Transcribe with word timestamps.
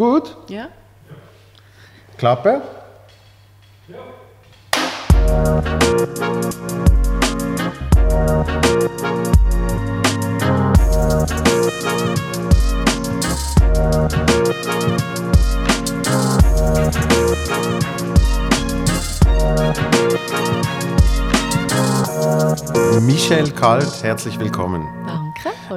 Gut? 0.00 0.34
Ja? 0.48 0.68
Klappe? 2.16 2.62
Michel 23.02 23.50
Kalt, 23.50 24.02
herzlich 24.02 24.38
willkommen. 24.38 24.99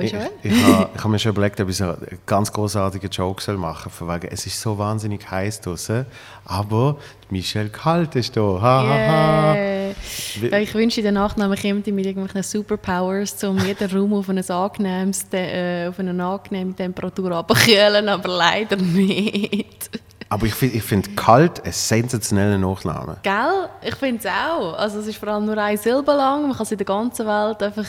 Ich, 0.01 0.13
ich, 0.13 0.63
habe, 0.63 0.89
ich 0.93 0.99
habe 0.99 1.09
mir 1.09 1.19
schon 1.19 1.31
überlegt, 1.31 1.59
ob 1.61 1.69
ich 1.69 1.77
so 1.77 1.85
einen 1.85 2.19
ganz 2.25 2.51
großartigen 2.51 3.09
Joke 3.09 3.51
machen 3.53 3.91
soll. 3.91 4.07
Von 4.07 4.07
wegen, 4.07 4.27
es 4.31 4.45
ist 4.45 4.59
so 4.59 4.77
wahnsinnig 4.77 5.29
heiß 5.29 5.61
draußen, 5.61 6.05
aber 6.45 6.97
Michel 7.29 7.69
Kalt 7.69 8.15
ist 8.15 8.35
da. 8.35 8.41
Ha, 8.41 8.59
ha, 8.61 8.87
ha. 8.87 9.55
Yeah. 9.55 10.59
Ich 10.59 10.73
wünsche, 10.73 11.01
der 11.01 11.11
Nachname 11.11 11.55
kommt 11.55 11.87
mit 11.87 12.05
irgendwelchen 12.05 12.43
Superpowers, 12.43 13.43
um 13.43 13.57
jeden 13.59 13.91
Raum 13.91 14.13
auf 14.13 14.29
eine, 14.29 14.47
angenehmes, 14.47 15.25
äh, 15.31 15.87
auf 15.87 15.99
eine 15.99 16.23
angenehme 16.23 16.75
Temperatur 16.75 17.31
abzukühlen, 17.31 18.09
aber 18.09 18.29
leider 18.29 18.75
nicht. 18.75 19.89
Aber 20.29 20.47
ich 20.47 20.55
finde 20.55 20.77
ich 20.77 20.83
find 20.83 21.15
Kalt 21.15 21.63
ein 21.63 21.71
sensationeller 21.71 22.57
Nachname. 22.57 23.17
Gell? 23.21 23.69
Ich 23.83 23.95
finde 23.95 24.19
es 24.19 24.25
auch. 24.25 24.73
Also 24.73 24.99
es 24.99 25.07
ist 25.07 25.17
vor 25.17 25.29
allem 25.29 25.45
nur 25.45 25.57
eine 25.57 25.77
Silbe 25.77 26.11
lang. 26.11 26.41
Man 26.47 26.53
kann 26.53 26.63
es 26.63 26.71
in 26.71 26.77
der 26.79 26.85
ganzen 26.85 27.27
Welt 27.27 27.61
einfach... 27.61 27.85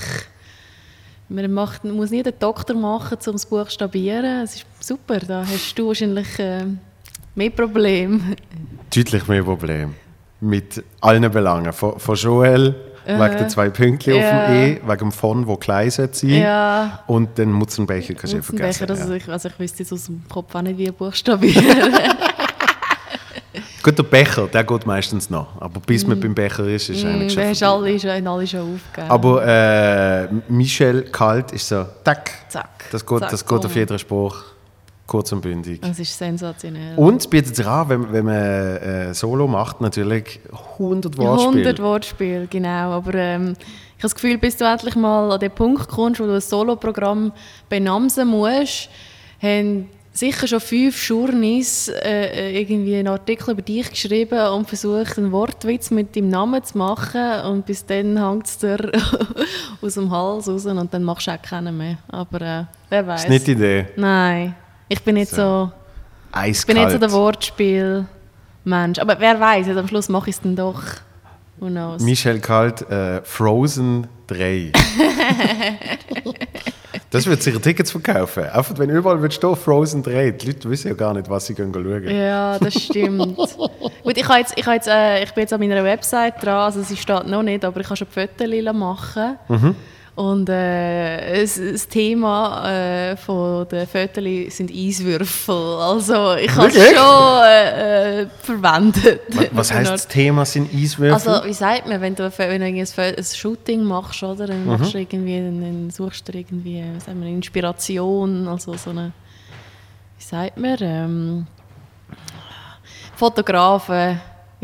Man 1.34 1.52
macht, 1.52 1.84
muss 1.84 2.10
nie 2.10 2.22
den 2.22 2.34
Doktor 2.38 2.76
machen, 2.76 3.18
um 3.26 3.34
es 3.34 3.42
zu 3.42 3.48
buchstabieren. 3.48 4.42
Es 4.44 4.54
ist 4.56 4.66
super. 4.78 5.18
Da 5.18 5.44
hast 5.44 5.76
du 5.76 5.88
wahrscheinlich 5.88 6.38
äh, 6.38 6.64
mehr 7.34 7.50
Probleme. 7.50 8.20
Deutlich 8.94 9.26
mehr 9.26 9.42
Problem. 9.42 9.94
Mit 10.40 10.82
allen 11.00 11.28
Belangen. 11.32 11.72
Von, 11.72 11.98
von 11.98 12.14
Joel, 12.14 12.74
wegen 13.04 13.18
der 13.18 13.48
zwei 13.48 13.68
Pünktchen 13.70 14.14
auf 14.14 14.20
Ja. 14.20 14.46
dem 14.46 14.54
E, 14.54 14.80
wegen 14.86 14.98
dem 14.98 15.12
von, 15.12 15.46
wo 15.46 15.56
klein 15.56 15.90
sein. 15.90 16.10
Ja. 16.22 17.02
Und 17.08 17.36
den 17.36 17.50
Mutzenbecher 17.50 18.14
kannst 18.14 18.32
du 18.32 18.36
Mutzenbecher, 18.36 18.86
vergessen. 18.86 19.10
ja. 19.10 19.16
ich, 19.16 19.28
also 19.28 19.48
ich 19.48 19.58
wüsste 19.58 19.82
jetzt 19.82 19.92
aus 19.92 20.06
dem 20.06 20.22
Kopf 20.28 20.54
auch 20.54 20.62
nicht, 20.62 20.78
wie 20.78 20.90
buchstabieren. 20.90 21.64
Gut, 23.84 23.98
der 23.98 24.02
Becher, 24.02 24.46
der 24.46 24.64
geht 24.64 24.86
meistens 24.86 25.28
noch. 25.28 25.60
Aber 25.60 25.78
bis 25.78 26.06
man 26.06 26.18
beim 26.18 26.34
Becher 26.34 26.66
ist, 26.66 26.88
ist 26.88 27.04
eigentlich 27.04 27.36
Mm. 27.36 27.38
Wir 27.38 27.54
schon 27.54 27.68
vorbei. 27.68 27.90
alle 27.90 28.00
schon, 28.00 28.26
alle 28.26 28.46
schon 28.46 28.60
aufgegeben. 28.60 29.10
Aber 29.10 29.46
äh, 29.46 30.28
Michel 30.48 31.02
Kalt 31.02 31.52
ist 31.52 31.68
so, 31.68 31.84
tack. 32.02 32.30
Zack. 32.48 32.86
Das 32.90 33.04
geht, 33.04 33.18
Zack, 33.18 33.30
das 33.30 33.46
geht 33.46 33.64
auf 33.66 33.76
jeden 33.76 33.98
Spruch. 33.98 34.42
Kurz 35.06 35.30
und 35.32 35.42
bündig. 35.42 35.82
Das 35.82 35.98
ist 35.98 36.16
sensationell. 36.16 36.96
Und 36.96 37.20
es 37.20 37.26
bietet 37.26 37.54
sich 37.54 37.66
an, 37.66 37.90
wenn, 37.90 38.10
wenn 38.10 38.24
man 38.24 38.34
äh, 38.34 39.12
Solo 39.12 39.46
macht, 39.46 39.82
natürlich 39.82 40.40
100 40.78 41.18
Wortspiele. 41.18 41.68
100 41.68 41.82
Wortspiele, 41.82 42.46
genau. 42.46 42.92
Aber 42.92 43.12
ähm, 43.12 43.52
ich 43.52 43.58
habe 43.96 44.00
das 44.00 44.14
Gefühl, 44.14 44.38
bis 44.38 44.56
du 44.56 44.64
endlich 44.64 44.96
mal 44.96 45.30
an 45.30 45.40
den 45.40 45.50
Punkt 45.50 45.88
kommst, 45.88 46.20
wo 46.20 46.24
du 46.24 46.36
ein 46.36 46.40
Soloprogramm 46.40 47.32
benamsen 47.68 48.28
musst, 48.28 48.88
haben 49.42 49.90
sicher 50.14 50.46
schon 50.46 50.60
fünf 50.60 51.08
Journeys 51.08 51.88
äh, 51.88 52.58
irgendwie 52.58 52.96
einen 52.96 53.08
Artikel 53.08 53.50
über 53.50 53.62
dich 53.62 53.90
geschrieben 53.90 54.38
und 54.48 54.68
versucht, 54.68 55.18
einen 55.18 55.32
Wortwitz 55.32 55.90
mit 55.90 56.14
deinem 56.14 56.28
Namen 56.28 56.62
zu 56.62 56.78
machen. 56.78 57.40
Und 57.50 57.66
bis 57.66 57.84
dann 57.84 58.16
hängt 58.16 58.46
es 58.46 58.58
dir 58.58 58.92
aus 59.82 59.94
dem 59.94 60.10
Hals 60.10 60.48
raus 60.48 60.64
und 60.66 60.94
dann 60.94 61.04
machst 61.04 61.26
du 61.26 61.32
auch 61.32 61.42
keinen 61.42 61.76
mehr. 61.76 61.98
Aber 62.08 62.40
äh, 62.40 62.64
wer 62.88 63.06
weiß. 63.06 63.22
Das 63.22 63.24
ist 63.24 63.30
nicht 63.30 63.46
die 63.48 63.52
Idee. 63.52 63.86
Nein, 63.96 64.54
ich 64.88 65.02
bin 65.02 65.16
nicht 65.16 65.30
so... 65.30 65.70
Ich 66.46 66.66
bin 66.66 66.76
nicht 66.76 66.90
so 66.90 66.98
der 66.98 67.12
Wortspiel-Mensch. 67.12 68.98
Aber 68.98 69.20
wer 69.20 69.38
weiß, 69.38 69.68
am 69.68 69.86
Schluss 69.86 70.08
mache 70.08 70.30
ich 70.30 70.36
es 70.36 70.42
dann 70.42 70.56
doch. 70.56 70.82
Who 71.58 71.68
knows? 71.68 72.02
Michel 72.02 72.40
Kalt, 72.40 72.82
äh, 72.90 73.22
Frozen 73.22 74.08
3. 74.26 74.72
das 77.14 77.26
wird 77.26 77.42
sicher 77.44 77.62
Tickets 77.62 77.92
verkaufen. 77.92 78.44
Einfach, 78.44 78.76
wenn 78.76 78.90
überall 78.90 79.22
wird 79.22 79.32
stehen, 79.32 79.54
Frozen 79.54 80.02
3. 80.02 80.32
Die 80.32 80.46
Leute 80.48 80.68
wissen 80.68 80.88
ja 80.88 80.94
gar 80.94 81.14
nicht, 81.14 81.30
was 81.30 81.46
sie 81.46 81.54
schauen. 81.54 82.08
Ja, 82.08 82.58
das 82.58 82.74
stimmt. 82.74 83.36
Gut, 83.36 84.16
ich, 84.16 84.28
jetzt, 84.28 84.54
ich, 84.56 84.66
jetzt, 84.66 84.88
äh, 84.88 85.22
ich 85.22 85.32
bin 85.32 85.42
jetzt 85.42 85.52
an 85.52 85.60
meiner 85.60 85.84
Website 85.84 86.42
dran, 86.42 86.56
also 86.56 86.82
sie 86.82 86.96
steht 86.96 87.28
noch 87.28 87.44
nicht, 87.44 87.64
aber 87.64 87.80
ich 87.80 87.86
kann 87.86 87.96
schon 87.96 88.08
Fotos 88.08 88.74
machen. 88.74 89.38
Mhm. 89.48 89.76
Und 90.16 90.48
äh, 90.48 91.40
das, 91.42 91.58
das 91.60 91.88
Thema 91.88 92.68
äh, 92.70 93.16
von 93.16 93.66
den 93.66 93.84
Fotos 93.84 94.56
sind 94.56 94.70
Eiswürfel. 94.70 95.54
Also 95.80 96.34
ich 96.36 96.54
habe 96.54 96.68
es 96.68 96.74
schon 96.90 97.42
äh, 97.44 98.20
äh, 98.22 98.26
verwendet. 98.40 99.22
Was, 99.50 99.72
heisst, 99.74 99.90
das 99.90 100.06
Thema 100.06 100.44
sind 100.44 100.72
Eiswürfel? 100.72 101.14
Also, 101.14 101.44
wie 101.48 101.52
sagt 101.52 101.88
man, 101.88 102.00
wenn 102.00 102.14
du, 102.14 102.30
wenn 102.38 102.60
du 102.60 102.66
ein, 102.66 102.76
ein 103.16 103.24
Shooting 103.24 103.82
machst, 103.82 104.22
oder, 104.22 104.46
dann 104.46 104.60
Mhm. 104.64 104.70
machst 104.70 104.94
du 104.94 104.98
irgendwie, 104.98 105.36
dann 105.38 105.90
suchst 105.90 106.28
du 106.28 106.38
irgendwie, 106.38 106.84
wie 106.94 107.00
sagt 107.00 107.18
man, 107.18 107.26
Inspiration, 107.26 108.46
also 108.46 108.74
so 108.76 108.90
eine, 108.90 109.10
wie 110.18 110.24
sagt 110.24 110.56
man, 110.58 110.76
ähm, 110.80 111.46
Fotografen 113.16 114.20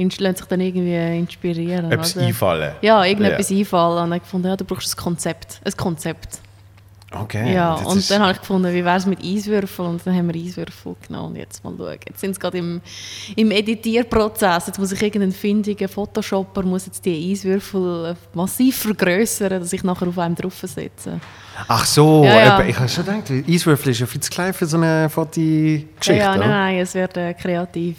lassen 0.09 0.37
sich 0.37 0.47
dann 0.47 0.61
irgendwie 0.61 1.19
inspirieren. 1.19 1.91
Etwas 1.91 2.17
oder? 2.17 2.27
einfallen. 2.27 2.75
Ja, 2.81 3.05
irgendetwas 3.05 3.51
einfallen. 3.51 4.05
Und 4.05 4.11
dann 4.11 4.21
gefunden, 4.21 4.49
ja, 4.49 4.57
du 4.57 4.65
brauchst 4.65 4.95
ein 4.95 5.03
Konzept. 5.03 5.61
Ein 5.65 5.77
Konzept. 5.77 6.41
Okay. 7.13 7.55
Ja, 7.55 7.75
und 7.75 8.09
dann 8.09 8.23
habe 8.23 8.33
ich 8.33 8.39
gefunden, 8.39 8.73
wie 8.73 8.85
wäre 8.85 8.97
es 8.97 9.05
mit 9.05 9.21
Eiswürfeln? 9.21 9.89
Und 9.89 10.07
dann 10.07 10.15
haben 10.15 10.33
wir 10.33 10.41
Eiswürfel 10.41 10.95
genommen. 11.07 11.31
Und 11.31 11.37
jetzt 11.37 11.65
mal 11.65 11.75
schauen. 11.77 11.99
Jetzt 12.07 12.21
sind 12.21 12.35
sie 12.35 12.41
gerade 12.41 12.59
im, 12.59 12.81
im 13.35 13.51
Editierprozess. 13.51 14.69
Jetzt 14.69 14.79
muss 14.79 14.93
ich 14.93 15.03
irgendeinen 15.03 15.33
findigen 15.33 15.89
Photoshopper 15.89 16.63
muss 16.63 16.87
jetzt 16.87 17.05
die 17.05 17.33
Eiswürfel 17.33 18.17
massiv 18.33 18.77
vergrößern, 18.77 19.59
dass 19.61 19.73
ich 19.73 19.83
nachher 19.83 20.07
auf 20.07 20.19
einem 20.19 20.37
draufsetze. 20.37 21.19
Ach 21.67 21.85
so, 21.85 22.25
Ja, 22.25 22.61
ja. 22.61 22.65
ich 22.65 22.79
habe 22.79 22.89
schon 22.89 23.05
gedacht, 23.05 23.31
Eiswürfel 23.49 23.91
ist 23.91 23.99
ja 23.99 24.07
viel 24.07 24.21
zu 24.21 24.31
klein 24.31 24.55
für 24.55 24.67
so 24.67 24.77
eine 24.77 25.11
Fotogeschichte. 25.11 26.15
ja, 26.15 26.31
nein, 26.31 26.39
oder? 26.39 26.49
nein, 26.49 26.79
es 26.79 26.95
wird 26.95 27.17
äh, 27.17 27.35
kreativ. 27.35 27.97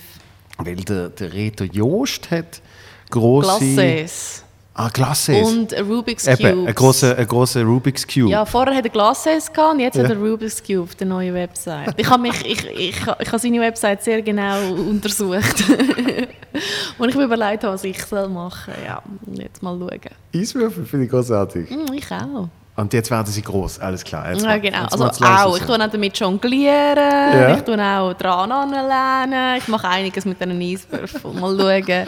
Weil 0.65 0.75
der, 0.75 1.09
der 1.09 1.33
Reto 1.33 1.63
Joost 1.63 2.31
hat 2.31 2.61
grosse... 3.09 3.59
Glasses. 3.59 4.43
Ah, 4.73 4.87
Glasses. 4.87 5.47
Und 5.51 5.73
Rubik's 5.81 6.27
Eben, 6.27 6.37
Cube. 6.37 6.67
ein 6.69 6.73
grosser, 6.75 7.17
ein 7.17 7.65
Rubik's 7.65 8.07
Cube. 8.07 8.29
Ja, 8.29 8.45
vorher 8.45 8.73
hat 8.73 8.85
er 8.85 8.89
Glasses 8.89 9.51
gehabt 9.51 9.73
und 9.73 9.79
jetzt 9.81 9.97
Ja. 9.97 10.03
hat 10.03 10.11
er 10.11 10.17
Rubik's 10.17 10.63
Cube 10.63 10.83
auf 10.83 10.95
der 10.95 11.07
neuen 11.07 11.33
Website. 11.33 11.93
Ich 11.97 12.09
habe 12.09 12.21
mich, 12.21 12.45
ich, 12.45 12.65
ich, 12.65 12.95
ich 12.95 13.05
habe 13.05 13.39
seine 13.39 13.59
Website 13.59 14.01
sehr 14.01 14.21
genau 14.21 14.71
untersucht. 14.73 15.65
und 16.97 17.09
ich 17.09 17.15
habe 17.15 17.25
überlegt, 17.25 17.63
was 17.63 17.83
ich 17.83 18.01
soll 18.03 18.29
machen 18.29 18.73
soll. 18.73 18.85
Ja, 18.85 19.03
jetzt 19.33 19.61
mal 19.61 19.77
schauen. 19.77 19.99
Eiswürfel 20.33 20.85
finde 20.85 21.05
ich 21.05 21.11
großartig. 21.11 21.69
Hm, 21.69 21.91
ich 21.93 22.09
auch. 22.09 22.47
Und 22.77 22.93
jetzt 22.93 23.11
werden 23.11 23.27
sie 23.27 23.41
groß, 23.41 23.79
alles 23.79 24.03
klar. 24.03 24.31
Jetzt 24.31 24.43
Ja, 24.45 24.57
genau. 24.57 24.83
jetzt 24.83 24.93
Also 24.93 25.25
auch. 25.25 25.57
Ich 25.57 25.63
tue 25.63 25.75
auch 25.75 25.89
damit 25.89 26.17
jonglieren, 26.17 26.95
Ja. 26.97 27.55
ich 27.55 27.61
tue 27.63 27.75
auch 27.83 28.13
dran 28.13 28.51
anlernen, 28.51 29.57
ich 29.57 29.67
mache 29.67 29.87
einiges 29.89 30.23
mit 30.25 30.39
diesen 30.39 30.61
Eiswürfeln. 30.61 31.39
Mal 31.39 31.83
schauen, 31.83 32.05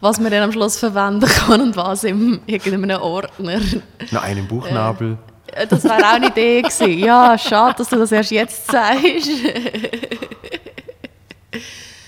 was 0.00 0.18
man 0.18 0.30
dann 0.32 0.44
am 0.44 0.52
Schluss 0.52 0.78
verwenden 0.78 1.28
kann 1.28 1.60
und 1.60 1.76
was 1.76 2.04
in 2.04 2.40
irgendeinem 2.46 3.00
Ordner. 3.02 3.60
Noch 4.10 4.22
einen 4.22 4.48
Bauchnabel. 4.48 5.18
Äh, 5.52 5.66
Das 5.66 5.84
wäre 5.84 5.96
auch 5.98 6.14
eine 6.14 6.28
Idee 6.28 6.62
gewesen. 6.62 6.98
Ja, 6.98 7.36
schade, 7.36 7.74
dass 7.78 7.88
du 7.90 7.96
das 7.96 8.10
erst 8.10 8.30
jetzt 8.30 8.70
sagst. 8.70 9.28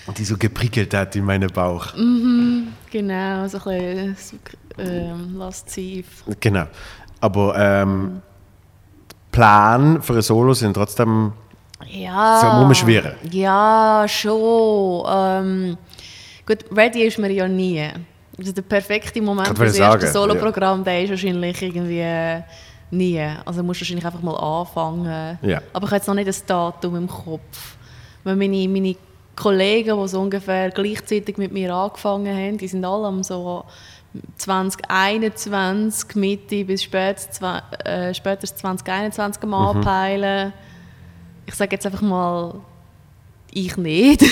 Und 0.05 0.17
die 0.17 0.25
so 0.25 0.35
geprickelt 0.37 0.93
hat 0.93 1.15
in 1.15 1.25
meinen 1.25 1.49
Bauch. 1.49 1.93
Genau, 2.91 3.47
so 3.47 3.57
ein 3.69 4.13
bisschen 4.15 4.39
ähm, 4.77 5.35
lasziv. 5.37 6.23
Genau. 6.39 6.65
Aber 7.23 7.55
ähm, 7.57 8.21
Plan 9.31 10.01
für 10.01 10.15
ein 10.15 10.21
Solo 10.21 10.53
sind 10.53 10.73
trotzdem 10.73 11.31
Ja. 11.87 12.41
so 12.41 12.47
muss 12.47 12.65
man 12.65 12.75
schwirren. 12.75 13.13
Ja, 13.31 14.03
schon. 14.09 15.05
Ähm, 15.09 15.77
gut, 16.45 16.65
ready 16.75 17.03
ist 17.03 17.17
man 17.17 17.31
ja 17.31 17.47
nie. 17.47 17.87
Also 18.37 18.51
der 18.51 18.63
perfekte 18.63 19.21
Moment 19.21 19.57
für 19.57 19.65
das 19.65 19.77
erste 19.77 20.07
Soloprogramm, 20.07 20.83
der 20.83 21.03
ist 21.03 21.11
wahrscheinlich 21.11 21.61
irgendwie 21.61 22.43
nie. 22.91 23.21
Also 23.45 23.61
du 23.61 23.67
musst 23.67 23.79
wahrscheinlich 23.79 24.05
einfach 24.05 24.21
mal 24.21 24.35
anfangen. 24.35 25.37
Ja. 25.43 25.61
Aber 25.71 25.85
ich 25.85 25.91
habe 25.91 25.95
jetzt 25.95 26.07
noch 26.07 26.15
nicht 26.15 26.27
ein 26.27 26.45
Datum 26.45 26.97
im 26.97 27.07
Kopf. 27.07 27.77
Weil 28.25 28.35
meine, 28.35 28.67
meine 28.67 28.97
Kollegen, 29.37 29.97
die 29.97 30.07
so 30.09 30.19
ungefähr 30.19 30.71
gleichzeitig 30.71 31.37
mit 31.37 31.53
mir 31.53 31.73
angefangen 31.73 32.35
haben, 32.35 32.57
die 32.57 32.67
sind 32.67 32.83
alle 32.83 33.07
am 33.07 33.23
so 33.23 33.63
2021, 34.37 36.15
Mitte 36.15 36.65
bis 36.65 36.83
spätestens 36.83 37.41
äh, 37.85 38.13
spätestens 38.13 38.59
2021 38.61 39.43
am 39.43 39.49
Mhm. 39.49 39.55
Anpeilen. 39.55 40.53
Ich 41.45 41.55
sage 41.55 41.75
jetzt 41.75 41.85
einfach 41.85 42.01
mal, 42.01 42.55
ich 43.51 43.75
nicht. 43.77 44.23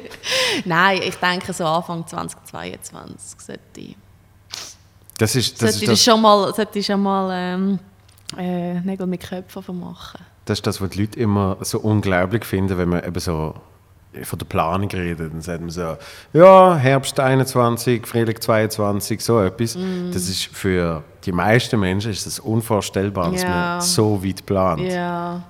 Nein, 0.64 1.00
ich 1.02 1.16
denke 1.16 1.52
so 1.52 1.64
Anfang 1.66 2.06
2022 2.06 3.40
sollte 3.40 3.60
ich, 3.80 3.96
Das 5.18 5.34
ist 5.36 5.60
das, 5.62 5.72
sollte 5.72 5.84
ist 5.84 5.92
das 5.92 6.04
schon 6.04 6.20
mal, 6.22 6.54
sollte 6.54 6.82
schon 6.82 7.02
mal 7.02 7.30
ähm, 7.32 7.78
äh, 8.36 8.80
Nägel 8.80 9.06
mit 9.06 9.22
Köpfen 9.22 9.78
machen. 9.80 10.20
das 10.44 10.58
ist 10.58 10.66
das, 10.66 10.80
was 10.80 10.90
die 10.90 11.00
Leute 11.02 11.20
immer 11.20 11.56
so 11.60 11.78
unglaublich 11.80 12.44
finden, 12.44 12.76
wenn 12.78 12.88
man 12.88 13.04
eben 13.04 13.20
so 13.20 13.54
von 14.24 14.38
der 14.38 14.46
Planung 14.46 14.90
reden, 14.90 15.30
dann 15.32 15.40
sagt 15.40 15.60
man 15.60 15.70
so, 15.70 15.96
ja, 16.32 16.76
Herbst 16.76 17.18
21, 17.20 18.06
Frühling 18.06 18.40
22, 18.40 19.20
so 19.20 19.40
etwas. 19.40 19.76
Mm. 19.76 20.10
Das 20.12 20.28
ist 20.28 20.44
für 20.46 21.02
die 21.24 21.32
meisten 21.32 21.78
Menschen 21.80 22.10
ist 22.10 22.26
das 22.26 22.38
unvorstellbar, 22.38 23.32
dass 23.32 23.42
Ja. 23.42 23.48
man 23.48 23.80
so 23.80 24.24
weit 24.24 24.46
plant. 24.46 24.82
Ja. 24.82 25.42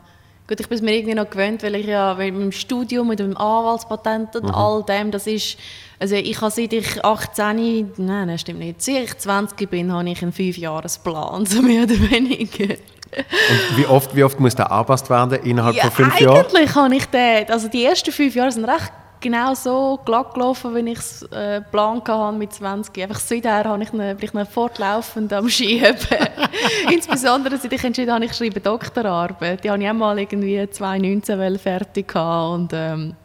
Gut, 0.48 0.60
ich 0.60 0.68
bin 0.68 0.76
es 0.76 0.82
mir 0.82 0.94
irgendwie 0.94 1.14
noch 1.16 1.28
gewöhnt, 1.28 1.62
weil 1.64 1.74
ich 1.74 1.86
ja 1.86 2.16
weil 2.18 2.30
mit 2.30 2.40
dem 2.40 2.52
Studium, 2.52 3.08
mit 3.08 3.18
dem 3.18 3.36
Anwaltspatent 3.36 4.34
Mhm. 4.34 4.40
und 4.42 4.50
all 4.54 4.82
dem, 4.84 5.10
das 5.10 5.26
ist, 5.26 5.58
also 5.98 6.14
ich 6.14 6.40
habe 6.40 6.52
seit 6.52 6.72
ich 6.72 7.04
18, 7.04 7.90
nein, 7.96 8.28
das 8.28 8.42
stimmt 8.42 8.60
nicht, 8.60 8.80
seit 8.80 9.02
ich 9.04 9.18
20 9.18 9.68
bin, 9.68 9.92
habe 9.92 10.08
ich 10.08 10.22
einen 10.22 10.32
Fünfjahresplan, 10.32 11.46
so 11.46 11.62
mehr 11.62 11.82
oder 11.82 11.94
weniger. 12.10 12.76
Und 13.16 13.78
wie 13.78 13.86
oft, 13.86 14.14
wie 14.14 14.24
oft 14.24 14.38
muss 14.38 14.54
der 14.54 14.70
angepasst 14.70 15.08
werden 15.10 15.38
innerhalb 15.42 15.74
Ja, 15.74 15.84
von 15.84 15.90
fünf 15.92 16.20
Jahren? 16.20 16.36
eigentlich 16.38 16.74
habe 16.74 16.94
ich 16.94 17.06
den, 17.06 17.50
also 17.50 17.68
die 17.68 17.84
ersten 17.84 18.12
fünf 18.12 18.34
Jahre 18.34 18.52
sind 18.52 18.64
recht 18.64 18.92
genau 19.20 19.54
so 19.54 19.98
glatt 20.04 20.34
gelaufen, 20.34 20.74
wie 20.74 20.90
ich 20.90 20.98
es 20.98 21.22
äh, 21.32 21.60
geplant 21.60 22.08
hatte 22.08 22.36
mit 22.36 22.52
20. 22.52 23.02
Einfach 23.02 23.18
seither 23.18 23.64
habe 23.64 23.82
ich 23.82 23.92
ihn, 23.92 23.98
bin 23.98 24.16
ich 24.20 24.34
ihn 24.34 24.46
fortlaufend 24.46 25.32
am 25.32 25.48
Schieben. 25.48 25.96
Insbesondere 26.92 27.56
seit 27.56 27.72
ich 27.72 27.84
entschieden 27.84 28.12
habe, 28.12 28.24
ich 28.24 28.34
schreibe 28.34 28.60
Doktorarbeit. 28.60 29.64
Die 29.64 29.70
habe 29.70 29.82
ich 29.82 29.88
auch 29.88 29.94
mal 29.94 30.18
irgendwie 30.18 30.68
2019 30.70 31.38
wollen 31.38 31.58
fertig 31.58 32.08
gehabt 32.08 32.54
und 32.54 32.72
ähm, 32.72 33.16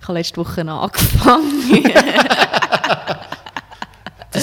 ich 0.00 0.08
habe 0.08 0.18
letzte 0.18 0.38
Woche 0.38 0.68
angefangen. 0.68 1.84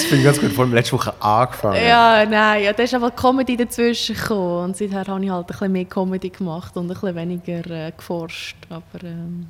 Das 0.00 0.08
finde 0.08 0.18
ich 0.18 0.24
ganz 0.24 0.40
gut, 0.40 0.52
vor 0.52 0.64
allem 0.64 0.74
letzte 0.74 0.92
Woche 0.92 1.14
angefangen. 1.22 1.84
ja, 1.84 2.24
nein, 2.24 2.64
ja, 2.64 2.72
da 2.72 2.82
ist 2.82 2.94
einfach 2.94 3.14
Comedy 3.14 3.56
dazwischen 3.56 4.16
gekommen 4.16 4.64
und 4.64 4.76
seither 4.76 5.06
habe 5.06 5.24
ich 5.24 5.30
halt 5.30 5.44
ein 5.44 5.46
bisschen 5.46 5.72
mehr 5.72 5.84
Comedy 5.84 6.30
gemacht 6.30 6.76
und 6.76 6.86
ein 6.86 6.88
bisschen 6.88 7.14
weniger 7.14 7.70
äh, 7.70 7.92
geforscht, 7.96 8.56
aber 8.70 9.04
ähm, 9.04 9.48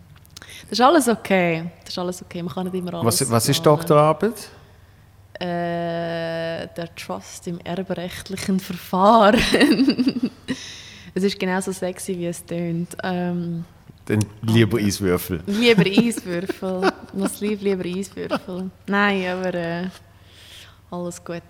das 0.68 0.78
ist 0.78 0.80
alles 0.80 1.08
okay. 1.08 1.70
Das 1.84 1.90
ist 1.94 1.98
alles 1.98 2.22
okay, 2.22 2.42
man 2.42 2.52
kann 2.52 2.64
nicht 2.66 2.74
immer 2.74 2.94
alles 2.94 3.20
Was, 3.20 3.30
was 3.30 3.48
ist. 3.48 3.64
Doktorarbeit? 3.64 4.34
Äh, 5.38 6.66
der 6.76 6.94
Trust 6.96 7.46
im 7.46 7.60
erbrechtlichen 7.60 8.60
Verfahren. 8.60 9.40
es 11.14 11.22
ist 11.22 11.38
genauso 11.38 11.72
sexy, 11.72 12.18
wie 12.18 12.26
es 12.26 12.44
tönt. 12.44 12.96
Ähm, 13.02 13.64
Dann 14.04 14.20
lieber 14.42 14.78
Eiswürfel. 14.78 15.42
lieber 15.46 15.86
Eiswürfel. 15.86 16.92
Was 17.14 17.40
lieb, 17.40 17.62
lieber 17.62 17.84
Eiswürfel. 17.84 18.70
Nein, 18.86 19.26
aber 19.28 19.54
äh, 19.54 19.84
alles 20.90 21.24
gut. 21.24 21.42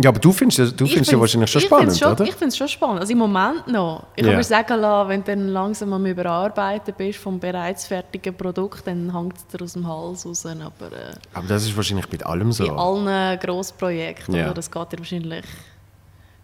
Ja, 0.00 0.10
aber 0.10 0.20
du 0.20 0.32
findest, 0.32 0.58
es- 0.58 0.76
du 0.76 0.86
findest 0.86 1.10
ja 1.10 1.18
wahrscheinlich 1.18 1.50
schon 1.50 1.62
spannend, 1.62 1.96
schon, 1.98 2.12
oder? 2.12 2.24
Ich 2.24 2.32
finde 2.32 2.48
es 2.48 2.56
schon 2.58 2.68
spannend. 2.68 3.00
Also 3.00 3.12
im 3.12 3.18
Moment 3.18 3.66
noch. 3.68 4.06
Ich 4.14 4.22
Ja. 4.22 4.28
habe 4.28 4.36
mir 4.36 4.44
sagen 4.44 4.80
lassen, 4.80 5.08
wenn 5.08 5.24
du 5.24 5.26
dann 5.32 5.48
langsam 5.48 5.92
am 5.94 6.04
Überarbeiten 6.06 6.94
bist 6.96 7.18
vom 7.18 7.40
bereits 7.40 7.86
fertigen 7.86 8.34
Produkt, 8.36 8.86
dann 8.86 9.12
hängt 9.16 9.38
es 9.38 9.46
dir 9.46 9.64
aus 9.64 9.72
dem 9.72 9.88
Hals 9.88 10.26
raus. 10.26 10.44
Aber 10.46 10.92
äh, 10.92 11.14
Aber 11.32 11.48
das 11.48 11.64
ist 11.64 11.74
wahrscheinlich 11.74 12.10
mit 12.12 12.24
allem 12.24 12.52
so. 12.52 12.66
bei 12.66 12.72
allen 12.72 13.38
Grossprojekten, 13.40 14.34
oder? 14.34 14.52
das 14.54 14.70
geht 14.70 14.92
dir 14.92 14.98
wahrscheinlich 14.98 15.44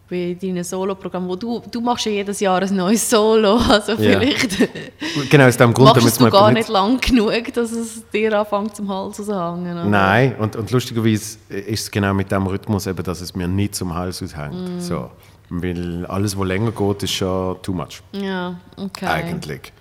bei 0.09 0.37
deinen 0.41 0.62
Solo-Programmen, 0.62 1.29
wo 1.29 1.35
du, 1.37 1.62
du 1.71 1.81
machst 1.81 2.05
ja 2.06 2.12
jedes 2.12 2.39
Jahr 2.41 2.61
ein 2.61 2.77
neues 2.77 3.09
Solo, 3.09 3.56
also 3.69 3.97
vielleicht 3.97 4.59
Genau, 5.31 5.47
aus 5.47 5.56
dem 5.56 5.73
Grund, 5.73 5.97
machst 5.97 6.21
du 6.21 6.29
gar 6.31 6.51
nicht 6.53 6.69
lang 6.69 7.01
genug, 7.01 7.33
dass 7.55 7.73
es 7.73 8.03
dir 8.11 8.39
anfängt 8.39 8.77
zum 8.77 8.89
Hals 8.89 9.17
zu 9.17 9.25
hängen. 9.27 9.73
oder? 9.73 9.85
Nein, 9.85 10.35
und, 10.39 10.56
und 10.56 10.71
lustigerweise 10.71 11.39
ist 11.49 11.81
es 11.85 11.91
genau 11.91 12.12
mit 12.12 12.31
dem 12.31 12.47
Rhythmus, 12.47 12.87
eben, 12.87 13.03
dass 13.03 13.21
es 13.23 13.35
mir 13.35 13.49
nicht 13.49 13.75
zum 13.75 13.95
Hals 13.95 14.21
Mm. 14.21 14.25
aushängt. 14.25 14.83
So. 14.83 15.11
Weil 15.51 16.05
alles, 16.06 16.39
was 16.39 16.47
länger 16.47 16.71
geht, 16.73 17.03
ist 17.03 17.12
schon 17.12 17.56
too 17.62 17.73
much, 17.73 18.03
Ja, 18.12 18.56
okay. 18.77 19.06
eigentlich. 19.06 19.73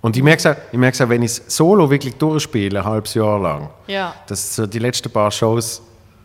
Und 0.00 0.16
ich 0.16 0.22
merke 0.22 0.38
es 0.40 0.46
auch, 0.46 0.60
ich 0.72 0.78
merke 0.78 0.94
es 0.94 1.00
auch, 1.00 1.08
wenn 1.08 1.22
ich 1.22 1.30
es 1.30 1.42
solo 1.56 1.88
wirklich 1.88 2.14
durchspiele, 2.16 2.80
ein 2.80 2.84
halbes 2.84 3.14
Jahr 3.14 3.38
lang, 3.40 3.70
Ja, 3.86 4.14
dass 4.26 4.56
so 4.56 4.66
die 4.66 4.80
letzten 4.80 5.10
paar 5.10 5.30
Shows, 5.30 5.80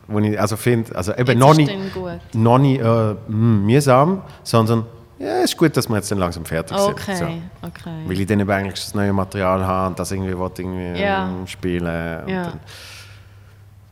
wo 0.07 0.19
ich 0.19 0.39
also 0.39 0.55
finde, 0.57 0.95
also 0.95 1.13
eben 1.13 1.27
Jetzt 1.27 1.39
noch 1.39 1.51
ist 1.51 1.57
nicht, 1.57 2.35
noch 2.35 2.57
nicht 2.59 2.81
äh, 2.81 3.13
mm, 3.27 3.65
mühsam, 3.65 4.21
sondern 4.43 4.85
ja, 5.19 5.39
es 5.39 5.45
ist 5.51 5.57
gut, 5.57 5.75
dass 5.75 5.89
wir 5.89 5.95
jetzt 5.95 6.11
dann 6.11 6.19
langsam 6.19 6.45
fertig 6.45 6.77
sind. 6.77 6.91
okay, 6.93 7.15
So. 7.15 7.25
okay. 7.67 8.03
Weil 8.05 8.19
ich 8.19 8.27
dann 8.27 8.39
eben 8.39 8.49
eigentlich 8.51 8.75
das 8.85 8.93
neue 8.93 9.11
Material 9.13 9.65
habe 9.65 9.87
und 9.89 9.99
das 9.99 10.11
irgendwie, 10.11 10.29
irgendwie 10.31 11.01
Ja. 11.01 11.27
ähm, 11.27 11.47
spielen 11.47 12.23
und 12.23 12.29
Ja. 12.29 12.43
dann, 12.43 12.59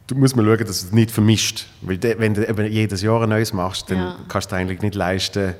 Du 0.07 0.13
musst 0.13 0.35
mal 0.35 0.45
schauen, 0.45 0.59
dass 0.59 0.81
du 0.81 0.87
es 0.87 0.91
nicht 0.91 1.09
vermischt. 1.09 1.65
Weil 1.81 1.99
wenn 2.19 2.35
du 2.35 2.47
eben 2.47 2.71
jedes 2.71 3.01
Jahr 3.01 3.23
ein 3.23 3.29
neues 3.29 3.53
machst, 3.53 3.89
dann 3.89 3.97
Ja. 3.97 4.15
kannst 4.27 4.51
du 4.51 4.55
eigentlich 4.55 4.79
nicht 4.83 4.93
leisten, 4.93 5.55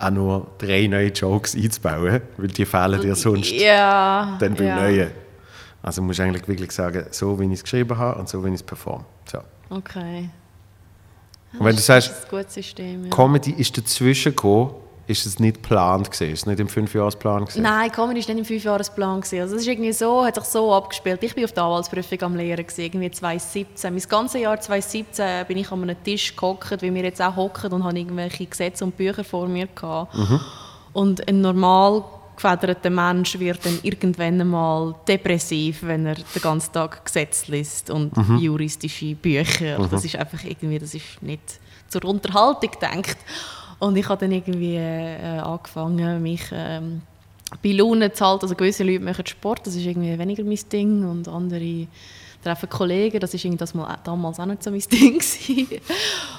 auch 0.00 0.10
nur 0.10 0.48
drei 0.58 0.88
neue 0.88 1.10
Jokes 1.10 1.54
einzubauen, 1.54 2.20
weil 2.38 2.48
die 2.48 2.66
fehlen 2.66 3.00
dir 3.00 3.14
sonst 3.14 3.52
Ja, 3.52 4.36
dann 4.40 4.54
beim 4.54 4.66
ja. 4.66 4.74
Neuen. 4.82 5.10
Also 5.80 6.02
musst 6.02 6.18
du 6.18 6.24
eigentlich 6.24 6.48
wirklich 6.48 6.72
sagen, 6.72 7.06
so 7.12 7.38
wie 7.38 7.44
ich 7.46 7.52
es 7.52 7.62
geschrieben 7.62 7.96
habe 7.96 8.18
und 8.18 8.28
so 8.28 8.44
wie 8.44 8.48
ich 8.48 8.54
es 8.56 8.62
performe. 8.64 9.04
So. 9.30 9.38
Okay. 9.70 10.30
Und 11.52 11.64
wenn 11.64 11.76
du 11.76 11.82
sagst, 11.82 12.10
ist 12.10 12.24
ein 12.24 12.30
gutes 12.30 12.54
System. 12.54 13.04
Ja. 13.04 13.10
Comedy 13.10 13.52
ist 13.52 13.76
dazwischen 13.76 14.32
gekommen, 14.32 14.74
ist 15.06 15.24
es 15.24 15.38
nicht 15.38 15.62
geplant 15.62 16.10
gewesen, 16.10 16.32
ist 16.32 16.40
es 16.40 16.46
nicht 16.46 16.60
im 16.60 16.68
Fünfjahresplan 16.68 17.46
gewesen? 17.46 17.62
Nein, 17.62 17.90
Comedy 17.90 18.20
war 18.20 18.34
nicht 18.34 18.40
im 18.40 18.44
Fünfjahresplan. 18.44 19.22
gewesen. 19.22 19.40
Also 19.40 19.54
das 19.54 19.62
ist 19.62 19.68
irgendwie 19.68 19.92
so, 19.92 20.24
hat 20.24 20.34
sich 20.34 20.44
so 20.44 20.74
abgespielt. 20.74 21.22
Ich 21.22 21.34
war 21.34 21.44
auf 21.44 21.52
der 21.52 21.62
Anwaltsprüfung 21.64 22.22
am 22.22 22.36
Lehren, 22.36 22.66
gewesen, 22.66 22.82
irgendwie 22.82 23.10
2017. 23.10 23.94
Mein 23.94 24.02
ganzes 24.02 24.40
Jahr 24.40 24.60
2017 24.60 25.46
bin 25.46 25.56
ich 25.56 25.72
an 25.72 25.82
einem 25.82 26.02
Tisch 26.04 26.36
gehockt, 26.36 26.82
wie 26.82 26.92
wir 26.92 27.02
jetzt 27.02 27.22
auch 27.22 27.36
hocken 27.36 27.72
und 27.72 27.84
habe 27.84 27.98
irgendwelche 27.98 28.44
Gesetze 28.44 28.84
und 28.84 28.96
Bücher 28.98 29.24
vor 29.24 29.48
mir 29.48 29.66
gehabt. 29.68 30.14
Und 30.92 31.26
ein 31.26 31.40
normal 31.40 32.04
gefederter 32.38 32.90
Mensch 32.90 33.38
wird 33.38 33.64
dann 33.64 33.78
irgendwann 33.82 34.40
einmal 34.40 34.94
depressiv, 35.06 35.82
wenn 35.82 36.06
er 36.06 36.14
den 36.14 36.42
ganzen 36.42 36.72
Tag 36.72 37.04
Gesetze 37.04 37.52
liest 37.52 37.90
und 37.90 38.12
juristische 38.38 39.14
Bücher. 39.14 39.86
Das 39.90 40.04
ist 40.04 40.16
einfach 40.16 40.42
irgendwie, 40.44 40.78
das 40.78 40.94
ist 40.94 41.20
nicht 41.20 41.60
zur 41.88 42.04
Unterhaltung 42.04 42.70
gedacht. 42.70 43.16
Und 43.80 43.96
ich 43.96 44.08
habe 44.08 44.20
dann 44.20 44.32
irgendwie 44.32 44.76
äh, 44.76 45.38
angefangen, 45.38 46.22
mich 46.22 46.42
ähm, 46.52 47.02
bei 47.62 47.72
Laune 47.72 48.12
zu 48.12 48.24
halten. 48.24 48.42
Also 48.42 48.54
gewisse 48.54 48.84
Leute 48.84 49.04
machen 49.04 49.26
Sport, 49.26 49.66
das 49.66 49.74
ist 49.76 49.86
irgendwie 49.86 50.18
weniger 50.18 50.44
mein 50.44 50.58
Ding 50.72 51.08
und 51.08 51.28
andere 51.28 51.86
treffen 52.48 52.68
Kollegen, 52.68 53.20
das 53.20 53.34
irgendwie 53.34 53.58
das 53.58 53.74
mal, 53.74 53.98
damals 54.04 54.40
auch 54.40 54.46
nicht 54.46 54.62
so 54.62 54.70
mein 54.70 54.80
Ding. 54.92 55.20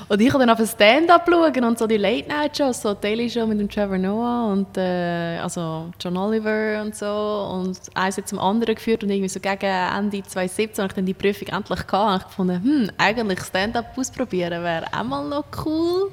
Und 0.08 0.22
ich 0.22 0.34
habe 0.34 0.46
dann 0.46 0.50
auf 0.50 0.70
Stand-up 0.70 1.30
schauen 1.30 1.64
und 1.64 1.78
so 1.78 1.88
die 1.88 1.98
Late-Night-Shows, 1.98 2.82
so 2.82 2.94
Daily 2.94 3.30
Show 3.30 3.46
mit 3.46 3.60
dem 3.60 3.70
Trevor 3.70 3.98
Noah 3.98 4.52
und 4.52 4.76
äh, 4.78 5.38
also 5.38 5.92
John 6.00 6.18
Oliver 6.18 6.82
und 6.82 6.96
so 6.96 7.52
und 7.54 7.78
eins 7.94 8.18
hat 8.18 8.28
zum 8.28 8.40
anderen 8.40 8.76
geführt 8.76 9.04
und 9.04 9.10
irgendwie 9.10 9.30
so 9.30 9.40
gegen 9.40 9.66
Ende 9.66 10.24
2017 10.24 10.84
habe 10.84 10.92
ich 10.92 10.96
dann 10.96 11.06
die 11.06 11.14
Prüfung 11.14 11.48
endlich 11.50 11.86
gehabt 11.86 12.12
und 12.12 12.18
ich 12.18 12.28
gefunden, 12.28 12.64
hm, 12.64 12.92
eigentlich 12.98 13.42
Stand-up 13.42 13.98
ausprobieren 13.98 14.64
wäre 14.64 14.86
auch 14.92 15.04
mal 15.04 15.28
noch 15.28 15.46
cool. 15.66 16.12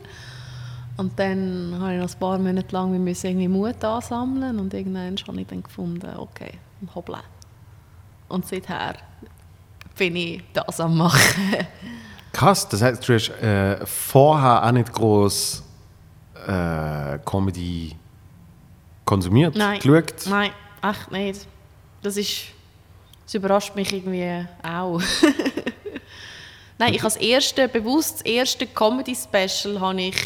Und 0.99 1.19
dann 1.19 1.77
habe 1.79 1.95
ich 1.95 2.01
noch 2.01 2.11
ein 2.11 2.19
paar 2.19 2.39
Monate 2.39 2.75
lang 2.75 2.95
irgendwie 2.95 3.49
Mut 3.49 3.85
ansammeln 3.85 4.59
und 4.59 4.73
irgendwann 4.73 5.15
habe 5.27 5.41
ich 5.41 5.47
dann 5.47 5.63
gefunden, 5.63 6.11
okay, 6.17 6.53
hoppla. 6.95 7.21
Und 8.29 8.47
seither 8.47 8.95
bin 9.97 10.17
ich 10.17 10.43
das 10.53 10.81
am 10.81 10.97
machen. 10.97 11.21
Krass, 12.33 12.69
das 12.69 12.83
heißt, 12.83 13.09
du 13.09 13.15
hast 13.15 13.31
äh, 13.31 13.85
vorher 13.87 14.65
auch 14.65 14.73
nicht 14.73 14.93
groß 14.93 15.63
äh, 16.47 17.19
Comedy 17.25 17.97
konsumiert, 19.05 19.57
Nein. 19.57 19.81
geschaut? 19.81 20.27
Nein, 20.27 20.51
echt 20.83 21.11
nicht. 21.11 21.47
Das 22.03 22.17
ist, 22.17 22.43
das 23.25 23.35
überrascht 23.35 23.75
mich 23.75 23.93
irgendwie 23.93 24.47
auch. 24.63 25.01
Nein, 26.79 26.93
ich 26.93 27.01
habe 27.01 27.15
das 27.15 27.17
erste, 27.17 27.69
bewusst 27.69 28.17
das 28.17 28.23
erste 28.23 28.67
Comedy-Special 28.67 29.81
habe 29.81 30.03
ich 30.03 30.17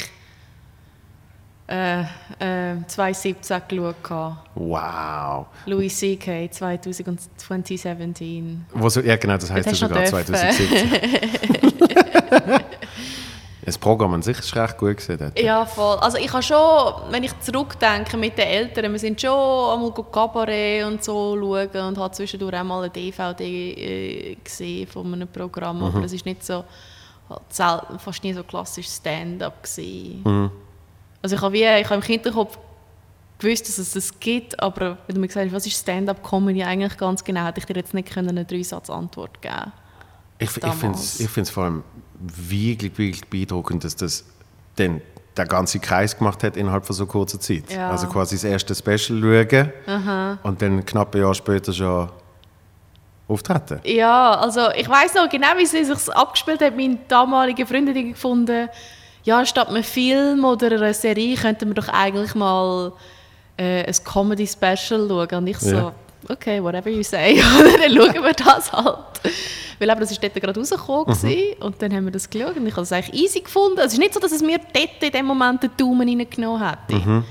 äh, 1.70 2.00
äh, 2.00 2.76
2017 2.86 3.62
geschaut. 3.68 4.36
Wow. 4.54 5.46
Louis 5.66 5.96
C.K. 5.96 6.50
2000 6.50 7.08
und 7.08 7.20
2017. 7.40 8.66
Wo 8.74 8.88
so, 8.88 9.00
ja, 9.00 9.16
genau, 9.16 9.36
das 9.36 9.50
heißt 9.50 9.66
ja 9.66 9.74
sogar 9.74 10.02
noch 10.02 10.10
dürfen. 10.10 10.34
2017. 10.34 11.00
das 13.64 13.78
Programm 13.78 14.14
an 14.14 14.22
sich 14.22 14.38
ist 14.38 14.56
recht 14.56 14.78
gut 14.78 14.96
gesehen. 14.96 15.30
Ja, 15.36 15.64
voll. 15.64 15.96
Also 15.98 16.18
ich 16.18 16.32
habe 16.32 16.42
schon, 16.42 17.12
wenn 17.12 17.22
ich 17.22 17.38
zurückdenke 17.38 18.16
mit 18.16 18.36
den 18.36 18.48
Eltern, 18.48 18.90
wir 18.90 18.98
sind 18.98 19.20
schon 19.20 19.30
einmal 19.30 19.92
Kabarett 19.92 20.84
und 20.84 21.04
so 21.04 21.36
schauen 21.38 21.86
und 21.86 21.98
habe 21.98 22.12
zwischendurch 22.12 22.56
auch 22.56 22.64
mal 22.64 22.82
eine 22.82 22.90
DVD 22.90 23.44
äh, 23.44 24.36
gesehen 24.42 24.88
von 24.88 25.12
einem 25.12 25.28
Programm, 25.28 25.84
aber 25.84 26.04
es 26.04 26.12
ist 26.12 26.26
nicht 26.26 26.44
so, 26.44 26.64
halt 27.58 28.00
fast 28.00 28.24
nie 28.24 28.32
so 28.32 28.42
klassisch 28.42 28.88
Stand-up 28.88 29.62
gewesen. 29.62 30.50
Also 31.22 31.36
ich 31.36 31.42
habe 31.42 31.52
wie, 31.52 31.64
ich 31.64 31.84
habe 31.84 31.96
im 31.96 32.02
Hinterkopf 32.02 32.58
gewusst, 33.38 33.68
dass 33.68 33.78
es 33.78 33.92
das 33.92 34.20
gibt, 34.20 34.60
aber 34.60 34.98
wenn 35.06 35.14
du 35.14 35.20
mir 35.20 35.28
gesagt 35.28 35.46
hast, 35.46 35.54
was 35.54 35.66
ist 35.66 35.80
Stand-up-Comedy 35.80 36.62
eigentlich 36.62 36.96
ganz 36.96 37.24
genau, 37.24 37.44
hätte 37.46 37.60
ich 37.60 37.66
dir 37.66 37.76
jetzt 37.76 37.94
nicht 37.94 38.10
können 38.12 38.30
eine 38.30 38.44
Dreisatz-Antwort 38.44 39.40
geben 39.40 39.72
Ich, 40.38 40.56
ich 40.56 40.74
finde 40.74 40.98
es 41.42 41.50
vor 41.50 41.64
allem 41.64 41.84
wirklich, 42.20 42.96
wirklich 42.98 43.24
beeindruckend, 43.28 43.84
dass 43.84 43.96
das 43.96 44.24
den, 44.78 45.00
der 45.36 45.46
ganze 45.46 45.78
Kreis 45.78 46.16
gemacht 46.16 46.42
hat 46.42 46.56
innerhalb 46.56 46.84
von 46.86 46.94
so 46.94 47.06
kurzer 47.06 47.40
Zeit. 47.40 47.72
Ja. 47.72 47.90
Also 47.90 48.06
quasi 48.08 48.36
das 48.36 48.44
erste 48.44 48.74
Special 48.74 49.20
schauen 49.20 50.38
und 50.42 50.62
dann 50.62 50.84
knapp 50.84 51.14
ein 51.14 51.22
Jahr 51.22 51.34
später 51.34 51.72
schon 51.72 52.10
auftreten? 53.30 53.80
Ja, 53.84 54.34
also 54.34 54.70
ich 54.72 54.88
weiß 54.88 55.14
noch 55.14 55.28
genau, 55.28 55.48
wie 55.56 55.62
es 55.62 55.70
sich 55.70 56.14
abgespielt 56.14 56.60
hat. 56.60 56.76
Mein 56.76 56.98
damaliger 57.08 57.66
Freund 57.66 57.88
hat 57.88 57.94
gefunden, 57.94 58.68
ja, 59.24 59.44
statt 59.44 59.68
einem 59.68 59.82
Film 59.84 60.44
oder 60.44 60.66
einer 60.72 60.94
Serie 60.94 61.36
könnten 61.36 61.68
wir 61.68 61.74
doch 61.74 61.88
eigentlich 61.88 62.34
mal 62.34 62.92
äh, 63.56 63.84
ein 63.86 63.94
Comedy-Special 64.04 65.06
schauen. 65.08 65.28
Und 65.34 65.46
ich 65.46 65.58
so, 65.58 65.74
Ja. 65.76 65.92
okay, 66.28 66.62
whatever 66.62 66.88
you 66.90 67.02
say, 67.02 67.36
dann 67.82 67.94
schauen 67.94 68.24
wir 68.24 68.32
das 68.32 68.72
halt. 68.72 68.96
Weil 69.78 69.88
eben, 69.90 70.00
das 70.00 70.10
ist 70.10 70.22
dort 70.22 70.34
gerade 70.34 70.58
rausgekommen 70.60 71.06
gewesen, 71.06 71.62
und 71.62 71.80
dann 71.80 71.90
haben 71.94 72.04
wir 72.04 72.10
das 72.12 72.28
geschaut 72.28 72.54
und 72.54 72.66
ich 72.66 72.72
habe 72.72 72.82
es 72.82 72.92
eigentlich 72.92 73.22
easy 73.22 73.40
gefunden. 73.40 73.78
Es 73.78 73.94
ist 73.94 73.98
nicht 73.98 74.12
so, 74.12 74.20
dass 74.20 74.30
es 74.32 74.42
mir 74.42 74.58
dort 74.58 75.02
in 75.02 75.10
dem 75.10 75.24
Moment 75.24 75.62
den 75.62 75.70
Daumen 75.76 76.06
reingenommen 76.06 76.62
hätte. 76.68 77.24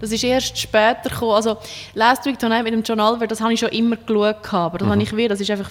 Das 0.00 0.10
ist 0.10 0.24
erst 0.24 0.58
später 0.58 1.10
gekommen. 1.10 1.32
Also 1.34 1.56
Last 1.94 2.26
Week 2.26 2.36
Tonight 2.38 2.64
mit 2.64 2.72
dem 2.72 2.82
John 2.82 2.98
Oliver, 2.98 3.28
das 3.28 3.40
habe 3.40 3.52
ich 3.52 3.60
schon 3.60 3.68
immer 3.68 3.94
geschaut, 3.96 4.52
aber 4.52 4.78
das 4.78 4.88
habe 4.88 5.00
ich 5.02 5.16
wieder, 5.16 5.28
das 5.28 5.40
ist 5.40 5.50
einfach 5.52 5.70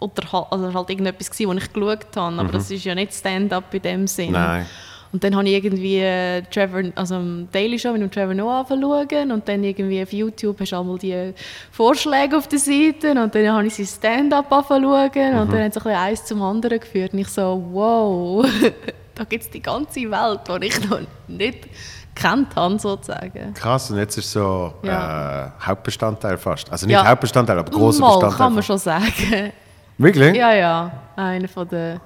unterhal- 0.00 0.46
also 0.50 0.74
halt 0.74 0.90
irgendetwas 0.90 1.30
gewesen, 1.30 1.50
was 1.56 1.62
ich 1.64 1.72
geschaut 1.72 2.16
habe, 2.16 2.40
aber 2.40 2.48
das 2.52 2.68
ist 2.70 2.84
ja 2.84 2.94
nicht 2.96 3.14
Stand-up 3.14 3.72
in 3.72 3.82
dem 3.82 4.06
Sinn. 4.08 4.32
Nein. 4.32 4.66
Und 5.12 5.24
dann 5.24 5.34
habe 5.34 5.48
ich 5.48 5.64
irgendwie 5.64 5.98
äh, 5.98 6.42
Trevor, 6.42 6.82
also 6.94 7.20
Daily 7.50 7.78
Show 7.78 7.92
mit 7.92 8.00
dem 8.02 8.10
Trevor 8.12 8.34
Noah 8.34 8.64
angeschaut 8.70 9.12
und 9.30 9.48
dann 9.48 9.64
irgendwie 9.64 10.00
auf 10.02 10.12
YouTube 10.12 10.60
hast 10.60 10.70
du 10.70 10.76
einmal 10.78 10.98
die 10.98 11.34
Vorschläge 11.72 12.36
auf 12.36 12.46
der 12.46 12.60
Seite 12.60 13.10
und 13.10 13.34
dann 13.34 13.48
habe 13.52 13.66
ich 13.66 13.74
sein 13.74 13.86
Stand-up 13.86 14.52
angeschaut 14.52 15.16
und 15.16 15.52
dann 15.52 15.64
hat 15.64 15.70
es 15.70 15.76
ein 15.78 15.82
bisschen 15.82 15.90
eins 15.96 16.24
zum 16.24 16.42
anderen 16.42 16.78
geführt 16.78 17.12
und 17.12 17.18
ich 17.18 17.28
so, 17.28 17.60
wow, 17.72 18.46
da 19.16 19.24
gibt 19.24 19.42
es 19.44 19.50
die 19.50 19.60
ganze 19.60 20.00
Welt, 20.10 20.40
die 20.62 20.66
ich 20.68 20.88
noch 20.88 21.00
nicht 21.26 21.68
kennt 22.14 22.54
habe, 22.54 22.78
sozusagen. 22.78 23.54
Krass, 23.54 23.90
und 23.90 23.98
jetzt 23.98 24.16
ist 24.16 24.30
so 24.30 24.74
Ja. 24.84 25.46
äh, 25.46 25.50
Hauptbestandteil 25.66 26.38
fast. 26.38 26.70
Also 26.70 26.86
nicht 26.86 26.94
Ja. 26.94 27.06
Hauptbestandteil, 27.06 27.58
aber 27.58 27.70
großer 27.70 28.00
Bestandteil. 28.04 28.30
kann 28.38 28.54
man 28.54 28.62
schon 28.62 28.78
sagen. 28.78 29.52
Wirklich? 29.98 30.36
ja, 30.36 30.54
ja, 30.54 30.92
einer 31.16 31.48
von 31.48 31.66
den, 31.68 32.00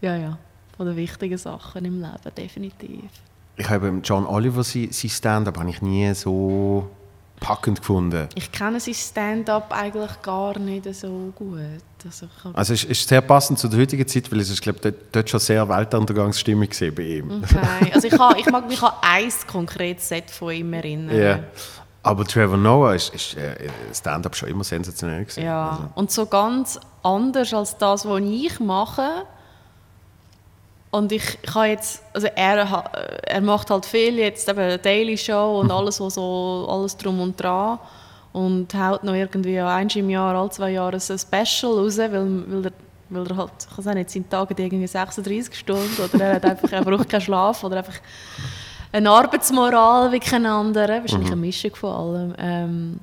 ja, 0.00 0.16
ja, 0.16 0.38
von 0.80 0.86
den 0.86 0.96
wichtigen 0.96 1.36
Sachen 1.36 1.84
im 1.84 2.00
Leben, 2.00 2.34
definitiv. 2.34 3.04
Ich 3.58 3.68
habe 3.68 4.00
John 4.02 4.24
Oliver 4.24 4.64
sein, 4.64 4.88
Stand-up 4.90 5.58
habe 5.58 5.68
ich 5.68 5.82
nie 5.82 6.14
so 6.14 6.88
packend 7.38 7.80
gefunden. 7.80 8.28
Ich 8.34 8.50
kenne 8.50 8.80
sein 8.80 8.94
Stand-up 8.94 9.70
eigentlich 9.72 10.22
gar 10.22 10.58
nicht 10.58 10.86
so 10.94 11.34
gut. 11.36 11.58
Also 12.02 12.26
Also 12.54 12.72
es 12.72 12.84
ist, 12.84 13.06
sehr 13.06 13.20
passend 13.20 13.58
zu 13.58 13.68
der 13.68 13.80
heutigen 13.80 14.08
Zeit, 14.08 14.32
weil 14.32 14.40
es 14.40 14.48
ist, 14.48 14.62
glaube 14.62 14.78
ich, 14.78 14.82
dort, 14.84 14.94
dort 15.12 15.28
schon 15.28 15.40
sehr 15.40 15.68
Weltuntergangsstimmung 15.68 16.66
gesehen 16.66 16.94
bei 16.94 17.02
ihm. 17.02 17.42
okay. 17.44 17.92
also 17.92 18.08
ich, 18.08 18.18
ha, 18.18 18.34
ich 18.38 18.50
mag 18.50 18.66
mich 18.66 18.82
an 18.82 18.92
ein 19.02 19.30
konkretes 19.46 20.08
Set 20.08 20.30
von 20.30 20.50
ihm 20.50 20.72
erinnern. 20.72 21.14
Ja. 21.14 21.40
Aber 22.02 22.24
Trevor 22.24 22.56
Noah 22.56 22.94
ist, 22.94 23.14
ist 23.14 23.36
äh, 23.36 23.68
Stand-up 23.92 24.34
schon 24.34 24.48
immer 24.48 24.64
sensationell 24.64 25.24
gewesen. 25.24 25.44
Ja, 25.44 25.72
Also, 25.72 25.88
und 25.94 26.10
so 26.10 26.24
ganz 26.24 26.80
anders 27.02 27.52
als 27.52 27.76
das, 27.76 28.06
was 28.06 28.22
ich 28.22 28.58
mache. 28.60 29.26
Und 30.90 31.12
ich, 31.12 31.38
habe 31.54 31.66
jetzt, 31.66 32.02
also 32.12 32.26
er, 32.34 32.68
ha- 32.68 32.90
er 33.26 33.40
macht 33.40 33.70
halt 33.70 33.86
viel, 33.86 34.18
jetzt 34.18 34.48
eben 34.48 34.58
eine 34.58 34.78
Daily 34.78 35.16
Show 35.16 35.60
und 35.60 35.70
alles, 35.70 36.00
was 36.00 36.14
so, 36.14 36.66
alles 36.68 36.96
drum 36.96 37.20
und 37.20 37.40
dran. 37.40 37.78
Und 38.32 38.74
haut 38.74 39.04
noch 39.04 39.14
irgendwie 39.14 39.58
einmal 39.58 39.86
im 39.96 40.10
Jahr, 40.10 40.34
alle 40.34 40.50
zwei 40.50 40.70
Jahre 40.70 40.96
ein 40.96 41.00
Special 41.00 41.72
raus, 41.78 41.98
weil, 41.98 42.12
weil 42.12 42.66
er 42.66 42.72
weil 43.12 43.26
er 43.26 43.36
halt, 43.36 43.50
ich 43.68 43.78
weiß 43.78 43.94
nicht, 43.94 44.10
seine 44.10 44.28
Tage 44.28 44.50
hat 44.50 44.60
irgendwie 44.60 44.86
36 44.86 45.52
Stunden 45.58 46.00
oder 46.00 46.24
er, 46.24 46.34
hat 46.36 46.44
einfach, 46.44 46.70
er 46.70 46.82
braucht 46.84 47.08
keinen 47.08 47.20
Schlaf 47.20 47.64
oder 47.64 47.78
einfach 47.78 47.98
eine 48.92 49.10
Arbeitsmoral 49.10 50.12
wie 50.12 50.20
kein 50.20 50.46
anderer. 50.46 51.00
Wahrscheinlich 51.00 51.32
eine 51.32 51.40
Mischung 51.40 51.74
von 51.74 51.92
allem. 51.92 52.34
Ähm, 52.38 53.00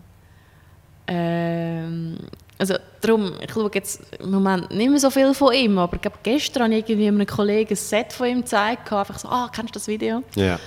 ähm, 1.08 2.18
also 2.60 2.76
darum, 3.02 3.34
ich 3.42 3.52
schaue 3.52 3.70
jetzt 3.74 4.02
im 4.20 4.32
Moment 4.32 4.72
nicht 4.72 4.90
mehr 4.90 5.00
so 5.00 5.10
viel 5.10 5.34
von 5.34 5.54
ihm, 5.54 5.78
aber 5.78 5.96
ich 5.96 6.02
glaube, 6.02 6.18
gestern 6.24 6.64
habe 6.64 6.76
ich 6.76 6.90
irgendwie 6.90 7.08
einem 7.08 7.26
Kollegen 7.26 7.70
ein 7.72 7.76
Set 7.76 8.14
von 8.14 8.28
ihm 8.28 8.42
gezeigt, 8.42 8.92
einfach 8.92 9.20
so, 9.20 9.28
ah, 9.28 9.50
kennst 9.54 9.76
du 9.76 9.80
das 9.80 9.88
Video? 9.88 10.24
ja. 10.36 10.60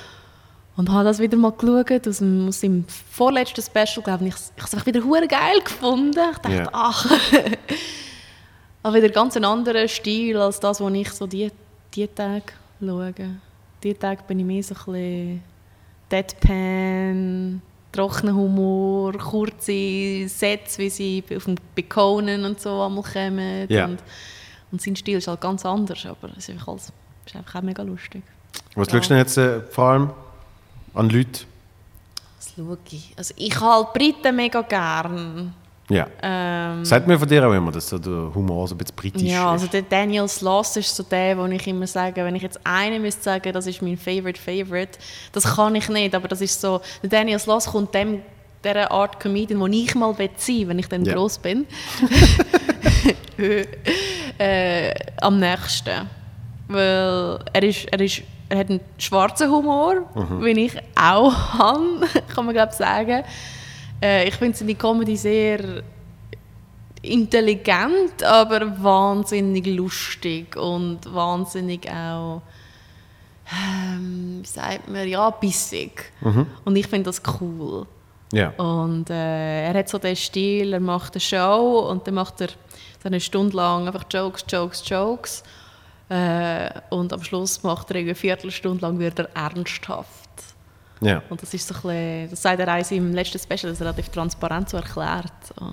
Und 0.77 0.89
habe 0.91 1.05
das 1.05 1.19
wieder 1.19 1.37
mal 1.37 1.53
geschaut, 1.53 2.09
aus, 2.09 2.19
dem, 2.19 2.49
aus 2.49 2.61
seinem 2.61 2.87
vorletzten 3.11 3.61
Special, 3.61 4.03
glaube 4.03 4.29
ich, 4.29 4.35
ich 4.57 4.63
habe 4.63 4.77
es 4.79 4.87
wieder 4.87 5.05
hure 5.05 5.27
geil 5.29 5.61
gefunden. 5.63 6.19
Ich 6.33 6.39
dachte, 6.39 6.53
Ja. 6.53 6.69
ach, 6.73 7.05
aber 8.83 8.95
wieder 8.97 9.11
ganz 9.11 9.37
ein 9.37 9.45
anderer 9.45 9.87
Stil 9.89 10.39
als 10.39 10.59
das, 10.59 10.81
was 10.81 10.93
ich 10.95 11.11
so 11.11 11.27
die, 11.27 11.51
die 11.93 12.07
Tage 12.07 12.45
schaue. 12.81 13.13
Die 13.83 13.93
Tage 13.93 14.23
bin 14.27 14.39
ich 14.39 14.45
mehr 14.47 14.63
so 14.63 14.75
ein 14.75 14.93
bisschen 14.93 15.43
Deadpan, 16.11 17.63
trockener 17.93 18.35
Humor, 18.35 19.13
kurze 19.15 20.29
Sätze, 20.29 20.79
wie 20.79 20.91
sie 20.91 21.25
auf 21.37 21.45
dem 21.45 21.57
Bekonen 21.75 22.45
und 22.45 22.61
so 22.61 22.83
einmal 22.83 23.03
kommen. 23.03 23.67
Ja. 23.69 23.87
Und, 23.87 23.99
und 24.73 24.81
sein 24.81 24.95
Stil 24.97 25.19
ist 25.19 25.27
halt 25.29 25.41
ganz 25.41 25.65
anders, 25.67 26.05
aber 26.07 26.29
es 26.31 26.39
ist 26.49 26.51
einfach, 26.51 26.69
alles, 26.69 26.93
ist 27.27 27.37
einfach 27.37 27.57
auch 27.57 27.63
mega 27.63 27.83
lustig. 27.83 28.23
Was 28.75 28.89
Ja. 28.89 28.95
schaust 28.95 29.11
du 29.11 29.15
denn 29.15 29.19
jetzt 29.19 29.37
äh, 29.39 29.61
vor 29.63 29.85
allem 29.85 30.11
an 30.95 31.09
Leute? 31.11 31.41
Was 32.39 32.53
schaue 32.57 32.79
ich? 32.91 33.13
Also 33.17 33.35
ich 33.37 33.55
habe 33.61 33.87
halt 33.87 33.93
Briten 33.95 34.37
mega 34.37 34.63
gern. 34.63 35.55
Ja. 35.91 36.07
Ähm, 36.23 36.85
Sagt 36.85 37.07
mir 37.07 37.19
von 37.19 37.29
dir 37.29 37.47
auch 37.47 37.53
immer, 37.53 37.73
dass 37.73 37.89
so 37.89 37.99
der 37.99 38.33
Humor 38.35 38.67
so 38.69 38.75
ein 38.75 38.79
bisschen 38.79 38.97
britisch 38.97 39.23
ja, 39.23 39.51
also 39.51 39.65
ist. 39.65 39.75
der 39.75 39.83
Daniel 39.83 40.29
Sloss 40.29 40.77
ist 40.77 40.95
so 40.95 41.03
der, 41.03 41.37
wo 41.37 41.47
ich 41.47 41.67
immer 41.67 41.87
sage, 41.87 42.25
wenn 42.25 42.37
ich 42.37 42.43
jetzt 42.43 42.61
einen 42.65 43.03
müsste 43.03 43.23
sagen, 43.23 43.53
das 43.53 43.67
ist 43.67 43.83
mein 43.83 43.97
Favorite 43.97 44.41
Favorite, 44.41 44.99
das 45.33 45.45
kann 45.57 45.75
ich 45.75 45.89
nicht, 45.89 46.15
aber 46.15 46.29
das 46.29 46.41
ist 46.41 46.61
so, 46.61 46.81
der 47.03 47.11
Daniel 47.11 47.39
Sloss 47.39 47.67
kommt 47.67 47.95
dem 47.95 48.23
der 48.63 48.91
Art 48.91 49.19
Comedian, 49.19 49.59
wo 49.59 49.67
ich 49.67 49.95
mal 49.95 50.15
sein, 50.37 50.69
wenn 50.69 50.79
ich 50.79 50.87
dann 50.87 51.05
Ja. 51.05 51.15
groß 51.15 51.39
bin, 51.39 51.67
äh, 54.39 54.95
am 55.21 55.39
nächsten, 55.39 56.09
weil 56.69 57.39
er 57.53 57.63
ist, 57.63 57.87
er 57.91 58.01
ist 58.01 58.23
er 58.51 58.59
hat 58.59 58.69
einen 58.69 58.81
schwarzen 58.99 59.49
Humor, 59.51 60.03
wie 60.41 60.51
ich 60.65 60.77
auch 61.01 61.33
habe, 61.55 62.01
kann 62.35 62.45
man 62.45 62.55
glaube 62.55 62.73
sagen. 62.73 63.23
Äh, 64.03 64.29
ich 64.29 64.35
finde 64.35 64.57
seine 64.57 64.75
Comedy 64.75 65.17
sehr 65.17 65.83
intelligent, 67.03 68.23
aber 68.23 68.83
wahnsinnig 68.83 69.67
lustig 69.67 70.57
und 70.57 70.99
wahnsinnig 71.13 71.91
auch, 71.91 72.43
ähm, 73.53 74.41
wie 74.43 74.47
sagt 74.47 74.89
man, 74.89 75.09
ja, 75.09 75.31
bissig. 75.31 76.13
Und 76.65 76.77
ich 76.77 76.87
finde 76.87 77.05
das 77.05 77.23
cool. 77.41 77.87
Ja. 78.33 78.51
Und 78.51 79.11
äh, 79.11 79.67
er 79.67 79.75
hat 79.75 79.89
so 79.89 79.99
den 79.99 80.15
Stil, 80.15 80.73
er 80.73 80.81
macht 80.81 81.15
eine 81.15 81.21
Show 81.21 81.89
und 81.91 82.07
dann 82.07 82.15
macht 82.15 82.41
er 82.41 82.49
so 83.03 83.07
eine 83.07 83.21
Stunde 83.21 83.57
lang 83.57 83.87
einfach 83.87 84.05
Jokes, 84.11 84.45
Jokes, 84.49 84.89
Jokes. 84.89 85.43
Äh, 86.09 86.71
und 86.91 87.13
am 87.13 87.23
Schluss 87.23 87.63
macht 87.63 87.91
er 87.91 87.97
eine 87.97 88.15
Viertelstunde 88.15 88.83
lang 88.83 88.99
wieder 88.99 89.29
ernsthaft. 89.35 90.20
Ja. 91.01 91.23
Und 91.29 91.41
das 91.43 91.53
ist 91.55 91.67
so 91.67 91.75
ein 91.75 91.81
bisschen, 91.81 92.31
das 92.31 92.43
sagt 92.43 92.61
er 92.61 92.77
auch 92.77 92.85
seinem 92.85 93.13
letzten 93.13 93.39
Special, 93.39 93.73
das 93.73 93.81
er 93.81 93.87
relativ 93.87 94.09
transparent 94.09 94.69
so 94.69 94.77
erklärt. 94.77 95.33
So. 95.57 95.73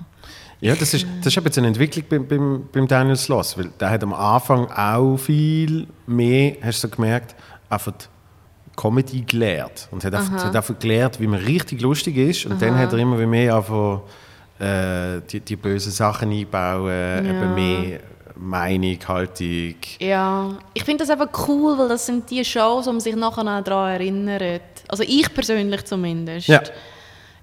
Ja, 0.60 0.74
das 0.74 0.94
ist, 0.94 1.06
das 1.18 1.26
ist 1.28 1.44
jetzt 1.44 1.58
eine 1.58 1.68
Entwicklung 1.68 2.04
beim, 2.08 2.26
beim, 2.26 2.68
beim 2.72 2.88
Daniel 2.88 3.16
Sloss, 3.16 3.56
weil 3.56 3.70
der 3.78 3.90
hat 3.90 4.02
am 4.02 4.12
Anfang 4.12 4.66
auch 4.70 5.16
viel 5.16 5.86
mehr, 6.06 6.56
hast 6.62 6.82
du 6.82 6.88
so 6.88 6.94
gemerkt, 6.94 7.36
einfach 7.68 7.92
Comedy 8.76 9.22
gelehrt. 9.22 9.88
Und 9.90 10.04
hat 10.04 10.14
einfach, 10.14 10.44
hat 10.44 10.56
einfach 10.56 10.78
gelehrt, 10.78 11.20
wie 11.20 11.26
man 11.26 11.40
richtig 11.40 11.80
lustig 11.80 12.16
ist. 12.16 12.46
Und 12.46 12.62
dann 12.62 12.76
hat 12.78 12.92
er 12.92 12.98
immer 12.98 13.16
mehr 13.26 13.56
einfach 13.56 14.02
äh, 14.58 15.20
die, 15.30 15.40
die 15.40 15.56
bösen 15.56 15.92
Sachen 15.92 16.30
einbauen, 16.30 17.26
eben 17.26 17.54
mehr 17.54 18.00
Meinung, 18.38 18.98
Haltung. 19.06 19.74
Ja, 19.98 20.58
ich 20.74 20.84
finde 20.84 21.04
das 21.04 21.10
eben 21.10 21.28
cool, 21.46 21.76
weil 21.76 21.88
das 21.88 22.06
sind 22.06 22.30
die 22.30 22.44
Shows, 22.44 22.86
wo 22.86 22.92
man 22.92 23.00
sich 23.00 23.16
nachher 23.16 23.62
daran 23.62 23.92
erinnert. 23.92 24.62
Also 24.88 25.02
ich 25.02 25.32
persönlich 25.34 25.84
zumindest. 25.84 26.48
Ja. 26.48 26.62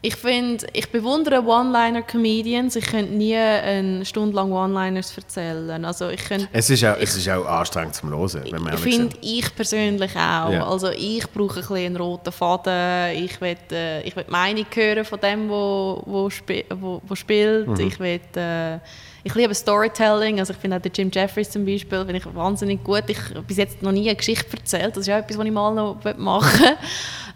Ich 0.02 0.16
finde, 0.18 0.68
ich 0.74 0.92
bewundere 0.92 1.44
One-Liner-Comedians. 1.44 2.76
Ich 2.76 2.86
könnte 2.86 3.12
nie 3.12 3.36
eine 3.36 4.06
Stunde 4.06 4.36
lang 4.36 4.52
One-Liners 4.52 5.18
erzählen. 5.18 5.84
Also 5.84 6.10
ich 6.10 6.24
könnte 6.24 6.48
Es 6.54 6.70
ist 6.70 6.86
auch, 6.86 6.96
es 7.00 7.18
ist 7.18 7.28
auch 7.28 7.44
anstrengend 7.48 7.96
zum 7.96 8.12
Hören, 8.12 8.44
wenn 8.52 8.62
man 8.62 8.76
ich 8.76 8.82
finde 8.82 9.18
ich 9.22 9.56
persönlich 9.56 10.12
auch. 10.12 10.52
Ja. 10.52 10.68
Also 10.68 10.92
ich 10.92 11.28
brauche 11.32 11.56
ein 11.56 11.62
bisschen 11.62 11.78
einen 11.78 11.98
roten 11.98 12.32
Faden. 12.32 13.16
Ich 13.16 13.42
will, 13.42 13.58
äh, 13.72 14.04
ich 14.04 14.16
will 14.16 14.26
die 14.26 14.32
Meinung 14.32 14.66
hören 14.72 15.06
von 15.06 15.20
dem, 15.20 15.50
wo, 15.50 16.04
wo, 16.06 16.30
spi 16.30 16.66
wo, 16.70 17.02
wo 17.04 17.16
spielt. 17.16 17.68
Mhm. 17.68 17.80
Ich 17.80 18.00
will, 18.00 18.22
äh, 18.36 18.78
ich 19.28 19.34
liebe 19.34 19.56
Storytelling. 19.56 20.40
Also 20.40 20.54
ich 20.54 20.60
finde 20.60 20.78
auch 20.78 20.82
den 20.82 20.92
Jim 20.94 21.10
Jeffries 21.12 21.50
zum 21.50 21.66
Beispiel 21.66 21.98
finde 22.06 22.18
ich 22.18 22.36
wahnsinnig 22.36 22.84
gut. 22.84 23.04
Ich 23.08 23.20
habe 23.32 23.42
bis 23.42 23.58
jetzt 23.58 23.82
noch 23.82 23.92
nie 23.92 24.08
eine 24.08 24.16
Geschichte 24.16 24.56
erzählt. 24.56 24.96
Das 24.96 25.08
ist 25.08 25.10
auch 25.14 25.18
etwas, 25.18 25.38
was 25.38 25.46
ich 25.46 25.52
mal 25.52 25.74
noch 25.74 25.98
machen 26.18 26.60
will. 26.62 26.78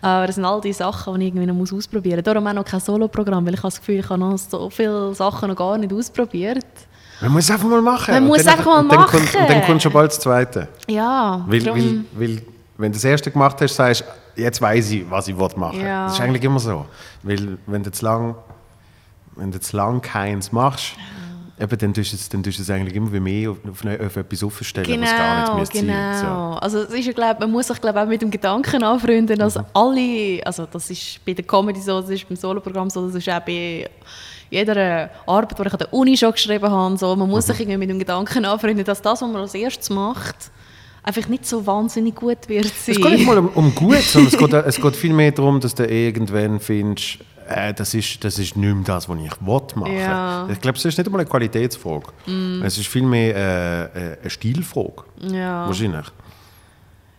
Aber 0.01 0.27
das 0.27 0.35
sind 0.35 0.45
all 0.45 0.61
die 0.61 0.71
Sachen, 0.71 1.19
die 1.19 1.25
ich 1.25 1.27
irgendwie 1.33 1.47
noch 1.47 1.55
muss 1.55 1.73
ausprobieren 1.73 2.17
muss. 2.19 2.23
Darum 2.25 2.45
auch 2.47 2.53
noch 2.53 2.63
kein 2.63 2.79
Solo-Programm, 2.79 3.43
weil 3.45 3.55
ich 3.55 3.59
habe 3.59 3.67
das 3.69 3.79
Gefühl, 3.79 3.99
ich 3.99 4.09
habe 4.09 4.19
noch 4.19 4.37
so 4.37 4.69
viele 4.69 5.13
Sachen 5.15 5.49
noch 5.49 5.55
gar 5.55 5.77
nicht 5.79 5.91
ausprobiert. 5.91 6.63
Man 7.21 7.31
muss 7.31 7.45
es 7.45 7.51
einfach 7.51 7.67
mal 7.67 7.81
machen. 7.81 8.13
Man 8.13 8.23
Und 8.23 8.29
muss 8.29 8.43
dann- 8.43 8.53
einfach 8.53 8.65
mal 8.65 8.79
und 8.81 8.91
dann 8.91 9.05
Kommt, 9.07 9.23
und 9.23 9.33
dann 9.35 9.43
machen. 9.57 9.61
kommt 9.65 9.81
schon 9.83 9.91
bald 9.91 10.11
das 10.11 10.19
Zweite. 10.19 10.67
Ja, 10.87 11.43
Weil, 11.47 11.65
weil, 11.65 12.01
weil, 12.13 12.41
wenn 12.77 12.91
du 12.91 12.95
das 12.97 13.03
erste 13.03 13.29
gemacht 13.31 13.57
hast, 13.59 13.75
sagst 13.75 14.05
du, 14.35 14.41
jetzt 14.41 14.61
weiß 14.61 14.91
ich, 14.91 15.09
was 15.09 15.27
ich 15.27 15.35
machen 15.35 15.79
will. 15.79 15.85
Ja. 15.85 16.05
Das 16.05 16.13
ist 16.13 16.21
eigentlich 16.21 16.43
immer 16.43 16.59
so. 16.59 16.85
Weil, 17.23 17.57
wenn 17.65 17.83
du 17.83 17.91
zu 17.91 18.05
lang, 18.05 18.35
wenn 19.35 19.51
du 19.51 19.59
zu 19.59 19.75
lang 19.75 20.01
keins 20.01 20.51
machst, 20.53 20.93
Eben, 21.61 21.77
dann 21.77 21.93
tust 21.93 22.13
du 22.13 22.15
es, 22.15 22.29
dann 22.29 22.41
tust 22.41 22.57
du 22.57 22.61
es 22.63 22.69
eigentlich 22.69 22.95
immer 22.95 23.11
wie 23.11 23.19
mehr 23.19 23.51
auf, 23.51 23.57
auf, 23.69 23.85
eine, 23.85 23.99
auf 24.05 24.15
etwas 24.15 24.43
aufstellen, 24.43 24.87
Genau, 24.87 25.01
was 25.03 25.15
gar 25.17 25.59
nicht 25.59 25.71
genau. 25.73 25.93
sein. 25.93 26.21
So. 26.21 26.59
Also 26.59 26.77
es 26.83 26.93
ist 26.93 27.05
ja, 27.07 27.11
glaub, 27.13 27.39
man 27.39 27.51
muss 27.51 27.67
sich 27.67 27.81
glaub, 27.81 27.95
auch 27.97 28.05
mit 28.07 28.21
dem 28.21 28.31
Gedanken 28.31 28.81
anfreunden, 28.83 29.37
dass 29.37 29.55
Mhm. 29.55 29.65
alle, 29.73 30.41
also 30.45 30.65
das 30.71 30.89
ist 30.89 31.19
bei 31.25 31.33
der 31.33 31.43
Comedy 31.45 31.81
so, 31.81 31.99
das 31.99 32.09
ist 32.11 32.27
beim 32.27 32.37
Soloprogramm 32.37 32.89
so, 32.89 33.05
das 33.07 33.15
ist 33.15 33.27
auch 33.29 33.41
bei 33.41 33.89
jeder 34.49 35.09
Arbeit, 35.27 35.57
die 35.59 35.61
ich 35.67 35.73
an 35.73 35.79
der 35.79 35.93
Uni 35.93 36.15
schon 36.17 36.31
geschrieben 36.31 36.69
habe, 36.71 36.97
so, 36.97 37.15
man 37.15 37.27
Mhm. 37.27 37.33
muss 37.35 37.45
sich 37.47 37.59
irgendwie 37.59 37.77
mit 37.77 37.89
dem 37.89 37.99
Gedanken 37.99 38.45
anfreunden, 38.45 38.85
dass 38.85 39.01
das, 39.01 39.21
was 39.21 39.27
man 39.29 39.41
als 39.41 39.53
erstes 39.53 39.89
macht, 39.89 40.51
einfach 41.03 41.27
nicht 41.27 41.45
so 41.45 41.65
wahnsinnig 41.65 42.15
gut 42.15 42.47
wird 42.47 42.65
sein. 42.65 42.95
Es 42.95 43.01
geht 43.01 43.11
nicht 43.11 43.25
mal 43.25 43.37
um, 43.37 43.49
um 43.49 43.75
gut, 43.75 44.01
sondern 44.01 44.31
es 44.33 44.37
geht, 44.39 44.53
es 44.53 44.81
geht 44.81 44.95
viel 44.95 45.13
mehr 45.13 45.31
darum, 45.31 45.59
dass 45.59 45.75
du 45.75 45.85
irgendwann 45.85 46.59
findest, 46.59 47.19
äh, 47.49 47.73
das, 47.73 47.93
ist, 47.93 48.23
das 48.23 48.39
ist 48.39 48.55
nicht 48.55 48.75
mehr 48.75 48.83
das, 48.85 49.09
was 49.09 49.17
ich 49.19 49.41
will 49.41 49.61
machen 49.75 49.97
Ja. 49.97 50.47
Ich 50.49 50.61
glaube, 50.61 50.77
es 50.77 50.85
ist 50.85 50.97
nicht 50.97 51.07
einmal 51.07 51.21
eine 51.21 51.29
Qualitätsfrage. 51.29 52.07
Es 52.63 52.77
ist 52.77 52.87
vielmehr 52.87 53.35
äh, 53.35 53.83
äh, 54.13 54.17
eine 54.21 54.29
Stilfrage, 54.29 55.03
ja. 55.21 55.65
wahrscheinlich. 55.65 56.05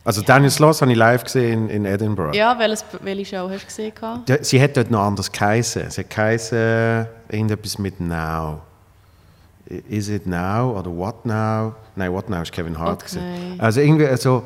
Also 0.03 0.23
Daniel 0.23 0.51
Sloss 0.51 0.81
habe 0.81 0.93
ich 0.93 0.97
live 0.99 1.25
gesehen 1.25 1.69
in 1.69 1.85
Edinburgh. 1.85 2.35
ja, 2.35 2.59
welches, 2.59 2.85
welche 3.03 3.37
Show 3.37 3.51
hast 3.51 3.63
du 3.79 3.91
gesehen? 3.91 4.39
Sie 4.41 4.61
hat 4.61 4.77
dort 4.77 4.91
noch 4.91 5.03
anders 5.03 5.31
geheißen. 5.31 5.91
Sie 5.91 6.01
hat 6.01 6.11
geheißen, 6.11 7.07
irgendetwas 7.29 7.79
mit 7.79 8.01
Now. 8.01 8.63
Is 9.89 10.09
it 10.09 10.27
now 10.27 10.77
oder 10.77 10.91
What 10.91 11.25
Now? 11.25 11.75
Nein, 11.95 12.13
What 12.13 12.29
Now 12.29 12.43
ist 12.43 12.51
Kevin 12.51 12.77
Hart. 12.77 13.03
Okay. 13.03 13.21
gewesen. 13.21 13.61
Also 13.61 13.81
irgendwie 13.81 14.17
so. 14.17 14.43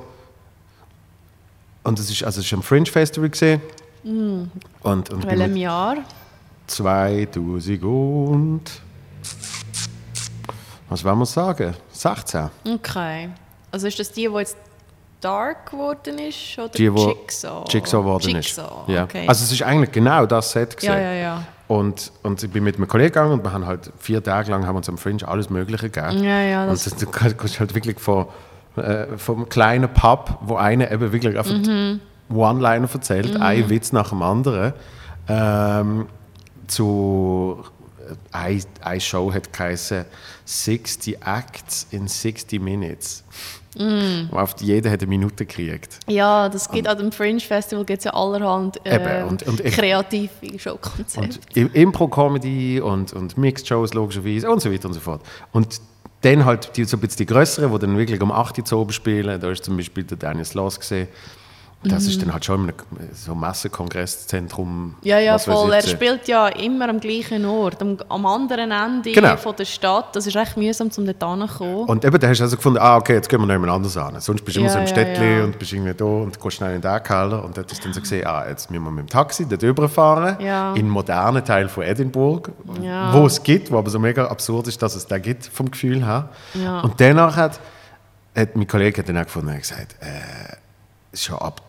Und 1.82 1.98
es 1.98 2.10
ist, 2.10 2.22
also 2.24 2.40
es 2.40 2.46
ist 2.46 2.52
am 2.52 2.62
Fringe 2.62 2.86
Festival 2.86 3.30
gesehen. 3.30 3.62
Und, 4.04 4.50
und 4.82 5.10
In 5.10 5.18
bin 5.20 5.28
welchem 5.38 5.56
Jahr? 5.56 5.96
2000 6.66 7.82
und 7.82 8.60
was 10.88 11.04
wollen 11.04 11.18
wir 11.18 11.26
sagen? 11.26 11.74
16. 11.92 12.50
Okay. 12.74 13.30
Also 13.70 13.86
ist 13.88 13.98
das 13.98 14.12
die, 14.12 14.28
die 14.28 14.34
jetzt 14.38 14.56
Dark 15.20 15.70
geworden 15.70 16.18
ist? 16.18 16.58
Oder 16.58 16.68
Die, 16.68 16.84
Jigsaw? 16.84 17.64
Jigsaw 17.68 17.98
geworden 18.02 18.28
Jigsaw, 18.28 18.82
ist. 18.86 18.88
Ja. 18.94 19.04
okay. 19.04 19.26
Also 19.26 19.44
es 19.44 19.52
ist 19.52 19.62
eigentlich 19.62 19.90
genau 19.92 20.26
das 20.26 20.50
Set 20.52 20.76
gesehen. 20.76 20.92
ja, 20.92 20.98
ja, 21.00 21.12
ja. 21.14 21.44
Und, 21.66 22.12
und 22.22 22.42
ich 22.42 22.50
bin 22.50 22.62
mit 22.62 22.76
einem 22.76 22.86
Kollegen 22.86 23.08
gegangen 23.08 23.32
und 23.32 23.42
wir 23.42 23.50
haben 23.52 23.64
halt 23.66 23.90
vier 23.98 24.22
Tage 24.22 24.50
lang 24.50 24.66
haben 24.66 24.76
uns 24.76 24.86
am 24.90 24.98
Fringe 24.98 25.26
alles 25.26 25.48
Mögliche 25.48 25.88
gegeben. 25.88 26.22
Ja, 26.22 26.40
ja, 26.42 26.66
das- 26.66 26.86
und 26.86 26.92
das, 26.92 27.00
du 27.00 27.10
kannst 27.10 27.58
halt 27.58 27.74
wirklich 27.74 27.98
von, 27.98 28.26
äh, 28.76 29.16
vom 29.16 29.48
kleinen 29.48 29.88
Pub, 29.92 30.38
wo 30.42 30.56
einer 30.56 30.90
eben 30.92 31.10
wirklich 31.10 31.38
einfach 31.38 31.52
Mhm. 31.54 32.00
One-Liner 32.30 32.88
erzählt, 32.92 33.40
ein 33.40 33.68
Witz 33.68 33.92
nach 33.92 34.08
dem 34.10 34.22
anderen, 34.22 34.72
ähm, 35.28 36.06
zu 36.66 37.62
eine, 38.32 38.60
eine 38.82 39.00
Show 39.00 39.32
hat 39.32 39.52
geheißen 39.52 40.04
60 40.44 41.18
Acts 41.24 41.86
in 41.90 42.06
60 42.06 42.60
Minutes. 42.60 43.24
Mhm. 43.76 44.28
Wo 44.30 44.38
auf 44.38 44.54
jeder 44.60 44.90
hat 44.90 45.00
eine 45.00 45.08
Minute 45.08 45.46
gekriegt. 45.46 45.98
Ja, 46.06 46.48
das 46.48 46.70
gibt 46.70 46.86
an 46.86 46.96
dem 46.98 47.10
Fringe 47.10 47.40
Festival 47.40 47.84
gibt 47.84 47.98
es 48.00 48.04
ja 48.04 48.12
allerhand 48.14 48.78
äh, 48.86 48.94
Eben, 48.96 49.28
und- 49.28 49.42
und 49.44 49.64
kreative 49.64 50.30
Showkonzepte. 50.58 51.20
Und 51.40 51.56
Im- 51.56 51.72
Impro-Comedy 51.72 52.80
und, 52.80 53.12
und 53.14 53.36
Mixed-Shows 53.36 53.94
logischerweise 53.94 54.48
und 54.50 54.60
so 54.60 54.70
weiter 54.72 54.86
und 54.86 54.94
so 54.94 55.00
fort. 55.00 55.22
Und 55.52 55.80
dann 56.20 56.44
halt 56.44 56.76
die, 56.76 56.84
so 56.84 56.96
ein 56.96 57.00
bisschen 57.00 57.18
die 57.18 57.26
grösseren, 57.26 57.72
die 57.72 57.78
dann 57.80 57.98
wirklich 57.98 58.20
um 58.20 58.30
8 58.30 58.58
Uhr 58.58 58.64
zu 58.64 58.78
oben 58.78 58.92
spielen. 58.92 59.40
Da 59.40 59.50
ist 59.50 59.64
zum 59.64 59.76
Beispiel 59.76 60.04
der 60.04 60.18
Daniel 60.18 60.44
Sloss 60.44 60.78
gesehen. 60.78 61.08
Das 61.84 62.06
ist 62.06 62.20
dann 62.22 62.32
halt 62.32 62.44
schon 62.44 62.64
in 62.68 62.70
einem 62.70 63.08
so 63.14 63.34
Massenkongresszentrum. 63.34 64.94
ja, 65.02 65.18
ja, 65.18 65.38
voll. 65.38 65.72
Er 65.72 65.80
gesehen. 65.82 65.96
spielt 65.96 66.28
ja 66.28 66.48
immer 66.48 66.88
am 66.88 67.00
gleichen 67.00 67.44
Ort, 67.44 67.80
am, 67.82 67.98
am 68.08 68.26
anderen 68.26 68.70
Ende 68.70 69.12
Genau. 69.12 69.36
von 69.36 69.54
der 69.56 69.64
Stadt. 69.64 70.14
Das 70.16 70.26
ist 70.26 70.36
recht 70.36 70.56
mühsam, 70.56 70.90
um 70.96 71.06
dort 71.06 71.22
hinzukommen. 71.22 71.84
Und 71.88 72.04
eben, 72.04 72.18
da 72.18 72.28
hast 72.28 72.38
du 72.38 72.44
also 72.44 72.56
gefunden, 72.56 72.78
ah, 72.80 72.96
okay, 72.96 73.14
jetzt 73.14 73.28
gehen 73.28 73.40
wir 73.40 73.46
noch 73.46 73.54
jemand 73.54 73.72
anders 73.72 73.96
an. 73.96 74.20
Sonst 74.20 74.44
bist 74.44 74.56
du 74.56 74.60
immer 74.60 74.68
Ja, 74.68 74.72
so 74.74 74.78
im 74.80 74.84
ja, 74.86 74.90
Städtli 74.90 75.38
ja. 75.38 75.44
und 75.44 75.58
bist 75.58 75.72
irgendwie 75.72 75.94
da 75.94 76.04
und 76.04 76.40
gehst 76.40 76.56
schnell 76.56 76.74
in 76.74 76.80
den 76.80 77.02
Keller. 77.02 77.44
Und 77.44 77.56
dort 77.56 77.70
ist 77.70 77.84
dann 77.84 77.92
so 77.92 78.00
gesehen, 78.00 78.26
ah, 78.26 78.44
jetzt 78.48 78.70
müssen 78.70 78.84
wir 78.84 78.90
mit 78.90 79.06
dem 79.06 79.08
Taxi 79.10 79.46
dort 79.46 79.62
rüberfahren, 79.62 80.40
Ja. 80.40 80.70
in 80.70 80.86
den 80.86 80.88
modernen 80.90 81.44
Teil 81.44 81.68
von 81.68 81.82
Edinburgh, 81.84 82.50
wo 83.12 83.26
es 83.26 83.42
gibt, 83.42 83.70
wo 83.70 83.78
aber 83.78 83.90
so 83.90 83.98
mega 83.98 84.26
absurd 84.26 84.66
ist, 84.68 84.80
dass 84.82 84.94
es 84.94 85.06
da 85.06 85.18
gibt, 85.18 85.46
vom 85.46 85.70
Gefühl 85.70 86.04
her. 86.04 86.28
Und 86.82 86.94
danach 87.00 87.36
hat, 87.36 87.60
hat 88.36 88.56
mein 88.56 88.66
Kollege 88.66 89.02
dann 89.02 89.18
auch 89.18 89.24
gefunden, 89.24 89.48
er 89.48 89.54
hat 89.54 89.60
gesagt, 89.62 89.96
äh, 90.00 91.16
schon 91.16 91.38
ab 91.38 91.60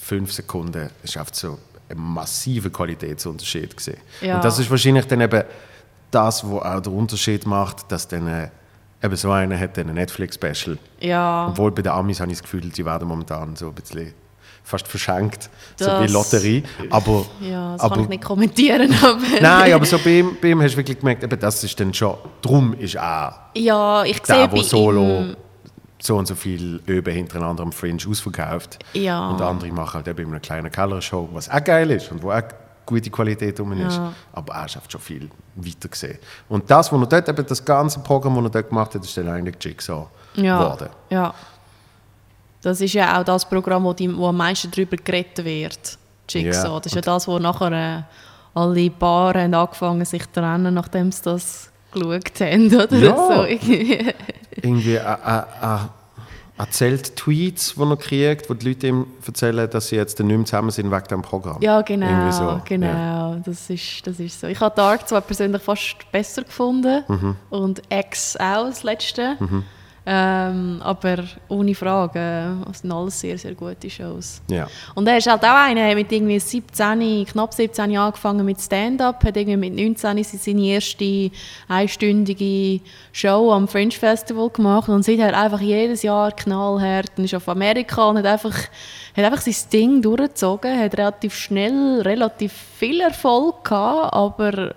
fünf 0.00 0.32
Sekunden 0.32 0.90
ist 1.02 1.16
einfach 1.16 1.34
so 1.34 1.58
ein 1.88 1.98
massiver 1.98 2.70
Qualitätsunterschied 2.70 3.76
gesehen. 3.76 3.98
Ja. 4.20 4.36
Und 4.36 4.44
das 4.44 4.58
ist 4.58 4.70
wahrscheinlich 4.70 5.06
dann 5.06 5.20
eben 5.20 5.42
das, 6.10 6.44
was 6.44 6.62
auch 6.62 6.80
den 6.80 6.92
Unterschied 6.92 7.46
macht, 7.46 7.90
dass 7.90 8.08
dann 8.08 8.26
äh, 8.26 8.48
eben 9.02 9.16
so 9.16 9.30
einer 9.30 9.58
hat 9.58 9.76
dann 9.76 9.88
ein 9.88 9.94
Netflix-Special. 9.94 10.78
Ja, 11.00 11.48
Obwohl 11.48 11.70
bei 11.72 11.82
den 11.82 11.92
Amis 11.92 12.20
habe 12.20 12.30
ich 12.30 12.38
das 12.38 12.42
Gefühl, 12.42 12.68
die 12.68 12.84
werden 12.84 13.08
momentan 13.08 13.56
so 13.56 13.68
ein 13.68 13.74
bisschen 13.74 14.12
fast 14.64 14.86
verschenkt, 14.86 15.48
so 15.76 15.86
Das- 15.86 16.02
wie 16.02 16.12
Lotterie. 16.12 16.62
Aber, 16.90 17.24
ja 17.40 17.72
das 17.72 17.80
aber 17.80 17.94
kann 17.94 18.04
ich 18.04 18.10
nicht 18.10 18.24
kommentieren. 18.24 18.94
Aber 19.02 19.18
Nein, 19.40 19.72
aber 19.72 19.86
so 19.86 19.98
bei 19.98 20.18
ihm, 20.18 20.36
bei 20.40 20.48
ihm 20.48 20.60
hast 20.60 20.72
du 20.74 20.76
wirklich 20.76 20.98
gemerkt, 20.98 21.22
eben, 21.22 21.40
das 21.40 21.64
ist 21.64 21.78
dann 21.80 21.94
schon, 21.94 22.16
drum 22.42 22.74
ist 22.74 22.98
auch 22.98 23.32
ja, 23.54 24.04
ich 24.04 24.20
der, 24.20 24.46
bei 24.48 24.56
der 24.56 24.64
solo 24.64 25.02
ihm... 25.20 25.36
so 26.00 26.16
und 26.16 26.26
so 26.26 26.34
viel 26.34 26.80
Öben 26.86 27.12
hintereinander 27.14 27.62
am 27.62 27.72
Fringe 27.72 28.00
ausverkauft. 28.08 28.78
Ja. 28.92 29.30
Und 29.30 29.40
andere 29.40 29.72
machen 29.72 29.94
halt 29.94 30.08
eben 30.08 30.20
in 30.22 30.28
einer 30.28 30.40
kleinen 30.40 30.70
Kellershow, 30.70 31.28
was 31.32 31.48
auch 31.50 31.62
geil 31.64 31.90
ist 31.90 32.10
und 32.12 32.22
wo 32.22 32.30
auch 32.30 32.42
gute 32.86 33.10
Qualität 33.10 33.58
drum 33.58 33.72
ist. 33.72 33.96
Ja. 33.96 34.12
Aber 34.32 34.54
er 34.54 34.68
schafft 34.68 34.92
schon 34.92 35.00
viel 35.00 35.28
weiter 35.56 35.88
gesehen. 35.88 36.18
Und 36.48 36.70
das, 36.70 36.92
was 36.92 37.00
er 37.00 37.06
dort, 37.06 37.28
eben 37.28 37.46
das 37.46 37.64
ganze 37.64 38.00
Programm, 38.00 38.36
das 38.36 38.44
er 38.44 38.50
dort 38.50 38.68
gemacht 38.68 38.94
hat, 38.94 39.04
ist 39.04 39.16
dann 39.16 39.28
eigentlich 39.28 39.56
Jigsaw 39.60 40.06
ja, 40.36 40.58
geworden. 40.62 40.88
Ja. 41.10 41.34
Das 42.62 42.80
ist 42.80 42.92
ja 42.92 43.20
auch 43.20 43.24
das 43.24 43.48
Programm, 43.48 43.84
wo, 43.84 43.92
die, 43.92 44.14
wo 44.16 44.28
am 44.28 44.36
meisten 44.36 44.70
darüber 44.70 44.96
geredet 44.96 45.44
wird. 45.44 45.98
Jigsaw. 46.28 46.68
Ja, 46.74 46.80
Das 46.80 46.86
ist 46.86 46.94
ja 46.94 47.00
das, 47.02 47.28
wo 47.28 47.38
nachher 47.38 47.72
äh, 47.72 48.02
alle 48.54 48.90
Paare 48.90 49.42
haben 49.42 49.54
angefangen 49.54 50.04
sich 50.04 50.22
zu 50.24 50.32
trennen, 50.40 50.74
nachdem 50.74 51.12
sie 51.12 51.22
das 51.22 51.70
geschaut 51.92 52.40
haben. 52.40 52.66
Oder 52.74 52.96
Ja. 52.96 53.16
so. 53.16 53.46
Irgendwie. 54.68 54.94
Äh, 54.96 55.78
erzählt 56.60 57.14
Tweets, 57.14 57.74
die 57.76 57.80
er 57.82 57.96
kriegt, 57.96 58.50
wo 58.50 58.54
die 58.54 58.68
Leute 58.68 58.88
ihm 58.88 59.06
erzählen, 59.24 59.70
dass 59.70 59.88
sie 59.88 59.96
jetzt 59.96 60.18
nicht 60.18 60.26
mehr 60.36 60.44
zusammen 60.44 60.70
sind 60.70 60.90
wegen 60.90 61.04
diesem 61.04 61.22
Programm. 61.22 61.58
ja, 61.60 61.82
genau. 61.82 62.30
so, 62.32 62.60
genau. 62.64 62.86
ja. 62.86 63.36
Das, 63.44 63.70
ist, 63.70 64.04
das 64.04 64.18
ist 64.18 64.40
so. 64.40 64.48
Ich 64.48 64.58
habe 64.58 64.74
Dark 64.74 65.08
zwar 65.08 65.20
persönlich 65.20 65.62
fast 65.62 65.96
besser 66.10 66.42
gefunden 66.42 67.04
Mhm. 67.06 67.36
und 67.50 67.82
X 67.90 68.36
auch 68.36 68.66
das 68.66 68.82
letzte. 68.82 69.36
Ähm, 70.10 70.80
aber 70.82 71.22
ohne 71.48 71.74
Frage, 71.74 72.56
es 72.70 72.78
sind 72.78 72.90
alles 72.90 73.20
sehr, 73.20 73.36
sehr 73.36 73.52
gute 73.52 73.90
Shows. 73.90 74.40
Ja. 74.48 74.66
Und 74.94 75.06
er 75.06 75.18
ist 75.18 75.26
halt 75.26 75.44
auch 75.44 75.66
einer, 75.66 75.94
mit 75.94 76.10
irgendwie 76.10 76.40
17, 76.40 77.26
knapp 77.26 77.52
17 77.52 77.90
Jahren 77.90 78.06
angefangen 78.06 78.46
mit 78.46 78.58
Stand-up, 78.58 79.22
hat 79.22 79.36
irgendwie 79.36 79.58
mit 79.58 79.74
19 79.74 80.24
seine 80.24 80.62
erste 80.62 81.30
einstündige 81.68 82.80
Show 83.12 83.52
am 83.52 83.68
Fringe 83.68 83.90
Festival 83.90 84.48
gemacht 84.48 84.88
und 84.88 85.02
seither 85.02 85.38
einfach 85.38 85.60
jedes 85.60 86.02
Jahr 86.02 86.32
knallhart 86.32 87.10
und 87.18 87.24
ist 87.24 87.34
auf 87.34 87.46
Amerika 87.46 88.08
und 88.08 88.16
hat 88.16 88.24
einfach, 88.24 88.56
hat 89.14 89.24
einfach 89.26 89.42
sein 89.42 89.70
Ding 89.70 90.00
durchgezogen, 90.00 90.78
hat 90.78 90.96
relativ 90.96 91.34
schnell 91.34 92.00
relativ 92.00 92.54
viel 92.78 93.02
Erfolg 93.02 93.62
gehabt, 93.62 94.14
aber 94.14 94.74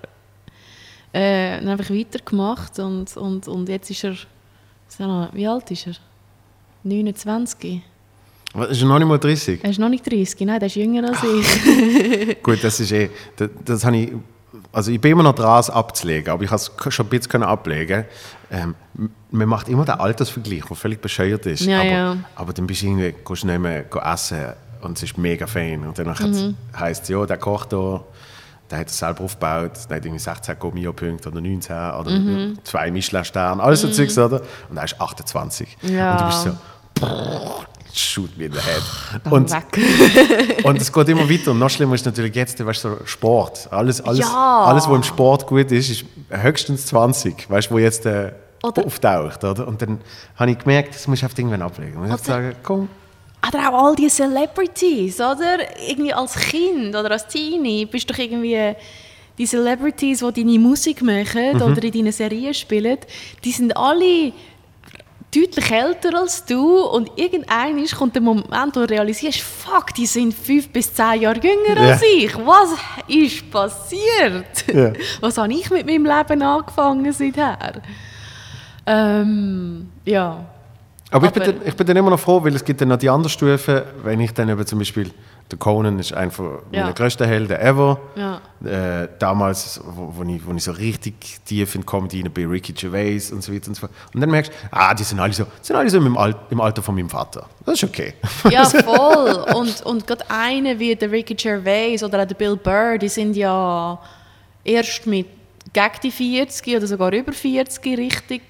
äh, 1.13 1.57
einfach 1.65 1.89
weitergemacht 1.89 2.79
und, 2.79 3.15
und, 3.15 3.47
und 3.47 3.69
jetzt 3.69 3.89
ist 3.89 4.03
er, 4.03 4.15
wie 5.33 5.47
alt 5.47 5.71
ist 5.71 5.87
er? 5.87 5.93
29? 6.83 7.81
Was, 8.53 8.69
Ist 8.71 8.81
er 8.81 8.87
noch 8.87 8.99
nicht 8.99 9.07
mal 9.07 9.17
30? 9.17 9.63
Er 9.63 9.69
ist 9.69 9.79
noch 9.79 9.89
nicht 9.89 10.05
30, 10.05 10.41
nein, 10.41 10.59
der 10.59 10.67
ist 10.67 10.75
jünger 10.75 11.07
als 11.07 11.19
ich. 11.23 12.43
Gut, 12.43 12.61
das 12.63 12.79
ist 12.79 12.91
eh, 12.91 13.09
das, 13.37 13.49
das 13.63 13.85
habe 13.85 13.97
ich, 13.97 14.11
also 14.73 14.91
ich 14.91 14.99
bin 14.99 15.13
immer 15.13 15.23
noch 15.23 15.35
dran, 15.35 15.59
es 15.59 15.69
abzulegen, 15.69 16.33
aber 16.33 16.43
ich 16.43 16.49
habe 16.49 16.61
es 16.61 16.93
schon 16.93 17.05
ein 17.05 17.09
bisschen 17.09 17.43
ablegen. 17.43 18.05
Ähm, 18.51 18.75
man 19.31 19.47
macht 19.47 19.69
immer 19.69 19.85
den 19.85 19.95
Altersvergleich, 19.95 20.65
der 20.65 20.75
völlig 20.75 21.01
bescheuert 21.01 21.45
ist. 21.45 21.61
Ja, 21.61 21.79
aber, 21.79 21.89
ja. 21.89 22.17
aber 22.35 22.53
dann 22.53 22.67
bist 22.67 22.81
du 22.81 22.87
irgendwie, 22.87 23.15
gehst 23.25 23.43
du 23.43 23.47
nicht 23.47 23.59
mehr 23.59 23.85
essen 24.05 24.45
und 24.81 24.97
es 24.97 25.03
ist 25.03 25.17
mega 25.17 25.47
fein. 25.47 25.87
Und 25.87 25.97
dann 25.97 26.07
mhm. 26.07 26.57
heisst 26.77 27.03
es, 27.03 27.09
ja, 27.09 27.25
der 27.25 27.37
Koch 27.37 27.65
da, 27.65 28.03
der 28.71 28.79
hat 28.79 28.87
es 28.87 28.97
selber 28.97 29.23
aufgebaut, 29.25 29.71
der 29.89 29.97
hat 29.97 30.05
irgendwie 30.05 30.19
16 30.19 30.57
Gomio-Punkte 30.57 31.29
oder 31.29 31.41
19 31.41 31.75
oder 31.75 32.09
Mhm. 32.11 32.57
zwei 32.63 32.89
Michelin-Sterne, 32.91 33.61
alles 33.61 33.81
so 33.81 33.89
Zeugs, 33.89 34.17
oder? 34.17 34.41
Und 34.69 34.77
er 34.77 34.85
ist 34.85 34.99
28. 34.99 35.77
Ja. 35.83 36.11
Und 36.13 36.19
du 36.21 36.25
bist 36.25 36.43
so, 36.43 36.51
brrr, 36.95 37.65
shoot 37.93 38.37
me 38.37 38.45
in 38.45 38.53
the 38.53 38.59
head. 38.59 38.81
Dann 39.23 39.33
Und 39.33 39.53
und 40.63 40.81
es 40.81 40.91
geht 40.93 41.09
immer 41.09 41.29
weiter. 41.29 41.51
Und 41.51 41.59
noch 41.59 41.69
schlimmer 41.69 41.95
ist 41.95 42.05
natürlich 42.05 42.33
jetzt, 42.35 42.65
weißt 42.65 42.83
du, 42.85 42.89
so 42.89 43.05
Sport. 43.05 43.67
Alles, 43.71 43.99
alles, 44.01 44.19
Ja. 44.19 44.63
alles, 44.65 44.87
was 44.87 44.95
im 44.95 45.03
Sport 45.03 45.45
gut 45.47 45.71
ist, 45.71 45.89
ist 45.89 46.05
höchstens 46.29 46.85
20. 46.87 47.49
Weißt 47.49 47.69
du, 47.69 47.73
wo 47.73 47.79
jetzt 47.79 48.05
äh, 48.05 48.31
Oder- 48.63 48.85
auftaucht. 48.85 49.43
Oder? 49.43 49.67
Und 49.67 49.81
dann 49.81 49.99
habe 50.37 50.51
ich 50.51 50.57
gemerkt, 50.59 50.95
das 50.95 51.07
muss 51.07 51.17
ich 51.19 51.23
einfach 51.25 51.37
irgendwann 51.37 51.61
ablegen. 51.63 51.93
Ich 52.05 52.09
Oder- 52.13 52.17
sagen, 52.17 52.55
komm. 52.63 52.87
Oder 53.47 53.69
auch 53.73 53.85
all 53.87 53.95
die 53.95 54.07
Celebrities, 54.09 55.19
oder? 55.19 55.57
Irgendwie 55.87 56.13
als 56.13 56.35
Kind 56.35 56.95
oder 56.95 57.11
als 57.11 57.27
Teenie 57.27 57.85
bist 57.85 58.09
du 58.09 58.13
doch 58.13 58.19
irgendwie 58.19 58.75
die 59.37 59.45
Celebrities, 59.47 60.19
die 60.19 60.43
deine 60.43 60.59
Musik 60.59 61.01
machen 61.01 61.55
Mhm. 61.55 61.61
oder 61.61 61.83
in 61.83 61.91
deinen 61.91 62.11
Serien 62.11 62.53
spielen, 62.53 62.97
die 63.43 63.51
sind 63.51 63.75
alle 63.75 64.31
deutlich 65.33 65.71
älter 65.71 66.19
als 66.19 66.43
du 66.45 66.81
und 66.81 67.09
irgendwann 67.15 67.83
kommt 67.97 68.13
der 68.15 68.21
Moment, 68.21 68.75
wo 68.75 68.81
du 68.81 68.89
realisierst, 68.89 69.39
fuck, 69.39 69.93
die 69.95 70.05
sind 70.05 70.33
fünf 70.33 70.67
bis 70.69 70.93
zehn 70.93 71.21
Jahre 71.21 71.39
jünger 71.39 71.81
Ja. 71.81 71.91
als 71.93 72.01
ich. 72.03 72.35
Was 72.45 72.73
ist 73.07 73.49
passiert? 73.49 74.67
Ja. 74.71 74.91
Was 75.21 75.37
habe 75.37 75.51
ich 75.53 75.69
mit 75.71 75.85
meinem 75.87 76.05
Leben 76.05 76.41
angefangen 76.41 77.11
seither? 77.13 77.81
Ähm, 78.85 79.89
ja. 80.05 80.45
Aber, 81.11 81.27
ich, 81.27 81.33
bin 81.33 81.43
Aber- 81.43 81.51
dann, 81.53 81.67
ich 81.67 81.75
bin 81.75 81.87
dann 81.87 81.97
immer 81.97 82.09
noch 82.09 82.19
froh, 82.19 82.43
weil 82.43 82.55
es 82.55 82.63
gibt 82.63 82.79
dann 82.81 82.87
noch 82.87 82.97
die 82.97 83.09
andere 83.09 83.29
Stufe, 83.29 83.85
wenn 84.03 84.19
ich 84.21 84.33
dann 84.33 84.47
eben 84.49 84.65
zum 84.65 84.79
Beispiel, 84.79 85.11
der 85.51 85.59
Conan 85.59 85.99
ist 85.99 86.13
einer 86.13 86.31
Ja. 86.71 86.83
meiner 86.83 86.93
größten 86.93 87.27
Helden 87.27 87.57
ever. 87.59 87.99
Ja. 88.15 88.39
Äh, 89.03 89.09
damals, 89.19 89.81
wo, 89.85 90.13
wo, 90.15 90.23
ich, 90.23 90.45
wo 90.45 90.53
ich 90.53 90.63
so 90.63 90.71
richtig 90.71 91.13
tief 91.43 91.75
in 91.75 91.85
Comedy 91.85 92.23
bin, 92.29 92.49
Ricky 92.49 92.71
Gervais 92.71 93.31
und 93.33 93.43
so 93.43 93.53
weiter 93.53 93.67
und 93.67 93.75
so 93.75 93.81
fort. 93.81 93.91
Und 94.13 94.21
dann 94.21 94.29
merkst 94.31 94.51
du, 94.51 94.55
ah, 94.71 94.93
die 94.93 95.03
sind 95.03 95.19
alle 95.19 95.33
so, 95.33 95.45
sind 95.61 95.75
alle 95.75 95.89
so 95.89 95.97
im, 95.97 96.17
Al 96.17 96.33
im 96.49 96.61
Alter 96.61 96.81
von 96.81 96.95
meinem 96.95 97.09
Vater. 97.09 97.45
Das 97.65 97.75
ist 97.75 97.83
okay. 97.83 98.13
Ja, 98.49 98.63
voll. 98.69 99.45
Und, 99.53 99.81
und 99.85 100.07
gerade 100.07 100.23
einer 100.29 100.79
wie 100.79 100.95
der 100.95 101.11
Ricky 101.11 101.35
Gervais 101.35 102.01
oder 102.03 102.21
auch 102.21 102.27
der 102.27 102.35
Bill 102.35 102.55
Burr, 102.55 102.97
die 102.97 103.09
sind 103.09 103.35
ja 103.35 103.99
erst 104.63 105.05
mit 105.07 105.27
gegen 105.73 105.91
die 106.03 106.11
40 106.11 106.77
oder 106.77 106.87
sogar 106.87 107.11
über 107.11 107.33
40 107.33 107.97
richtig 107.97 108.41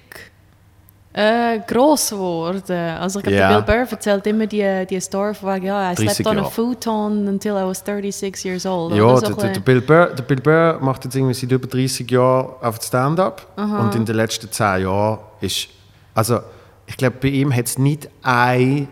äh, 1.14 1.58
gross 1.66 2.10
geworden. 2.10 2.62
Also 2.98 3.18
ich 3.18 3.24
glaube, 3.24 3.36
Ja. 3.38 3.48
der 3.60 3.62
Bill 3.62 3.76
Burr 3.84 3.90
erzählt 3.92 4.26
immer 4.26 4.46
die, 4.46 4.86
die 4.88 5.00
Story 5.00 5.34
von 5.34 5.54
wegen, 5.54 5.66
ja, 5.66 5.92
I 5.92 5.94
30 5.94 6.10
slept 6.10 6.26
on 6.30 6.36
a 6.38 6.40
Jahre. 6.40 6.50
futon 6.50 7.28
until 7.28 7.52
I 7.52 7.64
was 7.66 7.78
36 7.84 8.44
years 8.44 8.64
old. 8.66 8.94
Ja, 8.94 9.16
so 9.16 9.34
der, 9.34 9.44
ein 9.44 9.52
der. 9.54 9.60
Bill 9.60 9.80
Burr, 9.80 10.06
der 10.06 10.22
Bill 10.22 10.40
Burr 10.40 10.78
macht 10.80 11.04
jetzt 11.04 11.14
irgendwie 11.14 11.34
seit 11.34 11.52
über 11.52 11.66
30 11.66 12.10
Jahren 12.10 12.50
auf 12.62 12.78
Stand-up. 12.82 13.46
Und 13.56 13.94
in 13.94 14.04
den 14.04 14.16
letzten 14.16 14.50
10 14.50 14.82
Jahren 14.82 15.18
ist. 15.40 15.68
Also, 16.14 16.40
ich 16.86 16.96
glaube, 16.96 17.16
bei 17.20 17.28
ihm 17.28 17.54
hat 17.54 17.66
es 17.66 17.78
nicht 17.78 18.08
einen 18.22 18.88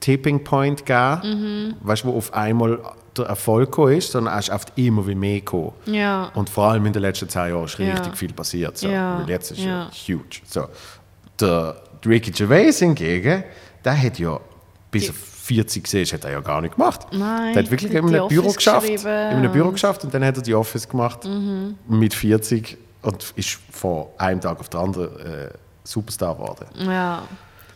Tipping 0.00 0.42
Point 0.44 0.84
gegeben, 0.86 1.74
weißt, 1.82 2.04
wo 2.04 2.16
auf 2.16 2.32
einmal 2.34 2.78
der 3.16 3.26
Erfolg 3.26 3.76
ist, 3.90 4.12
sondern 4.12 4.34
er 4.34 4.38
ist 4.38 4.50
oft 4.50 4.72
immer 4.76 5.04
wie 5.06 5.16
mehr 5.16 5.40
gekommen. 5.40 5.72
Ja. 5.86 6.30
Und 6.34 6.48
vor 6.48 6.68
allem 6.68 6.86
in 6.86 6.92
den 6.92 7.02
letzten 7.02 7.28
10 7.28 7.50
Jahren 7.50 7.64
ist 7.64 7.76
Ja. 7.78 7.92
richtig 7.92 8.16
viel 8.16 8.32
passiert. 8.32 8.78
So. 8.78 8.88
Ja. 8.88 9.18
Weil 9.20 9.28
jetzt 9.30 9.50
ist 9.50 9.58
ja, 9.60 9.66
Ja. 9.66 9.90
huge. 10.08 10.40
So. 10.48 10.66
Der 11.40 11.76
Ricky 12.06 12.30
Gervais 12.30 12.78
hingegen, 12.78 13.44
der 13.84 14.02
hat 14.02 14.18
ja 14.18 14.40
bis 14.90 15.08
er 15.08 15.14
40 15.14 15.92
war, 15.92 16.00
hat 16.18 16.24
er 16.24 16.30
ja 16.32 16.40
gar 16.40 16.60
nicht 16.60 16.74
gemacht. 16.76 17.06
Nein, 17.12 17.52
der 17.54 17.62
hat 17.64 17.70
wirklich 17.70 17.92
in 17.92 17.98
einem 18.10 18.28
Büro 18.28 18.52
geschafft. 18.52 18.88
In 18.88 19.06
einem 19.06 19.52
Büro 19.52 19.64
und- 19.64 19.70
Mhm. 19.70 19.74
geschafft 19.74 20.04
und 20.04 20.14
dann 20.14 20.24
hat 20.24 20.36
er 20.36 20.42
die 20.42 20.54
Office 20.54 20.88
gemacht 20.88 21.28
mit 21.88 22.14
40 22.14 22.76
und 23.02 23.32
ist 23.36 23.58
von 23.70 24.06
einem 24.18 24.40
Tag 24.40 24.60
auf 24.60 24.68
den 24.68 24.80
anderen 24.80 25.18
äh, 25.20 25.50
Superstar 25.84 26.34
geworden. 26.36 26.66
ja, 26.78 27.22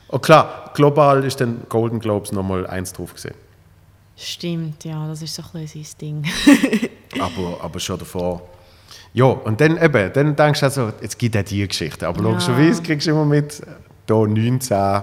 Und 0.09 0.23
klar, 0.23 0.71
global 0.75 1.25
ist 1.25 1.41
dann 1.41 1.63
Golden 1.69 1.99
Globes 1.99 2.31
nochmal 2.33 2.67
eins 2.67 2.93
drauf 2.93 3.13
gesehen. 3.15 3.35
stimmt, 4.17 4.85
ja, 4.85 5.07
das 5.09 5.23
ist 5.23 5.35
so 5.35 5.43
ein 5.43 5.63
bisschen 5.63 5.85
sein 5.85 5.97
Ding. 6.01 6.25
aber, 7.21 7.59
aber 7.63 7.81
schon 7.81 7.99
davor. 7.99 8.43
Ja, 9.15 9.27
und 9.27 9.61
dann 9.61 9.81
eben, 9.81 10.13
dann 10.13 10.35
denkst 10.37 10.61
du 10.61 10.67
also, 10.67 10.93
jetzt 11.01 11.19
gibt 11.19 11.37
es 11.37 11.45
die 11.45 11.67
Geschichte. 11.67 12.07
Aber 12.07 12.21
logischerweise 12.21 12.83
kriegst 12.83 13.07
du 13.07 13.13
immer 13.13 13.25
mit, 13.25 13.63
hier 14.09 14.17
19, 14.27 15.03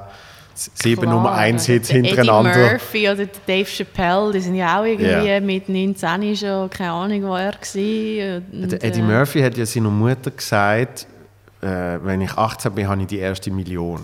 sieben 0.53 1.09
Nummer 1.09 1.31
1 1.31 1.65
Hits 1.65 1.87
der 1.87 2.01
hintereinander. 2.03 2.51
Eddie 2.51 2.71
Murphy 2.73 3.09
oder 3.09 3.15
der 3.15 3.27
Dave 3.47 3.65
Chappelle, 3.69 4.31
die 4.33 4.39
sind 4.41 4.55
ja 4.55 4.79
auch 4.81 4.83
irgendwie 4.83 5.27
Ja. 5.29 5.39
mit 5.39 5.69
19 5.69 6.35
schon, 6.35 6.69
keine 6.69 6.91
Ahnung, 6.91 7.23
wo 7.23 7.35
er 7.35 7.53
war. 7.53 7.53
Und, 7.53 8.71
Der 8.71 8.83
Eddie 8.83 8.99
äh, 8.99 9.03
Murphy 9.03 9.41
hat 9.41 9.57
ja 9.57 9.65
seiner 9.65 9.89
Mutter 9.89 10.29
gesagt, 10.31 11.07
äh, 11.61 11.67
wenn 12.03 12.19
ich 12.19 12.33
18 12.33 12.73
bin, 12.73 12.89
habe 12.89 13.01
ich 13.01 13.07
die 13.07 13.19
erste 13.19 13.49
Million. 13.49 14.01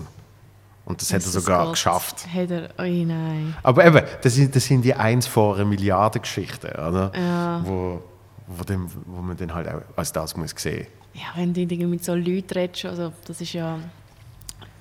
Und 0.86 1.02
das 1.02 1.12
hat 1.12 1.20
er 1.22 1.28
sogar 1.28 1.64
Gott, 1.64 1.72
geschafft. 1.74 2.26
Hat 2.34 2.50
er, 2.50 2.70
oh 2.78 2.82
nein. 2.82 3.54
Aber 3.62 3.84
eben, 3.84 4.00
das 4.22 4.34
sind, 4.34 4.56
das 4.56 4.64
sind 4.64 4.82
die 4.86 4.94
eins 4.94 5.26
vor 5.26 5.56
einer 5.56 5.66
Milliarde 5.66 6.18
Geschichten, 6.18 6.68
oder? 6.68 7.12
Ja. 7.14 7.60
Wo, 7.62 8.02
wo, 8.48 8.64
dem, 8.64 8.88
wo 9.06 9.20
man 9.22 9.36
dann 9.36 9.54
halt 9.54 9.68
auch 9.68 9.80
als 9.96 10.12
das 10.12 10.36
muss 10.36 10.52
sehen. 10.56 10.86
Ja, 11.14 11.22
wenn 11.36 11.52
du 11.52 11.60
mit 11.86 12.04
so 12.04 12.14
Leuten 12.14 12.52
redest, 12.54 12.84
also 12.86 13.12
das 13.26 13.40
ist 13.40 13.52
ja, 13.52 13.78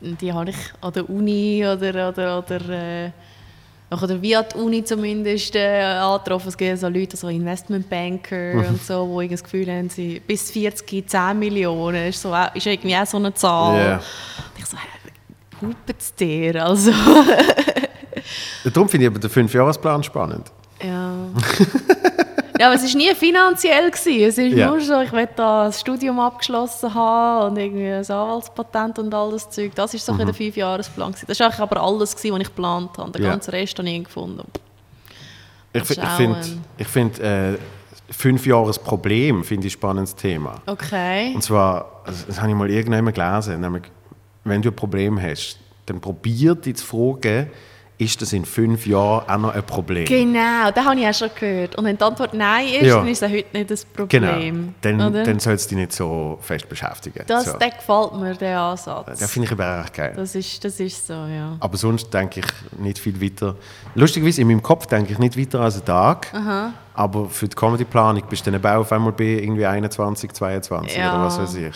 die 0.02 0.32
habe 0.32 0.50
ich 0.52 0.58
an 0.82 0.94
der 0.94 1.10
Uni 1.10 1.64
oder, 1.66 2.10
oder, 2.10 2.40
oder 2.40 2.70
äh, 2.70 3.12
oder 3.90 4.22
wie 4.22 4.36
an 4.36 4.46
der 4.54 4.62
Uni 4.62 4.84
zumindest 4.84 5.56
äh, 5.56 5.82
angetroffen. 5.82 6.50
Es 6.50 6.58
gibt 6.58 6.78
so 6.78 6.90
Leute, 6.90 7.16
so 7.16 7.30
Investmentbanker 7.30 8.56
Mhm. 8.56 8.66
und 8.66 8.84
so, 8.84 9.22
die 9.22 9.30
das 9.30 9.42
Gefühl 9.44 9.68
haben, 9.72 9.90
sie 9.90 10.20
bis 10.20 10.52
40 10.52 11.10
10 11.10 11.40
Millionen 11.40 12.08
ist, 12.10 12.22
so, 12.22 12.34
auch- 12.34 12.54
ist 12.54 12.66
irgendwie 12.68 12.96
auch 12.98 13.06
so 13.06 13.16
eine 13.18 13.34
Zahl. 13.34 13.78
Ja. 13.80 13.96
Und 13.96 14.04
ich 14.60 14.66
so, 14.66 14.78
hupt 15.62 15.90
es 15.98 16.14
dir? 16.16 16.66
Also, 16.66 16.92
Darum 18.74 18.90
finde 18.90 19.06
ich 19.06 19.12
aber 19.12 19.20
den 19.20 19.30
Fünfjahresplan 19.30 20.04
spannend. 20.04 20.52
ja. 20.84 21.14
ja, 22.60 22.68
aber 22.68 22.76
es 22.76 22.84
war 22.84 22.98
nie 22.98 23.14
finanziell. 23.16 23.92
Gewesen. 23.92 24.22
Es 24.22 24.38
ist 24.38 24.54
Ja. 24.58 24.68
nur 24.70 24.80
so, 24.82 25.02
ich 25.02 25.12
will 25.12 25.28
da 25.36 25.66
das 25.66 25.80
Studium 25.80 26.20
abgeschlossen 26.20 26.94
haben 26.94 27.52
und 27.52 27.58
irgendwie 27.58 27.88
ein 27.92 28.00
Anwaltspatent 28.06 29.00
und 29.00 29.14
all 29.14 29.32
das 29.32 29.50
Zeug. 29.50 29.74
Das 29.76 29.94
war 29.94 30.00
so 30.00 30.12
ein 30.12 30.18
bisschen 30.18 30.26
der 30.28 30.34
Fünfjahresplan. 30.36 31.16
Das 31.28 31.40
war 31.40 31.48
eigentlich 31.48 31.60
aber 31.60 31.82
alles, 31.82 32.16
gewesen, 32.16 32.34
was 32.34 32.42
ich 32.42 32.48
geplant 32.48 32.92
habe. 32.98 33.12
Den 33.12 33.24
Ja. 33.24 33.30
ganzen 33.32 33.52
Rest 33.52 33.78
habe 33.78 33.88
ich 33.88 33.94
nie 33.98 34.04
gefunden. 34.04 34.44
Ich, 35.74 35.82
Das 35.84 35.92
ich 35.92 36.00
finde, 36.00 36.38
ein- 36.40 36.64
ich 36.78 36.88
find, 36.88 37.20
äh, 37.20 37.58
Fünfjahresproblem 38.10 39.44
finde 39.44 39.68
ich 39.68 39.74
ein 39.74 39.78
spannendes 39.78 40.16
Thema. 40.16 40.56
Okay. 40.66 41.34
Und 41.36 41.42
zwar, 41.44 42.02
also 42.06 42.26
das 42.28 42.40
habe 42.40 42.50
ich 42.50 42.56
mal 42.56 42.70
irgendwann 42.70 43.14
gelesen, 43.14 43.60
nämlich, 43.62 43.84
wenn 44.44 44.62
du 44.62 44.70
ein 44.70 44.76
Problem 44.76 45.22
hast, 45.22 45.58
dann 45.86 46.00
probier 46.00 46.56
dich 46.56 46.76
zu 46.78 46.86
fragen, 46.86 47.50
ist 48.00 48.22
das 48.22 48.32
in 48.32 48.46
fünf 48.46 48.86
Jahren 48.86 49.28
auch 49.28 49.38
noch 49.40 49.56
ein 49.56 49.64
Problem? 49.64 50.06
Genau, 50.06 50.70
das 50.70 50.86
habe 50.86 51.00
ich 51.00 51.08
auch 51.08 51.14
schon 51.16 51.30
gehört. 51.34 51.76
Und 51.78 51.86
wenn 51.86 51.98
die 51.98 52.04
Antwort 52.04 52.32
Nein 52.36 52.68
ist, 52.68 52.84
Ja. 52.84 52.98
dann 52.98 53.08
ist 53.08 53.22
das 53.24 53.32
heute 53.32 53.58
nicht 53.58 53.72
das 53.72 53.88
Genau. 54.08 54.28
Problem. 54.34 54.76
Dann, 54.82 55.02
oder? 55.02 55.24
dann 55.24 55.40
soll 55.40 55.54
es 55.54 55.66
dich 55.68 55.78
nicht 55.78 55.94
so 55.94 56.38
fest 56.42 56.70
beschäftigen. 56.70 57.24
das, 57.26 57.46
so. 57.46 57.58
Der 57.58 57.72
gefällt 57.72 58.14
mir, 58.14 58.36
der 58.36 58.60
Ansatz. 58.62 59.20
Das 59.20 59.32
finde 59.32 59.48
ich 59.48 59.52
aber 59.52 59.82
echt 59.84 59.94
geil. 59.96 60.14
Das 60.16 60.36
ist, 60.36 60.64
das 60.64 60.80
ist 60.80 61.08
so, 61.08 61.14
ja. 61.14 61.58
Aber 61.60 61.76
sonst 61.76 62.14
denke 62.14 62.42
ich 62.42 62.80
nicht 62.80 63.00
viel 63.00 63.20
weiter. 63.20 63.56
Lustigerweise, 63.96 64.42
in 64.42 64.48
meinem 64.50 64.62
Kopf 64.62 64.86
denke 64.86 65.14
ich 65.14 65.18
nicht 65.18 65.36
weiter 65.38 65.62
als 65.62 65.76
einen 65.78 65.86
Tag. 65.86 66.28
Aber 66.94 67.28
für 67.30 67.48
die 67.48 67.56
Comedy-Planung 67.56 68.24
bist 68.30 68.46
du 68.46 68.52
dann 68.52 68.60
eben 68.60 68.68
auch 68.76 68.82
auf 68.82 68.92
einmal 68.92 69.12
bei 69.12 69.24
irgendwie 69.24 69.66
21, 69.66 70.32
22 70.34 70.96
Ja. 70.98 71.16
oder 71.16 71.24
was 71.26 71.40
weiß 71.40 71.56
ich. 71.56 71.76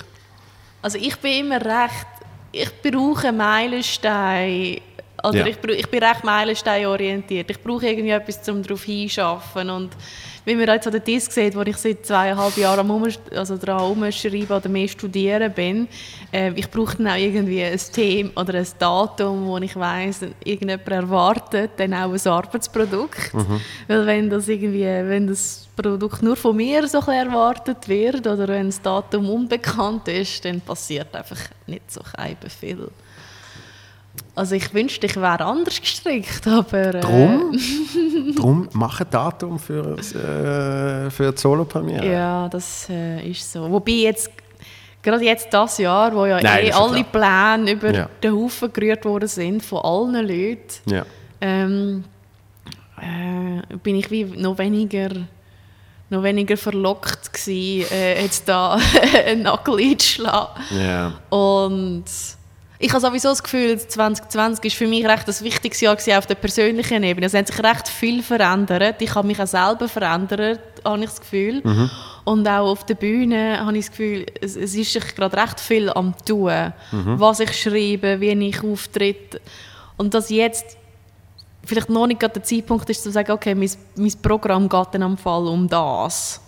Also 0.83 0.97
ich 0.99 1.15
bin 1.17 1.45
immer 1.45 1.63
recht, 1.63 2.05
ich 2.51 2.69
brauche 2.81 3.31
Meilensteine, 3.31 4.81
oder 5.23 5.37
Ja. 5.37 5.45
ich, 5.47 5.57
ich 5.63 5.87
bin 5.87 6.03
recht 6.03 6.23
meilensteinorientiert. 6.23 7.49
Ich 7.49 7.61
brauche 7.61 7.87
irgendwie 7.87 8.11
etwas, 8.11 8.47
um 8.49 8.63
darauf 8.63 8.83
hinzuschaffen. 8.83 9.69
Und 9.69 9.91
wie 10.45 10.55
man 10.55 10.67
jetzt 10.67 10.87
an 10.87 10.93
der 10.93 11.01
Disk 11.01 11.31
sieht, 11.31 11.55
wo 11.55 11.61
ich 11.61 11.77
seit 11.77 12.05
zweieinhalb 12.05 12.57
Jahren 12.57 12.89
am 12.89 13.07
also 13.35 13.57
daran 13.57 13.91
umschreiben 13.91 14.57
oder 14.57 14.69
mehr 14.69 14.87
studieren 14.87 15.53
bin, 15.53 15.87
äh, 16.33 16.51
ich 16.55 16.69
brauche 16.69 16.97
dann 16.97 17.07
auch 17.07 17.15
irgendwie 17.15 17.63
ein 17.63 17.79
Thema 17.93 18.31
oder 18.35 18.55
ein 18.55 18.67
Datum, 18.79 19.45
wo 19.45 19.57
ich 19.57 19.75
weiss, 19.75 20.21
irgendjemand 20.43 20.87
erwartet 20.87 21.71
dann 21.77 21.93
auch 21.93 22.11
ein 22.11 22.27
Arbeitsprodukt. 22.27 23.31
Weil 23.87 24.05
wenn 24.05 24.29
das 24.29 24.47
irgendwie, 24.47 24.85
wenn 24.85 25.27
das 25.27 25.67
Produkt 25.75 26.23
nur 26.23 26.35
von 26.35 26.55
mir 26.55 26.87
so 26.87 26.99
erwartet 26.99 27.87
wird 27.87 28.25
oder 28.25 28.47
wenn 28.47 28.67
das 28.67 28.81
Datum 28.81 29.29
unbekannt 29.29 30.07
ist, 30.07 30.43
dann 30.45 30.61
passiert 30.61 31.15
einfach 31.15 31.39
nicht 31.67 31.91
so 31.91 32.01
viel. 32.59 32.89
Also 34.33 34.55
ich 34.55 34.73
wünschte, 34.73 35.07
ich 35.07 35.15
wäre 35.17 35.43
anders 35.43 35.79
gestrickt, 35.81 36.47
aber... 36.47 36.95
Äh, 36.95 36.99
Drum, 37.01 37.51
drum 38.35 38.69
mach 38.73 39.01
ein 39.01 39.07
Datum 39.09 39.59
für, 39.59 39.97
äh, 39.97 41.09
für 41.11 41.31
die 41.33 41.37
Solo-Premiere. 41.37 42.09
Ja, 42.11 42.47
das 42.49 42.87
äh, 42.89 43.29
ist 43.29 43.51
so. 43.51 43.69
Wobei 43.69 43.91
jetzt, 43.91 44.31
gerade 45.01 45.23
jetzt 45.25 45.53
das 45.53 45.77
Jahr, 45.79 46.15
wo 46.15 46.25
ja 46.25 46.39
Nein, 46.41 46.65
eh 46.67 46.71
alle 46.71 47.03
Pläne 47.03 47.71
über 47.73 47.93
Ja. 47.93 48.09
den 48.23 48.33
Haufen 48.33 48.71
gerührt 48.71 49.03
worden 49.03 49.27
sind, 49.27 49.63
von 49.65 49.79
allen 49.79 50.25
Leuten, 50.25 50.89
Ja. 50.89 51.05
ähm, 51.41 52.05
äh, 53.01 53.75
bin 53.83 53.97
ich 53.97 54.09
wie 54.11 54.23
noch 54.23 54.57
weniger, 54.57 55.09
noch 56.09 56.23
weniger 56.23 56.55
verlockt 56.55 57.33
gewesen, 57.33 57.91
äh, 57.93 58.21
jetzt 58.23 58.47
da 58.47 58.77
einen 59.25 59.41
Nagel 59.41 59.77
einzuschlagen. 59.77 60.63
ja. 60.71 61.13
Und 61.29 62.05
ich 62.81 62.91
habe 62.91 62.99
sowieso 62.99 63.29
das 63.29 63.43
Gefühl, 63.43 63.79
2020 63.79 64.65
ist 64.65 64.75
für 64.75 64.87
mich 64.87 65.05
recht 65.05 65.27
ein 65.27 65.39
wichtiges 65.41 65.81
Jahr 65.81 65.95
auf 66.17 66.25
der 66.25 66.35
persönlichen 66.35 67.03
Ebene. 67.03 67.27
Es 67.27 67.33
hat 67.35 67.47
sich 67.47 67.63
recht 67.63 67.87
viel 67.87 68.23
verändert. 68.23 69.01
Ich 69.01 69.13
habe 69.13 69.27
mich 69.27 69.39
auch 69.39 69.47
selber 69.47 69.87
verändert, 69.87 70.59
habe 70.83 70.99
ich 70.99 71.09
das 71.09 71.21
Gefühl. 71.21 71.61
Und 72.23 72.47
auch 72.47 72.71
auf 72.71 72.85
der 72.85 72.95
Bühne 72.95 73.59
habe 73.59 73.77
ich 73.77 73.85
das 73.85 73.91
Gefühl, 73.91 74.25
es, 74.41 74.55
es 74.55 74.75
ist 74.75 74.93
sich 74.93 75.15
gerade 75.15 75.37
recht 75.37 75.59
viel 75.59 75.89
am 75.91 76.15
tun. 76.25 76.73
Was 76.91 77.39
ich 77.39 77.53
schreibe, 77.53 78.19
wie 78.19 78.31
ich 78.31 78.63
auftritt. 78.63 79.39
Und 79.97 80.13
dass 80.15 80.31
jetzt 80.31 80.77
vielleicht 81.63 81.89
noch 81.89 82.07
nicht 82.07 82.19
gerade 82.19 82.33
der 82.33 82.43
Zeitpunkt 82.43 82.89
ist, 82.89 83.03
zu 83.03 83.11
sagen, 83.11 83.31
okay, 83.31 83.53
mein, 83.53 83.69
mein 83.95 84.13
Programm 84.23 84.67
geht 84.67 84.87
dann 84.93 85.03
am 85.03 85.17
Fall 85.17 85.47
um 85.47 85.67
das. 85.67 86.41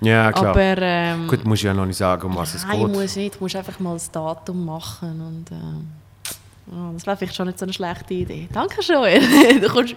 Ja, 0.00 0.30
klar. 0.32 0.50
Aber 0.50 0.60
ähm, 0.78 1.26
Gut, 1.28 1.44
musst 1.44 1.62
du 1.62 1.68
ja 1.68 1.74
noch 1.74 1.86
nicht 1.86 1.96
sagen, 1.96 2.26
um 2.26 2.36
was 2.36 2.54
es 2.54 2.66
nein, 2.66 2.78
geht. 2.80 2.88
muss 2.94 3.16
nicht. 3.16 3.34
Du 3.36 3.38
musst 3.44 3.56
einfach 3.56 3.78
mal 3.80 3.94
das 3.94 4.10
Datum 4.10 4.64
machen 4.64 5.20
und 5.20 5.50
ähm, 5.50 5.86
ja, 6.70 6.90
das 6.94 7.06
wäre 7.06 7.16
vielleicht 7.16 7.36
schon 7.36 7.46
nicht 7.46 7.58
so 7.60 7.64
eine 7.64 7.72
schlechte 7.72 8.12
Idee. 8.12 8.48
Danke 8.52 8.82
schon. 8.82 9.04
du 9.62 9.68
kommst, 9.68 9.94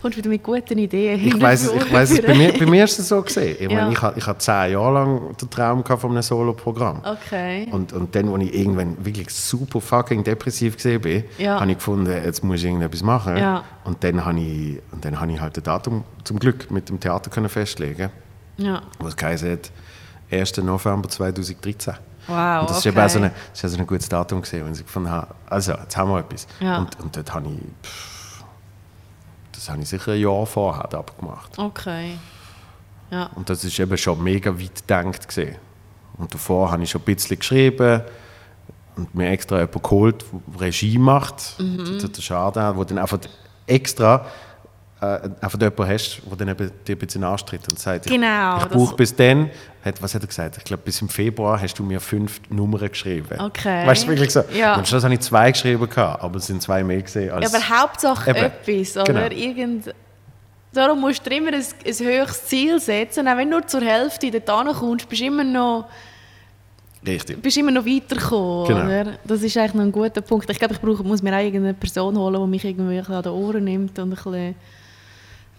kommst 0.00 0.16
wieder 0.16 0.30
mit 0.30 0.42
guten 0.42 0.78
Ideen. 0.78 1.28
Ich 1.28 1.40
weiß, 1.40 1.72
ich 1.74 1.92
weiß 1.92 2.10
es, 2.12 2.22
bei 2.22 2.34
mir, 2.34 2.54
bei 2.58 2.64
mir 2.64 2.84
ist 2.84 2.98
es 2.98 3.08
so 3.08 3.20
gesehen. 3.22 3.56
Ich, 3.60 3.70
Ja. 3.70 3.82
meine, 3.82 3.92
ich, 3.92 4.00
hatte- 4.02 4.18
ich 4.18 4.38
zehn 4.38 4.72
Jahre 4.72 4.94
lang 4.94 5.36
den 5.36 5.50
Traum 5.50 5.84
gehabt 5.84 6.00
von 6.00 6.10
einem 6.12 6.22
Solo-Programm. 6.22 7.02
Okay. 7.04 7.68
Und, 7.70 7.92
und 7.92 8.14
dann, 8.14 8.32
als 8.34 8.44
ich 8.44 8.54
irgendwann 8.54 9.04
wirklich 9.04 9.28
super 9.30 9.78
fucking 9.80 10.24
depressiv 10.24 10.76
gesehen 10.76 11.02
bin, 11.02 11.24
Ja. 11.36 11.60
habe 11.60 11.70
ich 11.70 11.76
gefunden, 11.76 12.10
jetzt 12.10 12.42
muss 12.42 12.60
ich 12.60 12.64
irgendetwas 12.64 13.02
machen. 13.02 13.36
Ja. 13.36 13.62
Und 13.84 14.02
dann 14.02 14.24
habe 14.24 14.40
ich, 14.40 14.78
und 14.92 15.04
dann 15.04 15.20
habe 15.20 15.30
ich 15.32 15.40
halt 15.40 15.54
das 15.58 15.64
Datum 15.64 16.02
zum 16.24 16.38
Glück 16.38 16.70
mit 16.70 16.88
dem 16.88 16.98
Theater 16.98 17.28
können 17.30 17.50
festlegen 17.50 18.10
Ja. 18.56 18.82
was 18.98 19.14
hat, 19.16 19.70
1. 20.30 20.56
November 20.58 21.08
2013. 21.08 21.94
Wow. 22.28 22.62
und 22.62 22.70
das 22.70 22.78
okay. 22.78 22.88
eben 22.88 22.98
auch 23.00 23.08
so, 23.08 23.18
eine, 23.18 23.30
das 23.52 23.58
ist 23.60 23.64
auch 23.64 23.68
so 23.76 23.78
ein 23.78 23.86
gutes 23.86 24.08
Datum 24.08 24.42
gesehen, 24.42 24.64
wenn 24.64 24.72
ich 24.72 24.80
gefunden 24.84 25.10
habe, 25.10 25.32
also 25.48 25.72
jetzt 25.72 25.96
haben 25.96 26.10
wir 26.10 26.18
etwas. 26.18 26.48
Ja. 26.58 26.78
Und, 26.78 26.98
und 27.00 27.16
dort 27.16 27.32
habe 27.32 27.48
ich, 27.48 27.60
pff, 27.88 28.44
das 29.52 29.68
habe 29.70 29.80
ich 29.82 29.88
sicher 29.88 30.12
ein 30.12 30.20
Jahr 30.20 30.44
vorher 30.44 30.92
abgemacht. 30.92 31.56
Okay. 31.58 32.18
Ja. 33.10 33.30
Und 33.36 33.48
das 33.48 33.62
ist 33.62 33.78
eben 33.78 33.96
schon 33.96 34.20
mega 34.22 34.50
weit 34.58 34.74
gedacht 34.74 35.28
gesehen. 35.28 35.56
Und 36.18 36.34
davor 36.34 36.72
habe 36.72 36.82
ich 36.82 36.90
schon 36.90 37.02
ein 37.02 37.14
bisschen 37.14 37.38
geschrieben 37.38 38.02
und 38.96 39.14
mir 39.14 39.28
extra 39.30 39.58
jemanden 39.58 39.82
geholt, 39.82 40.24
der 40.46 40.60
Regie 40.62 40.98
macht, 40.98 41.54
Mhm. 41.60 41.98
der, 42.00 42.08
der 42.08 42.22
Schade, 42.22 42.72
wo 42.74 42.82
dann 42.82 42.98
einfach 42.98 43.18
extra 43.66 44.26
äh, 45.00 45.04
einfach 45.40 45.60
jemanden 45.60 45.88
hast, 45.88 46.22
der 46.24 46.36
dann 46.36 46.48
eben 46.48 46.70
dir 46.86 46.94
ein 46.94 46.98
bisschen 46.98 47.24
anstritt 47.24 47.68
und 47.68 47.78
sagt, 47.78 48.06
Genau, 48.06 48.56
ich, 48.56 48.62
ich 48.64 48.68
brauche 48.70 48.96
bis 48.96 49.14
dann, 49.14 49.50
hat, 49.84 50.02
was 50.02 50.14
hat 50.14 50.22
er 50.22 50.28
gesagt? 50.28 50.56
Ich 50.58 50.64
glaube, 50.64 50.82
bis 50.84 51.02
im 51.02 51.08
Februar 51.08 51.60
hast 51.60 51.78
du 51.78 51.82
mir 51.82 52.00
fünf 52.00 52.40
Nummern 52.48 52.88
geschrieben. 52.88 53.38
Okay. 53.38 53.86
Weißt 53.86 54.04
du, 54.04 54.08
wirklich 54.08 54.30
so? 54.30 54.42
Ja. 54.54 54.76
Und 54.76 54.88
Schluss 54.88 55.04
habe 55.04 55.14
ich 55.14 55.20
zwei 55.20 55.52
geschrieben, 55.52 55.88
gehabt, 55.88 56.22
aber 56.22 56.36
es 56.36 56.46
sind 56.46 56.62
zwei 56.62 56.82
mehr 56.82 57.02
gesehen 57.02 57.30
als... 57.30 57.52
Ja, 57.52 57.58
aber 57.58 57.68
Hauptsache 57.82 58.30
Eben. 58.30 58.38
etwas, 58.38 58.96
oder? 58.96 59.28
Genau. 59.28 59.36
Irgend 59.36 59.94
Darum 60.76 61.00
musst 61.00 61.24
du 61.24 61.30
immer 61.34 61.54
ein, 61.54 61.64
ein 61.86 61.98
höheres 61.98 62.44
Ziel 62.44 62.78
setzen. 62.80 63.26
Auch 63.26 63.36
wenn 63.36 63.50
du 63.50 63.58
nur 63.58 63.66
zur 63.66 63.80
Hälfte 63.80 64.30
dort 64.30 64.76
kommst, 64.76 65.08
bist 65.08 65.22
du 65.22 65.26
immer 65.26 65.42
noch, 65.44 65.86
Richtig. 67.06 67.40
bist 67.40 67.56
immer 67.56 67.70
noch 67.70 67.86
weitergekommen. 67.86 68.68
Genau. 68.68 68.84
Oder? 68.84 69.18
Das 69.24 69.42
ist 69.42 69.56
eigentlich 69.56 69.74
noch 69.74 69.84
ein 69.84 69.92
guter 69.92 70.20
Punkt. 70.20 70.50
Ich 70.50 70.58
glaube, 70.58 70.74
ich 70.74 70.80
brauche, 70.80 71.02
muss 71.02 71.22
mir 71.22 71.34
auch 71.34 71.40
irgendeine 71.40 71.74
Person 71.74 72.18
holen, 72.18 72.42
die 72.42 72.48
mich 72.48 72.64
irgendwie 72.64 72.98
an 72.98 73.22
den 73.22 73.32
Ohren 73.32 73.64
nimmt 73.64 73.98
und 73.98 74.10
ein 74.10 74.10
bisschen 74.10 74.54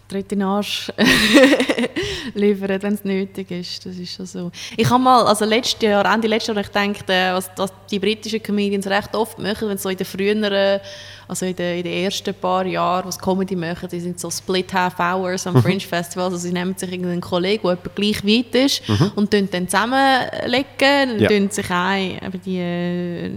Tritt 0.07 0.31
in 0.31 0.39
den 0.39 0.47
Arsch 0.47 0.91
liefert, 2.33 2.83
wenn 2.83 2.93
es 2.93 3.03
nötig 3.03 3.51
ist. 3.51 3.85
Das 3.85 3.95
ist 3.97 4.15
schon 4.15 4.25
so. 4.25 4.51
Ich 4.75 4.89
habe 4.89 5.03
mal, 5.03 5.25
also 5.25 5.45
letztes 5.45 5.81
Jahr, 5.81 6.05
Ende 6.13 6.27
letztes 6.27 6.55
Jahr, 6.55 6.63
ich 6.63 6.71
gedacht, 6.71 7.09
äh, 7.09 7.33
was, 7.33 7.49
was 7.57 7.71
die 7.91 7.99
britischen 7.99 8.41
Comedians 8.41 8.87
recht 8.87 9.13
oft 9.15 9.37
machen, 9.39 9.67
wenn 9.69 9.77
sie 9.77 9.83
so 9.83 9.89
in 9.89 9.97
den 9.97 10.05
früheren, 10.05 10.79
also 11.27 11.45
in 11.45 11.55
den, 11.55 11.77
in 11.79 11.83
den 11.83 12.03
ersten 12.05 12.33
paar 12.33 12.65
Jahren, 12.65 13.07
was 13.07 13.19
Comedy 13.19 13.55
machen, 13.55 13.89
die 13.91 13.99
sind 13.99 14.19
so 14.19 14.29
Split 14.29 14.73
Half 14.73 14.99
Hours 14.99 15.45
am 15.47 15.61
Fringe 15.61 15.79
Festival, 15.81 16.25
also 16.25 16.37
sie 16.37 16.51
nehmen 16.51 16.75
sich 16.77 16.91
irgendeinen 16.91 17.21
Kollegen, 17.21 17.63
der 17.63 17.73
etwa 17.73 17.89
gleich 17.93 18.23
weit 18.25 18.55
ist 18.55 18.81
und 19.15 19.29
tun 19.31 19.47
dann 19.51 19.67
zusammenlegen, 19.67 21.19
Ja. 21.19 21.27
tun 21.29 21.49
sich 21.49 21.69
ein, 21.69 22.19
die, 22.45 22.57
äh, 22.59 23.31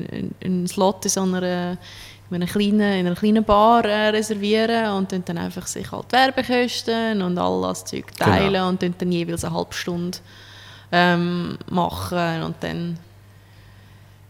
einen 0.45 0.67
Slot 0.69 1.05
in 1.05 1.11
so 1.11 1.23
einer 1.23 1.79
in 2.31 2.37
einer 2.37 2.47
kleinen, 2.47 2.81
in 2.81 3.07
einer 3.07 3.17
kleinen 3.17 3.45
Bar 3.45 3.85
äh, 3.85 4.09
reservieren 4.11 4.93
und 4.93 5.13
dann, 5.13 5.39
einfach 5.39 5.67
sich 5.67 5.91
halt 5.91 6.13
Werbekosten 6.13 7.23
und 7.23 7.39
all 7.39 7.63
das 7.63 7.85
Zeug 7.85 8.07
teilen 8.17 8.53
Genau. 8.53 8.69
und 8.69 8.83
dann, 8.83 9.13
jeweils 9.13 9.45
eine 9.45 9.55
halbe 9.55 9.75
Stunde 9.75 10.19
ähm, 10.93 11.59
machen 11.69 12.43
und 12.43 12.57
dann 12.61 12.99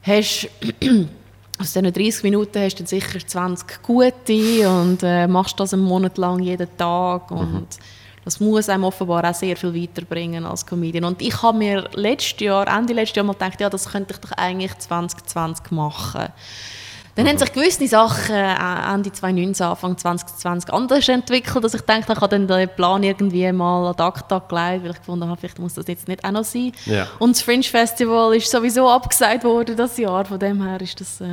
hast 0.02 0.48
aus 1.58 1.72
diesen 1.72 1.92
30 1.92 2.22
Minuten 2.22 2.58
hast 2.58 2.74
du 2.74 2.78
dann 2.78 2.86
sicher 2.86 3.18
20 3.26 3.82
gute 3.82 4.68
und 4.68 5.02
äh, 5.02 5.26
machst 5.26 5.60
das 5.60 5.74
einen 5.74 5.82
Monat 5.82 6.16
lang 6.16 6.40
jeden 6.40 6.68
Tag 6.76 7.30
und 7.30 7.66
das 8.24 8.38
muss 8.38 8.68
einem 8.68 8.84
offenbar 8.84 9.28
auch 9.28 9.34
sehr 9.34 9.56
viel 9.56 9.74
weiterbringen 9.74 10.44
als 10.44 10.64
Comedian. 10.66 11.04
Und 11.04 11.22
ich 11.22 11.42
habe 11.42 11.56
mir 11.56 11.88
letztes 11.94 12.38
Jahr, 12.40 12.66
Ende 12.68 12.92
letztes 12.92 13.16
Jahr 13.16 13.24
mal 13.24 13.32
gedacht, 13.32 13.60
ja, 13.60 13.70
das 13.70 13.88
könnte 13.88 14.12
ich 14.14 14.20
doch 14.20 14.32
eigentlich 14.32 14.76
2020 14.76 15.70
machen. 15.70 16.28
Dann 17.16 17.26
haben 17.26 17.38
sich 17.38 17.52
gewisse 17.52 17.86
Sachen 17.88 18.34
äh, 18.34 18.94
Ende 18.94 19.10
2019, 19.12 19.66
Anfang 19.66 19.98
2020 19.98 20.72
anders 20.72 21.08
entwickelt, 21.08 21.62
dass 21.64 21.74
ich 21.74 21.80
denke, 21.82 22.12
ich 22.12 22.20
habe 22.20 22.28
dann 22.28 22.46
den 22.46 22.68
Plan 22.76 23.02
irgendwie 23.02 23.50
mal 23.52 23.88
an 23.88 23.94
die 23.96 24.02
Akta 24.02 24.38
gelegt, 24.38 24.84
weil 24.84 24.90
ich 24.92 24.98
gefunden 24.98 25.28
habe, 25.28 25.38
vielleicht 25.38 25.58
muss 25.58 25.74
das 25.74 25.86
jetzt 25.88 26.06
nicht 26.08 26.24
auch 26.24 26.30
noch 26.30 26.44
sein. 26.44 26.72
Ja. 26.86 27.06
Und 27.18 27.34
das 27.36 27.42
Fringe 27.42 27.62
Festival 27.64 28.34
ist 28.36 28.50
sowieso 28.50 28.88
abgesagt 28.88 29.44
worden 29.44 29.76
das 29.76 29.96
Jahr, 29.98 30.24
von 30.24 30.38
dem 30.38 30.62
her 30.64 30.80
ist 30.80 31.00
das... 31.00 31.20
Äh, 31.20 31.26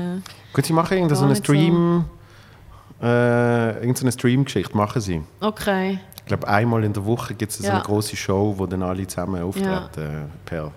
Gut, 0.53 0.65
sie 0.65 0.73
machen 0.73 0.93
irgendeine 0.97 1.15
so 1.17 1.23
eine 1.25 1.33
nicht 1.33 1.45
so. 1.45 1.53
Stream... 1.53 2.05
Äh, 3.01 3.73
irgendeine 3.79 4.11
Stream-Geschichte 4.11 4.75
machen 4.75 5.01
sie. 5.01 5.21
okay. 5.41 5.99
Ich 6.19 6.25
glaube, 6.29 6.45
einmal 6.49 6.83
in 6.83 6.91
der 6.91 7.05
Woche 7.05 7.33
gibt 7.35 7.53
es 7.53 7.59
so 7.59 7.63
Ja. 7.63 7.75
eine 7.75 7.83
große 7.83 8.17
Show, 8.17 8.55
wo 8.57 8.65
dann 8.65 8.83
alle 8.83 9.07
zusammen 9.07 9.41
auftreten 9.43 10.29
per 10.43 10.71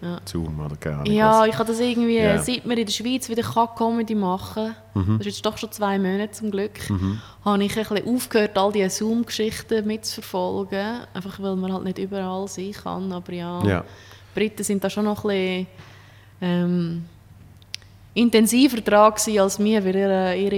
Ja. 0.00 0.20
Zoom 0.24 0.60
oder 0.64 0.76
keine 0.76 0.98
Ahnung 0.98 1.12
Ja, 1.12 1.40
was. 1.40 1.48
ich 1.48 1.54
habe 1.58 1.64
das 1.72 1.80
irgendwie, 1.80 2.18
Ja. 2.18 2.38
seit 2.38 2.64
wir 2.64 2.78
in 2.78 2.86
der 2.86 2.92
Schweiz 2.92 3.28
wieder 3.28 3.42
kann 3.42 3.74
Comedy 3.76 4.14
machen 4.14 4.74
Mhm. 4.94 5.18
das 5.18 5.26
ist 5.26 5.36
jetzt 5.36 5.46
doch 5.46 5.56
schon 5.58 5.70
zwei 5.72 5.98
Monate 5.98 6.30
zum 6.32 6.50
Glück, 6.50 6.72
habe 7.44 7.62
ich 7.64 7.76
ein 7.76 7.88
bisschen 7.88 8.14
aufgehört, 8.16 8.56
all 8.58 8.72
diese 8.72 8.90
Zoom-Geschichten 8.90 9.86
mitzuverfolgen, 9.86 11.00
einfach 11.14 11.40
weil 11.40 11.56
man 11.56 11.72
halt 11.72 11.84
nicht 11.84 11.98
überall 11.98 12.46
sein 12.48 12.72
kann, 12.72 13.12
aber 13.12 13.32
ja, 13.32 13.62
Ja. 13.64 13.80
die 14.34 14.40
Briten 14.40 14.62
sind 14.64 14.82
da 14.84 14.90
schon 14.90 15.04
noch 15.04 15.24
ein 15.24 15.28
bisschen 15.28 15.66
ähm, 16.40 17.04
intensiver 18.14 18.80
dran 18.80 19.12
als 19.12 19.58
wir, 19.58 19.84
weil 19.84 19.94
ihre, 19.96 20.36
ihre, 20.36 20.56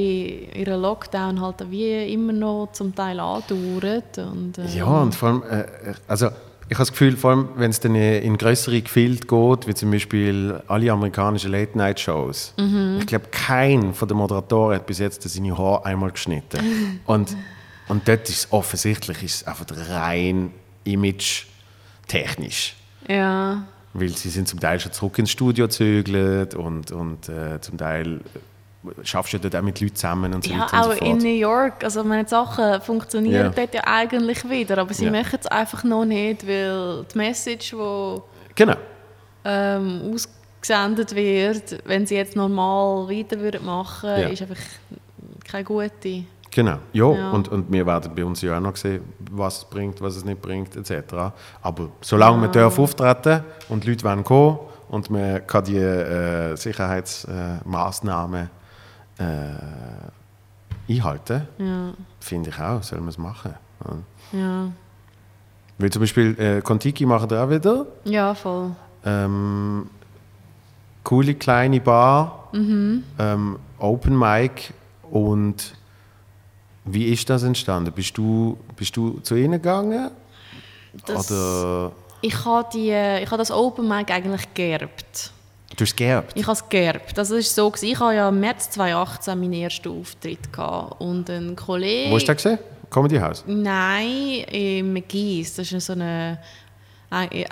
ihre 0.59 0.77
Lockdown 0.77 1.41
halt 1.41 1.71
wie 1.71 2.13
immer 2.13 2.33
noch 2.33 2.69
zum 2.73 2.95
Teil 2.95 3.21
andauert 3.21 4.19
und 4.19 4.59
ähm, 4.59 4.67
Ja, 4.75 4.85
und 4.87 5.15
vor 5.15 5.29
allem, 5.29 5.43
äh, 5.51 5.65
also 6.09 6.29
ich 6.71 6.77
habe 6.77 6.83
das 6.83 6.93
Gefühl, 6.93 7.17
vor 7.17 7.31
allem, 7.33 7.49
wenn 7.57 7.71
es 7.71 7.81
dann 7.81 7.95
in 7.97 8.39
größere 8.39 8.81
Gefilde 8.81 9.27
geht, 9.27 9.67
wie 9.67 9.75
zum 9.75 9.91
Beispiel 9.91 10.63
alle 10.69 10.91
amerikanischen 10.93 11.51
Late-Night-Shows, 11.51 12.55
Mhm. 12.59 12.99
ich 13.01 13.07
glaube, 13.07 13.27
kein 13.33 13.93
von 13.93 14.07
den 14.09 14.17
Moderatoren 14.17 14.77
hat 14.77 14.87
bis 14.87 15.01
jetzt 15.01 15.23
seine 15.29 15.59
Haare 15.59 15.85
einmal 15.85 16.13
geschnitten. 16.13 17.01
und, 17.07 17.37
und 17.89 18.07
dort 18.07 18.29
ist 18.29 18.39
es 18.47 18.53
offensichtlich 18.53 19.21
ist 19.23 19.35
es 19.43 19.47
einfach 19.49 19.67
rein 19.91 20.53
image-technisch. 20.85 22.77
ja, 23.09 23.65
Weil 23.93 24.11
sie 24.11 24.29
sind 24.31 24.47
zum 24.47 24.61
Teil 24.61 24.79
schon 24.79 24.93
zurück 24.93 25.19
ins 25.19 25.31
Studio 25.33 25.67
gezögert 25.67 26.55
und, 26.55 26.93
und 26.93 27.29
äh, 27.29 27.61
zum 27.61 27.79
Teil 27.79 28.21
schaffst 29.03 29.33
du 29.33 29.37
ja 29.37 29.43
dort 29.43 29.57
auch 29.57 29.63
mit 29.63 29.81
Leuten 29.81 29.95
zusammen 29.95 30.33
und 30.35 30.45
so 30.45 30.51
Ja, 30.53 30.61
weiter 30.61 30.75
und 30.77 30.81
auch 30.93 30.97
so 30.97 31.05
in 31.05 31.19
New 31.19 31.29
York. 31.39 31.85
Also 31.85 32.03
meine 32.05 32.27
Sachen 32.27 32.81
funktionieren 32.81 33.47
Ja. 33.47 33.49
dort 33.51 33.75
ja 33.75 33.83
eigentlich 33.87 34.49
wieder, 34.49 34.79
aber 34.79 34.95
sie 34.95 35.05
Ja. 35.07 35.11
machen 35.11 35.39
es 35.41 35.47
einfach 35.47 35.85
noch 35.85 36.05
nicht, 36.05 36.47
weil 36.47 37.05
die 37.13 37.19
Message, 37.19 37.71
die 37.73 38.21
Genau. 38.55 38.77
ähm, 39.45 40.13
ausgesendet 40.15 41.15
wird, 41.15 41.79
wenn 41.87 42.07
sie 42.07 42.17
jetzt 42.17 42.37
normal 42.37 43.09
weiter 43.09 43.39
würden 43.41 43.65
machen, 43.65 44.09
Ja. 44.11 44.29
ist 44.29 44.43
einfach 44.43 44.57
keine 45.45 45.65
gute. 45.65 46.25
Genau, 46.53 46.79
ja, 46.93 47.13
Ja. 47.13 47.31
Und, 47.31 47.49
und 47.49 47.71
wir 47.71 47.87
werden 47.87 48.13
bei 48.15 48.25
uns 48.25 48.43
ja 48.43 48.57
auch 48.57 48.61
noch 48.61 48.75
sehen, 48.77 49.05
was 49.31 49.59
es 49.59 49.65
bringt, 49.67 50.01
was 50.01 50.17
es 50.17 50.25
nicht 50.25 50.43
bringt, 50.43 50.75
etc. 50.75 51.33
Aber 51.63 51.91
solange 52.01 52.41
wir 52.43 52.49
dürfen 52.49 52.83
auftreten 52.83 53.45
und 53.69 53.85
die 53.85 53.91
Leute 53.91 54.05
wollen 54.05 54.25
kommen 54.25 54.59
und 54.89 55.11
man 55.11 55.47
kann 55.47 55.65
die 55.65 55.77
äh, 55.77 56.57
Sicherheitsmaßnahmen 56.57 58.43
äh, 58.47 58.49
einhalten, 60.89 61.47
Ja, 61.59 61.93
finde 62.21 62.51
ich 62.51 62.59
auch, 62.59 62.83
soll 62.83 63.01
man 63.01 63.09
es 63.09 63.19
machen. 63.19 63.55
Ja. 64.33 64.39
ja, 64.39 64.73
Weil 65.79 65.91
zum 65.91 66.01
Beispiel 66.01 66.39
äh, 66.39 66.61
Kontiki 66.63 67.07
machen 67.07 67.31
wir 67.31 67.43
auch 67.45 67.51
wieder. 67.51 67.87
ja, 68.05 68.35
voll. 68.35 68.71
Ähm, 69.05 69.89
coole 71.05 71.35
kleine 71.35 71.81
Bar, 71.81 72.49
ähm, 72.53 73.59
Open 73.79 74.19
Mic 74.19 74.75
und 75.11 75.75
wie 76.85 77.07
ist 77.07 77.31
das 77.31 77.43
entstanden? 77.45 77.93
Bist 77.93 78.17
du, 78.19 78.59
bist 78.77 78.97
du 78.97 79.21
zu 79.21 79.37
ihnen 79.37 79.53
gegangen? 79.53 80.11
Das, 81.07 81.31
Oder 81.31 81.93
ich 82.21 82.45
habe 82.45 82.69
habe 83.27 83.37
das 83.39 83.51
Open 83.51 83.89
Mic 83.89 84.13
eigentlich 84.13 84.53
geerbt. 84.55 85.33
Du 85.77 85.83
hast 85.83 85.91
es 85.91 85.97
geerbt? 85.97 86.33
Ich 86.35 86.43
habe 86.43 86.53
es 86.53 86.69
geerbt. 86.69 87.19
Also 87.19 87.37
es 87.37 87.47
ist 87.47 87.55
so, 87.55 87.73
ich 87.81 87.99
habe 87.99 88.15
ja 88.15 88.29
im 88.29 88.41
März 88.41 88.71
2018 88.71 89.39
meinen 89.39 89.53
ersten 89.55 89.89
Auftritt 89.89 90.53
gehabt 90.53 91.01
und 91.01 91.29
ein 91.31 91.57
Kollege... 91.57 92.11
Wo 92.11 92.17
hast 92.17 92.29
du 92.29 92.33
das 92.35 92.43
gesehen? 92.43 92.59
Comedy 92.91 93.19
House? 93.19 93.45
Nein, 93.47 94.45
in 94.51 94.93
McGee's. 94.93 95.55
Das 95.55 95.71
ist 95.71 95.87
so 95.87 95.93
eine 95.93 96.39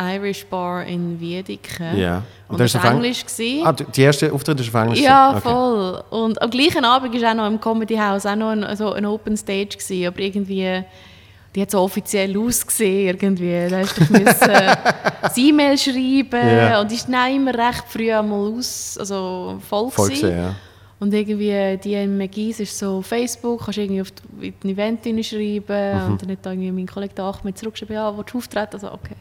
Irish 0.01 0.47
Bar 0.47 0.85
in 0.85 1.19
Wiedeke. 1.19 1.97
Ja. 1.97 2.23
Und, 2.49 2.61
das 2.61 2.73
das 2.73 2.83
war 2.83 2.93
Englisch. 2.93 3.25
gewesen. 3.25 3.67
Ah, 3.67 3.73
die 3.73 4.03
erste 4.03 4.33
Auftritt 4.33 4.61
ist 4.61 4.69
auf 4.69 4.83
Englisch? 4.83 5.01
ja, 5.01 5.31
gewesen? 5.31 5.43
voll. 5.43 6.05
Und 6.11 6.43
am 6.43 6.51
gleichen 6.51 6.85
Abend 6.85 7.21
war 7.21 7.31
auch 7.31 7.35
noch 7.35 7.47
im 7.47 7.61
Comedy 7.61 7.97
House 7.97 8.25
auch 8.27 8.37
noch 8.37 8.51
ein, 8.51 8.77
so 8.77 8.93
ein 8.93 9.05
Open 9.05 9.37
Stage. 9.37 9.77
Gewesen, 9.77 10.07
aber 10.07 10.19
irgendwie 10.21 10.85
die 11.55 11.63
hat 11.63 11.71
so 11.71 11.81
offiziell 11.81 12.37
ausgesehen 12.39 13.07
irgendwie. 13.09 13.69
Da 13.69 13.79
hast 13.79 13.97
du 13.99 14.05
müssen 14.13 14.51
ein 14.51 15.31
E-Mail 15.37 15.79
schreiben 15.79 16.49
Ja. 16.49 16.81
und 16.81 16.91
die 16.91 16.95
ist 16.97 17.09
dann 17.09 17.35
immer 17.35 17.55
recht 17.55 17.85
früh 17.89 18.13
einmal 18.13 18.53
aus, 18.53 18.97
also 18.99 19.59
voll, 19.69 19.91
Voll 19.91 20.07
gewesen. 20.09 20.23
gesehen, 20.29 20.39
ja. 20.45 20.55
Und 21.01 21.15
irgendwie 21.15 21.79
die 21.83 21.95
in 21.95 22.19
McGee's 22.19 22.59
ist 22.59 22.77
so 22.77 23.01
Facebook, 23.03 23.61
kannst 23.65 23.77
du 23.79 23.83
irgendwie 23.83 24.01
auf 24.01 24.09
die, 24.11 24.53
ein 24.65 24.69
Event 24.71 25.05
hineinschreiben 25.05 26.05
Mhm. 26.07 26.13
und 26.13 26.23
dann 26.23 26.31
hat 26.33 26.39
da 26.43 26.51
irgendwie 26.51 26.73
mein 26.73 26.87
Kollege 26.87 27.23
Ahmed 27.23 27.57
zurückgeschrieben, 27.57 27.95
ja, 27.95 28.17
willst 28.17 28.35
du 28.35 28.39
auftreten? 28.39 28.71
Also 28.75 28.93
okay. 28.93 29.15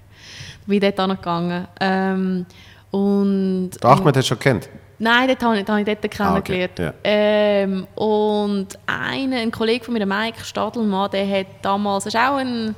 Bin 0.65 0.75
ich 0.75 0.81
dort 0.81 0.99
angegangen. 0.99 1.67
Ähm, 1.79 2.45
und 2.91 3.71
Der 3.81 3.89
Ahmed 3.91 4.17
hast 4.17 4.25
du 4.25 4.29
schon 4.29 4.39
kennt. 4.39 4.69
Nein, 4.99 5.27
dort 5.27 5.43
habe 5.43 5.59
ich, 5.59 5.65
dort 5.65 5.79
habe 5.79 5.91
ich 5.91 5.97
dort 6.01 6.19
Ah, 6.21 6.37
okay, 6.37 6.67
kennengelernt. 6.67 6.79
ja. 6.79 6.93
ähm, 7.03 7.87
und 7.95 8.67
einer, 8.87 9.37
ein 9.37 9.51
Kollege 9.51 9.85
von 9.85 9.93
mir, 9.93 10.05
Mike 10.05 10.43
Stadelmann, 10.43 11.11
der 11.11 11.27
hat 11.39 11.47
damals, 11.61 12.07
ist 12.07 12.15
auch 12.15 12.37
ein, 12.37 12.73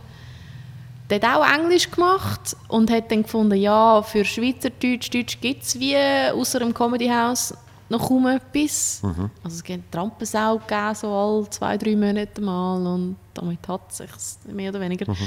der 1.10 1.22
hat 1.22 1.38
auch 1.38 1.46
Englisch 1.58 1.90
gemacht 1.90 2.56
und 2.68 2.92
hat 2.92 3.10
dann 3.12 3.24
gefunden, 3.24 3.58
ja, 3.58 4.02
für 4.02 4.26
Schweizerdeutsch, 4.26 5.10
Deutsch 5.14 5.40
gibt 5.40 5.64
es 5.64 5.80
wie 5.80 5.96
außer 5.98 6.60
dem 6.60 6.74
Comedy 6.74 7.08
House 7.08 7.54
noch 7.88 8.08
kaum 8.08 8.28
etwas. 8.28 9.02
Mhm. 9.02 9.32
Also 9.44 9.56
es 9.56 9.64
gibt 9.64 9.92
Trampensau 9.92 10.62
so 10.94 11.08
alle 11.12 11.50
zwei, 11.50 11.78
drei 11.78 11.96
Monate 11.96 12.40
mal 12.42 12.86
und 12.86 13.16
damit 13.34 13.68
hat 13.68 13.82
es 13.90 13.98
sich 13.98 14.10
mehr 14.54 14.70
oder 14.70 14.80
weniger. 14.82 15.10
Mhm. 15.10 15.18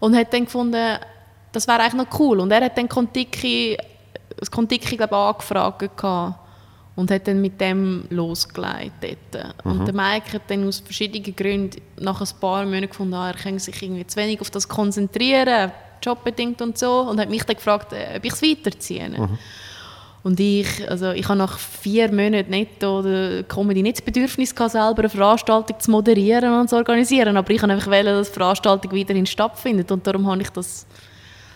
Und 0.00 0.16
hat 0.16 0.32
dann 0.32 0.44
gefunden, 0.46 0.98
das 1.52 1.68
wäre 1.68 1.80
eigentlich 1.80 1.94
noch 2.10 2.18
cool. 2.18 2.40
Und 2.40 2.50
er 2.50 2.64
hat 2.64 2.76
dann 2.76 2.88
Kontiki, 2.88 3.76
das 4.38 4.50
Kontiki 4.50 4.96
glaube 4.96 5.14
ich, 5.14 5.20
angefragt 5.20 5.96
gehabt 5.96 6.38
und 6.96 7.10
hat 7.10 7.28
dann 7.28 7.40
mit 7.40 7.60
dem 7.60 8.04
losgelegt 8.10 8.92
dort. 9.00 9.54
Und 9.64 9.86
der 9.86 9.94
Mike 9.94 10.32
hat 10.32 10.42
dann 10.48 10.66
aus 10.66 10.80
verschiedenen 10.80 11.34
Gründen 11.36 11.80
nach 12.00 12.20
ein 12.20 12.28
paar 12.40 12.64
Monaten 12.64 12.88
gefunden, 12.88 13.14
ah, 13.14 13.28
er 13.28 13.36
kann 13.36 13.58
sich 13.58 13.80
irgendwie 13.80 14.04
zu 14.06 14.18
wenig 14.18 14.40
auf 14.40 14.50
das 14.50 14.68
konzentrieren, 14.68 15.70
jobbedingt 16.02 16.60
und 16.60 16.76
so, 16.76 17.02
und 17.02 17.20
hat 17.20 17.30
mich 17.30 17.44
dann 17.44 17.54
gefragt, 17.54 17.92
äh, 17.92 18.16
ob 18.16 18.24
ich 18.24 18.32
es 18.32 18.42
weiterziehe. 18.42 19.28
Und 20.24 20.40
ich, 20.40 20.90
also 20.90 21.12
ich 21.12 21.28
habe 21.28 21.38
nach 21.38 21.56
vier 21.56 22.12
Monaten 22.12 22.50
netto 22.50 23.04
Comedy 23.48 23.82
nicht 23.82 23.98
das 23.98 24.04
Bedürfnis 24.04 24.52
gehabt, 24.52 24.72
selber 24.72 24.98
eine 24.98 25.08
Veranstaltung 25.08 25.78
zu 25.78 25.90
moderieren 25.92 26.52
und 26.52 26.68
zu 26.68 26.74
organisieren, 26.74 27.36
aber 27.36 27.50
ich 27.50 27.62
wollte 27.62 27.74
einfach, 27.74 27.90
wollen, 27.92 28.06
dass 28.06 28.28
die 28.28 28.34
Veranstaltung 28.34 28.92
weiterhin 28.92 29.26
stattfindet 29.26 29.92
und 29.92 30.04
darum 30.04 30.26
habe 30.26 30.42
ich 30.42 30.50
das 30.50 30.84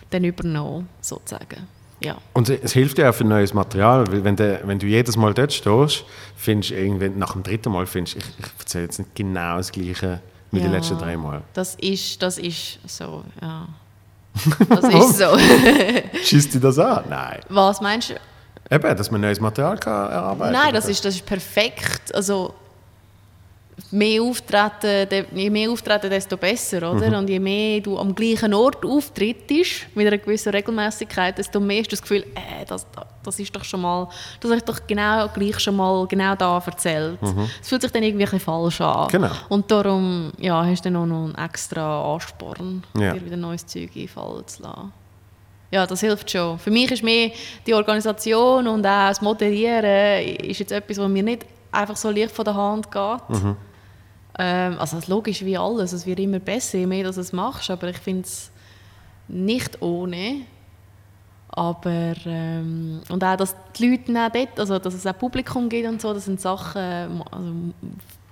dann 0.09 0.23
übernommen, 0.23 0.87
sozusagen. 1.01 1.67
Ja. 1.99 2.17
Und 2.33 2.49
es 2.49 2.73
hilft 2.73 2.97
dir 2.97 3.09
auch 3.09 3.13
für 3.15 3.23
neues 3.23 3.53
Material, 3.53 4.05
weil 4.11 4.23
wenn 4.23 4.35
du, 4.35 4.59
wenn 4.65 4.79
du 4.79 4.85
jedes 4.87 5.15
Mal 5.15 5.33
dort 5.33 5.53
stehst, 5.53 6.03
findest 6.35 6.71
du 6.71 6.75
irgendwann, 6.75 7.17
nach 7.17 7.33
dem 7.33 7.43
dritten 7.43 7.71
Mal 7.71 7.85
findest 7.85 8.17
ich, 8.17 8.23
ich 8.39 8.45
erzähle 8.59 8.83
jetzt 8.85 8.99
nicht 8.99 9.15
genau 9.15 9.57
das 9.57 9.71
Gleiche 9.71 10.19
wie 10.51 10.59
die 10.59 10.65
Ja. 10.65 10.71
letzten 10.71 10.97
drei 10.97 11.15
Mal. 11.17 11.41
Das 11.53 11.75
ist, 11.75 12.21
das 12.21 12.37
ist 12.37 12.79
so, 12.85 13.23
ja. 13.41 13.67
Das 14.69 14.83
ist 14.93 15.17
so. 15.19 15.37
Schießt 16.23 16.53
dich 16.55 16.61
das 16.61 16.77
an? 16.79 17.03
Nein. 17.09 17.39
Was 17.49 17.79
meinst 17.81 18.09
du? 18.09 18.15
Eben, 18.73 18.97
dass 18.97 19.11
man 19.11 19.21
neues 19.21 19.39
Material 19.39 19.77
kann 19.77 20.09
erarbeiten 20.11 20.53
Nein, 20.53 20.73
das 20.73 20.87
ist, 20.87 21.03
das 21.05 21.15
ist 21.15 21.25
perfekt. 21.25 22.13
Also, 22.15 22.53
mehr 23.91 24.21
auftreten, 24.21 25.25
je 25.33 25.49
mehr 25.49 25.69
auftreten, 25.69 26.09
desto 26.09 26.37
besser, 26.37 26.91
oder? 26.91 27.09
Mhm. 27.09 27.15
Und 27.15 27.29
je 27.29 27.39
mehr 27.39 27.79
du 27.79 27.97
am 27.97 28.13
gleichen 28.13 28.53
Ort 28.53 28.85
auftrittst, 28.85 29.87
mit 29.95 30.07
einer 30.07 30.17
gewissen 30.17 30.51
Regelmäßigkeit, 30.51 31.37
desto 31.37 31.59
mehr 31.59 31.79
hast 31.79 31.87
du 31.87 31.95
das 31.95 32.01
Gefühl, 32.01 32.25
äh, 32.35 32.65
das, 32.67 32.85
das 33.23 33.39
ist 33.39 33.55
doch 33.55 33.63
schon 33.63 33.81
mal, 33.81 34.07
das 34.39 34.51
habe 34.51 34.57
ich 34.57 34.63
doch 34.63 34.85
genau 34.87 35.27
gleich 35.29 35.59
schon 35.59 35.75
mal 35.75 36.05
genau 36.07 36.35
da 36.35 36.61
erzählt. 36.65 37.19
Es 37.61 37.69
fühlt 37.69 37.81
sich 37.81 37.91
dann 37.91 38.03
irgendwie 38.03 38.27
ein 38.27 38.39
falsch 38.39 38.81
an. 38.81 39.05
Mhm. 39.07 39.11
Genau. 39.11 39.31
Und 39.49 39.69
darum 39.71 40.31
ja, 40.37 40.63
hast 40.65 40.85
du 40.85 40.89
dann 40.89 41.01
auch 41.01 41.05
noch 41.05 41.25
einen 41.25 41.35
extra 41.45 42.13
Ansporn, 42.13 42.83
Ja. 42.97 43.13
dir 43.13 43.25
wieder 43.25 43.37
neues 43.37 43.65
Zeug 43.65 43.89
einfallen 43.95 44.47
zu 44.47 44.63
lassen. 44.63 44.93
Ja, 45.71 45.87
das 45.87 46.01
hilft 46.01 46.29
schon. 46.29 46.59
Für 46.59 46.69
mich 46.69 46.91
ist 46.91 47.01
mehr 47.01 47.31
die 47.65 47.73
Organisation 47.73 48.67
und 48.67 48.85
auch 48.85 49.07
das 49.07 49.21
Moderieren 49.21 50.23
ist 50.37 50.59
jetzt 50.59 50.71
etwas, 50.71 50.99
was 50.99 51.09
mir 51.09 51.23
nicht 51.23 51.47
einfach 51.73 51.95
so 51.95 52.09
leicht 52.09 52.31
von 52.31 52.45
der 52.45 52.55
Hand 52.55 52.91
geht. 52.91 53.21
Ähm, 54.39 54.77
also 54.79 54.99
logisch 55.07 55.45
wie 55.45 55.57
alles, 55.57 55.93
es 55.93 56.05
wird 56.05 56.19
immer 56.19 56.39
besser, 56.39 56.79
je 56.79 56.87
mehr 56.87 57.03
du 57.03 57.19
es 57.19 57.33
machst, 57.33 57.69
aber 57.69 57.89
ich 57.89 57.97
finde 57.97 58.23
es 58.23 58.51
nicht 59.27 59.81
ohne. 59.81 60.41
Aber, 61.49 62.13
ähm, 62.25 63.01
und 63.09 63.23
auch, 63.23 63.35
dass 63.35 63.55
die 63.77 63.89
Leute 63.89 64.11
auch 64.19 64.31
dort, 64.31 64.59
also 64.59 64.79
dass 64.79 64.95
es 64.95 65.05
auch 65.05 65.17
Publikum 65.17 65.69
gibt 65.69 65.87
und 65.87 66.01
so, 66.01 66.11
das 66.11 66.25
sind 66.25 66.41
Sachen, 66.41 67.21
also 67.29 67.53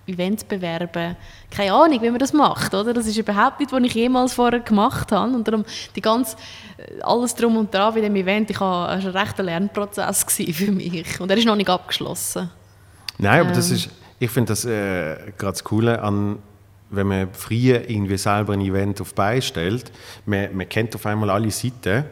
Events 0.08 0.44
bewerben, 0.44 1.16
keine 1.52 1.74
Ahnung, 1.74 2.02
wie 2.02 2.10
man 2.10 2.18
das 2.18 2.34
macht, 2.34 2.74
oder? 2.74 2.94
Das 2.94 3.06
ist 3.06 3.18
überhaupt 3.18 3.60
nicht, 3.60 3.72
was 3.72 3.84
ich 3.84 3.94
jemals 3.94 4.34
vorher 4.34 4.60
gemacht 4.60 5.12
habe 5.12 5.36
und 5.36 5.48
darum 5.48 5.64
die 5.96 6.02
ganze, 6.02 6.36
alles 7.04 7.36
drum 7.36 7.58
und 7.58 7.72
dran 7.72 7.94
bei 7.94 8.02
dem 8.02 8.16
Event, 8.16 8.50
ich 8.50 8.60
habe, 8.60 8.98
es 8.98 9.06
war 9.06 9.14
ein 9.14 9.18
rechter 9.18 9.44
Lernprozess 9.44 10.24
für 10.54 10.72
mich 10.72 11.20
und 11.20 11.30
er 11.30 11.38
ist 11.38 11.46
noch 11.46 11.56
nicht 11.56 11.70
abgeschlossen. 11.70 12.50
Nein, 13.22 13.42
aber 13.42 13.52
das 13.52 13.70
Ähm. 13.70 13.76
ist, 13.78 13.90
ich 14.20 14.30
finde 14.30 14.50
das 14.52 14.66
äh, 14.66 15.16
gerade 15.38 15.54
das 15.54 15.64
Coole 15.64 16.02
an, 16.02 16.40
wenn 16.90 17.08
man 17.08 17.30
früher 17.32 17.90
irgendwie 17.90 18.18
selber 18.18 18.54
ein 18.54 18.62
Event 18.62 19.00
auf 19.00 19.14
stellt, 19.42 19.92
man, 20.26 20.56
man 20.56 20.68
kennt 20.68 20.94
auf 20.96 21.06
einmal 21.06 21.30
alle 21.30 21.50
Seiten 21.50 22.04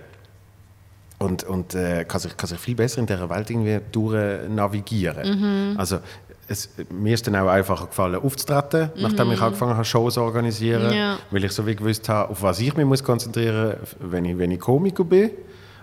und, 1.17 1.43
und 1.43 1.75
äh, 1.75 2.05
kann, 2.05 2.21
sich, 2.21 2.37
kann 2.37 2.47
sich 2.47 2.59
viel 2.59 2.75
besser 2.75 2.99
in 2.99 3.05
dieser 3.05 3.29
Welt 3.29 3.49
irgendwie 3.49 3.79
durch 3.91 4.47
navigieren. 4.47 5.75
Also 5.77 5.99
es, 6.47 6.69
mir 6.89 7.13
ist 7.13 7.27
dann 7.27 7.35
auch 7.35 7.47
einfacher 7.49 7.87
gefallen, 7.87 8.15
aufzutreten, 8.15 8.89
nachdem 8.95 9.31
ich 9.33 9.41
angefangen 9.41 9.73
habe, 9.73 9.83
Shows 9.85 10.13
zu 10.15 10.21
organisieren, 10.21 10.91
Ja. 10.93 11.17
weil 11.29 11.43
ich 11.43 11.51
so 11.51 11.67
wie 11.67 11.75
gewusst 11.75 12.07
habe, 12.09 12.29
auf 12.31 12.41
was 12.41 12.59
ich 12.59 12.75
mich 12.75 12.85
muss 12.85 13.03
konzentrieren 13.03 13.75
muss, 13.81 13.95
wenn 13.99 14.25
ich, 14.25 14.37
wenn 14.37 14.51
ich 14.51 14.59
Komiker 14.59 15.03
bin. 15.03 15.31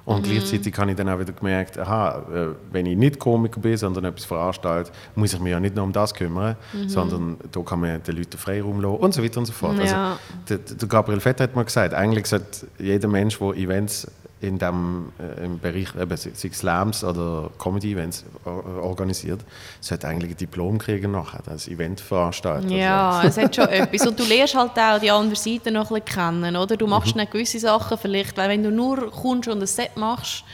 Und 0.06 0.22
gleichzeitig 0.22 0.78
habe 0.78 0.92
ich 0.92 0.96
dann 0.96 1.08
auch 1.08 1.18
wieder 1.18 1.32
gemerkt, 1.32 1.78
aha, 1.78 2.22
äh, 2.32 2.46
wenn 2.70 2.86
ich 2.86 2.96
nicht 2.96 3.18
Komiker 3.18 3.60
bin, 3.60 3.76
sondern 3.76 4.04
etwas 4.04 4.24
veranstalte, 4.24 4.92
muss 5.16 5.34
ich 5.34 5.40
mich 5.40 5.50
ja 5.50 5.58
nicht 5.58 5.74
nur 5.74 5.84
um 5.84 5.92
das 5.92 6.14
kümmern, 6.14 6.56
sondern 6.86 7.36
da 7.50 7.60
kann 7.60 7.80
man 7.80 8.00
den 8.02 8.16
Leuten 8.16 8.38
Freiraum 8.38 8.80
lassen 8.80 8.96
und 8.96 9.14
so 9.14 9.22
weiter 9.22 9.40
und 9.40 9.46
so 9.46 9.52
fort. 9.52 9.76
Ja. 9.78 10.12
Also, 10.12 10.18
der, 10.48 10.58
der 10.76 10.88
Gabriel 10.88 11.18
Vetter 11.18 11.42
hat 11.44 11.56
mal 11.56 11.64
gesagt, 11.64 11.92
eigentlich 11.92 12.26
sollte 12.26 12.68
jeder 12.78 13.08
Mensch, 13.08 13.36
der 13.38 13.48
Events 13.56 14.06
in 14.40 14.58
dem 14.58 15.12
äh, 15.18 15.44
im 15.44 15.58
Bereich, 15.58 15.88
eben, 15.98 16.16
sei 16.16 16.50
Slams 16.52 17.02
oder 17.02 17.50
Comedy-Events 17.58 18.24
or- 18.44 18.82
organisiert, 18.82 19.40
sollte 19.80 20.08
eigentlich 20.08 20.32
ein 20.32 20.36
Diplom 20.36 20.78
kriegen 20.78 21.12
nachher, 21.12 21.40
als 21.46 21.68
Eventveranstalter. 21.68 22.68
Ja, 22.68 23.22
es 23.24 23.38
hat 23.38 23.56
schon 23.56 23.68
etwas. 23.68 24.06
Und 24.06 24.18
du 24.18 24.24
lernst 24.24 24.54
halt 24.54 24.72
auch 24.78 25.00
die 25.00 25.10
andere 25.10 25.36
Seite 25.36 25.70
noch 25.70 25.90
ein 25.90 26.02
bisschen 26.02 26.04
kennen, 26.42 26.56
oder? 26.56 26.76
Du 26.76 26.86
machst 26.86 27.16
dann 27.16 27.26
gewisse 27.30 27.58
Sachen 27.58 27.96
vielleicht, 27.96 28.36
weil 28.36 28.50
wenn 28.50 28.62
du 28.62 28.70
nur 28.70 29.10
kommst 29.10 29.48
und 29.48 29.60
ein 29.60 29.66
Set 29.66 29.96
machst, 29.96 30.44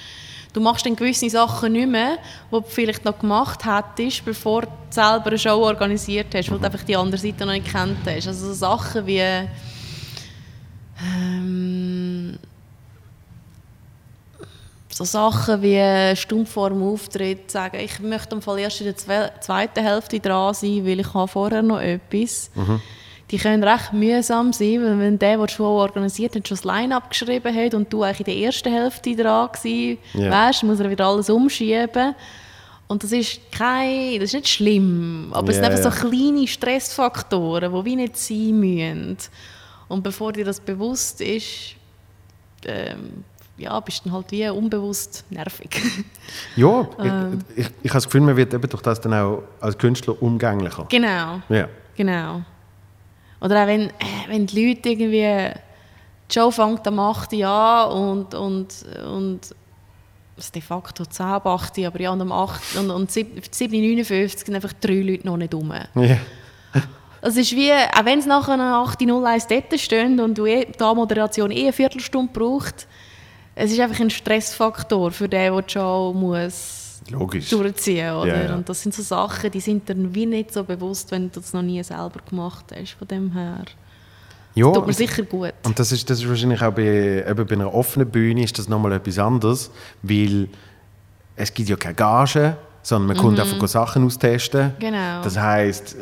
du 0.53 0.61
machst 0.61 0.87
dann 0.87 0.95
gewisse 0.95 1.29
Sachen 1.29 1.73
nicht 1.73 1.89
mehr, 1.89 2.19
die 2.53 2.57
du 2.57 2.63
vielleicht 2.69 3.05
noch 3.05 3.19
gemacht 3.19 3.65
hättest, 3.65 4.25
bevor 4.25 4.63
du 4.63 4.69
selber 4.91 5.27
eine 5.27 5.39
Show 5.39 5.57
organisiert 5.65 6.33
hast, 6.37 6.51
weil 6.53 6.59
du 6.61 6.65
einfach 6.67 6.85
die 6.85 6.97
andere 6.97 7.21
Seite 7.21 7.45
noch 7.47 7.53
nicht 7.53 7.67
kennt 7.67 7.99
hast. 8.07 8.29
Also 8.29 8.47
so 8.47 8.53
Sachen 8.53 9.07
wie 9.07 9.19
ähm, 11.05 11.72
so 14.95 15.05
Sachen 15.05 15.63
wie 15.63 16.15
stumpf 16.17 16.51
vor 16.53 16.69
dem 16.71 16.83
Auftritt 16.83 17.51
sagen, 17.51 17.79
ich 17.81 17.99
möchte 18.01 18.35
am 18.37 18.43
Fall 18.43 18.59
erst 18.59 18.81
in 18.81 18.87
der 18.87 18.97
zwe 18.97 19.31
zweiten 19.41 19.83
Hälfte 19.83 20.21
dran 20.21 20.55
sein, 20.55 20.85
weil 20.85 21.01
ich 21.01 21.15
habe 21.15 21.29
vorher 21.29 21.63
noch 21.63 21.81
etwas. 21.81 22.51
Die 23.31 23.39
können 23.39 23.65
recht 23.65 23.95
mühsam 23.95 24.53
sein, 24.53 24.83
weil 24.83 24.99
wenn 24.99 25.19
der, 25.19 25.39
der 25.39 25.49
Show 25.49 25.65
organisiert 25.65 26.37
hat, 26.37 26.47
schon 26.47 26.59
das 26.59 26.65
Line-Up 26.65 27.09
geschrieben 27.09 27.55
hat 27.55 27.73
und 27.73 27.91
du 27.91 28.03
eigentlich 28.03 28.21
in 28.21 28.25
der 28.27 28.37
ersten 28.37 28.71
Hälfte 28.73 29.17
dran 29.17 29.49
gewesen 29.53 29.99
Ja. 30.13 30.31
wärst, 30.31 30.63
muss 30.65 30.81
er 30.81 30.91
wieder 30.91 31.07
alles 31.07 31.31
umschieben. 31.31 32.15
Und 32.89 33.03
das 33.03 33.13
ist 33.13 33.41
kein, 33.51 34.17
das 34.21 34.25
ist 34.25 34.35
nicht 34.35 34.49
schlimm, 34.49 35.31
aber 35.33 35.49
es 35.49 35.55
sind 35.55 35.65
einfach 35.65 35.83
ja. 35.83 35.91
so 35.91 36.09
kleine 36.09 36.47
Stressfaktoren, 36.47 37.73
die 37.73 37.85
wie 37.87 37.97
nicht 37.97 38.19
sein 38.19 38.61
müssen. 38.61 39.17
Und 39.89 40.03
bevor 40.03 40.33
dir 40.35 40.45
das 40.45 40.61
bewusst 40.61 41.23
ist, 41.23 41.77
ähm, 42.67 43.25
ja, 43.63 43.81
bist 43.81 44.01
du 44.05 44.09
dann 44.09 44.15
halt 44.15 44.31
wie 44.31 44.49
unbewusst 44.49 45.25
nervig. 45.31 45.81
Ja, 46.57 46.87
Ähm. 46.99 47.41
ich, 47.57 47.67
ich, 47.67 47.73
ich 47.83 47.91
habe 47.91 47.97
das 47.99 48.05
Gefühl, 48.05 48.21
man 48.23 48.37
wird 48.37 48.53
eben 48.55 48.69
durch 48.69 48.83
das 48.83 49.01
dann 49.01 49.15
auch 49.15 49.43
als 49.61 49.77
Künstler 49.79 50.21
umgänglicher. 50.23 50.87
genau, 50.89 51.41
Ja. 51.49 51.69
genau. 51.97 52.43
Oder 53.41 53.63
auch 53.63 53.67
wenn, 53.67 53.89
äh, 53.89 53.93
wenn 54.29 54.47
die 54.47 54.69
Leute 54.69 54.89
irgendwie, 54.91 55.51
die 56.31 56.35
Show 56.35 56.51
fängt 56.51 56.87
am 56.87 56.99
8. 57.01 57.33
Uhr 57.33 57.47
an 57.49 57.91
und, 57.91 58.35
und, 58.35 58.69
und 59.13 59.41
es 60.37 60.45
ist 60.47 60.55
de 60.55 60.63
facto 60.63 61.05
10 61.05 61.27
ab 61.27 61.47
8, 61.47 61.77
Uhr, 61.79 61.87
aber 61.89 62.01
ja, 62.01 62.11
und 62.13 62.21
um 62.21 62.33
8 62.33 62.77
und, 62.79 62.91
und 62.91 63.11
7.59 63.11 64.45
sind 64.47 64.55
einfach 64.55 64.73
drei 64.81 65.01
Leute 65.01 65.27
noch 65.27 65.37
nicht 65.37 65.55
rum. 65.55 65.73
ja. 65.95 66.17
Es 67.25 67.37
ist 67.37 67.53
wie, 67.53 67.71
auch 67.73 68.05
wenn 68.05 68.19
es 68.19 68.27
nachher 68.27 68.55
eine 68.55 68.73
8.01 68.73 69.47
dort 69.49 69.81
steht 69.81 70.19
und 70.21 70.37
du 70.37 70.45
eh, 70.45 70.65
die 70.65 70.83
Moderation 70.83 71.53
eh 71.53 71.63
eine 71.65 71.73
Viertelstunde 71.73 72.33
braucht, 72.33 72.89
es 73.55 73.73
ist 73.73 73.81
einfach 73.81 74.01
ein 74.01 74.11
Stressfaktor 74.11 75.11
für 75.11 75.29
den, 75.29 75.55
der 75.55 75.65
Show 75.69 76.13
muss 76.15 77.01
Logisch. 77.11 77.51
durchziehen 77.51 78.13
oder? 78.15 78.43
Ja, 78.43 78.49
ja. 78.49 78.55
Und 78.55 78.69
das 78.69 78.83
sind 78.83 78.95
so 78.95 79.03
Sachen, 79.03 79.51
die 79.51 79.61
sind 79.61 79.89
dann 79.89 80.15
wie 80.15 80.27
nicht 80.27 80.53
so 80.53 80.65
bewusst, 80.65 81.11
wenn 81.11 81.31
du 81.31 81.41
das 81.41 81.53
noch 81.53 81.63
nie 81.63 81.83
selber 81.83 82.21
gemacht 82.29 82.67
hast. 82.75 82.93
Von 82.93 83.09
dem 83.09 83.33
her. 83.33 83.65
Ja, 84.55 84.67
das 84.67 84.75
tut 84.75 84.83
mir 84.85 84.89
und- 84.89 84.97
sicher 84.97 85.23
gut. 85.23 85.53
Und 85.65 85.79
das 85.79 85.93
ist, 85.93 86.09
das 86.11 86.19
ist 86.21 86.29
wahrscheinlich 86.29 86.63
auch 86.63 86.73
bei, 86.73 87.25
eben 87.29 87.47
bei 87.47 87.55
einer 87.55 87.73
offenen 87.73 88.09
Bühne 88.11 88.43
ist 88.45 88.59
das 88.59 88.69
nochmal 88.69 88.93
etwas 88.93 89.19
anderes, 89.19 89.71
weil 90.03 90.49
es 91.37 91.53
gibt 91.55 91.69
ja 91.71 91.77
keine 91.77 91.95
Gage, 91.95 92.57
sondern 92.83 93.09
man 93.09 93.17
kommt 93.17 93.41
einfach 93.41 93.67
Sachen 93.69 94.05
austesten. 94.05 94.67
Mhm. 94.67 94.73
Genau. 94.79 95.23
Das 95.23 95.39
heisst, 95.39 95.97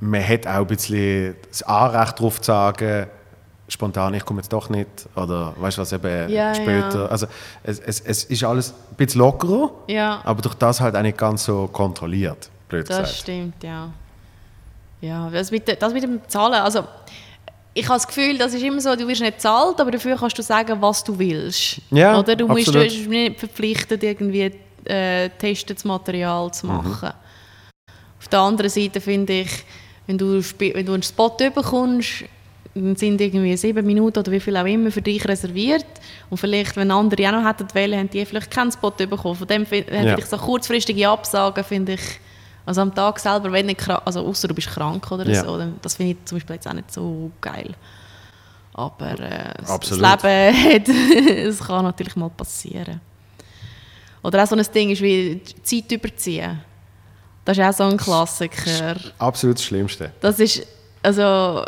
man 0.00 0.26
hat 0.26 0.46
auch 0.46 0.60
ein 0.62 0.66
bisschen 0.66 1.36
das 1.48 1.62
Anrecht 1.62 2.18
darauf 2.18 2.40
zu 2.40 2.46
sagen, 2.46 3.06
spontan, 3.72 4.14
ich 4.14 4.24
komme 4.24 4.40
jetzt 4.40 4.52
doch 4.52 4.68
nicht, 4.70 4.88
oder 5.16 5.54
weißt 5.58 5.78
du 5.78 5.82
was, 5.82 5.92
eben 5.92 6.30
Ja, 6.30 6.54
später. 6.54 7.00
ja. 7.04 7.06
Also 7.06 7.26
es, 7.62 7.78
es, 7.80 8.00
es 8.00 8.24
ist 8.24 8.44
alles 8.44 8.70
ein 8.90 8.96
bisschen 8.96 9.20
lockerer, 9.20 9.70
Ja. 9.88 10.20
aber 10.24 10.42
durch 10.42 10.54
das 10.54 10.80
halt 10.80 10.94
auch 10.96 11.02
nicht 11.02 11.16
ganz 11.18 11.44
so 11.44 11.66
kontrolliert, 11.68 12.50
blöd 12.68 12.88
Das 12.88 12.98
gesagt. 12.98 13.18
stimmt, 13.18 13.62
ja. 13.62 13.90
Ja, 15.00 15.28
das 15.30 15.50
mit, 15.50 15.82
das 15.82 15.92
mit 15.92 16.02
dem 16.04 16.20
Zahlen, 16.28 16.54
also 16.54 16.84
ich 17.74 17.84
habe 17.86 17.94
das 17.96 18.06
Gefühl, 18.06 18.36
das 18.38 18.52
ist 18.54 18.62
immer 18.62 18.80
so, 18.80 18.94
du 18.94 19.08
wirst 19.08 19.22
nicht 19.22 19.34
bezahlt, 19.36 19.80
aber 19.80 19.90
dafür 19.90 20.16
kannst 20.16 20.36
du 20.38 20.42
sagen, 20.42 20.80
was 20.80 21.02
du 21.02 21.18
willst. 21.18 21.80
Ja, 21.90 22.18
Oder 22.18 22.36
du 22.36 22.46
musst, 22.46 22.66
du 22.66 22.70
absolut. 22.72 22.88
bist 22.88 23.08
nicht 23.08 23.40
verpflichtet, 23.40 24.02
irgendwie 24.02 24.52
äh, 24.84 25.30
testetes 25.30 25.84
Material 25.84 26.52
zu 26.52 26.66
machen. 26.66 27.10
Auf 28.20 28.28
der 28.28 28.40
anderen 28.40 28.70
Seite 28.70 29.00
finde 29.00 29.32
ich, 29.40 29.64
wenn 30.06 30.18
du, 30.18 30.42
wenn 30.58 30.84
du 30.86 30.92
einen 30.92 31.02
Spot 31.02 31.30
bekommst, 31.54 32.24
dann 32.74 32.96
sind 32.96 33.20
irgendwie 33.20 33.56
sieben 33.56 33.84
Minuten 33.86 34.18
oder 34.18 34.32
wie 34.32 34.40
viel 34.40 34.56
auch 34.56 34.64
immer 34.64 34.90
für 34.90 35.02
dich 35.02 35.26
reserviert. 35.28 35.84
Und 36.30 36.38
vielleicht, 36.38 36.74
wenn 36.76 36.90
andere 36.90 37.28
auch 37.28 37.32
noch 37.32 37.46
hätten 37.46 37.66
wollen, 37.74 37.98
haben 37.98 38.10
die 38.10 38.24
vielleicht 38.24 38.50
keinen 38.50 38.72
Spot 38.72 38.90
bekommen. 38.90 39.34
Von 39.36 39.46
dem 39.46 39.66
fin- 39.66 39.84
hätte 39.84 40.08
Ja. 40.08 40.18
ich 40.18 40.24
so 40.26 40.36
kurzfristige 40.38 41.06
Absagen, 41.08 41.62
finde 41.64 41.92
ich, 41.94 42.00
also 42.64 42.80
am 42.80 42.94
Tag 42.94 43.18
selber, 43.18 43.52
wenn 43.52 43.66
nicht 43.66 43.78
krank, 43.78 44.00
also 44.04 44.20
außer 44.26 44.48
du 44.48 44.54
bist 44.54 44.68
krank 44.68 45.10
oder 45.10 45.28
Ja. 45.28 45.44
so, 45.44 45.60
das 45.82 45.96
finde 45.96 46.12
ich 46.12 46.24
zum 46.24 46.36
Beispiel 46.38 46.54
jetzt 46.56 46.66
auch 46.68 46.72
nicht 46.72 46.90
so 46.92 47.30
geil. 47.40 47.70
Aber 48.74 49.18
äh, 49.20 49.52
das- 49.58 49.90
Leben 49.90 50.02
hat, 50.06 50.88
es 50.88 51.58
kann 51.58 51.84
natürlich 51.84 52.16
mal 52.16 52.30
passieren. 52.30 53.00
Oder 54.22 54.42
auch 54.42 54.46
so 54.46 54.56
ein 54.56 54.64
Ding 54.74 54.90
ist 54.90 55.02
wie 55.02 55.42
Zeit 55.62 55.90
überziehen. 55.92 56.60
Das 57.44 57.58
ist 57.58 57.64
auch 57.64 57.72
so 57.72 57.82
ein 57.84 57.96
Klassiker. 57.96 58.96
Absolut 59.18 59.56
das 59.58 59.64
Schlimmste. 59.64 60.12
Das 60.20 60.38
ist, 60.38 60.64
also, 61.02 61.64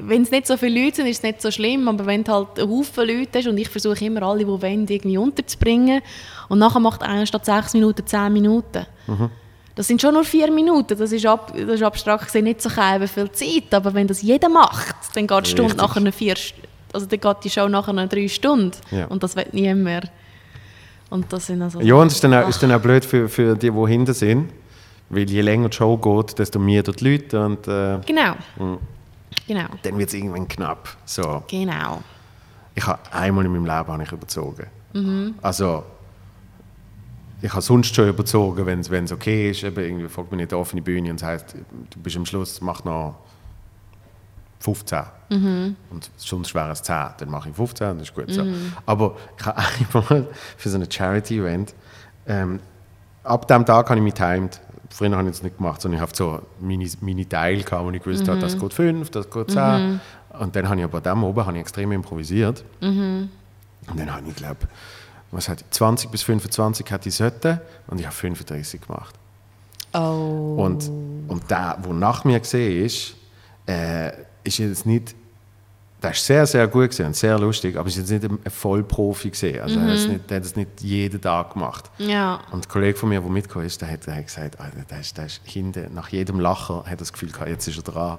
wenn 0.00 0.22
es 0.22 0.30
nicht 0.30 0.46
so 0.46 0.56
viele 0.56 0.84
Leute 0.84 0.96
sind, 0.96 1.06
ist 1.06 1.18
es 1.18 1.22
nicht 1.22 1.40
so 1.42 1.50
schlimm, 1.50 1.86
aber 1.88 2.06
wenn 2.06 2.24
du 2.24 2.32
halt 2.32 2.58
einen 2.58 2.70
Haufen 2.70 3.06
Leute 3.06 3.38
hast 3.38 3.46
und 3.48 3.58
ich 3.58 3.68
versuche 3.68 4.04
immer 4.04 4.22
alle, 4.22 4.40
die 4.40 4.46
wollen, 4.46 4.86
irgendwie 4.88 5.18
unterzubringen 5.18 6.00
und 6.48 6.58
nachher 6.58 6.80
macht 6.80 7.02
einer 7.02 7.26
statt 7.26 7.44
sechs 7.44 7.74
Minuten 7.74 8.06
zehn 8.06 8.32
Minuten. 8.32 8.86
Das 9.74 9.86
sind 9.86 10.00
schon 10.00 10.14
nur 10.14 10.24
vier 10.24 10.50
Minuten, 10.50 10.96
das 10.98 11.12
ist, 11.12 11.26
ab, 11.26 11.52
das 11.54 11.74
ist 11.76 11.82
abstrakt 11.82 12.24
gesehen 12.26 12.44
nicht 12.44 12.62
so 12.62 12.70
viel 12.70 13.30
Zeit, 13.32 13.72
aber 13.74 13.92
wenn 13.94 14.06
das 14.06 14.22
jeder 14.22 14.48
macht, 14.48 14.96
dann 15.14 15.26
geht 15.26 15.46
die 15.46 15.50
Stunde 15.50 15.72
Richtig. 15.72 15.82
nachher 15.88 16.00
eine 16.00 16.12
vier, 16.12 16.34
also 16.92 17.06
dann 17.06 17.20
geht 17.20 17.36
die 17.44 17.50
Show 17.50 17.68
nachher 17.68 17.90
eine 17.90 18.08
drei 18.08 18.26
Stunden 18.28 18.72
Ja. 18.90 19.06
und 19.06 19.22
das 19.22 19.36
wird 19.36 19.52
niemand 19.52 19.84
mehr. 19.84 20.02
Und 21.10 21.32
das 21.32 21.46
sind 21.46 21.62
also 21.62 21.80
Ja, 21.80 21.94
und 21.94 22.08
es 22.08 22.14
ist 22.14 22.24
dann 22.24 22.34
auch, 22.34 22.48
ist 22.48 22.60
dann 22.62 22.72
auch 22.72 22.80
blöd 22.80 23.04
für, 23.04 23.28
für 23.28 23.54
die, 23.54 23.70
die 23.70 23.86
hinten 23.86 24.14
sind, 24.14 24.50
weil 25.10 25.28
je 25.30 25.40
länger 25.42 25.68
die 25.68 25.76
Show 25.76 25.96
geht, 25.98 26.38
desto 26.38 26.58
mehr 26.58 26.82
dort 26.82 27.00
die 27.00 27.12
Leute 27.12 27.44
und 27.44 27.68
äh, 27.68 27.98
Genau. 28.06 28.32
Genau. 29.46 29.66
dann 29.82 29.98
wird 29.98 30.08
es 30.08 30.14
irgendwann 30.14 30.48
knapp. 30.48 30.96
So. 31.04 31.44
Genau. 31.48 32.02
Ich 32.74 32.86
habe 32.86 33.00
einmal 33.12 33.44
in 33.44 33.52
meinem 33.52 33.64
Leben 33.64 33.88
habe 33.88 34.02
ich 34.02 34.12
überzogen. 34.12 34.66
Mhm. 34.92 35.34
Also, 35.40 35.84
ich 37.40 37.50
habe 37.50 37.62
sonst 37.62 37.94
schon 37.94 38.08
überzogen, 38.08 38.66
wenn 38.66 38.80
es 38.80 39.12
okay 39.12 39.50
ist. 39.50 39.62
Eben, 39.62 39.82
irgendwie 39.82 40.08
folgt 40.08 40.30
mir 40.30 40.38
nicht 40.38 40.52
auf 40.52 40.72
die 40.72 40.80
Bühne 40.80 41.10
und 41.10 41.18
sagt, 41.18 41.54
du 41.54 41.98
bist 42.00 42.16
am 42.16 42.26
Schluss, 42.26 42.60
mach 42.60 42.84
noch 42.84 43.16
15. 44.60 45.02
Mhm. 45.30 45.76
Und 45.90 46.10
sonst 46.16 46.54
wäre 46.54 46.70
es 46.72 46.82
10. 46.82 46.96
Dann 47.18 47.30
mache 47.30 47.50
ich 47.50 47.56
15 47.56 47.90
und 47.90 48.00
das 48.00 48.08
ist 48.08 48.14
gut 48.14 48.30
so. 48.30 48.44
Mhm. 48.44 48.72
Aber 48.84 49.16
ich 49.38 49.46
habe 49.46 49.58
einmal 49.94 50.28
für 50.56 50.68
so 50.68 50.78
ein 50.78 50.90
Charity-Event, 50.90 51.74
ähm, 52.26 52.60
ab 53.26 53.48
dem 53.48 53.66
Tag 53.66 53.88
habe 53.88 53.98
ich 53.98 54.04
mich 54.04 54.14
timed. 54.14 54.60
Früher 54.90 55.10
habe 55.16 55.28
ich 55.28 55.34
das 55.34 55.42
nicht 55.42 55.56
gemacht, 55.58 55.80
sondern 55.80 55.98
ich 55.98 56.02
habe 56.02 56.16
so 56.16 56.40
meine, 56.60 56.88
meine 57.00 57.28
Teile 57.28 57.62
gehabt, 57.62 57.84
wo 57.84 57.90
ich 57.90 58.02
gewusst 58.02 58.28
habe, 58.28 58.38
das 58.40 58.58
geht 58.58 58.72
5, 58.72 59.10
das 59.10 59.28
geht 59.28 59.50
10. 59.50 60.00
Und 60.38 60.54
dann 60.54 60.68
habe 60.68 60.78
ich 60.78 60.84
aber 60.84 61.00
dem 61.00 61.24
oben 61.24 61.44
habe 61.44 61.56
ich 61.56 61.60
extrem 61.60 61.92
improvisiert. 61.92 62.64
Und 63.88 63.98
dann 63.98 64.12
habe 64.12 64.28
ich, 64.28 64.36
glaube 64.36 64.68
was 65.32 65.48
hat 65.48 65.60
ich, 65.60 65.70
20 65.70 66.10
bis 66.10 66.22
25 66.22 66.90
hatte 66.90 67.08
ich 67.08 67.14
sollten 67.14 67.60
und 67.88 67.98
ich 67.98 68.06
habe 68.06 68.14
35 68.14 68.80
gemacht. 68.80 69.14
Oh. 69.92 70.56
Und, 70.58 70.88
und 71.28 71.50
der, 71.50 71.78
der 71.84 71.92
nach 71.92 72.24
mir 72.24 72.40
gesehen 72.40 72.84
ist, 72.84 73.16
äh, 73.66 74.12
ist 74.44 74.58
jetzt 74.58 74.86
nicht, 74.86 75.14
der 76.06 76.12
ist 76.12 76.24
sehr, 76.24 76.46
sehr 76.46 76.68
gut 76.68 76.84
gewesen 76.90 77.06
und 77.06 77.16
sehr 77.16 77.36
lustig, 77.36 77.76
aber 77.76 77.88
ist 77.88 77.96
jetzt 77.96 78.10
nicht 78.10 78.24
ein 78.24 78.38
Vollprofi 78.48 79.30
gesehen. 79.30 79.60
Also 79.60 79.80
er, 79.80 79.86
hat 79.86 79.92
es 79.94 80.06
nicht, 80.06 80.30
der 80.30 80.36
hat 80.36 80.44
es 80.44 80.54
nicht 80.54 80.80
jeden 80.80 81.20
Tag 81.20 81.52
gemacht. 81.54 81.90
Ja. 81.98 82.38
Und 82.52 82.64
ein 82.64 82.68
Kollege 82.68 82.96
von 82.96 83.08
mir, 83.08 83.20
der 83.20 83.28
mitgekommen 83.28 83.66
ist, 83.66 83.80
der 83.82 83.90
hat, 83.90 84.06
der 84.06 84.14
hat 84.16 84.26
gesagt, 84.26 84.60
Alter, 84.60 84.84
der 84.88 85.00
ist, 85.00 85.18
der 85.18 85.26
ist 85.26 85.40
hinten, 85.44 85.92
nach 85.94 86.08
jedem 86.10 86.38
Lacher 86.38 86.84
hat 86.84 86.92
er 86.92 86.96
das 86.98 87.12
Gefühl 87.12 87.32
gehabt, 87.32 87.48
jetzt 87.50 87.66
ist 87.66 87.76
er 87.76 87.82
dran. 87.82 88.18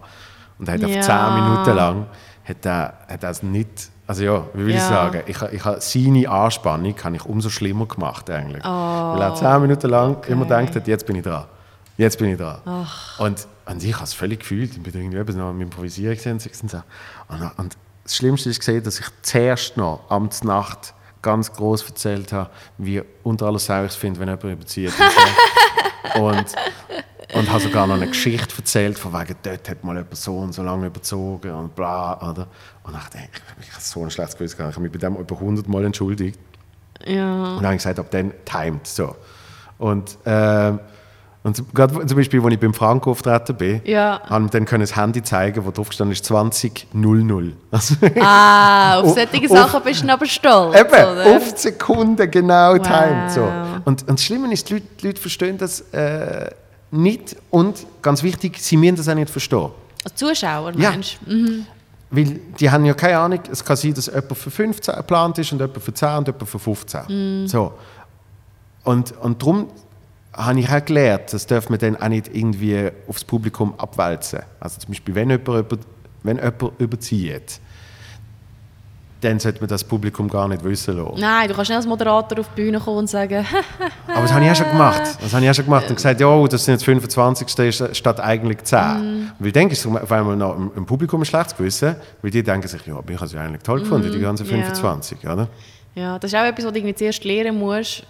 Und 0.59 0.67
er 0.67 0.73
hat 0.73 0.81
Ja. 0.81 0.87
auf 0.99 1.05
10 1.05 1.43
Minuten 1.43 1.75
lang, 1.75 2.05
hat 2.43 2.65
er, 2.65 2.93
hat 3.07 3.23
er 3.23 3.45
nicht, 3.45 3.89
also 4.05 4.23
ja, 4.23 4.45
wie 4.53 4.65
will 4.65 4.69
ich 4.75 4.75
Ja. 4.81 4.89
sagen, 4.89 5.21
ich, 5.27 5.41
ich 5.41 5.63
habe 5.63 5.79
seine 5.79 6.29
Anspannung 6.29 6.95
habe 7.03 7.15
ich 7.15 7.25
umso 7.25 7.49
schlimmer 7.49 7.85
gemacht 7.85 8.29
eigentlich. 8.29 8.63
Oh. 8.65 8.67
Weil 8.69 9.21
er 9.21 9.33
10 9.33 9.61
Minuten 9.61 9.89
lang 9.89 10.23
immer 10.27 10.43
gedacht 10.43 10.75
hat, 10.75 10.87
jetzt 10.89 11.05
bin 11.05 11.15
ich 11.15 11.23
dran. 11.23 11.45
Jetzt 11.95 12.19
bin 12.19 12.29
ich 12.31 12.37
dran. 12.37 12.59
Ach. 12.65 13.19
Und, 13.19 13.47
und 13.65 13.83
ich 13.83 13.93
habe 13.95 14.03
es 14.03 14.13
völlig 14.13 14.41
gefühlt. 14.41 14.71
Ich 14.71 14.83
bin 14.83 14.93
irgendwie 14.93 15.17
eben 15.17 15.35
noch 15.37 15.49
am 15.49 15.59
Improvisieren 15.59 16.33
und 16.33 16.69
so. 16.69 16.77
Und, 17.29 17.41
und 17.57 17.77
das 18.03 18.15
Schlimmste 18.15 18.49
ist 18.49 18.59
gesehen, 18.59 18.83
dass 18.83 18.99
ich 18.99 19.07
zuerst 19.21 19.77
noch 19.77 20.01
am 20.09 20.29
Nacht 20.43 20.93
ganz 21.21 21.51
groß 21.51 21.83
erzählt 21.83 22.31
habe, 22.31 22.49
wie 22.77 23.01
unter 23.23 23.47
aller 23.47 23.59
Sau 23.59 23.83
ich 23.83 23.91
finde, 23.91 24.19
wenn 24.19 24.27
jemand 24.29 24.43
überzieht. 24.43 24.93
Und, 26.15 26.55
und, 27.35 27.51
habe 27.51 27.59
sogar 27.59 27.85
noch 27.85 27.95
eine 27.95 28.07
Geschichte 28.07 28.55
erzählt, 28.57 28.97
von 28.97 29.13
wegen, 29.13 29.35
dort 29.43 29.69
hat 29.69 29.83
mal 29.83 29.97
jemand 29.97 30.15
so 30.15 30.37
und 30.37 30.53
so 30.53 30.63
lange 30.63 30.87
überzogen 30.87 31.51
und 31.51 31.75
bla. 31.75 32.13
Oder? 32.27 32.47
Und 32.83 32.95
ich 32.95 32.99
dachte, 32.99 33.19
ich 33.61 33.71
habe 33.71 33.81
so 33.81 34.03
ein 34.03 34.09
schlechtes 34.09 34.35
Gewissen 34.35 34.57
gehabt. 34.57 34.71
Ich 34.71 34.77
habe 34.77 34.83
mich 34.83 34.91
bei 34.91 34.97
dem 34.97 35.15
über 35.15 35.35
100 35.35 35.67
Mal 35.67 35.85
entschuldigt. 35.85 36.39
Ja. 37.05 37.57
Und 37.57 37.63
habe 37.65 37.75
ich 37.75 37.79
gesagt, 37.79 37.99
ab 37.99 38.07
dann 38.09 38.33
timed. 38.45 38.87
So. 38.87 39.15
Und, 39.77 40.17
ähm, 40.25 40.79
und 41.43 41.63
gerade 41.73 42.05
zum 42.05 42.17
Beispiel, 42.17 42.43
als 42.43 42.53
ich 42.53 42.59
beim 42.59 42.73
Franco 42.73 43.11
auftreten 43.11 43.55
bin, 43.55 43.81
Ja. 43.85 44.19
haben 44.29 44.45
wir 44.45 44.49
dann 44.51 44.65
können 44.65 44.81
das 44.81 44.95
Handy 44.95 45.23
zeigen, 45.23 45.65
wo 45.65 45.71
drauf 45.71 45.89
gestanden 45.89 46.11
ist 46.13 46.25
20.00. 46.25 47.53
Also, 47.71 47.95
Ah, 48.19 48.99
auf 48.99 49.13
solche 49.15 49.45
auf- 49.49 49.57
Sachen 49.57 49.83
bist 49.83 50.03
du 50.03 50.11
aber 50.11 50.25
stolz, 50.25 50.75
eben, 50.79 50.89
oder? 50.89 51.25
auf 51.37 51.53
die 51.53 51.59
Sekunde 51.59 52.27
genau 52.27 52.73
Wow. 52.73 52.81
timed. 52.81 53.31
So. 53.31 53.43
Und, 53.85 54.01
und 54.01 54.09
das 54.09 54.23
Schlimme 54.23 54.51
ist, 54.51 54.69
die 54.69 54.73
Leute, 54.75 54.85
die 55.01 55.07
Leute 55.07 55.21
verstehen 55.21 55.57
das 55.57 55.81
äh, 55.93 56.49
nicht 56.91 57.35
und, 57.49 57.85
ganz 58.01 58.23
wichtig, 58.23 58.59
sie 58.59 58.75
müssen 58.77 58.95
das 58.97 59.07
auch 59.07 59.15
nicht 59.15 59.29
verstehen. 59.29 59.69
Als 60.03 60.15
Zuschauer, 60.15 60.71
Ja. 60.75 60.91
meinst 60.91 61.17
du? 61.25 61.33
Mhm. 61.33 61.65
Weil 62.09 62.39
die 62.59 62.69
haben 62.71 62.85
ja 62.85 62.93
keine 62.93 63.19
Ahnung, 63.19 63.39
es 63.51 63.63
kann 63.63 63.75
sein, 63.75 63.93
dass 63.93 64.05
jemand 64.07 64.37
für 64.37 64.49
15 64.49 64.95
geplant 64.95 65.37
ist 65.39 65.51
und 65.51 65.59
jemand 65.59 65.81
für 65.83 65.93
10 65.93 66.17
und 66.19 66.27
jemand 66.27 66.49
für 66.49 66.59
15. 66.59 67.47
So. 67.47 67.73
Und, 68.85 69.13
und 69.21 69.41
darum 69.41 69.67
habe 70.37 70.59
ich 70.59 70.69
auch 70.69 70.85
gelernt, 70.85 71.33
das 71.33 71.47
darf 71.47 71.69
man 71.69 71.79
dann 71.79 71.95
auch 71.95 72.07
nicht 72.07 72.33
irgendwie 72.33 72.91
aufs 73.07 73.23
Publikum 73.23 73.73
abwälzen. 73.77 74.39
Also 74.59 74.79
zum 74.79 74.89
Beispiel, 74.89 75.15
wenn 75.15 75.29
jemand, 75.29 75.47
über, 75.47 75.77
wenn 76.23 76.37
jemand 76.37 76.79
überzieht, 76.79 77.59
dann 79.21 79.39
sollte 79.39 79.59
man 79.59 79.67
das 79.67 79.83
Publikum 79.83 80.29
gar 80.29 80.47
nicht 80.47 80.63
wissen 80.63 80.95
lassen. 80.95 81.19
Nein, 81.19 81.47
du 81.47 81.55
kannst 81.55 81.69
nicht 81.69 81.77
als 81.77 81.87
Moderator 81.87 82.39
auf 82.39 82.49
die 82.55 82.61
Bühne 82.61 82.79
kommen 82.79 82.99
und 82.99 83.09
sagen, 83.09 83.43
Aber 84.07 84.21
das 84.21 84.31
habe 84.31 84.45
ich 84.45 84.51
auch 84.51 84.55
schon 84.55 84.69
gemacht. 84.69 85.01
Das 85.19 85.33
habe 85.33 85.43
ich 85.43 85.49
auch 85.49 85.55
schon 85.55 85.65
gemacht 85.65 85.89
und 85.89 85.95
gesagt, 85.95 86.21
ja, 86.21 86.27
oh, 86.27 86.47
das 86.47 86.63
sind 86.63 86.75
jetzt 86.75 86.85
25. 86.85 87.59
ist 87.59 87.97
statt 87.97 88.19
eigentlich 88.19 88.63
10. 88.63 89.31
Weil 89.39 89.51
dann 89.51 89.69
ist 89.71 89.87
auf 89.87 90.11
einmal 90.11 90.35
noch 90.35 90.55
im, 90.55 90.85
Publikum 90.85 91.21
ein 91.21 91.25
schlechtes 91.25 91.57
Gewissen, 91.57 91.95
weil 92.21 92.29
die 92.29 92.43
denken 92.43 92.67
sich, 92.67 92.85
ja, 92.85 92.93
mich 93.07 93.15
habe 93.15 93.25
es 93.25 93.31
ja 93.33 93.41
eigentlich 93.41 93.63
toll 93.63 93.79
gefunden, 93.79 94.11
die 94.11 94.19
ganzen 94.19 94.45
Ja. 94.45 94.51
25, 94.51 95.27
oder? 95.27 95.47
ja, 95.95 96.19
das 96.19 96.31
ist 96.31 96.37
auch 96.37 96.43
etwas, 96.43 96.65
was 96.65 96.71
du 96.73 96.77
irgendwie 96.77 96.95
zuerst 96.95 97.23
lernen 97.23 97.57
musst. 97.57 98.03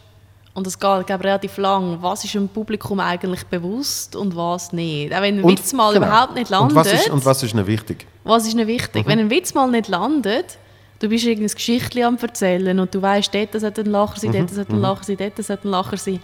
Und 0.57 0.65
das 0.65 0.79
geht 0.79 1.05
glaube 1.05 1.05
ich, 1.05 1.27
relativ 1.27 1.57
lang. 1.57 1.99
Was 2.01 2.23
ist 2.25 2.33
dem 2.33 2.49
Publikum 2.49 2.99
eigentlich 2.99 3.45
bewusst 3.45 4.15
und 4.15 4.35
was 4.35 4.73
nicht? 4.73 5.13
Auch 5.13 5.21
wenn 5.21 5.37
ein 5.37 5.47
Witz 5.47 5.71
mal 5.71 5.93
genau. 5.93 6.07
überhaupt 6.07 6.33
nicht 6.33 6.49
landet. 6.49 6.71
Und 6.71 6.75
was 6.75 6.91
ist, 6.91 7.09
und 7.11 7.23
was 7.25 7.43
ist 7.43 7.53
ihnen 7.53 7.67
wichtig? 7.67 8.07
Was 8.23 8.47
ist 8.47 8.55
ihnen 8.55 8.65
wichtig? 8.65 9.05
Mhm. 9.05 9.07
Wenn 9.07 9.19
ein 9.19 9.29
Witz 9.29 9.53
mal 9.53 9.69
nicht 9.69 9.87
landet, 9.87 10.57
du 10.97 11.09
bist 11.09 11.25
irgendein 11.25 11.53
Geschichtchen 11.53 12.03
am 12.03 12.17
erzählen 12.17 12.79
und 12.79 12.95
du 12.95 12.99
weißt, 12.99 13.35
dort 13.35 13.53
sollte 13.53 13.81
ein 13.81 13.85
Lacher 13.85 14.19
sein, 14.19 14.31
Mhm. 14.31 14.33
dort 14.33 14.49
sollte 14.49 14.73
ein 14.73 14.81
Lacher 14.81 15.03
sein, 15.03 15.17
dort 15.17 15.45
sollte 15.45 15.67
ein 15.67 15.71
Lacher 15.71 15.97
sein. 15.97 16.19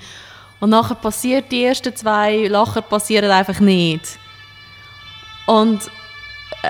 Und 0.59 0.69
nachher 0.71 0.95
passiert 0.95 1.51
die 1.51 1.63
ersten 1.65 1.95
zwei 1.95 2.47
Lacher 2.47 2.81
passieren 2.81 3.29
einfach 3.29 3.59
nicht. 3.59 4.17
Und 5.45 5.79
äh, 6.63 6.69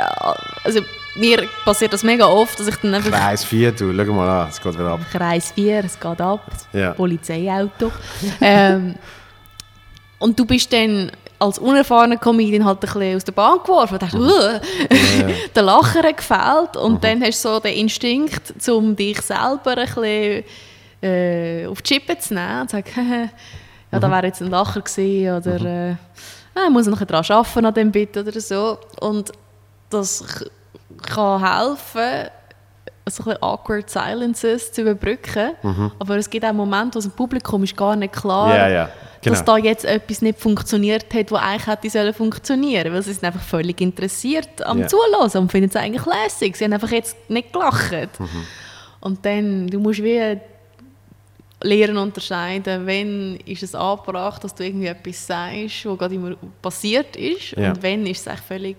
also 0.66 0.82
mir 1.16 1.48
passiert 1.66 1.94
das 1.94 2.04
mega 2.04 2.26
oft, 2.26 2.60
dass 2.60 2.68
ich 2.68 2.76
dann 2.78 2.94
einfach 2.96 3.12
Kreis 3.12 3.44
4, 3.46 3.72
du, 3.72 3.94
schau 3.96 4.14
mal 4.14 4.30
an, 4.44 4.50
es 4.50 4.60
geht 4.62 4.74
wieder 4.74 4.92
ab. 4.92 5.00
Kreis 5.12 5.52
4, 5.52 5.84
es 5.86 6.00
geht 6.00 6.22
ab, 6.22 6.42
Ja. 6.72 6.94
Polizeiauto. 6.94 7.92
ähm, 8.42 8.96
und 10.20 10.40
du 10.40 10.46
bist 10.46 10.72
dann 10.74 11.12
als 11.40 11.60
unerfahrener 11.60 12.16
Comedian 12.18 12.64
halt 12.64 12.78
ein 12.78 12.80
bisschen 12.94 13.16
aus 13.18 13.24
der 13.26 13.34
Bahn 13.34 13.60
geworfen. 13.64 13.96
Ich 13.96 14.00
dachte, 14.00 14.18
Mhm. 14.18 14.24
uh, 14.30 15.34
der 15.56 15.64
Lacher 15.64 16.04
hat 16.04 16.16
gefehlt. 16.18 16.78
Und 16.78 17.04
dann 17.04 17.22
hast 17.22 17.44
du 17.44 17.50
so 17.50 17.60
den 17.60 17.74
Instinkt, 17.76 18.54
um 18.70 18.96
dich 18.96 19.20
selber 19.22 19.78
ein 19.78 19.86
bisschen 19.86 20.44
äh, 21.02 21.66
auf 21.68 21.82
die 21.82 21.96
Chippe 21.96 22.18
zu 22.18 22.34
nehmen 22.34 22.62
und 22.62 22.70
zu 22.70 22.78
sagen, 22.78 23.30
ja, 23.92 24.00
da 24.00 24.10
wäre 24.10 24.28
jetzt 24.28 24.42
ein 24.42 24.50
Lacher 24.50 24.80
gewesen 24.80 25.36
oder 25.36 25.66
äh, 25.66 25.96
ah, 26.56 26.64
ich 26.68 26.70
muss 26.72 26.88
noch 26.88 27.04
daran 27.04 27.26
arbeiten 27.28 27.66
an 27.66 27.74
dem 27.74 27.92
Bit 27.92 28.16
oder 28.16 28.40
so. 28.40 28.78
Und 29.02 29.34
das 29.90 30.46
kann 31.04 31.42
helfen, 31.44 32.30
so 33.10 33.30
ein 33.30 33.38
awkward 33.42 33.90
silences 33.90 34.72
zu 34.72 34.82
überbrücken. 34.82 35.52
Aber 36.00 36.18
es 36.18 36.30
gibt 36.30 36.46
auch 36.46 36.54
Momente, 36.54 37.00
wo 37.00 37.04
im 37.06 37.12
Publikum 37.12 37.64
ist 37.64 37.76
gar 37.76 37.96
nicht 37.96 38.14
klar 38.14 38.48
Mhm. 38.48 38.54
Ja, 38.56 38.68
ja, 38.70 38.90
genau. 39.22 39.36
dass 39.36 39.46
da 39.46 39.58
jetzt 39.58 39.86
etwas 39.86 40.22
nicht 40.22 40.40
funktioniert 40.40 41.14
hat, 41.14 41.32
was 41.32 41.42
eigentlich 41.42 41.68
hätte 41.68 41.90
sollen 41.90 42.14
funktionieren, 42.14 42.94
weil 42.94 43.02
sie 43.02 43.14
sind 43.14 43.24
einfach 43.26 43.42
völlig 43.42 43.82
interessiert 43.82 44.66
am 44.66 44.80
Ja. 44.80 44.88
Zuhören 44.88 45.30
und 45.38 45.52
finden 45.52 45.70
es 45.70 45.76
eigentlich 45.76 46.06
lässig. 46.06 46.56
Sie 46.56 46.64
haben 46.64 46.74
einfach 46.74 46.92
jetzt 46.92 47.18
nicht 47.30 47.52
gelacht. 47.52 48.20
Mhm. 48.20 48.28
Und 49.02 49.26
dann, 49.26 49.68
du 49.68 49.80
musst 49.80 50.02
wie 50.02 50.40
lernen 51.62 51.98
unterscheiden, 51.98 52.86
wenn 52.86 53.38
ist 53.46 53.64
es 53.64 53.74
angebracht, 53.74 54.44
dass 54.44 54.54
du 54.54 54.66
irgendwie 54.66 54.88
etwas 54.88 55.28
sagst, 55.28 55.86
was 55.86 55.98
gerade 55.98 56.16
immer 56.16 56.36
passiert 56.62 57.16
ist 57.16 57.54
und 57.54 57.82
wenn 57.82 58.06
ist 58.06 58.22
es 58.22 58.28
eigentlich 58.28 58.42
völlig 58.42 58.78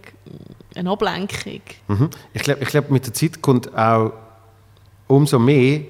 eine 0.77 0.91
Ablenkung. 0.91 1.61
Mhm. 1.89 2.11
Ich 2.33 2.43
glaube, 2.43 2.63
ich 2.63 2.69
glaub, 2.69 2.91
mit 2.91 3.07
der 3.07 3.15
Zeit 3.15 3.41
kommt 3.43 3.75
auch 3.77 4.13
umso 5.07 5.39
mehr, 5.39 5.81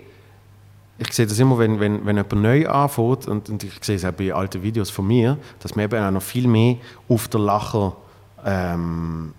ich 0.98 1.12
sehe 1.12 1.26
das 1.26 1.38
immer, 1.38 1.58
wenn, 1.58 1.80
wenn, 1.80 2.04
wenn 2.06 2.16
jemand 2.16 2.32
neu 2.34 2.68
anfängt, 2.68 3.26
und, 3.26 3.48
und 3.48 3.64
ich 3.64 3.72
sehe 3.82 3.96
es 3.96 4.04
auch 4.04 4.12
bei 4.12 4.32
alten 4.32 4.62
Videos 4.62 4.90
von 4.90 5.06
mir, 5.06 5.36
dass 5.60 5.74
man 5.74 5.84
eben 5.86 6.04
auch 6.04 6.10
noch 6.10 6.22
viel 6.22 6.46
mehr 6.46 6.76
auf 7.08 7.26
der 7.28 7.40
Lacher 7.40 7.96
ähm, 8.44 9.34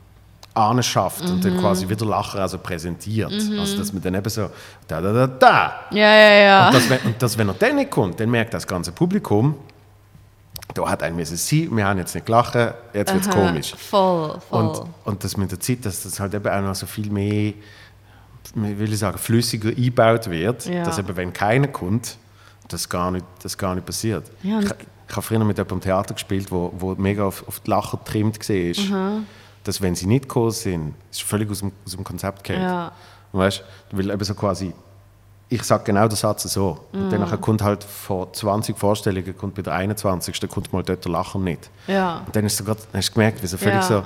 anschafft 0.54 1.22
und 1.22 1.36
Mhm. 1.38 1.42
dann 1.42 1.58
quasi 1.60 1.88
wieder 1.88 2.06
Lacher 2.06 2.40
also 2.40 2.58
präsentiert. 2.58 3.32
Also 3.32 3.78
dass 3.78 3.92
man 3.94 4.02
dann 4.02 4.16
eben 4.16 4.30
so 4.30 4.50
da, 4.88 5.02
da, 5.02 5.12
da, 5.14 5.28
da. 5.28 5.74
Ja, 5.92 5.98
ja, 6.16 6.34
ja. 6.46 6.68
Und, 6.68 6.76
das, 6.76 6.90
wenn- 6.90 7.00
und 7.02 7.22
das, 7.22 7.38
wenn 7.38 7.48
er 7.50 7.54
dann 7.56 7.76
nicht 7.76 7.92
kommt, 7.92 8.20
dann 8.20 8.32
merkt 8.32 8.54
das 8.54 8.66
ganze 8.66 8.92
Publikum, 8.92 9.56
da 10.76 10.88
hat 10.90 11.02
ein 11.02 11.16
müssen 11.16 11.38
sein, 11.38 11.70
wir 11.76 11.86
haben 11.88 11.98
jetzt 11.98 12.14
nicht 12.14 12.26
gelacht, 12.28 12.54
jetzt 12.94 13.12
wird 13.14 13.24
es 13.26 13.30
komisch. 13.30 13.74
Voll, 13.76 14.40
voll. 14.50 14.60
Und, 14.68 14.82
und 15.06 15.24
das 15.24 15.36
mit 15.38 15.50
der 15.52 15.60
Zeit, 15.60 15.84
dass 15.86 16.04
das 16.04 16.20
halt 16.20 16.34
eben 16.36 16.48
auch 16.48 16.62
noch 16.62 16.76
so 16.76 16.86
viel 16.86 17.10
mehr, 17.10 17.54
will 18.54 18.94
ich 18.94 19.00
sagen, 19.00 19.18
flüssiger 19.18 19.70
eingebaut 19.70 20.30
wird, 20.30 20.66
Ja. 20.68 20.84
dass 20.84 21.00
eben, 21.00 21.16
wenn 21.16 21.34
keiner 21.34 21.68
kommt, 21.70 22.18
das 22.68 22.88
gar 22.90 23.10
nicht, 23.12 23.26
das 23.42 23.58
gar 23.58 23.74
nicht 23.74 23.86
passiert. 23.88 24.30
Ja, 24.44 24.60
ich 24.60 24.70
ich 25.08 25.16
habe 25.16 25.22
früher 25.22 25.44
mit 25.44 25.56
jemandem 25.58 25.82
Theater 25.82 26.16
gespielt, 26.16 26.52
wo, 26.52 26.74
wo 26.80 26.96
mega 26.96 27.26
auf, 27.26 27.48
auf 27.48 27.60
die 27.60 27.70
Lacher 27.70 27.98
getrimmt 28.04 28.40
war, 28.50 29.22
dass 29.64 29.80
wenn 29.80 29.94
sie 29.94 30.08
nicht 30.08 30.24
gekommen 30.24 30.50
sind, 30.50 30.96
ist 31.12 31.22
völlig 31.22 31.50
aus 31.52 31.60
dem, 31.60 31.72
aus 31.86 31.92
dem 31.92 32.04
Konzept 32.04 32.44
gefallen. 32.44 32.64
Ja. 32.64 32.92
Weißt, 33.32 33.64
weil 33.92 34.10
eben 34.10 34.24
so 34.24 34.34
quasi, 34.34 34.74
ich 35.50 35.62
sage 35.64 35.84
genau 35.84 36.08
den 36.08 36.16
Satz 36.16 36.44
so. 36.44 36.78
Und 36.92 37.12
dann 37.12 37.22
nachher 37.22 37.38
kommt 37.38 37.62
halt 37.62 37.84
vor 37.84 38.34
20 38.34 38.78
Vorstellungen, 38.78 39.38
kommt 39.38 39.56
bei 39.56 39.62
der 39.62 39.74
21. 39.74 40.50
kommt 40.50 40.74
mal 40.74 40.84
dort 40.84 41.06
der 41.06 41.12
Lacher 41.12 41.38
nicht. 41.40 41.70
ja. 41.88 42.24
Und 42.26 42.36
dann 42.36 42.46
ist 42.46 42.58
so 42.58 42.64
grad, 42.64 42.80
hast 42.94 43.10
du 43.10 43.14
gemerkt, 43.14 43.42
wie 43.44 43.48
so 43.48 43.58
völlig 43.58 43.76
Ja. 43.76 43.82
so, 43.84 44.04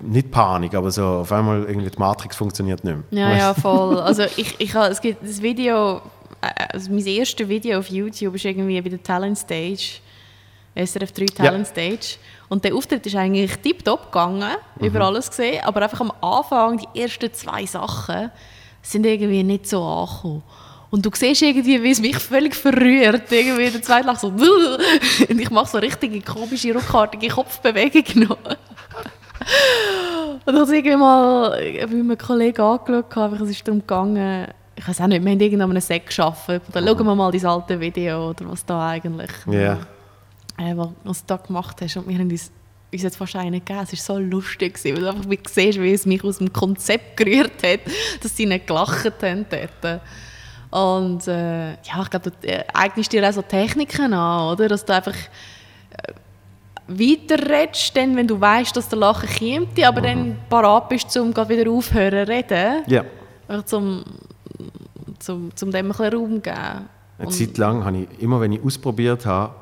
nicht 0.00 0.30
Panik, 0.32 0.74
aber 0.74 0.90
so 0.90 1.06
auf 1.06 1.30
einmal 1.30 1.62
irgendwie 1.62 1.88
die 1.90 1.98
Matrix 1.98 2.34
funktioniert 2.36 2.82
nicht 2.82 3.12
mehr. 3.12 3.28
Ja, 3.30 3.36
ja, 3.36 3.54
voll. 3.54 4.00
Also 4.00 4.24
ich, 4.36 4.56
ich 4.58 4.74
es 4.74 5.00
gibt 5.00 5.22
das 5.26 5.40
Video, 5.40 5.98
äh, 6.40 6.48
also 6.72 6.90
mein 6.90 7.06
erstes 7.06 7.48
Video 7.48 7.78
auf 7.78 7.86
YouTube 7.88 8.34
ist 8.34 8.44
irgendwie 8.44 8.80
bei 8.80 8.88
der 8.88 9.02
Talent 9.02 9.38
Stage, 9.38 10.00
SRF 10.74 11.12
3 11.12 11.26
Talent 11.26 11.66
Stage. 11.68 12.16
Und 12.48 12.64
der 12.64 12.74
Auftritt 12.74 13.06
ist 13.06 13.14
eigentlich 13.14 13.54
tiptop 13.58 14.06
gegangen, 14.06 14.50
Mhm. 14.80 14.86
über 14.86 15.02
alles 15.02 15.30
gesehen, 15.30 15.62
aber 15.64 15.82
einfach 15.82 16.00
am 16.00 16.12
Anfang, 16.20 16.78
die 16.78 17.00
ersten 17.00 17.32
zwei 17.32 17.64
Sachen, 17.64 18.30
sind 18.82 19.06
irgendwie 19.06 19.42
nicht 19.42 19.66
so 19.68 19.82
angekommen. 19.82 20.42
Und 20.90 21.06
du 21.06 21.10
siehst 21.14 21.40
irgendwie, 21.40 21.82
wie 21.82 21.90
es 21.90 22.00
mich 22.02 22.18
völlig 22.18 22.54
verrührt. 22.54 23.32
Irgendwie 23.32 23.70
der 23.70 23.80
zweite 23.82 24.06
lacht 24.06 24.20
so 24.20 24.28
und 25.28 25.40
ich 25.40 25.50
mache 25.50 25.66
so 25.70 25.78
richtige 25.78 26.20
komische, 26.20 26.74
ruckartige 26.74 27.28
Kopfbewegungen 27.28 28.28
noch. 28.28 28.38
Und 30.44 30.54
ich 30.54 30.60
habe 30.60 30.76
irgendwie 30.76 30.96
mal 30.96 31.60
mit 31.72 31.90
einem 31.90 32.18
Kollegen 32.18 32.60
angeschaut, 32.60 33.16
einfach, 33.16 33.40
es 33.40 33.50
ist 33.50 33.66
darum 33.66 33.80
gegangen, 33.80 34.48
ich 34.76 34.86
weiß 34.88 35.00
auch 35.00 35.06
nicht, 35.06 35.24
wir 35.24 35.30
haben 35.32 35.40
irgendwann 35.40 35.70
einen 35.70 35.80
Set 35.80 36.06
geschaffen. 36.06 36.60
Dann 36.72 36.86
schauen 36.86 37.06
wir 37.06 37.14
mal 37.14 37.30
dieses 37.30 37.48
alte 37.48 37.78
Video 37.78 38.30
oder 38.30 38.50
was 38.50 38.64
da 38.64 38.88
eigentlich, 38.88 39.30
Ja. 39.46 39.78
äh, 40.58 40.76
was, 40.76 40.88
was 41.04 41.20
du 41.24 41.26
da 41.28 41.36
gemacht 41.36 41.80
hast. 41.80 41.96
Und 41.96 42.08
wir 42.08 42.18
haben 42.18 42.30
uns, 42.30 42.50
uns 42.92 43.02
jetzt 43.02 43.20
einen 43.36 43.52
gegeben. 43.52 43.80
Es 43.82 44.08
war 44.08 44.16
so 44.16 44.18
lustig, 44.18 44.78
weil 44.84 44.94
du 44.94 45.08
einfach 45.08 45.28
wie 45.28 45.38
siehst, 45.48 45.80
wie 45.80 45.92
es 45.92 46.06
mich 46.06 46.22
aus 46.24 46.38
dem 46.38 46.52
Konzept 46.52 47.16
gerührt 47.16 47.62
hat, 47.62 47.80
dass 48.22 48.36
sie 48.36 48.46
nicht 48.46 48.66
gelacht 48.66 49.22
haben 49.22 49.46
dort. 49.48 50.02
Und 50.70 51.26
äh, 51.28 51.72
ja, 51.72 52.02
ich 52.02 52.10
glaube, 52.10 52.30
du 52.30 52.48
äh, 52.48 52.64
eignest 52.72 53.12
dir 53.12 53.28
auch 53.28 53.32
so 53.32 53.42
Techniken 53.42 54.12
an, 54.12 54.52
oder? 54.52 54.68
Dass 54.68 54.84
du 54.84 54.94
einfach 54.94 55.14
weiterredest, 56.86 57.96
dann, 57.96 58.16
wenn 58.16 58.26
du 58.26 58.40
weißt, 58.40 58.76
dass 58.76 58.88
der 58.88 58.98
Lachen 58.98 59.28
kommt, 59.28 59.82
aber 59.82 60.00
dann 60.00 60.36
parat 60.48 60.88
bist, 60.88 61.16
um 61.16 61.30
wieder 61.30 61.70
aufhören 61.70 62.26
zu 62.26 62.32
reden. 62.32 62.82
Ja. 62.86 63.04
Einfach 63.48 63.64
zum, 63.64 64.04
zum, 65.18 65.54
zum 65.54 65.70
dem 65.70 65.86
ein 65.86 65.88
bisschen 65.88 66.14
Raum 66.14 66.42
geben. 66.42 66.88
Eine 67.18 67.30
Zeit 67.30 67.58
lang 67.58 67.84
habe 67.84 67.98
ich, 67.98 68.22
immer 68.22 68.40
wenn 68.40 68.52
ich 68.52 68.64
ausprobiert 68.64 69.26
habe, 69.26 69.54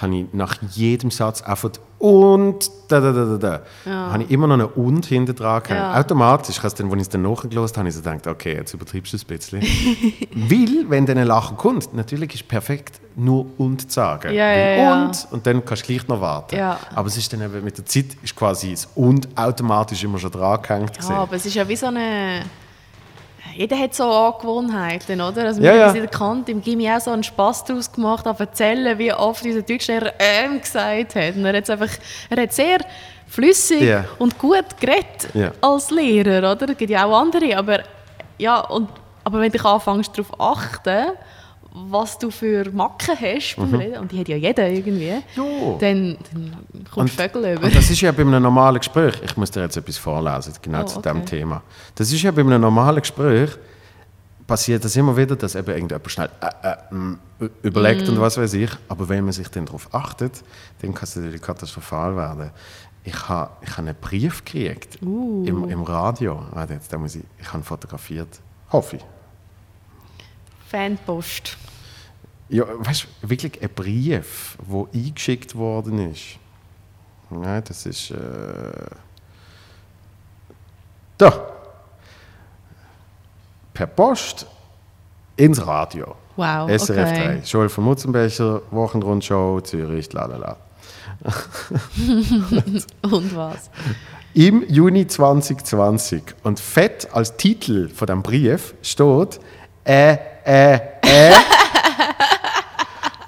habe 0.00 0.16
ich 0.16 0.26
nach 0.32 0.56
jedem 0.70 1.10
Satz 1.10 1.42
einfach 1.42 1.72
und 2.00 2.70
da, 2.88 2.98
da, 2.98 3.12
da, 3.12 3.36
da, 3.36 3.60
da. 3.84 3.90
Habe 4.10 4.22
ich 4.22 4.30
immer 4.30 4.46
noch 4.46 4.58
ein 4.58 4.64
und 4.82 5.04
hinten 5.04 5.36
dran. 5.36 5.62
Ja. 5.68 5.98
Automatisch, 6.00 6.56
ich 6.56 6.72
dann, 6.72 6.90
als 6.90 6.94
ich 6.96 7.00
es 7.02 7.08
dann 7.10 7.20
nachgelost 7.20 7.76
habe, 7.76 7.80
habe 7.80 7.88
ich 7.90 7.94
so 7.94 8.00
gedacht, 8.00 8.26
okay, 8.26 8.54
jetzt 8.54 8.72
übertreibst 8.72 9.12
du 9.12 9.16
es 9.16 9.22
ein 9.22 9.26
bisschen. 9.26 9.60
Weil, 10.34 10.88
wenn 10.88 11.04
dann 11.04 11.18
ein 11.18 11.26
Lachen 11.26 11.58
kommt, 11.58 11.92
natürlich 11.92 12.34
ist 12.34 12.48
perfekt, 12.48 13.00
nur 13.16 13.46
und 13.58 13.82
zu 13.82 13.90
sagen. 13.90 14.32
Ja, 14.32 14.50
ja, 14.50 14.82
ja. 14.82 15.04
Und, 15.04 15.28
und 15.30 15.46
dann 15.46 15.62
kannst 15.62 15.82
du 15.82 15.92
gleich 15.92 16.08
noch 16.08 16.22
warten. 16.22 16.56
Ja. 16.56 16.78
Aber 16.94 17.08
es 17.08 17.18
ist 17.18 17.30
dann 17.34 17.42
eben, 17.42 17.62
mit 17.62 17.76
der 17.76 17.84
Zeit 17.84 18.16
ist 18.22 18.34
quasi 18.34 18.70
das 18.70 18.88
und 18.94 19.28
automatisch 19.36 20.02
immer 20.02 20.18
schon 20.18 20.30
dran 20.30 20.62
gehängt. 20.62 20.92
Ja, 21.06 21.16
aber 21.16 21.36
es 21.36 21.44
ist 21.44 21.54
ja 21.54 21.68
wie 21.68 21.76
so 21.76 21.86
eine... 21.86 22.44
Jeder 23.60 23.76
hat 23.78 23.94
so 23.94 24.04
Angewohnheiten, 24.04 25.20
oder? 25.20 25.44
Also 25.44 25.60
Ja, 25.60 25.72
wir 25.74 25.78
ja. 25.80 25.86
haben 25.88 25.96
in 25.96 26.00
der 26.00 26.10
Kante 26.10 26.50
im 26.50 26.62
Gimmi 26.62 26.90
auch 26.90 26.98
so 26.98 27.10
einen 27.10 27.22
Spass 27.22 27.62
daraus 27.62 27.92
gemacht, 27.92 28.26
an 28.26 28.34
erzählen, 28.38 28.98
wie 28.98 29.12
oft 29.12 29.44
unser 29.44 29.60
Deutschlehrer 29.60 30.14
«ähm» 30.18 30.62
gesagt 30.62 31.14
hat. 31.14 31.36
Und 31.36 31.44
er 31.44 31.58
hat 31.58 31.68
einfach, 31.68 31.90
er 32.30 32.42
hat 32.42 32.54
sehr 32.54 32.78
flüssig 33.26 33.82
Ja. 33.82 34.06
und 34.18 34.38
gut 34.38 34.64
geredet 34.80 35.28
Ja. 35.34 35.50
als 35.60 35.90
Lehrer, 35.90 36.38
oder? 36.52 36.70
Es 36.70 36.78
gibt 36.78 36.90
ja 36.90 37.04
auch 37.04 37.14
andere, 37.20 37.54
aber 37.54 37.80
ja, 38.38 38.60
und, 38.60 38.88
aber 39.24 39.40
wenn 39.40 39.52
du 39.52 39.62
anfängst 39.62 40.16
darauf 40.16 40.30
zu 40.30 40.40
achten, 40.40 41.06
was 41.72 42.18
du 42.18 42.30
für 42.30 42.70
Macken 42.72 43.14
hast 43.20 43.54
beim 43.56 43.74
Reden, 43.74 43.98
und 44.00 44.10
die 44.12 44.18
hat 44.20 44.28
ja 44.28 44.36
jeder 44.36 44.68
irgendwie, 44.68 45.12
Mhm. 45.36 45.42
Ja. 45.42 45.76
dann, 45.78 46.16
dann 46.32 46.86
kommst 46.92 47.18
du 47.18 47.22
Vögel 47.22 47.52
über. 47.56 47.64
Und 47.66 47.74
das 47.76 47.90
ist 47.90 48.00
ja 48.00 48.10
bei 48.12 48.22
einem 48.22 48.42
normalen 48.42 48.78
Gespräch, 48.78 49.14
ich 49.24 49.36
muss 49.36 49.50
dir 49.50 49.62
jetzt 49.62 49.76
etwas 49.76 49.96
vorlesen, 49.98 50.52
genau 50.62 50.82
Oh, 50.82 50.84
zu 50.84 50.98
okay. 50.98 51.10
diesem 51.12 51.26
Thema. 51.26 51.62
Das 51.94 52.12
ist 52.12 52.22
ja 52.22 52.30
bei 52.32 52.40
einem 52.40 52.60
normalen 52.60 53.00
Gespräch, 53.00 53.50
passiert 54.46 54.84
das 54.84 54.96
immer 54.96 55.16
wieder, 55.16 55.36
dass 55.36 55.54
eben 55.54 55.70
irgendjemand 55.70 56.10
schnell 56.10 56.28
äh, 56.40 56.68
äh, 56.70 56.94
mm, 56.94 57.18
überlegt 57.62 58.06
Mm. 58.08 58.10
und 58.14 58.20
was 58.20 58.36
weiß 58.36 58.54
ich. 58.54 58.70
Aber 58.88 59.08
wenn 59.08 59.22
man 59.24 59.32
sich 59.32 59.46
dann 59.48 59.64
darauf 59.66 59.88
achtet, 59.94 60.42
dann 60.82 60.92
kann 60.92 61.04
es 61.04 61.14
natürlich 61.14 61.40
katastrophal 61.40 62.16
werden. 62.16 62.50
Ich 63.04 63.28
habe 63.28 63.50
ich 63.62 63.70
ha 63.76 63.78
einen 63.78 63.94
Brief 63.94 64.44
gekriegt 64.44 64.98
Uh. 65.02 65.44
im, 65.46 65.70
im 65.70 65.82
Radio. 65.84 66.42
Warte, 66.52 66.74
jetzt, 66.74 66.92
da 66.92 66.98
muss 66.98 67.14
ich, 67.14 67.22
ich 67.40 67.52
habe 67.52 67.62
fotografiert. 67.62 68.40
Hoffe 68.72 68.96
ich. 68.96 69.02
Fanpost. 70.70 71.56
Ja, 72.48 72.64
weißt 72.68 73.06
du, 73.22 73.28
wirklich 73.28 73.60
ein 73.62 73.70
Brief, 73.70 74.56
der 74.68 74.86
eingeschickt 74.94 75.54
worden 75.54 76.12
ist. 76.12 76.38
Nein, 77.30 77.62
das 77.66 77.86
ist. 77.86 78.10
Äh, 78.10 78.16
da. 81.18 81.46
Per 83.72 83.86
Post 83.86 84.46
ins 85.36 85.64
Radio. 85.64 86.14
Wow, 86.36 86.70
SRF 86.70 87.08
okay. 87.08 87.38
3. 87.38 87.42
Joel 87.44 87.68
von 87.68 87.84
Mutzenbecher, 87.84 88.62
Wochenrundschau, 88.70 89.60
Zürich, 89.60 90.12
lalala. 90.12 90.56
Und 93.02 93.36
was? 93.36 93.70
Im 94.34 94.64
Juni 94.68 95.06
2020. 95.06 96.22
Und 96.42 96.60
fett 96.60 97.08
als 97.12 97.36
Titel 97.36 97.88
von 97.88 98.06
dem 98.06 98.22
Brief 98.22 98.74
steht 98.82 99.40
äh, 99.84 100.16
äh, 100.50 100.74
äh. 100.74 101.32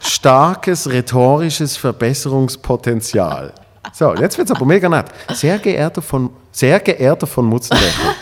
Starkes 0.01 0.89
rhetorisches 0.91 1.77
Verbesserungspotenzial. 1.77 3.53
So, 3.93 4.15
jetzt 4.15 4.39
wird 4.39 4.51
es 4.51 4.57
aber 4.57 4.65
mega 4.65 4.89
nett. 4.89 5.07
Sehr 5.33 5.59
geehrter 5.59 6.03
von, 6.03 6.31
sehr 6.51 6.81
geehrter 6.81 7.27
von 7.27 7.47
Mutzenbecher. 7.47 8.15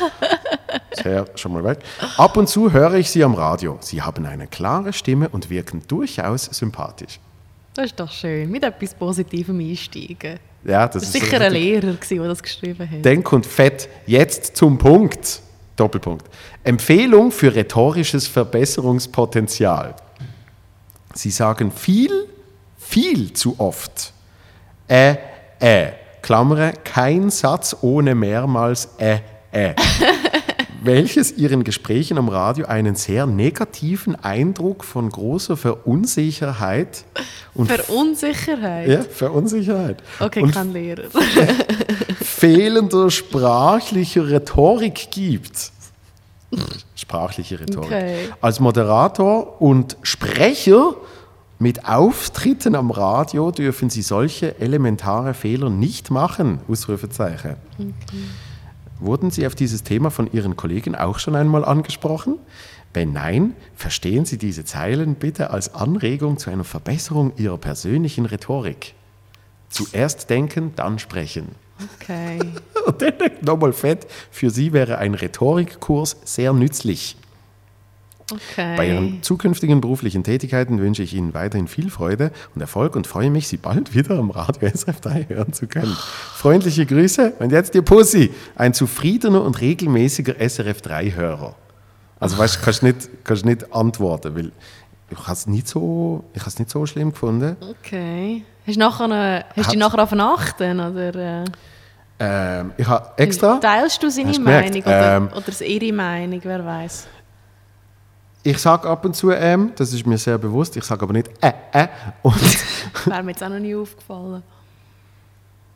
Sehr, 0.92 1.24
schon 1.34 1.53
mal 1.53 1.64
weg. 1.64 1.78
Ab 2.18 2.36
und 2.36 2.48
zu 2.48 2.72
höre 2.72 2.94
ich 2.94 3.11
Sie 3.11 3.24
am 3.24 3.34
Radio. 3.34 3.78
Sie 3.80 4.03
haben 4.03 4.26
eine 4.26 4.46
klare 4.46 4.92
Stimme 4.92 5.28
und 5.30 5.48
wirken 5.48 5.82
durchaus 5.88 6.44
sympathisch. 6.44 7.18
Das 7.74 7.86
ist 7.86 8.01
doch 8.01 8.11
schön. 8.11 8.51
Mit 8.51 8.64
etwas 8.64 8.94
Positivem 8.94 9.61
einsteigen. 9.61 10.38
Ja, 10.64 10.86
das, 10.86 11.05
Das 11.05 11.14
war 11.14 11.20
sicher 11.20 11.40
ein 11.40 11.53
Lehrer, 11.53 11.92
gewesen, 11.92 12.18
der 12.18 12.28
das 12.28 12.42
geschrieben 12.42 12.90
hat. 12.90 13.05
Denk 13.05 13.32
und 13.32 13.46
fett. 13.46 13.88
Jetzt 14.07 14.57
zum 14.57 14.76
Punkt. 14.76 15.40
Doppelpunkt. 15.81 16.26
Empfehlung 16.62 17.33
für 17.33 17.55
rhetorisches 17.55 18.26
Verbesserungspotenzial. 18.28 19.97
Sie 21.14 21.31
sagen 21.31 21.72
viel, 21.72 22.28
viel 22.78 23.33
zu 23.33 23.57
oft. 23.59 24.12
Äh, 24.87 25.16
äh. 25.59 25.93
Klammere, 26.22 26.74
kein 26.85 27.31
Satz 27.31 27.74
ohne 27.81 28.14
mehrmals 28.14 28.91
äh, 28.99 29.20
äh. 29.53 29.74
welches 30.83 31.33
Ihren 31.33 31.64
Gesprächen 31.64 32.18
am 32.18 32.28
Radio 32.28 32.66
einen 32.66 32.95
sehr 32.95 33.26
negativen 33.26 34.14
Eindruck 34.16 34.85
von 34.85 35.11
großer 35.11 35.57
Verunsicherheit 35.57 37.05
und 37.55 37.70
Verunsicherheit. 37.70 38.89
ja, 38.89 39.03
Verunsicherheit 39.03 40.03
Okay, 40.18 40.43
und 40.43 40.53
kein 40.53 40.72
Lehrer. 40.72 41.05
fehlender 42.22 43.11
sprachlicher 43.11 44.28
Rhetorik 44.28 45.09
gibt. 45.11 45.72
Sprachliche 46.97 47.61
Rhetorik. 47.61 47.87
Okay. 47.87 48.14
Als 48.41 48.59
Moderator 48.61 49.61
und 49.61 49.97
Sprecher 50.03 50.95
mit 51.59 51.87
Auftritten 51.87 52.74
am 52.74 52.91
Radio 52.91 53.51
dürfen 53.51 53.91
Sie 53.91 54.03
solche 54.03 54.59
elementare 54.61 55.35
Fehler 55.35 55.70
nicht 55.70 56.11
machen. 56.11 56.59
Ausrufezeichen. 56.68 57.57
Wurden 59.01 59.30
Sie 59.30 59.46
auf 59.46 59.55
dieses 59.55 59.82
Thema 59.82 60.11
von 60.11 60.30
Ihren 60.32 60.57
Kollegen 60.57 60.94
auch 60.94 61.18
schon 61.18 61.34
einmal 61.34 61.64
angesprochen? 61.64 62.38
Wenn 62.92 63.12
nein, 63.12 63.55
verstehen 63.74 64.24
Sie 64.24 64.36
diese 64.36 64.64
Zeilen 64.64 65.14
bitte 65.14 65.51
als 65.51 65.74
Anregung 65.74 66.38
zu 66.38 66.51
einer 66.51 66.64
Verbesserung 66.64 67.32
Ihrer 67.36 67.57
persönlichen 67.57 68.26
Rhetorik. 68.26 68.94
Zuerst 69.68 70.28
denken, 70.28 70.72
dann 70.76 70.98
sprechen. 70.98 71.48
Okay. 71.94 72.40
Und 72.86 73.01
dann 73.01 73.14
nochmal 73.40 73.72
fett, 73.72 74.07
für 74.30 74.51
Sie 74.51 74.72
wäre 74.72 74.98
ein 74.98 75.14
Rhetorikkurs 75.14 76.16
sehr 76.24 76.53
nützlich. 76.53 77.16
Okay. 78.33 78.76
Bei 78.76 78.89
Ihren 78.89 79.22
zukünftigen 79.22 79.81
beruflichen 79.81 80.22
Tätigkeiten 80.24 80.78
wünsche 80.78 81.03
ich 81.03 81.14
Ihnen 81.14 81.35
weiterhin 81.35 81.66
viel 81.68 81.91
Freude 81.91 82.31
und 82.55 82.61
Erfolg 82.61 82.95
und 82.97 83.07
freue 83.07 83.31
mich, 83.31 83.49
Sie 83.49 83.57
bald 83.57 83.95
wieder 83.95 84.18
am 84.18 84.31
Radio 84.31 84.68
SRF3 84.68 85.28
hören 85.28 85.53
zu 85.53 85.66
können. 85.66 85.97
Freundliche 86.35 86.87
Grüße 86.87 87.33
und 87.39 87.53
jetzt 87.53 87.74
Ihr 87.74 87.83
Pussy, 87.83 88.33
ein 88.57 88.74
zufriedener 88.74 89.43
und 89.43 89.61
regelmäßiger 89.61 90.35
SRF3-Hörer. 90.35 91.55
Also 92.18 92.39
weißt 92.39 92.57
du, 92.57 92.61
kannst 92.64 92.83
nicht, 92.83 93.09
kannst 93.24 93.45
nicht 93.45 93.72
antworten, 93.74 94.37
weil 94.37 94.53
ich 95.11 95.18
habe 95.18 95.33
es 95.33 95.47
nicht, 95.47 95.66
so, 95.66 96.22
ich 96.35 96.59
nicht 96.59 96.70
so 96.70 96.87
schlimm 96.87 97.11
gefunden. 97.12 97.57
Okay. 97.81 98.45
Hast 98.66 98.76
du 98.76 98.81
nachher, 98.81 99.09
noch- 99.09 99.14
hast 99.16 99.57
du 99.57 99.62
Hat- 99.64 99.72
dich 99.72 99.78
nachher 99.78 100.07
vernachten 100.07 100.81
oder 100.81 101.14
äh, 101.43 101.45
Ähm, 102.22 102.72
ich 102.76 102.87
habe 102.87 103.11
extra... 103.16 103.57
teilst 103.57 104.03
du 104.03 104.11
seine 104.11 104.33
du? 104.33 104.41
Meinung 104.43 104.83
oder, 104.83 105.16
Ähm, 105.16 105.28
oder 105.35 105.66
ihre 105.66 105.93
Meinung, 105.95 106.41
wer 106.45 106.64
weiß? 106.64 107.09
Ich 108.43 108.59
sage 108.59 108.88
ab 108.88 109.05
und 109.05 109.14
zu 109.14 109.30
ähm, 109.30 109.72
das 109.76 109.93
ist 109.93 110.07
mir 110.07 110.16
sehr 110.18 110.38
bewusst, 110.38 110.76
ich 110.76 110.84
sage 110.84 111.03
aber 111.03 111.12
nicht 111.12 111.30
äh, 111.43 111.53
äh. 111.72 111.88
Und, 112.22 112.34
Wäre 113.07 113.22
mir 113.22 113.32
jetzt 113.32 113.43
auch 113.43 113.49
noch 113.51 113.59
nie 113.59 113.74
aufgefallen. 113.74 114.43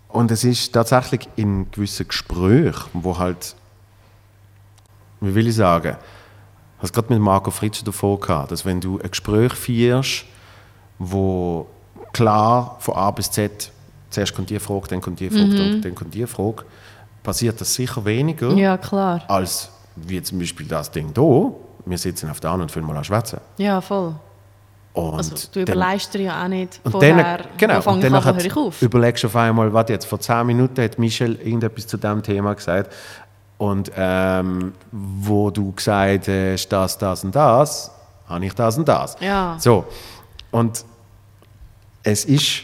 und 0.08 0.30
es 0.30 0.44
ist 0.44 0.72
tatsächlich 0.72 1.28
in 1.36 1.70
gewissen 1.70 2.08
Gesprächen, 2.08 2.88
wo 2.94 3.18
halt, 3.18 3.54
wie 5.20 5.34
will 5.34 5.46
ich 5.48 5.56
sagen, 5.56 5.96
ich 5.96 6.78
habe 6.78 6.86
es 6.86 6.92
gerade 6.92 7.12
mit 7.12 7.20
Marco 7.22 7.50
Fritsch 7.50 7.82
davor 7.84 8.18
gehabt, 8.20 8.50
dass 8.50 8.64
wenn 8.64 8.80
du 8.80 8.98
ein 8.98 9.10
Gespräch 9.10 9.52
führst, 9.54 10.24
wo 10.98 11.66
klar 12.12 12.76
von 12.80 12.94
A 12.94 13.10
bis 13.10 13.30
Z, 13.30 13.70
zuerst 14.10 14.34
kommt 14.34 14.48
die 14.50 14.58
Frage, 14.58 14.88
dann 14.88 15.00
kommt 15.00 15.20
die 15.20 15.28
Frage, 15.30 15.54
dann, 15.54 15.82
dann 15.82 15.94
kommt 15.94 16.14
die 16.14 16.26
Frage, 16.26 16.64
passiert 17.22 17.60
das 17.60 17.74
sicher 17.74 18.04
weniger, 18.04 18.50
Ja, 18.52 18.76
klar. 18.78 19.22
als 19.28 19.70
wie 19.96 20.20
zum 20.22 20.38
Beispiel 20.38 20.66
das 20.66 20.90
Ding 20.90 21.12
hier, 21.14 21.52
wir 21.86 21.98
sitzen 21.98 22.30
auf 22.30 22.40
der 22.40 22.50
anderen 22.50 22.66
und 22.68 22.72
fünf 22.72 22.86
mal 22.86 22.96
an 22.96 23.04
schwätzen. 23.04 23.40
Ja, 23.58 23.80
voll. 23.80 24.14
Und 24.94 25.14
Also, 25.14 25.34
du 25.52 25.64
dir 25.64 25.74
ja 26.22 26.44
auch 26.44 26.48
nicht 26.48 26.80
Und 26.84 26.92
vorher, 26.92 27.38
dann, 27.38 27.46
genau, 27.56 27.80
und 27.90 27.96
ich 27.98 28.02
dann 28.04 28.24
hat- 28.24 28.36
höre 28.36 28.44
ich 28.44 28.56
auf. 28.56 28.80
überlegst 28.80 29.24
du 29.24 29.26
auf 29.26 29.34
einmal, 29.36 29.72
warte 29.72 29.92
jetzt, 29.92 30.06
vor 30.06 30.20
10 30.20 30.46
Minuten 30.46 30.80
hat 30.82 30.98
Michel 31.00 31.34
irgendetwas 31.36 31.86
zu 31.88 31.96
diesem 31.96 32.22
Thema 32.22 32.54
gesagt 32.54 32.92
und 33.58 33.90
ähm, 33.96 34.72
wo 34.92 35.50
du 35.50 35.72
gesagt 35.72 36.28
hast, 36.28 36.68
das, 36.68 36.96
das 36.98 37.24
und 37.24 37.34
das, 37.34 37.90
habe 38.28 38.44
ich 38.46 38.54
das 38.54 38.78
und 38.78 38.86
das. 38.88 39.16
Ja. 39.20 39.56
So, 39.58 39.84
und 40.52 40.84
es 42.04 42.24
ist, 42.24 42.62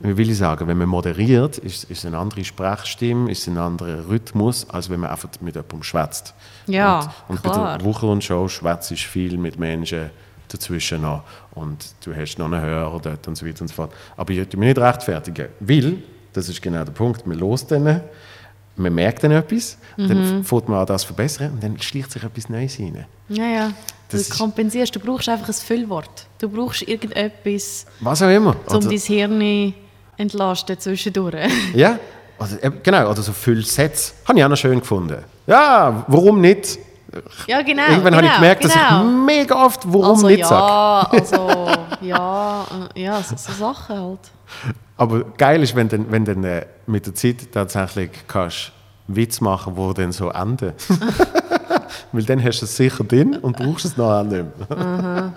wie 0.00 0.16
will 0.16 0.30
ich 0.30 0.38
sagen, 0.38 0.68
wenn 0.68 0.78
man 0.78 0.88
moderiert, 0.88 1.58
ist, 1.58 1.84
ist 1.90 2.06
eine 2.06 2.18
andere 2.18 2.44
Sprechstimme, 2.44 3.28
ist 3.30 3.48
ein 3.48 3.58
anderer 3.58 4.08
Rhythmus, 4.08 4.68
als 4.70 4.88
wenn 4.88 5.00
man 5.00 5.10
einfach 5.10 5.28
mit 5.40 5.54
jemandem 5.56 5.82
schwätzt. 5.82 6.32
Ja, 6.66 7.12
und, 7.28 7.36
und 7.36 7.42
klar. 7.42 7.72
bei 7.72 7.78
der 7.78 7.86
Wochenendshow 7.86 8.48
schwätzt 8.48 8.92
viel 8.92 9.36
mit 9.36 9.58
Menschen 9.58 10.10
dazwischen 10.48 11.02
noch 11.02 11.22
und 11.54 11.84
du 12.04 12.14
hast 12.14 12.38
noch 12.38 12.46
einen 12.46 12.60
Hörer 12.60 13.00
dort 13.00 13.26
und 13.28 13.36
so 13.36 13.46
weiter 13.46 13.62
und 13.62 13.68
so 13.68 13.74
fort. 13.74 13.92
Aber 14.16 14.30
ich 14.32 14.38
würde 14.38 14.56
mich 14.56 14.68
nicht 14.68 14.78
rechtfertigen, 14.78 15.48
weil, 15.60 15.96
das 16.32 16.48
ist 16.48 16.60
genau 16.62 16.84
der 16.84 16.92
Punkt, 16.92 17.26
man 17.26 17.38
los 17.38 17.66
dann, 17.66 18.00
man 18.76 18.94
merkt 18.94 19.22
dann 19.24 19.32
etwas, 19.32 19.78
Mhm. 19.96 20.08
dann 20.08 20.44
fängt 20.44 20.68
man 20.68 20.80
an, 20.80 20.86
das 20.86 21.02
zu 21.02 21.08
verbessern 21.08 21.52
und 21.52 21.62
dann 21.62 21.80
schleicht 21.80 22.10
sich 22.12 22.22
etwas 22.24 22.48
Neues 22.48 22.78
rein. 22.78 23.04
Ja, 23.28 23.44
ja. 23.46 23.68
Du 23.68 24.18
Das 24.18 24.22
ist- 24.22 24.38
kompensierst. 24.38 24.94
Du 24.94 25.00
brauchst 25.00 25.28
einfach 25.28 25.48
ein 25.48 25.54
Füllwort. 25.54 26.26
Du 26.38 26.48
brauchst 26.48 26.82
irgendetwas, 26.82 27.86
Was 28.00 28.22
auch 28.22 28.28
immer. 28.28 28.54
um 28.66 28.76
Oder- 28.76 28.88
dein 28.88 28.98
Hirn 28.98 29.74
entlasten 30.16 30.78
zwischendurch. 30.78 31.50
Ja, 31.74 31.98
also, 32.38 32.56
genau, 32.82 33.10
oder 33.10 33.22
so 33.22 33.32
Füllsätze. 33.32 34.12
Habe 34.26 34.38
ich 34.38 34.44
auch 34.44 34.48
noch 34.48 34.56
schön 34.56 34.80
gefunden. 34.80 35.24
Ja, 35.46 36.04
warum 36.08 36.40
nicht? 36.40 36.78
ja, 37.46 37.62
genau. 37.62 37.82
Irgendwann 37.88 38.12
genau, 38.12 38.16
habe 38.16 38.26
ich 38.26 38.34
gemerkt, 38.34 38.60
genau. 38.62 38.74
dass 38.74 39.04
ich 39.04 39.26
mega 39.26 39.64
oft 39.64 39.80
warum 39.86 40.04
also, 40.16 40.26
nicht 40.26 40.40
ja, 40.40 40.46
sage. 40.46 41.10
also, 41.20 41.68
ja, 42.00 42.66
äh, 42.94 43.02
ja, 43.02 43.22
so, 43.22 43.36
so 43.36 43.52
Sachen 43.52 44.00
halt. 44.00 44.20
Aber 44.96 45.24
geil 45.36 45.62
ist, 45.62 45.74
wenn 45.74 45.88
du 45.88 46.10
wenn 46.10 46.24
dann, 46.24 46.44
äh, 46.44 46.66
mit 46.86 47.06
der 47.06 47.14
Zeit 47.14 47.52
tatsächlich 47.52 48.10
kannst 48.26 48.72
Witz 49.06 49.40
machen, 49.40 49.76
wo 49.76 49.92
dann 49.92 50.12
so 50.12 50.30
enden. 50.30 50.72
Weil 52.12 52.22
dann 52.24 52.42
hast 52.42 52.60
du 52.60 52.64
es 52.64 52.76
sicher 52.76 53.04
drin 53.04 53.36
und 53.36 53.56
brauchst 53.56 53.84
es 53.84 53.96
nachher 53.96 54.24
nicht 54.24 54.70
mehr. 54.70 55.32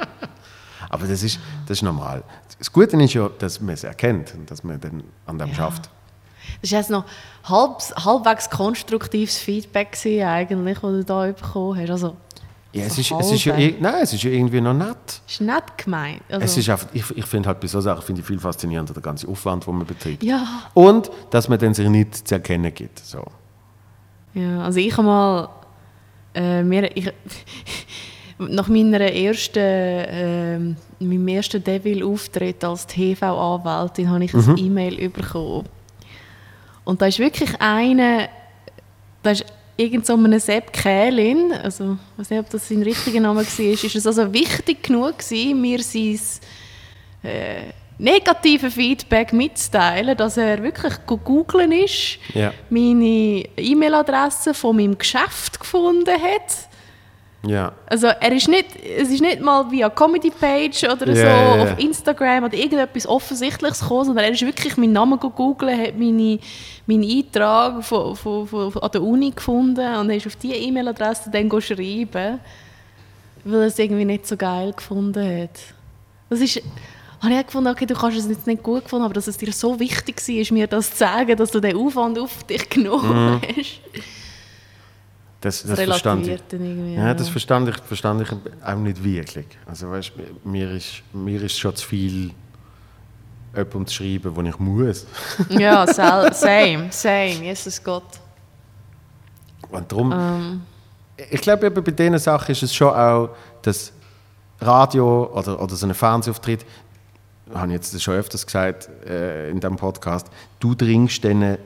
Aber 0.90 1.06
das 1.06 1.24
ist, 1.24 1.40
das 1.68 1.78
ist 1.78 1.82
normal. 1.82 2.24
Das 2.58 2.72
Gute 2.72 2.98
ist 2.98 3.14
ja, 3.14 3.30
dass 3.38 3.60
man 3.60 3.74
es 3.74 3.84
erkennt 3.84 4.34
und 4.36 4.50
dass 4.50 4.64
man 4.64 4.80
dann 4.80 5.04
an 5.26 5.38
dem 5.38 5.50
Ja. 5.50 5.56
schafft. 5.56 5.90
Das 6.62 6.72
war 6.72 6.80
jetzt 6.80 6.90
noch 6.90 7.06
halb, 7.44 7.80
halbwegs 8.06 8.50
konstruktives 8.50 9.38
Feedback 9.38 9.92
gewesen, 9.94 10.24
eigentlich, 10.28 10.80
das 10.80 10.92
du 10.92 11.04
da 11.04 11.26
bekommen 11.32 11.80
hast. 11.80 11.90
Also, 11.92 12.16
Ja, 12.74 12.84
es 12.86 12.98
ist, 12.98 13.12
es 13.12 13.32
ist 13.32 13.46
ja, 13.46 13.56
nein, 13.56 13.96
es 14.02 14.14
ist 14.14 14.24
ja 14.24 14.30
irgendwie 14.32 14.62
noch 14.62 14.74
nett. 14.74 15.22
ist 15.28 15.42
nett 15.42 15.64
gemeint. 15.78 16.22
Also, 16.30 16.44
Es 16.46 16.58
ist 16.58 16.70
einfach, 16.70 16.88
ich, 16.94 17.04
ich 17.18 17.26
finde 17.26 17.48
halt 17.50 17.60
bei 17.60 17.68
so 17.68 17.80
Sachen 17.82 18.02
finde 18.04 18.22
ich 18.22 18.28
viel 18.28 18.40
faszinierender 18.40 18.94
der 18.94 19.02
ganze 19.04 19.28
Aufwand, 19.28 19.66
den 19.66 19.76
man 19.78 19.88
betreibt. 19.88 20.24
ja, 20.24 20.46
Und 20.74 21.10
dass 21.32 21.48
man 21.50 21.58
dann 21.60 21.74
sich 21.74 21.88
nicht 21.90 22.28
zu 22.28 22.36
erkennen 22.36 22.74
gibt. 22.74 23.00
So. 23.00 23.24
ja, 24.34 24.62
also 24.64 24.80
ich 24.80 24.92
habe 24.98 25.08
mal 25.08 25.50
äh, 26.36 26.62
mir, 26.64 26.96
ich, 26.96 27.12
nach 28.38 28.68
meiner 28.68 29.00
ersten, 29.00 29.58
ähm, 29.60 30.76
meinem 31.00 31.28
ersten 31.30 31.64
Devil-Auftritt 31.64 32.64
als 32.64 32.86
TV-Anwältin 32.86 34.10
habe 34.10 34.24
ich 34.26 34.34
Mhm. 34.34 34.50
ein 34.52 34.58
E-Mail 34.58 35.10
bekommen. 35.10 35.66
Und 36.88 37.02
da 37.02 37.08
ist 37.08 37.20
wirklich 37.20 37.50
eine, 37.60 38.30
da 39.22 39.32
ist 39.32 39.44
irgend 39.76 40.06
so 40.06 40.14
eine 40.14 40.40
Sepp 40.40 40.72
Kählin, 40.72 41.52
also 41.52 41.98
ich 42.14 42.20
weiß 42.20 42.30
nicht, 42.30 42.40
ob 42.40 42.50
das 42.50 42.70
sein 42.70 42.82
richtiger 42.82 43.20
Name 43.20 43.42
war, 43.46 43.60
ist 43.74 43.84
es 43.96 44.08
also 44.08 44.32
wichtig 44.34 44.84
genug 44.84 45.18
gewesen, 45.20 45.60
mir 45.60 45.84
sein 45.84 46.20
äh, 47.24 47.74
negative 47.98 48.72
Feedback 48.72 49.34
mitzuteilen, 49.34 50.16
dass 50.16 50.38
er 50.38 50.64
wirklich 50.64 50.94
go- 51.06 51.18
googeln 51.18 51.74
ist, 51.74 52.20
Ja. 52.34 52.54
meine 52.70 53.44
E-Mail-Adresse 53.58 54.54
von 54.54 54.78
meinem 54.78 54.98
Geschäft 54.98 55.60
gefunden 55.60 56.10
hat. 56.10 56.68
Ja. 57.46 57.72
Also 57.86 58.08
er 58.08 58.32
ist 58.32 58.48
nicht, 58.48 58.76
es 58.76 59.10
ist 59.10 59.22
nicht 59.22 59.42
mal 59.42 59.70
via 59.72 59.90
Comedy-Page 59.90 60.84
oder 60.86 61.06
so 61.16 61.22
ja, 61.22 61.56
ja. 61.56 61.64
auf 61.64 61.80
Instagram 61.80 62.46
oder 62.46 62.56
irgendetwas 62.56 63.08
Offensichtliches 63.08 63.82
gekommen, 63.82 64.06
sondern 64.06 64.26
er 64.26 64.32
ist 64.32 64.42
wirklich 64.46 64.76
meinen 64.78 64.94
Namen 64.94 65.20
googeln, 65.20 65.80
hat 65.80 65.98
meine, 65.98 66.40
meinen 66.88 67.04
Eintrag 67.10 67.84
von, 67.84 68.16
von, 68.16 68.48
von, 68.48 68.78
an 68.82 68.92
der 68.92 69.04
Uni 69.04 69.32
gefunden 69.32 69.96
und 69.98 70.10
ist 70.10 70.26
auf 70.28 70.36
diese 70.38 70.56
E-Mail-Adresse 70.56 71.30
dann 71.30 71.50
go 71.50 71.60
schreiben, 71.62 72.40
weil 73.44 73.60
er 73.62 73.68
es 73.68 73.78
irgendwie 73.78 74.06
nicht 74.06 74.26
so 74.26 74.36
geil 74.38 74.74
gefunden 74.74 75.44
hat. 75.44 75.60
Das 76.30 76.40
ist, 76.42 76.62
habe 77.22 77.34
ich 77.34 77.40
auch 77.40 77.46
gefunden, 77.46 77.70
okay, 77.70 77.86
du 77.86 77.94
kannst 77.94 78.18
es 78.18 78.28
jetzt 78.28 78.48
nicht 78.48 78.64
gut 78.64 78.84
gefunden, 78.84 79.06
aber 79.06 79.14
dass 79.14 79.28
es 79.28 79.38
dir 79.38 79.52
so 79.52 79.80
wichtig 79.80 80.18
war, 80.28 80.54
mir 80.54 80.68
das 80.68 80.92
zu 80.92 80.98
sagen, 80.98 81.36
dass 81.38 81.52
du 81.52 81.60
den 81.60 81.76
Aufwand 81.78 82.18
auf 82.20 82.44
dich 82.44 82.70
genommen 82.70 83.36
Mhm. 83.36 83.42
hast. 83.42 83.80
Das, 85.40 85.62
Das 85.62 85.70
das 85.78 85.82
verstand 85.82 86.28
ich. 86.28 86.40
Ja, 86.98 87.14
das 87.14 87.30
verstand 87.30 87.70
ich, 87.70 87.76
verstand 87.78 88.22
ich 88.24 88.30
auch 88.66 88.76
nicht 88.76 89.04
wirklich. 89.04 89.46
Also 89.68 89.90
weißt, 89.92 90.12
mir 90.44 90.72
ist, 90.72 91.04
mir 91.14 91.42
ist 91.44 91.58
schon 91.60 91.76
zu 91.76 91.86
viel 91.88 92.32
jemandem 93.58 93.88
zu 93.88 93.96
schreiben, 93.96 94.36
wo 94.36 94.42
ich 94.42 94.60
muss. 94.60 95.06
ja, 95.50 95.86
same, 95.88 96.88
same, 96.92 97.44
Jesus 97.44 97.84
Gott. 97.84 98.20
Und 99.70 99.92
darum, 99.92 100.62
ich 101.30 101.42
glaube, 101.42 101.70
bei 101.70 101.92
diesen 101.92 102.18
Sachen 102.20 102.52
ist 102.52 102.64
es 102.64 102.74
schon 102.74 102.94
auch, 102.94 103.30
dass 103.62 103.92
Radio 104.62 105.26
oder, 105.34 105.62
oder 105.62 105.76
so 105.76 105.86
ein 105.86 105.94
Fernsehauftritt, 105.94 106.66
habe 107.54 107.68
ich 107.68 107.74
jetzt 107.74 108.02
schon 108.02 108.16
öfters 108.16 108.46
gesagt 108.46 108.90
äh, 109.06 109.50
in 109.50 109.60
diesem 109.60 109.78
Podcast, 109.78 110.28
du 110.60 110.76
dringst 110.76 111.24
dann 111.24 111.58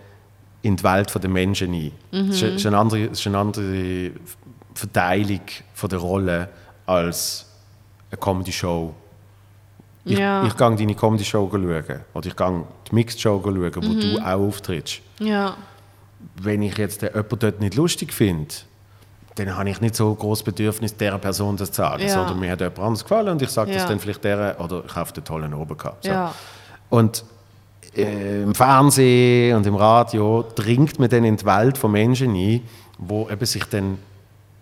in 0.62 0.76
die 0.76 0.84
Welt 0.84 1.12
der 1.22 1.30
Menschen 1.30 1.74
ein. 1.74 1.92
Es 2.12 2.42
ist, 2.42 2.56
ist, 2.56 2.66
eine 2.66 2.78
andere, 2.78 3.06
es 3.06 3.20
ist 3.20 3.28
eine 3.28 3.38
andere 3.38 4.12
Verteilung 4.74 5.42
von 5.74 5.89
der 5.89 6.00
Rolle 6.00 6.50
als 6.86 7.46
eine 8.12 8.20
Comedy-Show. 8.20 8.94
Ich, 10.04 10.18
Ja. 10.18 10.45
ich 10.45 10.56
gehe 10.58 10.76
deine 10.76 10.95
Comedy-Show 10.95 11.49
schauen 11.52 11.66
oder 12.14 12.28
ich 12.28 12.36
gehe 12.36 12.64
die 12.89 12.95
Mixed-Show 12.95 13.41
schauen, 13.43 13.76
wo 13.76 13.80
du 13.99 14.20
auch 14.20 14.47
auftrittst 14.47 15.02
Ja, 15.20 15.56
wenn 16.36 16.62
ich 16.62 16.78
jetzt 16.78 17.02
den 17.02 17.10
jemanden 17.10 17.39
dort 17.39 17.60
nicht 17.60 17.76
lustig 17.76 18.14
finde, 18.14 18.54
dann 19.36 19.56
habe 19.56 19.70
ich 19.70 19.80
nicht 19.80 19.95
so 19.95 20.14
großes 20.14 20.43
Bedürfnis, 20.43 20.95
dieser 20.95 21.18
Person 21.18 21.56
das 21.56 21.72
zu 21.72 21.78
sagen. 21.78 22.04
Ja. 22.04 22.10
Sondern 22.10 22.39
mir 22.39 22.52
hat 22.52 22.60
jemand 22.60 22.80
anderes 22.80 23.04
gefallen 23.04 23.30
und 23.30 23.41
ich 23.41 23.49
sage 23.49 23.72
das 23.72 23.84
Ja. 23.84 23.88
dann 23.88 23.99
vielleicht 23.99 24.24
der 24.24 24.60
oder 24.60 24.84
ich 24.86 24.95
habe 24.95 25.12
den 25.14 25.24
tollen 25.24 25.54
oben 25.54 25.78
gehabt. 25.78 26.04
So. 26.04 26.12
Und 26.89 27.24
äh, 27.95 28.43
im 28.43 28.54
Fernsehen 28.56 29.56
und 29.56 29.66
im 29.66 29.76
Radio 29.76 30.45
dringt 30.56 30.99
man 30.99 31.10
dann 31.10 31.24
in 31.24 31.38
die 31.38 31.45
Welt 31.45 31.78
von 31.78 31.91
Menschen 31.91 32.32
ein, 32.36 32.62
die 32.97 33.26
eben 33.32 33.45
sich 33.45 33.64
dann 33.66 33.97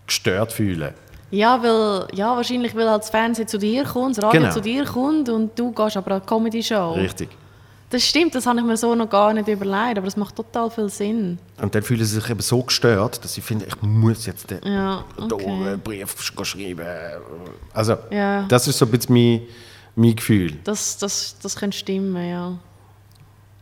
gestört 0.06 0.52
fühlen. 0.54 0.94
Ja, 1.32 1.62
weil, 1.62 2.08
ja, 2.18 2.36
wahrscheinlich, 2.36 2.76
weil 2.76 2.90
halt 2.90 3.04
das 3.04 3.10
Fernsehen 3.10 3.48
zu 3.48 3.58
dir 3.58 3.84
kommt, 3.84 4.18
das 4.18 4.24
Radio 4.26 4.42
Genau. 4.42 4.54
zu 4.54 4.62
dir 4.62 4.84
kommt 4.86 5.30
und 5.30 5.58
du 5.58 5.72
gehst 5.72 5.96
aber 5.98 6.12
an 6.16 6.22
die 6.22 6.28
Comedy-Show. 6.28 6.94
Richtig. 6.94 7.30
Das 7.92 8.04
stimmt, 8.04 8.36
das 8.36 8.46
habe 8.46 8.60
ich 8.60 8.66
mir 8.66 8.78
so 8.78 8.94
noch 8.94 9.10
gar 9.10 9.34
nicht 9.34 9.48
überlegt, 9.48 9.98
aber 9.98 10.06
das 10.06 10.16
macht 10.16 10.36
total 10.36 10.70
viel 10.70 10.90
Sinn. 10.90 11.40
Und 11.60 11.74
dann 11.74 11.82
fühlen 11.82 12.04
sie 12.06 12.20
sich 12.20 12.30
eben 12.30 12.40
so 12.40 12.62
gestört, 12.62 13.24
dass 13.24 13.34
sie 13.34 13.42
finden, 13.42 13.66
ich 13.68 13.82
muss 13.82 14.26
jetzt 14.28 14.50
den 14.52 14.60
Ja, 14.64 15.04
okay. 15.20 15.46
einen 15.48 15.80
Brief 15.80 16.16
sch- 16.20 16.46
schreiben. 16.46 16.86
Also, 17.74 17.96
Ja. 18.12 18.44
das 18.44 18.68
ist 18.68 18.78
so 18.78 18.86
ein 18.86 18.92
bisschen 18.92 19.14
mein, 19.16 19.42
mein 19.96 20.16
Gefühl. 20.16 20.54
Das, 20.64 20.98
das, 20.98 21.36
das 21.42 21.56
könnte 21.56 21.78
stimmen, 21.78 22.16
ja. 22.30 22.54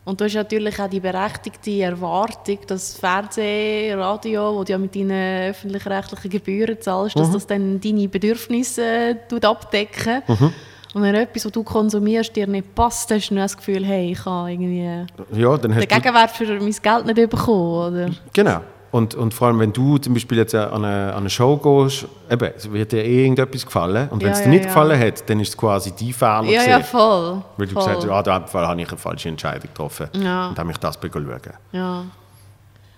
Und 0.08 0.18
du 0.18 0.24
hast 0.24 0.34
natürlich 0.34 0.80
auch 0.80 0.88
die 0.88 1.00
berechtigte 1.00 1.82
Erwartung, 1.82 2.58
dass 2.66 2.96
Fernsehen, 2.96 3.98
Radio, 3.98 4.54
wo 4.56 4.64
du 4.64 4.72
ja 4.72 4.78
mit 4.78 4.94
deinen 4.94 5.50
öffentlich-rechtlichen 5.50 6.30
Gebühren 6.30 6.80
zahlst, 6.80 7.14
Mhm. 7.14 7.20
dass 7.20 7.30
das 7.32 7.46
dann 7.46 7.78
deine 7.78 8.08
Bedürfnisse 8.08 8.82
äh, 8.82 9.16
abdecken 9.46 10.22
Mhm. 10.26 10.52
Und 10.94 11.02
wenn 11.02 11.14
etwas, 11.14 11.44
was 11.44 11.52
du 11.52 11.62
konsumierst, 11.62 12.34
dir 12.34 12.46
nicht 12.46 12.74
passt, 12.74 13.10
hast 13.10 13.28
du 13.28 13.34
nur 13.34 13.42
das 13.44 13.54
Gefühl, 13.54 13.84
hey, 13.84 14.12
ich 14.12 14.24
habe 14.24 14.50
irgendwie 14.50 15.04
Ja, 15.38 15.56
den 15.58 15.72
Gegenwert 15.78 16.30
für 16.30 16.46
mein 16.58 16.72
Geld 16.72 17.04
nicht 17.04 17.28
bekommen, 17.30 17.92
oder? 17.94 18.10
genau. 18.32 18.60
Und, 18.98 19.14
und 19.14 19.32
vor 19.32 19.46
allem, 19.46 19.60
wenn 19.60 19.72
du 19.72 19.96
zum 19.98 20.14
Beispiel 20.14 20.38
jetzt 20.38 20.56
an 20.56 20.84
eine, 20.84 21.12
an 21.12 21.18
eine 21.18 21.30
Show 21.30 21.56
gehst, 21.56 22.06
eben, 22.28 22.72
wird 22.72 22.90
dir 22.90 23.04
eh 23.04 23.22
irgendetwas 23.22 23.64
gefallen. 23.64 24.08
Und 24.08 24.20
wenn 24.20 24.30
Ja, 24.30 24.34
es 24.34 24.40
dir 24.40 24.46
ja, 24.46 24.50
nicht 24.50 24.64
ja. 24.64 24.66
gefallen 24.66 25.00
hat, 25.00 25.30
dann 25.30 25.38
ist 25.38 25.50
es 25.50 25.56
quasi 25.56 25.92
dein 25.98 26.12
Fehler. 26.12 26.42
Ja, 26.42 26.62
gewesen. 26.62 26.70
ja, 26.70 26.80
voll. 26.80 27.42
Weil 27.56 27.66
du 27.68 27.74
voll. 27.74 27.84
gesagt 27.84 28.10
hast, 28.10 28.26
diesem 28.26 28.46
Fall 28.48 28.66
habe 28.66 28.82
ich 28.82 28.88
eine 28.88 28.98
falsche 28.98 29.28
Entscheidung 29.28 29.68
getroffen. 29.68 30.08
Und 30.12 30.26
habe 30.26 30.64
mich 30.64 30.78
das 30.78 30.98
schauen. 31.00 31.40
Ja. 31.70 32.04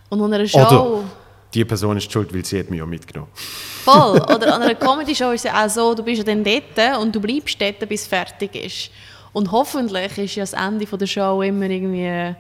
Und 0.08 0.22
an 0.22 0.32
einer 0.32 0.46
Show... 0.46 0.58
Oder 0.58 1.04
die 1.52 1.64
Person 1.64 1.96
ist 1.96 2.10
schuld, 2.10 2.32
weil 2.32 2.44
sie 2.44 2.60
hat 2.60 2.70
mich 2.70 2.78
ja 2.78 2.86
mitgenommen. 2.86 3.30
Voll. 3.34 4.20
Oder 4.34 4.54
an 4.54 4.62
einer 4.62 4.74
Comedy-Show 4.74 5.32
ist 5.32 5.44
es 5.44 5.52
ja 5.52 5.64
auch 5.64 5.68
so, 5.68 5.94
du 5.94 6.02
bist 6.02 6.18
ja 6.18 6.24
dann 6.24 6.44
dort 6.44 7.00
und 7.00 7.14
du 7.14 7.20
bleibst 7.20 7.60
dort, 7.60 7.86
bis 7.88 8.02
es 8.02 8.06
fertig 8.06 8.54
ist. 8.54 8.90
Und 9.32 9.50
hoffentlich 9.52 10.16
ist 10.16 10.34
ja 10.36 10.42
das 10.44 10.52
Ende 10.54 10.86
von 10.86 10.98
der 10.98 11.06
Show 11.06 11.42
immer 11.42 11.66
irgendwie 11.66 12.34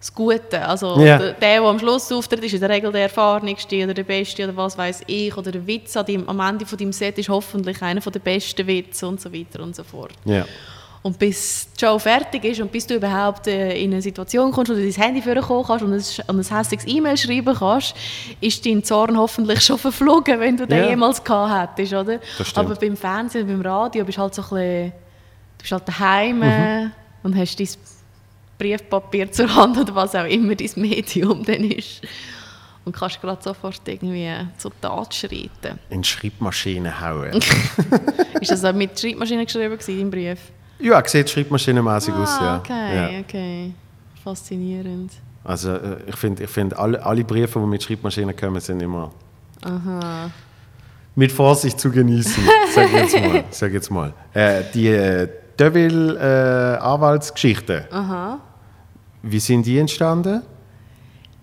das 0.00 0.12
Gute. 0.14 0.66
Also 0.66 0.98
Ja. 1.00 1.18
der, 1.18 1.32
der, 1.34 1.62
am 1.62 1.78
Schluss 1.78 2.10
auftritt, 2.10 2.42
ist 2.42 2.54
in 2.54 2.60
der 2.60 2.70
Regel 2.70 2.90
der 2.90 3.02
Erfahrenste 3.02 3.76
oder 3.84 3.94
der 3.94 4.04
Beste 4.04 4.42
oder 4.44 4.56
was 4.56 4.76
weiß 4.76 5.02
ich. 5.06 5.36
Oder 5.36 5.52
der 5.52 5.66
Witz 5.66 5.96
an 5.96 6.06
deinem, 6.06 6.28
am 6.28 6.40
Ende 6.40 6.64
von 6.66 6.78
deinem 6.78 6.92
Set 6.92 7.18
ist 7.18 7.28
hoffentlich 7.28 7.80
einer 7.82 8.00
der 8.00 8.18
besten 8.18 8.66
Witze 8.66 9.06
und 9.06 9.20
so 9.20 9.32
weiter 9.32 9.62
und 9.62 9.76
so 9.76 9.84
fort. 9.84 10.12
Ja. 10.24 10.44
Und 11.02 11.18
bis 11.18 11.68
die 11.78 11.84
Show 11.84 11.98
fertig 11.98 12.44
ist 12.44 12.60
und 12.60 12.70
bis 12.70 12.86
du 12.86 12.94
überhaupt 12.94 13.46
äh, 13.46 13.74
in 13.82 13.90
eine 13.92 14.02
Situation 14.02 14.52
kommst, 14.52 14.70
wo 14.70 14.74
du 14.74 14.82
dein 14.82 14.92
Handy 14.92 15.22
vorkommen 15.22 15.64
kannst 15.66 15.82
und 15.84 15.92
ein, 15.94 16.36
und 16.36 16.46
ein 16.50 16.56
hässliches 16.58 16.86
E-Mail 16.86 17.16
schreiben 17.16 17.54
kannst, 17.58 17.94
ist 18.40 18.66
dein 18.66 18.84
Zorn 18.84 19.16
hoffentlich 19.16 19.62
schon 19.62 19.78
verflogen, 19.78 20.38
wenn 20.40 20.58
du 20.58 20.66
den 20.66 20.78
Ja. 20.78 20.88
jemals 20.90 21.24
gehabt 21.24 21.78
hättest, 21.78 21.94
oder? 21.94 22.20
Aber 22.54 22.74
beim 22.74 22.96
Fernsehen, 22.98 23.46
beim 23.46 23.62
Radio 23.62 24.04
bist 24.04 24.18
du 24.18 24.22
halt 24.22 24.34
so 24.34 24.42
ein 24.42 24.48
bisschen, 24.48 24.92
du 24.92 25.62
bist 25.62 25.72
halt 25.72 25.88
daheim 25.88 26.36
Mhm. 26.36 26.42
äh, 26.42 26.86
und 27.22 27.34
hast 27.36 27.58
dein 27.60 27.68
Briefpapier 28.60 29.32
zur 29.36 29.54
Hand 29.54 29.76
oder 29.78 29.94
was 29.94 30.14
auch 30.14 30.24
immer 30.26 30.54
dein 30.54 30.70
Medium 30.76 31.42
dann 31.46 31.64
ist. 31.64 32.02
Und 32.84 32.94
kannst 32.96 33.20
gerade 33.20 33.42
sofort 33.42 33.80
irgendwie 33.86 34.30
zur 34.56 34.72
Tat 34.80 35.14
schreiten. 35.14 35.78
In 35.90 36.02
Schreibmaschine 36.04 36.98
hauen. 37.00 37.32
ist 38.40 38.50
das 38.50 38.64
auch 38.64 38.72
mit 38.72 38.98
Schreibmaschine 38.98 39.44
geschrieben 39.44 39.76
gewesen, 39.78 39.98
dein 39.98 40.10
Brief? 40.10 40.38
ja, 40.78 41.02
sieht 41.06 41.28
schreibmaschinenmäßig 41.28 42.14
aus. 42.14 42.38
Ah, 42.40 42.44
Ja. 42.44 42.58
okay, 42.58 42.94
Ja. 43.14 43.20
okay. 43.20 43.72
Faszinierend. 44.24 45.12
Also 45.44 45.72
äh, 45.72 45.96
ich 46.06 46.16
finde, 46.16 46.44
ich 46.44 46.50
find, 46.50 46.76
alle, 46.78 47.04
alle 47.04 47.24
Briefe, 47.24 47.58
die 47.58 47.66
mit 47.66 47.82
Schreibmaschinen 47.82 48.34
kommen, 48.36 48.60
sind 48.60 48.80
immer 48.82 49.10
mit 51.16 51.32
Vorsicht 51.32 51.78
zu 51.78 51.90
genießen. 51.90 52.42
Sag 52.74 52.86
ich 52.86 52.92
jetzt 52.94 53.14
mal. 53.20 53.44
Sag 53.50 53.72
jetzt 53.72 53.90
mal. 53.90 54.12
Äh, 54.32 54.62
die 54.72 54.88
äh, 54.88 55.28
Deville 55.58 56.16
äh, 56.78 56.82
Anwaltsgeschichte. 56.82 57.88
Wie 59.22 59.40
sind 59.40 59.66
die 59.66 59.78
entstanden? 59.78 60.42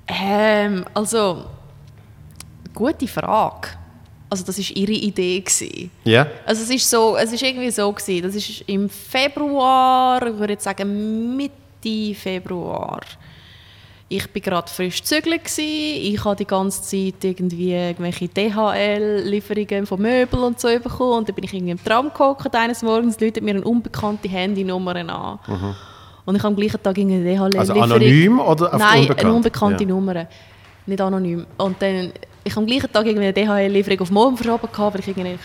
Ähm, 0.07 0.85
also, 0.93 1.45
gute 2.73 3.07
Frage. 3.07 3.69
Also 4.29 4.43
das 4.43 4.57
war 4.57 4.75
ihre 4.75 4.91
Idee. 4.91 5.39
Gewesen. 5.39 5.91
Ja? 6.03 6.27
Also 6.45 6.63
es 6.63 6.69
ist, 6.69 6.89
so, 6.89 7.15
es 7.15 7.31
ist 7.31 7.43
irgendwie 7.43 7.71
so, 7.71 7.91
gewesen. 7.91 8.23
das 8.23 8.35
ist 8.35 8.61
im 8.67 8.89
Februar, 8.89 10.25
ich 10.25 10.37
würde 10.37 10.53
jetzt 10.53 10.63
sagen 10.63 11.35
Mitte 11.35 12.13
Februar. 12.13 13.01
Ich 14.09 14.23
war 14.33 14.41
gerade 14.41 14.71
frisch 14.71 15.01
gezügelt, 15.01 15.43
gewesen. 15.43 15.61
ich 15.61 16.23
habe 16.23 16.37
die 16.37 16.45
ganze 16.45 16.81
Zeit 16.81 17.23
irgendwie 17.23 17.73
irgendwelche 17.73 18.29
DHL-Lieferungen 18.29 19.85
von 19.85 20.01
Möbeln 20.01 20.43
und 20.43 20.59
so 20.59 20.69
bekommen 20.79 21.19
und 21.19 21.29
dann 21.29 21.35
bin 21.35 21.43
ich 21.43 21.53
irgendwie 21.53 21.71
im 21.71 21.83
Tram 21.83 22.11
gehockt 22.13 22.55
eines 22.55 22.83
Morgens, 22.83 23.19
läutet 23.19 23.43
mir 23.43 23.51
eine 23.51 23.63
unbekannte 23.65 24.29
Handynummer 24.29 24.95
an. 24.95 25.39
Und 26.27 26.35
ich 26.35 26.43
habe 26.43 26.53
am 26.53 26.55
gleichen 26.57 26.83
Tag 26.83 26.97
eine 26.97 27.23
DHL-Lieferung... 27.23 27.57
Also 27.57 27.73
anonym 27.73 28.39
oder 28.41 28.73
auf 28.73 28.79
Nein, 28.79 28.99
unbekannt? 29.03 29.23
eine 29.23 29.33
unbekannte 29.33 29.83
Ja. 29.85 29.89
Nummer. 29.89 30.27
Nicht 30.85 30.99
anonym. 30.99 31.45
Und 31.57 31.81
dann, 31.81 32.11
ich 32.43 32.51
habe 32.51 32.63
am 32.63 32.67
gleichen 32.67 32.91
Tag 32.91 33.07
eine 33.07 33.31
DHL-Lieferung 33.31 34.01
auf 34.01 34.11
morgen 34.11 34.35
verschoben, 34.35 34.67
weil 34.73 34.99
ich 34.99 35.07
irgendwie, 35.07 35.39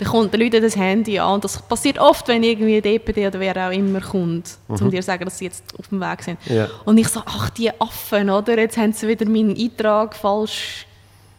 dann 0.00 0.08
kommt 0.08 0.32
der 0.32 0.40
Leute 0.40 0.60
das 0.60 0.74
Handy 0.74 1.20
an. 1.20 1.34
Und 1.34 1.44
das 1.44 1.62
passiert 1.62 2.00
oft, 2.00 2.26
wenn 2.26 2.42
irgendwie 2.42 2.80
DPD 2.80 3.28
oder 3.28 3.38
wer 3.38 3.68
auch 3.68 3.70
immer 3.70 4.00
kommt, 4.00 4.58
um 4.66 4.90
dir 4.90 5.02
zu 5.02 5.06
sagen, 5.06 5.24
dass 5.24 5.38
sie 5.38 5.44
jetzt 5.44 5.62
auf 5.78 5.86
dem 5.86 6.00
Weg 6.00 6.20
sind. 6.24 6.50
Mhm. 6.50 6.56
Ja. 6.56 6.68
Und 6.84 6.98
ich 6.98 7.06
so, 7.06 7.22
ach, 7.24 7.50
die 7.50 7.70
Affen, 7.80 8.28
oder? 8.28 8.58
Jetzt 8.58 8.76
haben 8.76 8.92
sie 8.92 9.06
wieder 9.06 9.26
meinen 9.26 9.56
Eintrag 9.56 10.16
falsch... 10.16 10.84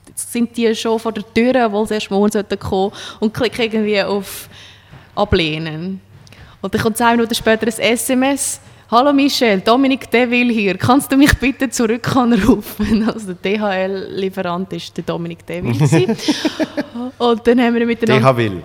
Jetzt 0.07 0.31
sind 0.31 0.55
die 0.55 0.73
schon 0.73 0.99
vor 0.99 1.11
der 1.11 1.25
Tür, 1.33 1.65
obwohl 1.65 1.85
sie 1.85 1.95
erst 1.95 2.09
morgen 2.09 2.31
sollten 2.31 2.57
kommen 2.57 2.93
und 3.19 3.33
klicke 3.33 3.63
irgendwie 3.63 4.01
auf 4.01 4.47
Ablehnen. 5.15 5.99
Und 6.61 6.73
dann 6.73 6.81
kommt 6.81 6.95
zwei 6.95 7.11
Minuten 7.11 7.35
später 7.35 7.67
ein 7.67 7.73
SMS. 7.77 8.61
Hallo 8.91 9.11
Michel, 9.11 9.61
Dominik 9.61 10.11
Deville 10.11 10.53
hier. 10.53 10.77
Kannst 10.77 11.11
du 11.11 11.17
mich 11.17 11.33
bitte 11.39 11.71
zurück 11.71 12.15
anrufen? 12.15 13.09
Also 13.11 13.33
der 13.33 13.57
DHL-Lieferant 13.57 14.71
war 14.71 14.79
der 14.95 15.03
Dominik 15.03 15.43
Deville. 15.43 16.15
Und 17.17 17.47
dann 17.47 17.61
haben 17.61 17.73
wir 17.73 17.85
miteinander... 17.87 18.31
DHL. 18.31 18.61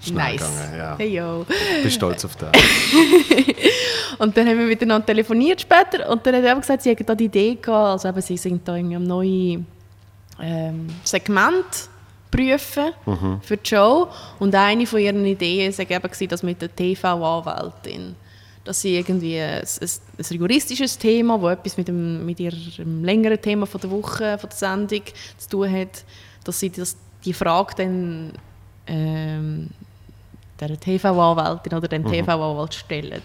Schnell 0.00 0.14
nice. 0.14 0.32
gegangen, 0.34 0.78
ja. 0.78 0.96
Hey 0.96 1.08
yo. 1.16 1.44
Ich 1.76 1.82
bin 1.82 1.90
stolz 1.90 2.24
auf 2.24 2.36
das. 2.36 2.50
Und 4.18 4.36
dann 4.36 4.46
haben 4.46 4.58
wir 4.58 4.66
miteinander 4.66 5.06
telefoniert 5.06 5.60
später 5.60 6.08
und 6.08 6.24
dann 6.24 6.36
hat 6.36 6.44
er 6.44 6.54
gesagt, 6.54 6.82
sie 6.82 6.90
hätten 6.90 7.06
da 7.06 7.16
die 7.16 7.24
Idee 7.24 7.56
gehabt, 7.60 7.92
also 7.92 8.08
eben, 8.08 8.20
sie 8.20 8.36
sind 8.36 8.66
da 8.66 8.76
irgendwie 8.76 8.96
am 8.96 9.04
neuen 9.04 9.66
ähm, 10.40 10.86
Segment 11.02 11.88
prüfen 12.30 12.92
für 13.42 13.56
die 13.56 13.68
Show 13.68 14.08
und 14.38 14.54
eine 14.54 14.86
von 14.86 15.00
ihren 15.00 15.24
Ideen 15.24 15.76
war 15.76 15.90
eben, 15.90 16.02
gewesen, 16.02 16.28
das 16.28 16.42
mit 16.44 16.62
der 16.62 16.74
TV-Anwältin. 16.74 18.14
Dass 18.64 18.80
sie 18.80 18.96
irgendwie 18.96 19.40
ein, 19.40 19.60
ein, 19.60 19.88
ein 20.18 20.36
juristisches 20.36 20.96
Thema, 20.96 21.36
das 21.38 21.58
etwas 21.58 21.76
mit, 21.76 21.88
dem, 21.88 22.24
mit 22.24 22.38
ihrem 22.38 23.04
längeren 23.04 23.40
Thema 23.40 23.66
von 23.66 23.80
der 23.80 23.90
Woche, 23.90 24.38
von 24.38 24.48
der 24.50 24.56
Sendung 24.56 25.02
zu 25.36 25.48
tun 25.48 25.72
hat, 25.72 26.04
dass 26.44 26.60
sie 26.60 26.70
das, 26.70 26.96
die 27.24 27.32
Frage 27.32 27.74
dann 27.76 28.32
ähm, 28.86 29.68
der 30.60 30.78
TV-Anwältin 30.78 31.74
oder 31.76 31.88
dem 31.88 32.04
TV-Anwalt 32.04 32.74
stellen. 32.74 33.22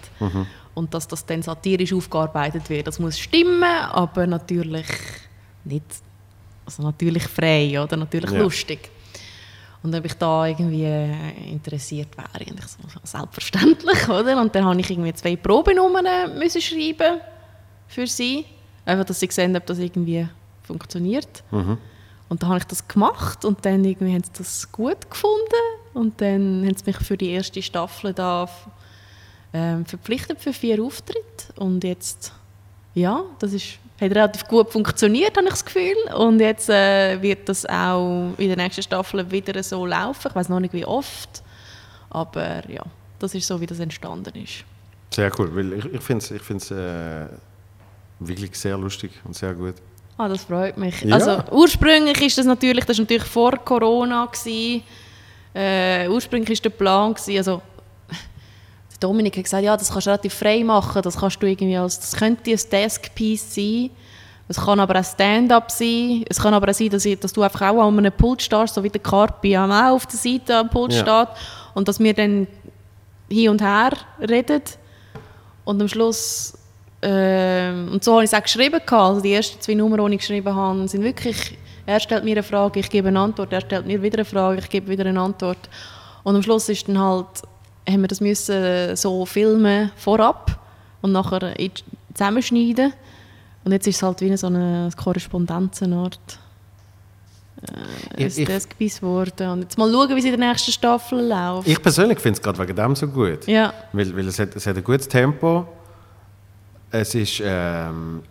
Und 0.74 0.94
dass 0.94 1.08
das 1.08 1.26
dann 1.26 1.42
satirisch 1.42 1.94
aufgearbeitet 1.94 2.70
wird. 2.70 2.88
Das 2.88 3.00
muss 3.00 3.18
stimmen, 3.18 3.64
aber 3.64 4.26
natürlich 4.28 4.86
nicht, 5.64 5.86
also 6.66 6.84
natürlich 6.84 7.24
frei 7.24 7.80
oder 7.82 7.98
natürlich 7.98 8.32
Ja. 8.32 8.42
lustig. 8.42 8.90
Und 9.88 9.96
ob 9.96 10.04
ich 10.04 10.16
da 10.16 10.46
irgendwie 10.46 10.84
äh, 10.84 11.50
interessiert 11.50 12.10
wäre. 12.18 12.52
Und 12.52 12.60
ich 12.60 12.68
so, 12.68 12.78
selbstverständlich, 13.04 14.10
oder? 14.10 14.42
Und 14.42 14.54
dann 14.54 14.66
habe 14.66 14.78
ich 14.82 14.90
irgendwie 14.92 15.14
zwei 15.14 15.38
Probenummern 15.38 16.38
müssen 16.38 16.60
schreiben 16.60 17.22
für 17.88 18.06
sie. 18.06 18.44
Einfach, 18.86 19.06
dass 19.06 19.22
sie 19.22 19.30
sehen, 19.32 19.56
ob 19.56 19.66
das 19.66 19.80
irgendwie 19.80 20.28
funktioniert. 20.64 21.42
Mhm. 21.52 21.78
Und 22.28 22.44
dann 22.44 22.50
habe 22.50 22.60
ich 22.60 22.66
das 22.66 22.86
gemacht 22.86 23.46
und 23.46 23.64
dann 23.66 23.86
irgendwie 23.86 24.14
haben 24.14 24.26
sie 24.26 24.32
das 24.38 24.70
gut 24.70 25.10
gefunden. 25.10 25.40
Und 25.94 26.20
dann 26.20 26.66
haben 26.66 26.76
sie 26.76 26.84
mich 26.86 26.98
für 26.98 27.16
die 27.16 27.30
erste 27.30 27.62
Staffel 27.62 28.14
da 28.14 28.50
ähm, 29.54 29.86
verpflichtet 29.86 30.42
für 30.42 30.52
vier 30.52 30.84
Auftritte. 30.84 31.54
Und 31.56 31.86
jetzt, 31.86 32.34
ja, 32.94 33.24
das 33.40 33.54
ist, 33.54 33.80
hat 34.00 34.12
relativ 34.12 34.48
gut 34.48 34.72
funktioniert, 34.72 35.36
habe 35.38 35.48
ich 35.48 35.54
das 35.54 35.66
Gefühl. 35.66 35.96
Und 36.18 36.40
jetzt 36.40 36.70
äh, 36.70 37.22
wird 37.22 37.50
das 37.50 37.66
auch 37.66 38.34
in 38.38 38.48
der 38.48 38.58
nächsten 38.58 38.84
Staffel 38.84 39.30
wieder 39.32 39.62
so 39.64 39.86
laufen. 39.86 40.28
Ich 40.30 40.36
weiß 40.36 40.50
noch 40.50 40.60
nicht, 40.60 40.74
wie 40.74 40.86
oft. 40.86 41.42
Aber 42.10 42.70
ja, 42.70 42.84
das 43.20 43.34
ist 43.34 43.48
so, 43.48 43.60
wie 43.60 43.66
das 43.66 43.80
entstanden 43.80 44.36
ist. 44.42 44.64
Sehr 45.10 45.32
cool, 45.40 45.56
weil 45.56 45.74
ich, 45.74 45.86
ich 45.86 46.02
finde 46.02 46.24
es 46.24 46.32
ich 46.32 46.42
find's, 46.42 46.70
äh, 46.72 47.28
wirklich 48.20 48.58
sehr 48.58 48.78
lustig 48.78 49.12
und 49.24 49.36
sehr 49.36 49.54
gut. 49.54 49.76
Ah, 50.18 50.28
das 50.28 50.44
freut 50.44 50.78
mich. 50.78 51.02
Ja. 51.02 51.16
Also 51.16 51.44
ursprünglich 51.52 52.20
ist 52.22 52.38
das 52.38 52.46
natürlich, 52.46 52.86
das 52.86 52.98
ist 52.98 53.02
natürlich 53.02 53.24
vor 53.24 53.52
Corona 53.64 54.26
gewesen. 54.26 54.84
Äh, 55.54 56.08
ursprünglich 56.08 56.52
ist 56.52 56.66
der 56.66 56.72
Plan 56.72 57.14
gewesen, 57.14 57.38
also 57.38 57.62
Dominik 59.00 59.38
hat 59.38 59.44
gesagt, 59.44 59.64
ja, 59.64 59.78
das 59.78 59.92
kannst 59.92 60.08
du 60.08 60.10
relativ 60.12 60.34
frei 60.34 60.64
machen, 60.64 61.02
das 61.02 61.18
kannst 61.18 61.42
du 61.42 61.48
irgendwie 61.48 61.78
als, 61.78 62.00
das 62.00 62.16
könnte 62.16 62.52
ein 62.52 62.60
Desk-Piece 62.72 63.56
sein. 63.56 63.90
Es 64.50 64.58
kann 64.58 64.80
aber 64.80 65.00
auch 65.00 65.04
Stand-up 65.04 65.70
sein. 65.72 66.24
Es 66.30 66.40
kann 66.40 66.54
aber 66.54 66.70
auch 66.70 66.74
sein, 66.74 66.90
dass, 66.90 67.04
ich, 67.06 67.20
dass 67.20 67.34
du 67.34 67.44
einfach 67.44 67.62
auch 67.70 67.82
an 67.86 67.98
einem 67.98 68.14
Pult 68.14 68.42
stehst, 68.42 68.76
so 68.76 68.84
wie 68.84 68.90
der 68.90 69.02
Carpi 69.02 69.58
auch 69.58 69.70
auf 69.70 70.06
der 70.06 70.18
Seite 70.18 70.58
am 70.58 70.70
Pult 70.70 70.94
Ja. 70.94 71.02
steht. 71.02 71.36
Und 71.74 71.88
dass 71.88 72.00
wir 72.00 72.14
dann 72.14 72.48
hin 73.30 73.50
und 73.50 73.62
her 73.62 73.92
reden. 74.22 74.62
Und 75.66 75.82
am 75.82 75.88
Schluss, 75.90 76.54
ähm, 77.02 77.90
und 77.92 78.04
so 78.04 78.14
habe 78.14 78.24
ich 78.24 78.32
es 78.32 78.38
auch 78.38 78.42
geschrieben. 78.42 78.80
gehabt. 78.86 78.92
Also 78.94 79.22
die 79.22 79.34
ersten 79.34 79.60
zwei 79.60 79.74
Nummern, 79.74 80.06
die 80.10 80.16
ich 80.16 80.22
geschrieben 80.22 80.56
habe, 80.56 80.88
sind 80.88 81.04
wirklich, 81.04 81.58
er 81.86 82.00
stellt 82.00 82.24
mir 82.24 82.32
eine 82.32 82.44
Frage, 82.44 82.80
ich 82.80 82.90
gebe 82.90 83.10
eine 83.10 83.20
Antwort, 83.20 83.52
er 83.52 83.62
stellt 83.62 83.86
mir 83.86 84.02
wieder 84.02 84.20
eine 84.20 84.26
Frage, 84.26 84.60
ich 84.60 84.70
gebe 84.70 84.88
wieder 84.88 85.06
eine 85.06 85.20
Antwort. 85.20 85.70
Und 86.24 86.36
am 86.36 86.42
Schluss 86.42 86.70
ist 86.70 86.88
dann 86.88 87.00
halt, 87.00 87.28
haben 87.88 88.02
wir 88.02 88.08
das 88.08 88.22
müssen 88.22 88.96
so 88.96 89.26
filmen 89.26 89.92
vorab 89.96 90.60
und 91.02 91.12
nachher 91.12 91.54
zusammenschneiden. 92.14 92.94
Und 93.64 93.72
jetzt 93.72 93.88
ist 93.88 93.98
es 93.98 94.04
halt 94.04 94.22
wie 94.22 94.36
so 94.38 94.48
eine 94.48 94.90
Korrespondenzenart. 94.96 96.20
Äh, 97.62 98.26
Ich- 98.26 98.38
ein 98.38 98.42
ich- 98.44 98.48
Deskpiece 98.48 99.00
geworden. 99.00 99.50
Und 99.50 99.62
jetzt 99.64 99.78
mal 99.78 99.92
schauen, 99.92 100.10
wie 100.16 100.20
es 100.20 100.26
in 100.26 100.40
der 100.40 100.50
nächsten 100.50 100.72
Staffel 100.72 101.28
läuft. 101.28 101.68
Ich 101.68 101.82
persönlich 101.82 102.20
finde 102.20 102.38
es 102.38 102.42
gerade 102.44 102.60
wegen 102.60 102.76
dem 102.76 102.96
so 102.96 103.08
gut. 103.08 103.48
ja. 103.48 103.74
Weil, 103.94 104.16
weil 104.16 104.28
es, 104.28 104.38
hat, 104.40 104.56
es 104.56 104.66
hat 104.68 104.78
ein 104.78 104.84
gutes 104.84 105.08
Tempo. 105.08 105.68
Es 106.92 107.14
ist. 107.16 107.42
Ähm, 107.44 108.22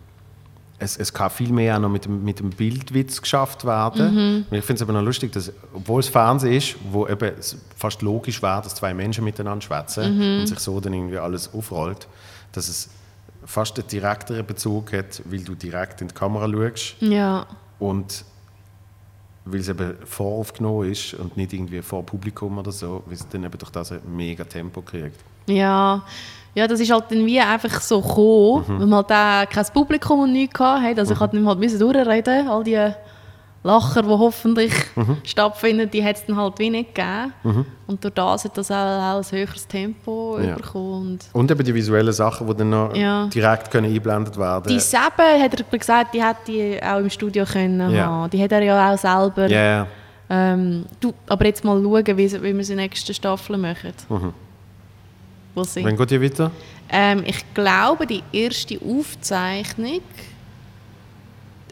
es, 0.79 0.95
es 0.97 1.11
kann 1.11 1.29
viel 1.31 1.51
mehr 1.51 1.75
auch 1.75 1.79
noch 1.81 1.89
mit 1.89 2.05
dem, 2.05 2.23
mit 2.23 2.39
dem 2.39 2.51
Bildwitz 2.51 3.19
geschafft 3.21 3.65
werden. 3.65 4.45
Weil 4.49 4.59
Ich 4.59 4.65
finde 4.65 4.77
es 4.77 4.81
aber 4.83 4.93
noch 4.93 5.01
lustig, 5.01 5.31
dass, 5.31 5.51
obwohl 5.73 5.99
es 6.01 6.07
Fernsehen 6.07 6.53
ist, 6.53 6.75
wo 6.91 7.07
eben 7.07 7.31
es 7.39 7.57
fast 7.75 8.01
logisch 8.03 8.41
wäre, 8.43 8.61
dass 8.61 8.75
zwei 8.75 8.93
Menschen 8.93 9.23
miteinander 9.23 9.61
schwätzen 9.63 10.39
und 10.41 10.47
sich 10.47 10.59
so 10.59 10.79
dann 10.79 10.93
irgendwie 10.93 11.17
alles 11.17 11.51
aufrollt, 11.53 12.07
dass 12.51 12.67
es 12.69 12.89
fast 13.45 13.79
einen 13.79 13.87
direkteren 13.87 14.45
Bezug 14.45 14.93
hat, 14.93 15.21
weil 15.25 15.39
du 15.39 15.55
direkt 15.55 16.01
in 16.01 16.09
die 16.09 16.13
Kamera 16.13 16.47
schaust 16.47 16.95
Ja. 16.99 17.47
und 17.79 18.23
weil 19.45 19.61
es 19.61 19.69
eben 19.69 19.95
voraufgenommen 20.05 20.91
ist 20.91 21.13
und 21.13 21.37
nicht 21.37 21.53
irgendwie 21.53 21.81
vor 21.81 22.05
Publikum 22.05 22.57
oder 22.57 22.71
so, 22.71 23.01
weil 23.05 23.13
es 23.15 23.27
dann 23.29 23.43
eben 23.45 23.57
durch 23.57 23.71
das 23.71 23.93
ein 23.93 24.01
mega 24.05 24.43
Tempo 24.43 24.81
kriegt. 24.81 25.19
Ja, 25.47 26.03
ja, 26.57 26.67
das 26.67 26.79
ist 26.79 26.91
halt 26.91 27.05
dann 27.09 27.25
wie 27.25 27.39
einfach 27.39 27.79
so 27.81 28.01
gekommen, 28.01 28.65
Mhm. 28.67 28.79
weil 28.79 28.87
man 28.87 29.05
halt 29.09 29.47
auch 29.47 29.53
kein 29.53 29.65
Publikum 29.73 30.19
und 30.21 30.33
nichts 30.33 30.59
hatte. 30.59 30.99
Also 31.01 31.13
ich 31.13 31.19
musste 31.19 31.45
halt 31.45 31.59
müssen 31.59 31.79
durchreden, 31.79 32.47
all 32.47 32.63
die 32.63 32.91
Lacher, 33.63 34.01
die 34.01 34.09
hoffentlich 34.09 34.73
Mhm. 34.95 35.17
stattfinden, 35.23 35.89
die 35.91 36.03
hat 36.03 36.15
es 36.15 36.25
dann 36.25 36.37
halt 36.37 36.57
wie 36.59 36.69
nicht 36.69 36.95
gegeben. 36.95 37.65
Und 37.85 38.03
durch 38.03 38.13
das 38.13 38.45
hat 38.45 38.57
das 38.57 38.71
auch, 38.71 38.75
auch 38.75 39.17
ein 39.17 39.25
höheres 39.31 39.67
Tempo 39.67 40.39
Ja. 40.39 40.55
bekommen. 40.55 41.19
Und 41.19 41.25
Und 41.33 41.51
eben 41.51 41.63
die 41.65 41.73
visuellen 41.75 42.13
Sachen, 42.13 42.47
die 42.47 42.55
dann 42.55 42.69
noch 42.69 42.95
Ja. 42.95 43.27
direkt 43.27 43.69
können 43.69 43.87
eingeblendet 43.87 44.37
werden 44.37 44.67
die 44.69 44.79
Sebe, 44.79 45.23
hat 45.41 45.53
er 45.71 45.77
gesagt, 45.77 46.13
die 46.13 46.23
hätte 46.23 46.39
die 46.47 46.79
auch 46.81 46.99
im 46.99 47.09
Studio 47.09 47.43
können 47.45 47.91
Ja. 47.91 48.05
haben. 48.05 48.29
Die 48.29 48.41
hat 48.41 48.51
er 48.53 48.61
ja 48.63 48.93
auch 48.93 48.97
selber. 48.97 49.47
Ja. 49.47 49.85
Ähm, 50.29 50.85
du, 50.99 51.13
aber 51.27 51.45
jetzt 51.45 51.63
mal 51.63 51.81
schauen, 51.81 52.05
wie, 52.17 52.17
wie 52.43 52.57
wir 52.57 52.65
der 52.65 52.75
nächsten 52.75 53.13
Staffel 53.13 53.57
machen. 53.57 53.93
Mhm. 54.09 54.33
We'll 55.57 55.65
see. 55.65 55.83
Wann 55.83 55.97
geht 55.97 56.11
ihr 56.11 56.21
weiter? 56.21 56.51
Ähm, 56.87 57.23
ich 57.25 57.43
glaube, 57.55 58.05
die 58.05 58.21
erste 58.31 58.79
Aufzeichnung 58.79 60.01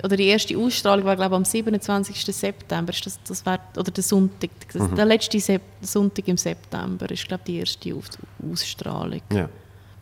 oder 0.03 0.17
die 0.17 0.25
erste 0.25 0.57
Ausstrahlung 0.57 1.05
war 1.05 1.15
glaube 1.15 1.35
ich, 1.35 1.37
am 1.37 1.45
27. 1.45 2.25
September. 2.35 2.91
Das, 2.91 3.19
das 3.23 3.45
wär, 3.45 3.59
oder 3.77 3.91
der 3.91 4.03
Sonntag, 4.03 4.49
das, 4.73 4.91
der 4.91 5.05
letzte 5.05 5.39
Sep 5.39 5.61
Sonntag 5.81 6.27
im 6.27 6.37
September 6.37 7.09
ist 7.11 7.27
glaube 7.27 7.43
ich, 7.45 7.53
die 7.53 7.59
erste 7.59 7.95
Auf 7.95 8.05
Ausstrahlung. 8.51 9.21
Ja. 9.31 9.47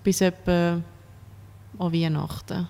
Bis 0.02 0.22
etwa 0.22 0.82
an 1.78 1.94
Weihnachten. 1.94 2.68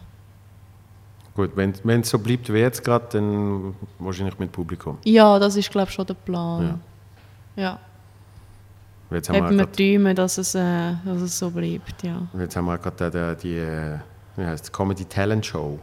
Gut, 1.35 1.51
wenn 1.55 2.01
es 2.01 2.09
so 2.09 2.17
bleibt 2.17 2.51
wie 2.51 2.57
jetzt 2.57 2.83
gerade, 2.83 3.05
dann 3.11 3.75
wahrscheinlich 3.99 4.37
mit 4.39 4.51
Publikum. 4.51 4.97
Ja, 5.05 5.37
das 5.37 5.55
ist 5.55 5.69
glaube 5.69 5.89
ich 5.89 5.93
schon 5.93 6.07
der 6.07 6.15
Plan. 6.15 6.81
Ja. 7.55 7.73
Weil 7.75 7.92
Jetzt 9.13 9.29
haben 9.29 9.35
Eben 9.35 9.57
wir 9.57 9.71
träumen, 9.71 10.15
dass 10.15 10.37
es, 10.37 10.55
äh, 10.55 10.93
dass 11.05 11.21
es 11.21 11.37
so 11.37 11.49
bleibt, 11.49 12.03
ja. 12.03 12.27
jetzt 12.39 12.55
haben 12.55 12.65
wir 12.65 12.77
gerade 12.77 13.35
die, 13.35 13.47
die 13.47 14.41
wie 14.41 14.45
heißt 14.45 14.73
Comedy 14.73 15.05
Talent 15.05 15.45
Show. 15.45 15.79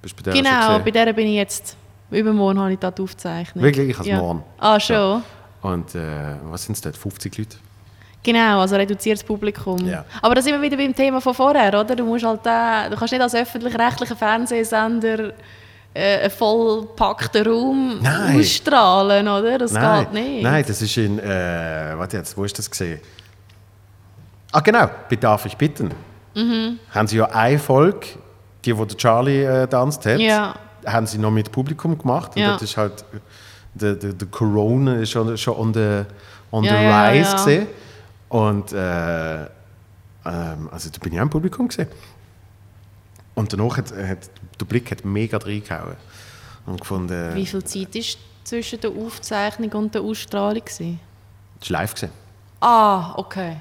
Bist 0.00 0.18
du 0.18 0.22
bei 0.22 0.30
der 0.30 0.42
Genau, 0.42 0.78
bei 0.78 0.90
der 0.90 1.12
bin 1.12 1.26
ich 1.26 1.34
jetzt. 1.34 1.76
Übermorgen 2.10 2.60
habe 2.60 2.72
ich 2.72 2.78
da 2.78 2.90
die 2.90 3.02
Aufzeichnung. 3.02 3.64
Wirklich? 3.64 3.90
Ich 3.90 3.98
habe 3.98 4.08
ja. 4.08 4.18
morgen. 4.18 4.44
Ah, 4.58 4.78
schon? 4.78 5.22
Und 5.62 5.94
äh, 5.96 6.36
was 6.44 6.64
sind 6.64 6.74
es 6.74 6.80
dort? 6.80 6.96
50 6.96 7.36
Leute? 7.36 7.56
Genau, 8.22 8.60
also 8.60 8.76
reduziertes 8.76 9.24
Publikum. 9.24 9.78
Ja. 9.86 10.04
Aber 10.22 10.34
da 10.34 10.42
sind 10.42 10.52
wir 10.52 10.62
wieder 10.62 10.76
beim 10.76 10.94
Thema 10.94 11.20
von 11.20 11.34
vorher, 11.34 11.68
oder? 11.80 11.96
Du, 11.96 12.04
musst 12.04 12.24
halt, 12.24 12.40
äh, 12.44 12.90
du 12.90 12.96
kannst 12.96 13.12
nicht 13.12 13.22
als 13.22 13.34
öffentlich-rechtlicher 13.34 14.16
Fernsehsender 14.16 15.32
äh, 15.96 16.20
einen 16.22 16.30
vollpackten 16.30 17.46
Raum 17.46 17.98
Nein. 18.02 18.38
ausstrahlen, 18.40 19.26
oder? 19.28 19.58
Das 19.58 19.72
Nein, 19.72 20.04
geht 20.04 20.12
nicht. 20.12 20.42
nein, 20.42 20.64
das 20.66 20.82
ist 20.82 20.96
in, 20.96 21.18
äh, 21.18 21.94
warte 21.96 22.18
jetzt, 22.18 22.36
wo 22.36 22.44
ist 22.44 22.58
das 22.58 22.70
gesehen? 22.70 23.00
Ah 24.52 24.60
genau, 24.60 24.88
bei 25.08 25.16
Darf 25.16 25.46
ich 25.46 25.56
bitten. 25.56 25.90
Mhm. 26.34 26.78
Haben 26.90 27.08
sie 27.08 27.16
ja 27.16 27.26
eine 27.26 27.58
Folge, 27.58 28.06
die, 28.64 28.76
wo 28.76 28.84
der 28.84 28.96
Charlie 28.96 29.42
äh, 29.42 29.66
tanzt 29.66 30.04
hat, 30.06 30.18
Ja. 30.18 30.54
haben 30.86 31.06
sie 31.06 31.18
noch 31.18 31.30
mit 31.30 31.50
Publikum 31.50 31.96
gemacht. 31.98 32.32
Und 32.36 32.42
Ja. 32.42 32.52
das 32.52 32.62
ist 32.62 32.76
halt, 32.76 33.04
der, 33.74 33.94
der, 33.94 34.12
der 34.12 34.28
Corona 34.28 34.96
ist 34.96 35.10
schon, 35.10 35.36
schon 35.36 35.56
on 35.56 35.74
the, 35.74 36.02
on 36.52 36.64
Ja, 36.64 36.72
the 37.12 37.18
rise 37.18 37.36
gesehen. 37.36 37.66
Und 38.28 38.72
äh, 38.72 39.44
ähm, 39.44 39.48
also 40.70 40.90
da 40.90 40.98
bin 41.00 41.12
ich 41.12 41.18
auch 41.18 41.22
im 41.24 41.30
Publikum 41.30 41.68
gesehen. 41.68 41.88
Und 43.34 43.52
danach 43.52 43.76
hat, 43.76 43.92
hat 43.92 44.18
der 44.60 44.64
Blick 44.66 44.90
hat 44.90 45.04
mega 45.04 45.36
reingehauen. 45.38 45.96
Und 46.66 46.80
gefunden, 46.80 47.34
Wie 47.34 47.46
viel 47.46 47.62
Zeit 47.64 47.94
war 47.94 48.02
zwischen 48.44 48.80
der 48.80 48.90
Aufzeichnung 48.90 49.70
und 49.72 49.94
der 49.94 50.02
Ausstrahlung? 50.02 50.64
Gewesen? 50.64 51.00
das 51.60 51.70
war 51.70 51.80
live 51.80 51.94
gesehen. 51.94 52.10
Ah, 52.60 53.14
okay. 53.16 53.56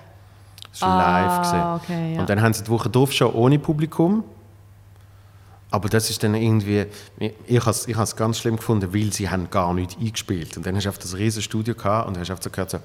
Das 0.72 0.82
war 0.82 0.98
live 0.98 1.32
Ah, 1.32 1.42
gesehen. 1.42 1.96
okay, 1.96 2.14
ja. 2.16 2.20
Und 2.22 2.30
dann 2.30 2.42
haben 2.42 2.54
sie 2.54 2.64
die 2.64 2.70
Woche 2.70 2.90
drauf 2.90 3.12
schon 3.12 3.32
ohne 3.34 3.60
Publikum. 3.60 4.24
Aber 5.72 5.90
das 5.90 6.10
ist 6.10 6.24
dann 6.24 6.36
irgendwie, 6.36 6.86
ich, 7.48 7.60
habe 7.60 7.72
es 7.72 7.88
ich 7.88 7.96
has 7.98 8.16
ganz 8.16 8.38
schlimm 8.40 8.56
gefunden, 8.56 8.94
weil 8.94 9.12
sie 9.12 9.30
haben 9.30 9.50
gar 9.50 9.74
nicht 9.74 9.98
eingespielt. 10.00 10.56
Und 10.58 10.66
dann 10.66 10.76
hast 10.76 10.86
du 10.86 10.90
auf 10.90 10.98
das 10.98 11.16
riesen 11.18 11.42
Studio 11.42 11.76
gehabt 11.76 12.08
und 12.08 12.18
hast 12.18 12.30
einfach 12.30 12.44
so 12.44 12.50
gehört 12.50 12.70
so, 12.72 12.80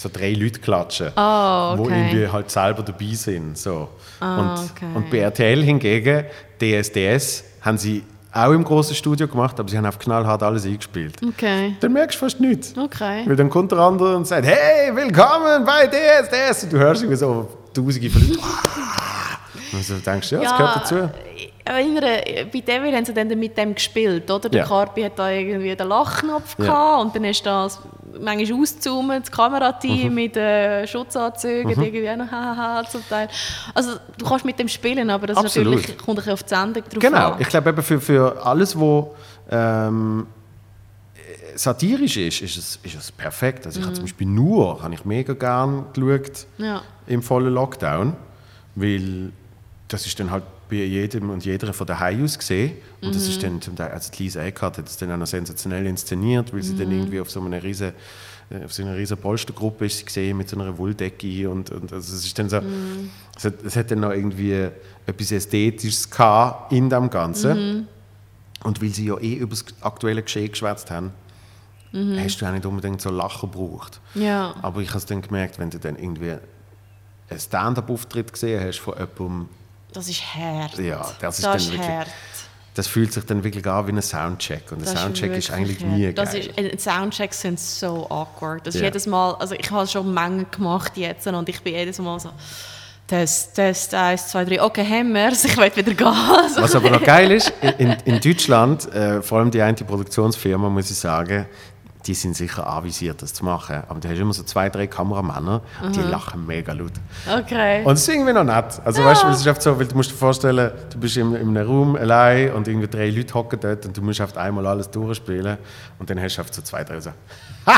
so 0.00 0.08
drei 0.10 0.32
Leute 0.32 0.60
klatschen, 0.60 1.12
wo 1.14 1.82
okay. 1.82 2.08
irgendwie 2.08 2.26
halt 2.28 2.50
selber 2.50 2.82
dabei 2.82 3.12
sind. 3.12 3.58
So. 3.58 3.88
Ah, 4.18 4.54
und, 4.54 4.70
okay. 4.70 4.86
und 4.94 5.10
bei 5.10 5.18
RTL 5.18 5.62
hingegen, 5.62 6.24
DSDS, 6.58 7.44
haben 7.60 7.76
sie 7.76 8.02
auch 8.32 8.52
im 8.52 8.64
großen 8.64 8.94
Studio 8.96 9.28
gemacht, 9.28 9.60
aber 9.60 9.68
sie 9.68 9.76
haben 9.76 9.84
auf 9.84 9.98
knallhart 9.98 10.42
alles 10.42 10.64
eingespielt. 10.64 11.16
Okay. 11.22 11.76
Dann 11.80 11.92
merkst 11.92 12.16
du 12.16 12.24
fast 12.24 12.40
nichts. 12.40 12.72
Okay. 12.78 13.24
Weil 13.26 13.36
dann 13.36 13.50
kommt 13.50 13.72
der 13.72 13.80
andere 13.80 14.16
und 14.16 14.26
sagt, 14.26 14.46
hey, 14.46 14.94
willkommen 14.96 15.66
bei 15.66 15.86
DSDS. 15.86 16.64
Und 16.64 16.72
du 16.72 16.78
hörst 16.78 17.02
irgendwie 17.02 17.18
so 17.18 17.48
tausende 17.74 18.08
von 18.10 18.22
Leuten. 18.22 18.38
Und 19.72 19.84
so 19.84 19.94
denkst 19.98 20.30
du, 20.30 20.34
ja, 20.36 20.42
das 20.42 20.56
gehört 20.56 20.76
dazu. 20.76 21.10
ich 21.36 21.52
erinnere, 21.64 22.22
bei 22.52 22.60
Devil 22.60 22.92
haben 22.92 23.04
sie 23.04 23.14
dann 23.14 23.28
mit 23.28 23.56
dem 23.56 23.74
gespielt, 23.74 24.28
oder? 24.28 24.48
Der 24.48 24.62
Ja. 24.62 24.66
Carpi 24.66 25.02
hat 25.02 25.16
da 25.16 25.30
irgendwie 25.30 25.76
den 25.76 25.86
Lachknopf 25.86 26.56
Ja. 26.58 26.64
gehabt 26.64 27.02
und 27.04 27.14
dann 27.14 27.24
ist 27.24 27.46
das 27.46 27.78
manchmal 28.20 28.60
auszoomen, 28.62 29.20
das 29.22 29.30
Kamerateam 29.30 30.08
Mhm. 30.08 30.14
mit 30.14 30.36
äh, 30.36 30.86
Schutzanzügen, 30.86 31.70
irgendwie 31.70 32.08
auch 32.10 32.16
noch 32.16 32.30
hahaha 32.30 32.84
zum 32.88 33.06
Teil. 33.08 33.28
Also 33.74 33.92
du 34.18 34.24
kannst 34.26 34.44
mit 34.44 34.58
dem 34.58 34.68
spielen, 34.68 35.10
aber 35.10 35.26
das 35.28 35.42
natürlich, 35.42 35.96
kommt 35.98 36.08
ein 36.10 36.14
bisschen 36.16 36.32
auf 36.32 36.42
die 36.42 36.48
Sendung 36.48 36.82
drauf 36.84 36.98
Genau, 36.98 37.30
an. 37.32 37.40
ich 37.40 37.48
glaube 37.48 37.70
eben 37.70 37.82
für, 37.82 38.00
für 38.00 38.44
alles, 38.44 38.78
wo 38.78 39.14
ähm, 39.50 40.26
satirisch 41.54 42.16
ist, 42.16 42.40
ist 42.42 42.56
es, 42.56 42.78
ist 42.82 42.94
es 42.94 43.12
perfekt. 43.12 43.66
Also 43.66 43.80
ich 43.80 43.84
habe 43.86 43.94
zum 43.94 44.04
Beispiel 44.04 44.26
nur, 44.26 44.82
habe 44.82 44.94
ich 44.94 45.04
mega 45.04 45.32
gern 45.34 45.86
geschaut 45.92 46.46
Ja. 46.58 46.82
im 47.06 47.22
vollen 47.22 47.52
Lockdown, 47.52 48.14
weil 48.74 49.32
das 49.88 50.06
ist 50.06 50.18
dann 50.20 50.30
halt 50.30 50.44
bei 50.70 50.76
jedem 50.76 51.30
und 51.30 51.44
jeder 51.44 51.72
von 51.72 51.86
daheim 51.86 52.24
aus 52.24 52.38
gesehen. 52.38 52.72
Und 53.00 53.14
das 53.14 53.28
ist 53.28 53.42
dann 53.42 53.60
zum 53.60 53.76
Teil, 53.76 53.90
also 53.90 54.10
die 54.12 54.22
Lisa 54.22 54.42
Eckhardt 54.42 54.78
hat 54.78 54.86
es 54.86 54.96
dann 54.96 55.10
auch 55.12 55.16
noch 55.16 55.26
sensationell 55.26 55.86
inszeniert, 55.86 56.52
weil 56.54 56.62
sie 56.62 56.76
dann 56.76 56.90
irgendwie 56.90 57.20
auf 57.20 57.30
so 57.30 57.40
einer 57.40 57.62
riesen 57.62 57.92
äh, 58.50 58.64
auf 58.64 58.72
so 58.72 58.82
einer 58.82 58.96
riesen 58.96 59.16
Polstergruppe 59.16 59.86
ist 59.86 59.98
sie 59.98 60.04
gesehen 60.04 60.36
mit 60.36 60.48
so 60.48 60.58
einer 60.58 60.76
Wolldecke 60.76 61.48
und, 61.48 61.70
und 61.70 61.92
also 61.92 62.14
es 62.14 62.24
ist 62.24 62.38
dann 62.38 62.48
so, 62.48 62.60
es, 63.36 63.44
hat, 63.44 63.62
es 63.64 63.76
hat 63.76 63.90
dann 63.90 64.00
noch 64.00 64.10
irgendwie 64.10 64.68
etwas 65.06 65.32
Ästhetisches 65.32 66.10
gehabt 66.10 66.72
in 66.72 66.90
dem 66.90 67.10
Ganzen. 67.10 67.86
Und 68.62 68.82
weil 68.82 68.90
sie 68.90 69.06
ja 69.06 69.18
eh 69.18 69.34
über 69.34 69.50
das 69.50 69.64
aktuelle 69.80 70.22
Geschehen 70.22 70.50
geschwätzt 70.50 70.90
haben, 70.90 71.12
hast 71.92 72.40
du 72.40 72.46
auch 72.46 72.52
nicht 72.52 72.66
unbedingt 72.66 73.00
so 73.00 73.10
Lachen 73.10 73.50
gebraucht. 73.50 74.00
Ja. 74.14 74.54
Aber 74.62 74.80
ich 74.80 74.88
habe 74.88 74.98
es 74.98 75.06
dann 75.06 75.22
gemerkt, 75.22 75.58
wenn 75.58 75.70
du 75.70 75.78
dann 75.78 75.96
irgendwie 75.96 76.36
einen 77.30 77.40
Stand-up-Auftritt 77.40 78.32
gesehen 78.32 78.62
hast 78.62 78.78
von 78.78 78.94
jemandem, 78.94 79.48
Das 79.92 80.08
ist 80.08 80.22
hart. 80.34 80.78
Ja, 80.78 81.06
das 81.20 81.38
ist 81.38 81.44
das 81.46 81.52
dann 81.52 81.56
ist 81.56 81.72
wirklich- 81.72 81.88
hart. 81.88 82.08
das 82.74 82.86
fühlt 82.86 83.12
sich 83.12 83.24
dann 83.26 83.42
wirklich 83.44 83.66
an 83.66 83.86
wie 83.86 83.92
ein 83.92 84.00
Soundcheck. 84.02 84.70
Und 84.72 84.78
ein 84.78 84.84
Das 84.84 84.92
Soundcheck 85.02 85.32
ist, 85.32 85.50
wirklich 85.50 85.52
eigentlich 85.52 85.80
hart. 85.84 85.92
nie 85.92 86.12
das 86.12 86.32
geil. 86.32 86.50
ist, 86.56 86.58
äh, 86.58 86.78
Soundchecks 86.78 87.40
sind 87.40 87.58
so 87.60 88.06
awkward. 88.08 88.66
Das 88.66 88.74
ist 88.74 88.80
Ja. 88.80 88.86
jedes 88.86 89.06
Mal, 89.06 89.34
also 89.34 89.54
ich 89.54 89.70
habe 89.70 89.86
schon 89.86 90.12
Mengen 90.14 90.46
gemacht 90.50 90.96
jetzt 90.96 91.26
und 91.26 91.48
ich 91.48 91.60
bin 91.62 91.74
jedes 91.74 91.98
Mal 91.98 92.18
so, 92.20 92.30
Test, 93.06 93.54
Test, 93.56 93.92
eins, 93.92 94.28
zwei, 94.28 94.44
drei, 94.44 94.62
okay, 94.62 94.84
haben 94.84 95.12
wir's, 95.12 95.44
ich 95.44 95.56
will 95.56 95.74
wieder 95.74 95.94
gehen. 95.94 96.14
So. 96.54 96.62
Was 96.62 96.76
aber 96.76 96.90
noch 96.90 97.02
geil 97.04 97.32
ist, 97.32 97.52
in, 97.78 97.96
in 98.04 98.20
Deutschland, 98.20 98.86
äh, 98.94 99.20
vor 99.20 99.38
allem 99.40 99.50
die 99.50 99.60
eine 99.60 99.74
Produktionsfirma, 99.74 100.68
muss 100.68 100.92
ich 100.92 100.96
sagen, 100.96 101.46
die 102.10 102.14
sind 102.14 102.36
sicher 102.36 102.66
anvisiert, 102.66 103.22
das 103.22 103.32
zu 103.32 103.44
machen. 103.44 103.84
Aber 103.88 104.00
da 104.00 104.08
hast 104.08 104.16
du 104.16 104.22
immer 104.22 104.32
so 104.32 104.42
zwei, 104.42 104.68
drei 104.68 104.88
Kameramänner, 104.88 105.60
und 105.80 105.94
die 105.94 106.00
lachen 106.00 106.44
mega 106.44 106.72
laut. 106.72 106.90
Okay. 107.32 107.84
Und 107.84 107.92
es 107.92 108.00
ist 108.02 108.08
irgendwie 108.08 108.32
noch 108.32 108.42
nett. 108.42 108.80
Also 108.84 109.04
weißt 109.04 109.22
du, 109.22 109.28
es 109.28 109.38
ist 109.42 109.46
oft 109.46 109.62
so, 109.62 109.78
weil 109.78 109.86
du 109.86 109.94
musst 109.94 110.10
dir 110.10 110.16
vorstellen, 110.16 110.72
du 110.92 110.98
bist 110.98 111.16
in, 111.16 111.32
in 111.36 111.56
einem 111.56 111.68
Raum 111.68 111.94
allein 111.94 112.52
und 112.52 112.66
irgendwie 112.66 112.88
drei 112.88 113.10
Leute 113.10 113.32
hocken 113.32 113.60
dort 113.60 113.86
und 113.86 113.96
du 113.96 114.02
musst 114.02 114.20
auf 114.20 114.36
einmal 114.36 114.66
alles 114.66 114.90
durchspielen 114.90 115.56
und 116.00 116.10
dann 116.10 116.20
hast 116.20 116.36
du 116.36 116.40
oft 116.42 116.52
so 116.52 116.62
zwei, 116.62 116.82
drei 116.82 116.98
so. 117.00 117.10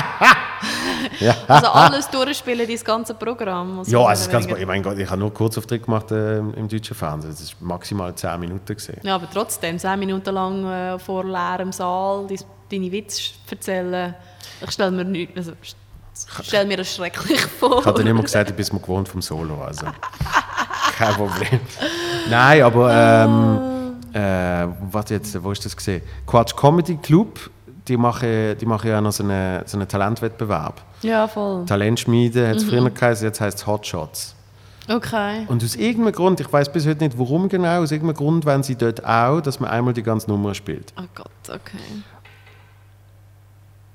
Also 1.48 1.68
alles 1.68 2.08
durchspielen, 2.08 2.66
dieses 2.66 2.84
ganze 2.84 3.14
Programm. 3.14 3.82
Ja, 3.86 3.98
also 4.04 4.30
das 4.30 4.42
du, 4.44 4.48
weniger. 4.48 4.58
ich 4.60 4.66
meine 4.66 4.82
Gott, 4.82 4.98
ich 4.98 5.08
habe 5.10 5.18
nur 5.18 5.34
Kurzauftritt 5.34 5.84
gemacht 5.84 6.10
äh, 6.12 6.38
im 6.38 6.68
deutschen 6.68 6.94
Fernsehen. 6.96 7.32
Das 7.32 7.54
war 7.60 7.68
maximal 7.68 8.14
10 8.14 8.40
Minuten. 8.40 8.64
Gewesen. 8.64 9.00
Ja, 9.02 9.16
aber 9.16 9.28
trotzdem, 9.30 9.78
zehn 9.78 9.98
Minuten 9.98 10.32
lang 10.32 10.64
äh, 10.64 10.98
vor 10.98 11.24
leerem 11.24 11.72
Saal 11.72 12.26
dein- 12.28 12.38
deine 12.72 12.90
Witze 12.92 13.32
erzählen, 13.50 14.14
ich 14.60 14.70
stelle 14.70 14.90
mir 14.90 15.04
nicht, 15.04 15.36
also, 15.36 15.52
stelle 16.42 16.66
mir 16.66 16.76
das 16.78 16.94
schrecklich 16.94 17.40
vor. 17.40 17.80
Ich 17.80 17.86
habe 17.86 17.98
dann 17.98 18.06
immer 18.06 18.22
gesagt, 18.22 18.50
ich 18.50 18.56
bin 18.56 18.66
mir 18.72 18.80
gewohnt 18.80 19.08
vom 19.08 19.20
Solo. 19.22 19.62
Also. 19.62 19.86
Kein 20.96 21.14
Problem. 21.14 21.60
Nein, 22.30 22.62
aber 22.62 22.92
ähm, 22.92 24.12
äh, 24.12 24.68
was 24.90 25.10
jetzt, 25.10 25.42
wo 25.42 25.50
ist 25.52 25.64
das 25.64 25.76
gesehen? 25.76 26.02
Quatsch 26.26 26.54
Comedy 26.54 26.96
Club, 26.96 27.50
die 27.88 27.96
machen, 27.96 28.56
die 28.58 28.66
machen 28.66 28.88
ja 28.90 29.00
noch 29.00 29.12
so 29.12 29.24
einen, 29.24 29.66
so 29.66 29.76
einen 29.76 29.88
Talentwettbewerb. 29.88 30.80
Ja, 31.02 31.26
voll. 31.26 31.64
Talentschmiede 31.66 32.42
Mhm. 32.42 32.48
hat 32.50 32.56
es 32.56 32.64
früher 32.64 32.88
geheißen, 32.88 33.26
jetzt 33.26 33.40
heißt 33.40 33.58
es 33.58 33.66
Hotshots. 33.66 34.36
Okay. 34.88 35.44
Und 35.48 35.62
aus 35.62 35.76
irgendeinem 35.76 36.12
Grund, 36.12 36.40
ich 36.40 36.52
weiß 36.52 36.72
bis 36.72 36.86
heute 36.86 37.04
nicht 37.04 37.18
warum 37.18 37.48
genau, 37.48 37.82
aus 37.82 37.92
irgendeinem 37.92 38.16
Grund 38.16 38.44
wollen 38.44 38.62
sie 38.62 38.76
dort 38.76 39.04
auch, 39.04 39.40
dass 39.40 39.60
man 39.60 39.70
einmal 39.70 39.94
die 39.94 40.02
ganze 40.02 40.28
Nummer 40.28 40.54
spielt. 40.54 40.92
Oh 40.98 41.04
Gott, 41.14 41.30
okay. 41.48 41.78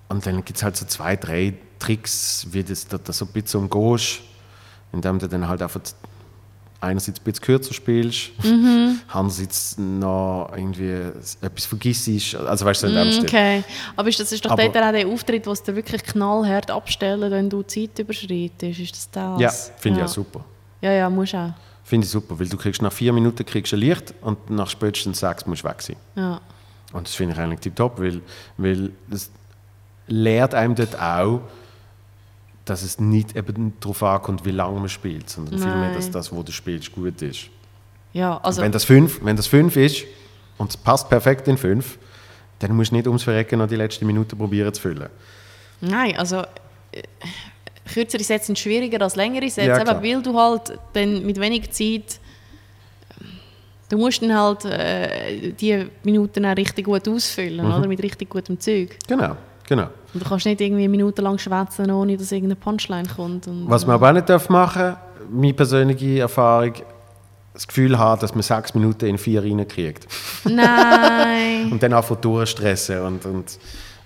Und 0.10 0.26
dann 0.26 0.44
gibt 0.46 0.58
es 0.58 0.64
halt 0.64 0.78
so 0.78 0.86
zwei, 0.86 1.16
drei 1.16 1.54
Tricks, 1.80 2.48
wie 2.52 2.64
das, 2.64 2.88
das, 2.88 3.02
das 3.04 3.18
so 3.18 3.26
ein 3.26 3.32
bisschen 3.32 3.62
umgehst, 3.70 4.20
indem 4.94 5.20
du 5.20 5.28
dann 5.28 5.48
halt 5.48 5.62
einfach 5.62 5.82
einerseits 6.80 7.20
ein 7.20 7.24
bisschen 7.24 7.44
kürzer 7.44 7.74
spielst, 7.74 8.30
andererseits 9.12 9.78
noch 9.78 10.50
irgendwie 10.56 10.92
etwas 11.42 11.66
vergisst. 11.66 12.36
Also 12.36 12.66
weißt 12.66 12.84
du, 12.84 12.88
in 12.88 12.94
dem 12.96 13.12
Stil. 13.12 13.24
Okay. 13.26 13.64
Aber 13.96 14.10
ist 14.10 14.20
das 14.20 14.32
ist 14.32 14.46
doch 14.46 14.52
Aber- 14.52 14.64
dort 14.64 14.78
auch 14.78 14.92
der 14.92 15.08
Auftritt, 15.08 15.46
wo 15.48 15.52
es 15.52 15.64
dir 15.64 15.76
wirklich 15.76 16.04
knallhart 16.04 16.70
abstellen, 16.72 17.32
wenn 17.32 17.50
du 17.50 17.64
die 17.64 17.88
Zeit 17.90 18.00
überschreitest. 18.00 18.80
Ist 18.80 18.92
das 18.96 19.10
das? 19.12 19.42
Ja, 19.42 19.50
finde 19.78 20.00
ich 20.00 20.06
auch 20.06 20.10
super. 20.10 20.46
Ja, 20.82 20.92
ja, 20.92 21.10
musst 21.10 21.36
auch. 21.36 21.52
Finde 21.84 22.06
ich 22.06 22.12
super, 22.12 22.38
weil 22.40 22.48
du 22.48 22.58
kriegst 22.58 22.82
nach 22.82 22.92
vier 22.92 23.14
Minuten 23.14 23.46
kriegst 23.46 23.74
ein 23.74 23.80
Licht 23.80 24.14
und 24.22 24.50
nach 24.50 24.70
spätestens 24.70 25.20
sechs 25.20 25.46
musst 25.46 25.64
du 25.64 25.68
weg 25.70 25.82
sein. 25.82 25.96
Ja. 26.16 26.42
Und 26.94 27.08
das 27.08 27.16
finde 27.16 27.34
ich 27.34 27.40
eigentlich 27.40 27.62
tipptopp, 27.62 28.00
weil, 28.00 28.22
weil 28.58 28.92
das 29.10 29.30
lehrt 30.08 30.54
einem 30.54 30.76
dort 30.76 31.00
auch, 31.00 31.42
dass 32.66 32.82
es 32.84 33.00
nicht 33.00 33.36
eben 33.36 33.74
darauf 33.80 34.04
ankommt, 34.04 34.44
wie 34.46 34.52
lange 34.52 34.80
man 34.80 34.90
spielt, 34.90 35.30
sondern 35.30 35.58
vielmehr, 35.60 35.94
dass 35.94 36.06
Nein. 36.06 36.14
das, 36.14 36.36
was 36.36 36.46
du 36.46 36.52
spielst, 36.52 36.92
gut 36.92 37.22
ist. 37.22 37.48
Ja, 38.14 38.38
also, 38.44 38.62
wenn, 38.62 38.72
das 38.72 38.84
fünf, 38.86 39.20
wenn 39.24 39.36
das 39.36 39.48
fünf 39.48 39.76
ist 39.78 40.04
und 40.58 40.70
es 40.72 40.78
passt 40.78 41.10
perfekt 41.10 41.48
in 41.48 41.58
fünf, 41.58 41.98
dann 42.60 42.76
musst 42.76 42.92
du 42.92 42.96
nicht 42.96 43.08
ums 43.08 43.24
Verrecken 43.24 43.60
noch 43.60 43.68
die 43.68 43.76
letzte 43.76 44.04
Minute 44.06 44.36
probieren 44.36 44.74
zu 44.74 44.82
füllen. 44.82 45.10
nein, 45.82 46.18
also 46.18 46.38
äh, 46.92 47.04
kürzere 47.94 48.24
Sätze 48.24 48.48
sind 48.48 48.60
schwieriger 48.60 49.02
als 49.02 49.16
längere 49.16 49.50
Sätze, 49.50 49.68
Ja, 49.70 49.80
klar. 49.80 50.02
weil 50.02 50.22
du 50.22 50.38
halt 50.38 50.78
dann 50.94 51.26
mit 51.26 51.40
wenig 51.40 51.70
Zeit 51.72 52.20
du 53.90 53.98
musst 53.98 54.22
dann 54.22 54.38
halt 54.38 54.66
äh, 54.66 55.52
die 55.54 55.88
Minuten 56.04 56.46
auch 56.46 56.58
richtig 56.58 56.86
gut 56.86 57.08
ausfüllen, 57.08 57.66
Mhm. 57.66 57.74
oder? 57.74 57.88
Mit 57.88 58.04
richtig 58.04 58.30
gutem 58.30 58.60
Zeug. 58.60 58.98
Genau, 59.08 59.38
genau. 59.68 59.90
Und 60.14 60.24
du 60.24 60.28
kannst 60.28 60.46
nicht 60.48 60.60
irgendwie 60.62 60.84
eine 60.86 60.90
Minute 60.90 61.22
lang 61.22 61.38
schwätzen, 61.38 61.92
ohne 61.92 62.18
dass 62.18 62.32
irgendeine 62.32 62.56
Punchline 62.56 63.08
kommt. 63.16 63.48
Und, 63.48 63.70
Was 63.70 63.86
man 63.86 63.94
aber 63.96 64.10
auch 64.10 64.14
nicht 64.14 64.28
darf 64.30 64.50
machen 64.50 64.96
meine 65.30 65.54
persönliche 65.54 66.20
Erfahrung, 66.20 66.74
das 67.54 67.68
Gefühl 67.68 67.98
haben, 67.98 68.22
dass 68.22 68.34
man 68.34 68.44
sechs 68.44 68.74
Minuten 68.74 69.06
in 69.08 69.18
vier 69.18 69.44
reinkriegt. 69.44 70.08
Nein! 70.46 71.68
Und 71.72 71.82
dann 71.84 71.94
einfach 71.94 72.16
durchstressen 72.16 73.02
und, 73.02 73.26
und, 73.26 73.58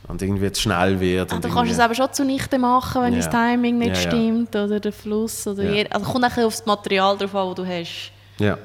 und 0.07 0.22
irgendwie 0.22 0.51
zu 0.51 0.62
schnell 0.64 0.99
wird. 0.99 1.34
Und 1.34 1.43
du 1.43 1.49
kannst 1.49 1.72
es 1.74 1.80
aber 1.80 1.93
schon 1.93 2.12
zunichte 2.14 2.57
machen, 2.57 3.01
wenn 3.03 3.14
Ja. 3.14 3.20
das 3.20 3.30
Timing 3.30 3.78
nicht 3.78 3.89
Ja, 3.97 4.01
ja. 4.03 4.09
stimmt 4.09 4.55
oder 4.55 4.80
der 4.80 4.91
Fluss. 4.93 5.45
Oder 5.47 5.64
Ja. 5.64 5.86
also 5.91 6.09
kommt 6.12 6.26
auch 6.26 6.38
auf 6.38 6.55
das 6.55 6.66
Material 6.66 7.18
drauf 7.18 7.36
an, 7.36 7.47
das 7.49 7.55
du 7.55 7.66
hast. 7.68 8.12
Ja. 8.39 8.57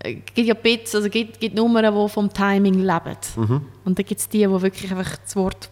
Es 0.00 0.14
gibt 0.34 0.48
ja 0.48 0.54
Bits, 0.54 0.94
also 0.94 1.08
gibt, 1.08 1.38
gibt 1.40 1.54
Nummern, 1.56 1.94
die 1.94 2.08
vom 2.08 2.32
Timing 2.32 2.74
leben. 2.80 3.16
Mhm. 3.36 3.62
Und 3.84 3.98
dann 3.98 4.06
gibt 4.06 4.20
es 4.20 4.28
die, 4.28 4.38
die 4.38 4.62
wirklich 4.62 4.90
einfach 4.90 5.16
das 5.22 5.36
Wort 5.36 5.68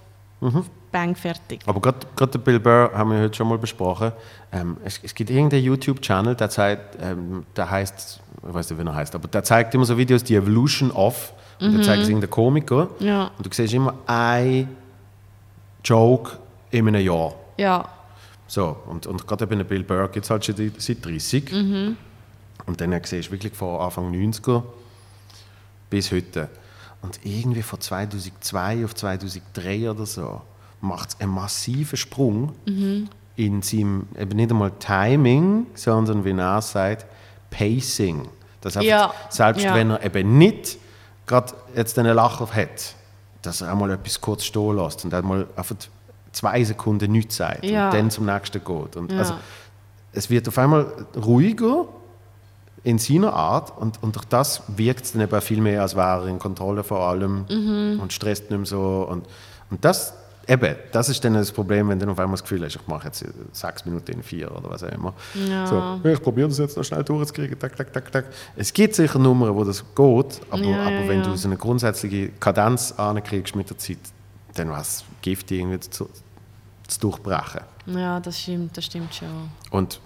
bang 0.93 1.14
fertig. 1.16 1.61
Aber 1.66 1.80
gerade 1.80 2.39
Bill 2.39 2.61
Burr 2.61 2.91
haben 2.95 3.11
wir 3.11 3.20
heute 3.20 3.34
schon 3.34 3.49
mal 3.49 3.59
besprochen. 3.59 4.12
Ähm, 4.53 4.76
es, 4.84 5.01
es 5.03 5.14
gibt 5.14 5.30
irgendeinen 5.30 5.64
YouTube-Channel, 5.64 6.34
der 6.34 6.51
zeigt, 6.51 6.99
ähm, 7.03 7.45
der 7.57 7.70
heißt, 7.70 8.20
ich 8.49 8.55
weiß 8.55 8.70
nicht, 8.70 8.78
wie 8.82 8.87
er 8.87 8.95
heißt, 8.95 9.14
aber 9.14 9.28
der 9.28 9.43
zeigt 9.43 9.74
immer 9.74 9.84
so 9.84 9.97
Videos, 9.97 10.22
die 10.24 10.34
Evolution 10.37 10.91
of. 10.91 11.32
Und 11.59 11.72
der 11.72 11.82
zeigt 11.82 12.03
es 12.03 12.09
irgendeinen 12.09 12.30
Komiker. 12.30 12.89
Ja. 12.99 13.30
Und 13.39 13.47
du 13.47 13.51
siehst 13.51 13.72
immer 13.72 13.95
ein 14.07 14.68
Joke 15.82 16.32
in 16.70 16.87
einem 16.89 17.03
Jahr. 17.05 17.32
Ja, 17.57 17.89
So, 18.47 18.76
und, 18.87 19.07
und 19.07 19.26
gerade 19.26 19.47
bei 19.47 19.57
Bill 19.57 19.82
Burr 19.82 20.09
gibt 20.09 20.24
es 20.26 20.30
halt 20.30 20.45
schon 20.45 20.55
die- 20.55 20.70
seit 20.78 21.05
30. 21.05 21.51
Und 22.66 22.80
dann 22.80 23.01
siehst 23.05 23.28
du 23.28 23.32
wirklich 23.32 23.55
von 23.55 23.80
Anfang 23.80 24.12
90er 24.12 24.62
bis 25.89 26.12
heute. 26.12 26.49
Und 27.07 27.21
irgendwie 27.25 27.63
von 27.63 27.81
2002 27.81 28.85
auf 28.85 28.95
2003 28.95 29.91
oder 29.91 30.07
so 30.07 30.41
macht 30.81 31.11
es 31.11 31.21
einen 31.21 31.31
massiven 31.33 31.97
Sprung 31.97 32.53
in 33.37 33.63
seinem, 33.63 34.09
eben 34.19 34.37
nicht 34.37 34.51
einmal 34.51 34.73
Timing, 34.81 35.67
sondern 35.75 36.25
wie 36.25 36.33
er 36.33 36.61
sagt, 36.63 37.07
Pacing. 37.51 38.29
Das 38.61 38.77
einfach, 38.77 38.89
Ja, 38.89 39.15
selbst 39.29 39.63
ja. 39.65 39.75
wenn 39.75 39.91
er 39.91 40.05
eben 40.05 40.37
nicht 40.37 40.79
gerade 41.27 41.55
jetzt 41.77 41.97
einen 41.99 42.15
Lacher 42.17 42.49
hat, 42.53 42.95
dass 43.43 43.61
er 43.61 43.71
einmal 43.71 43.91
etwas 43.93 44.21
kurz 44.21 44.45
stehen 44.45 44.77
lässt 44.77 45.05
und 45.05 45.15
einmal 45.15 45.47
einfach 45.55 45.77
zwei 46.33 46.65
Sekunden 46.65 47.13
nichts 47.13 47.37
sagt 47.37 47.65
Ja. 47.65 47.87
und 47.91 47.95
dann 47.95 48.11
zum 48.11 48.27
nächsten 48.27 48.63
geht. 48.65 48.97
Und 48.97 49.13
also, 49.13 49.35
es 50.13 50.29
wird 50.29 50.49
auf 50.49 50.59
einmal 50.59 50.87
ruhiger 51.17 51.87
in 52.87 52.99
seiner 52.99 53.32
Art 53.32 53.76
und, 53.76 54.01
und 54.03 54.14
durch 54.14 54.26
das 54.26 54.62
wirkt 54.68 55.05
es 55.07 55.12
dann 55.12 55.20
eben 55.22 55.41
viel 55.41 55.61
mehr, 55.61 55.82
als 55.82 55.97
wäre 55.97 56.22
er 56.22 56.26
in 56.28 56.39
Kontrolle 56.39 56.84
vor 56.84 57.01
allem 57.01 57.45
Mhm. 57.51 57.99
und 58.01 58.12
stresst 58.12 58.49
nicht 58.49 58.57
mehr 58.59 58.64
so. 58.66 59.07
Und, 59.11 59.26
und 59.70 59.84
das, 59.84 60.14
eben, 60.47 60.76
das 60.93 61.09
ist 61.09 61.24
dann 61.24 61.34
das 61.34 61.51
Problem, 61.51 61.89
wenn 61.89 61.99
du 61.99 62.09
auf 62.09 62.16
einmal 62.20 62.34
das 62.34 62.43
Gefühl 62.43 62.64
hast, 62.64 62.76
ich 62.76 62.87
mache 62.87 63.07
jetzt 63.09 63.24
sechs 63.51 63.84
Minuten 63.84 64.12
in 64.12 64.22
vier 64.22 64.53
oder 64.57 64.70
was 64.70 64.84
auch 64.84 64.93
immer. 64.93 65.14
Ja. 65.49 65.66
So, 65.66 66.09
ich 66.09 66.22
probiere 66.22 66.47
das 66.47 66.59
jetzt 66.59 66.76
noch 66.76 66.84
schnell 66.84 67.03
durchzukriegen, 67.03 67.59
tak, 67.59 67.74
tak, 67.74 67.93
tak, 67.93 68.12
tak. 68.12 68.26
Es 68.55 68.72
gibt 68.72 68.95
sicher 68.95 69.18
Nummern, 69.18 69.53
wo 69.57 69.64
das 69.64 69.80
geht, 69.82 70.41
aber, 70.51 70.62
Ja, 70.62 70.82
aber 70.82 70.91
ja, 71.01 71.09
wenn 71.09 71.24
du 71.24 71.37
so 71.37 71.49
eine 71.49 71.57
grundsätzliche 71.57 72.28
Kadenz 72.39 72.93
ankriegst 72.97 73.57
mit 73.57 73.68
der 73.68 73.78
Zeit, 73.78 73.99
dann 74.55 74.70
war 74.70 74.80
es 74.80 75.03
giftig 75.22 75.59
irgendwie 75.59 75.80
zu, 75.80 76.09
zu 76.87 77.01
durchbrechen. 77.01 77.62
ja, 77.87 78.20
das 78.20 78.41
stimmt, 78.41 78.76
das 78.76 78.84
stimmt 78.84 79.12
schon. 79.12 79.51
Und 79.72 79.99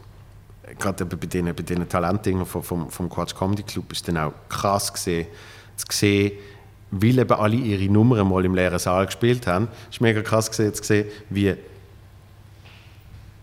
gerade 0.79 1.05
bei 1.05 1.27
diesen, 1.27 1.47
bei 1.47 1.62
diesen 1.62 1.89
Talentdingen 1.89 2.47
vom, 2.47 2.62
vom, 2.62 2.91
vom 2.91 3.09
Quatsch 3.09 3.35
Comedy 3.35 3.62
Club 3.62 3.93
ist 3.93 4.07
dann 4.09 4.18
auch 4.18 4.33
krass 4.49 4.93
gesehen, 4.93 5.27
zu 5.77 5.87
sehen, 5.91 6.33
weil 6.91 7.18
eben 7.18 7.33
alle 7.33 7.57
ihre 7.57 7.93
Nummern 7.93 8.29
mal 8.29 8.45
im 8.45 8.55
leeren 8.55 8.79
Saal 8.79 9.07
gespielt 9.07 9.47
haben, 9.47 9.68
ist 9.91 10.01
mega 10.01 10.23
krass 10.23 10.51
gesehen, 10.51 10.75
zu 10.75 10.83
sehen, 10.83 11.07
wie, 11.31 11.55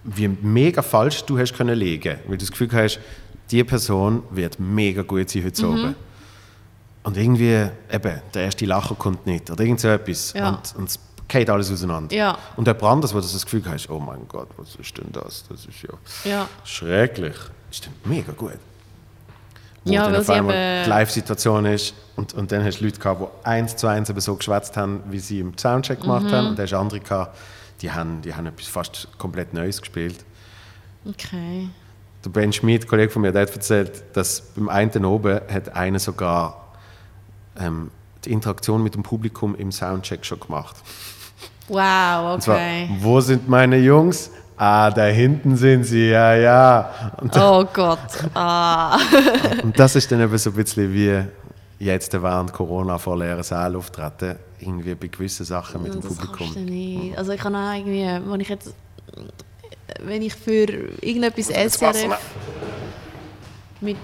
wie 0.04 0.28
mega 0.28 0.82
falsch 0.82 1.24
du 1.24 1.38
hast 1.38 1.54
können 1.56 1.78
legen, 1.78 2.18
weil 2.28 2.38
du 2.38 2.46
das 2.46 2.52
Gefühl 2.52 2.70
hast, 2.72 3.00
die 3.52 3.64
Person 3.64 4.24
wird 4.32 4.60
mega 4.60 5.04
gut 5.04 5.30
sein 5.30 5.46
heute 5.46 5.66
mhm. 5.66 5.72
Abend. 5.72 5.96
Und 7.04 7.16
irgendwie, 7.16 7.70
eben, 7.94 8.22
der 8.34 8.44
erste 8.44 8.66
Lacher 8.66 8.96
kommt 8.96 9.26
nicht 9.26 9.50
oder 9.50 9.64
irgend 9.64 9.80
so 9.80 9.88
etwas. 9.88 10.34
Ja. 10.34 10.50
Und, 10.50 10.76
und 10.76 10.90
es 10.90 11.00
geht 11.28 11.50
alles 11.50 11.72
auseinander. 11.72 12.16
Ja. 12.16 12.38
Und 12.56 12.68
jemand 12.68 12.84
anderes, 12.84 13.14
wo 13.14 13.20
du 13.20 13.28
das 13.28 13.44
Gefühl 13.44 13.64
hast, 13.70 13.90
oh 13.90 14.00
mein 14.00 14.28
Gott, 14.28 14.48
was 14.58 14.76
ist 14.76 14.98
denn 14.98 15.12
das? 15.12 15.44
Das 15.50 15.66
ist 15.66 15.82
ja, 15.82 16.30
Ja. 16.30 16.48
schrecklich. 16.64 17.36
Ist 17.70 17.86
dann 17.86 17.94
mega 18.06 18.32
gut. 18.32 18.54
Wo 19.84 19.92
Ja, 19.94 20.06
dann 20.10 20.16
auf 20.22 20.30
einmal 20.30 20.56
eben- 20.56 20.84
die 20.86 20.90
Live-Situation 20.90 21.66
ist 21.66 21.94
und, 22.16 22.34
und 22.34 22.52
dann 22.52 22.64
hast 22.64 22.80
du 22.80 22.86
Leute 22.86 23.00
gehabt, 23.00 23.22
die 23.22 23.46
eins 23.46 23.76
zu 23.76 23.88
eins 23.88 24.10
eben 24.10 24.20
so 24.20 24.36
geschwätzt 24.36 24.76
haben, 24.78 25.02
wie 25.10 25.20
sie 25.20 25.40
im 25.40 25.58
Soundcheck 25.58 26.02
gemacht 26.02 26.24
Mhm. 26.26 26.32
haben. 26.32 26.48
Und 26.48 26.60
dann 26.60 26.64
hast 26.64 26.72
du 26.72 26.78
andere 26.78 27.00
gehabt, 27.00 27.38
die 27.82 27.92
haben, 27.92 28.22
die 28.22 28.34
haben 28.34 28.46
etwas 28.48 28.68
fast 28.68 29.08
komplett 29.18 29.54
Neues 29.54 29.80
gespielt. 29.82 30.24
Okay. 31.06 31.70
Der 32.26 32.30
Ben 32.32 32.52
Schmid, 32.52 32.84
ein 32.84 32.88
Kollege 32.88 33.12
von 33.12 33.22
mir, 33.22 33.32
der 33.32 33.44
hat 33.44 33.52
erzählt, 33.54 34.04
dass 34.14 34.42
beim 34.56 34.68
einen 34.70 35.06
oben 35.06 35.40
hat 35.50 35.70
einer 35.76 36.00
sogar 36.00 36.74
ähm, 37.60 37.92
die 38.26 38.32
Interaktion 38.32 38.84
mit 38.84 38.96
dem 38.96 39.04
Publikum 39.04 39.56
im 39.56 39.72
Soundcheck 39.72 40.26
schon 40.26 40.40
gemacht. 40.40 40.76
Wow, 41.68 42.36
Und 42.36 42.44
zwar, 42.44 42.56
okay. 42.56 42.90
wo 43.00 43.20
sind 43.20 43.48
meine 43.48 43.78
Jungs? 43.78 44.32
Ah, 44.56 44.90
da 44.90 45.06
hinten 45.06 45.56
sind 45.56 45.84
sie, 45.84 46.10
ja, 46.10 46.34
ja. 46.36 47.14
Und, 47.22 47.36
Oh 47.38 47.66
Gott. 47.72 48.00
Ah. 48.34 48.98
und 49.64 49.78
das 49.78 49.96
ist 49.96 50.12
dann 50.12 50.22
eben 50.22 50.38
so 50.38 50.50
ein 50.50 50.56
bisschen 50.56 50.92
wie 50.92 51.24
jetzt 51.80 52.14
während 52.14 52.54
Corona 52.54 52.98
vor 52.98 53.18
leeren 53.18 53.44
Saal 53.44 53.76
auftreten, 53.76 54.38
irgendwie 54.60 54.96
bei 54.96 55.08
gewissen 55.08 55.46
Sachen 55.46 55.84
mit 55.84 55.94
dem 55.94 56.02
das 56.02 56.16
Publikum. 56.16 56.54
du 56.54 56.60
nicht. 56.62 57.18
Also 57.18 57.34
ich 57.34 57.40
kann 57.40 57.56
auch 57.56 57.74
irgendwie, 57.74 58.08
wenn 58.32 58.40
ich 58.40 58.50
jetzt, 58.50 58.74
wenn 60.02 60.22
ich 60.24 60.34
für 60.34 60.66
irgendetwas 61.02 61.48
SRF 61.48 62.18
mit, 63.82 63.98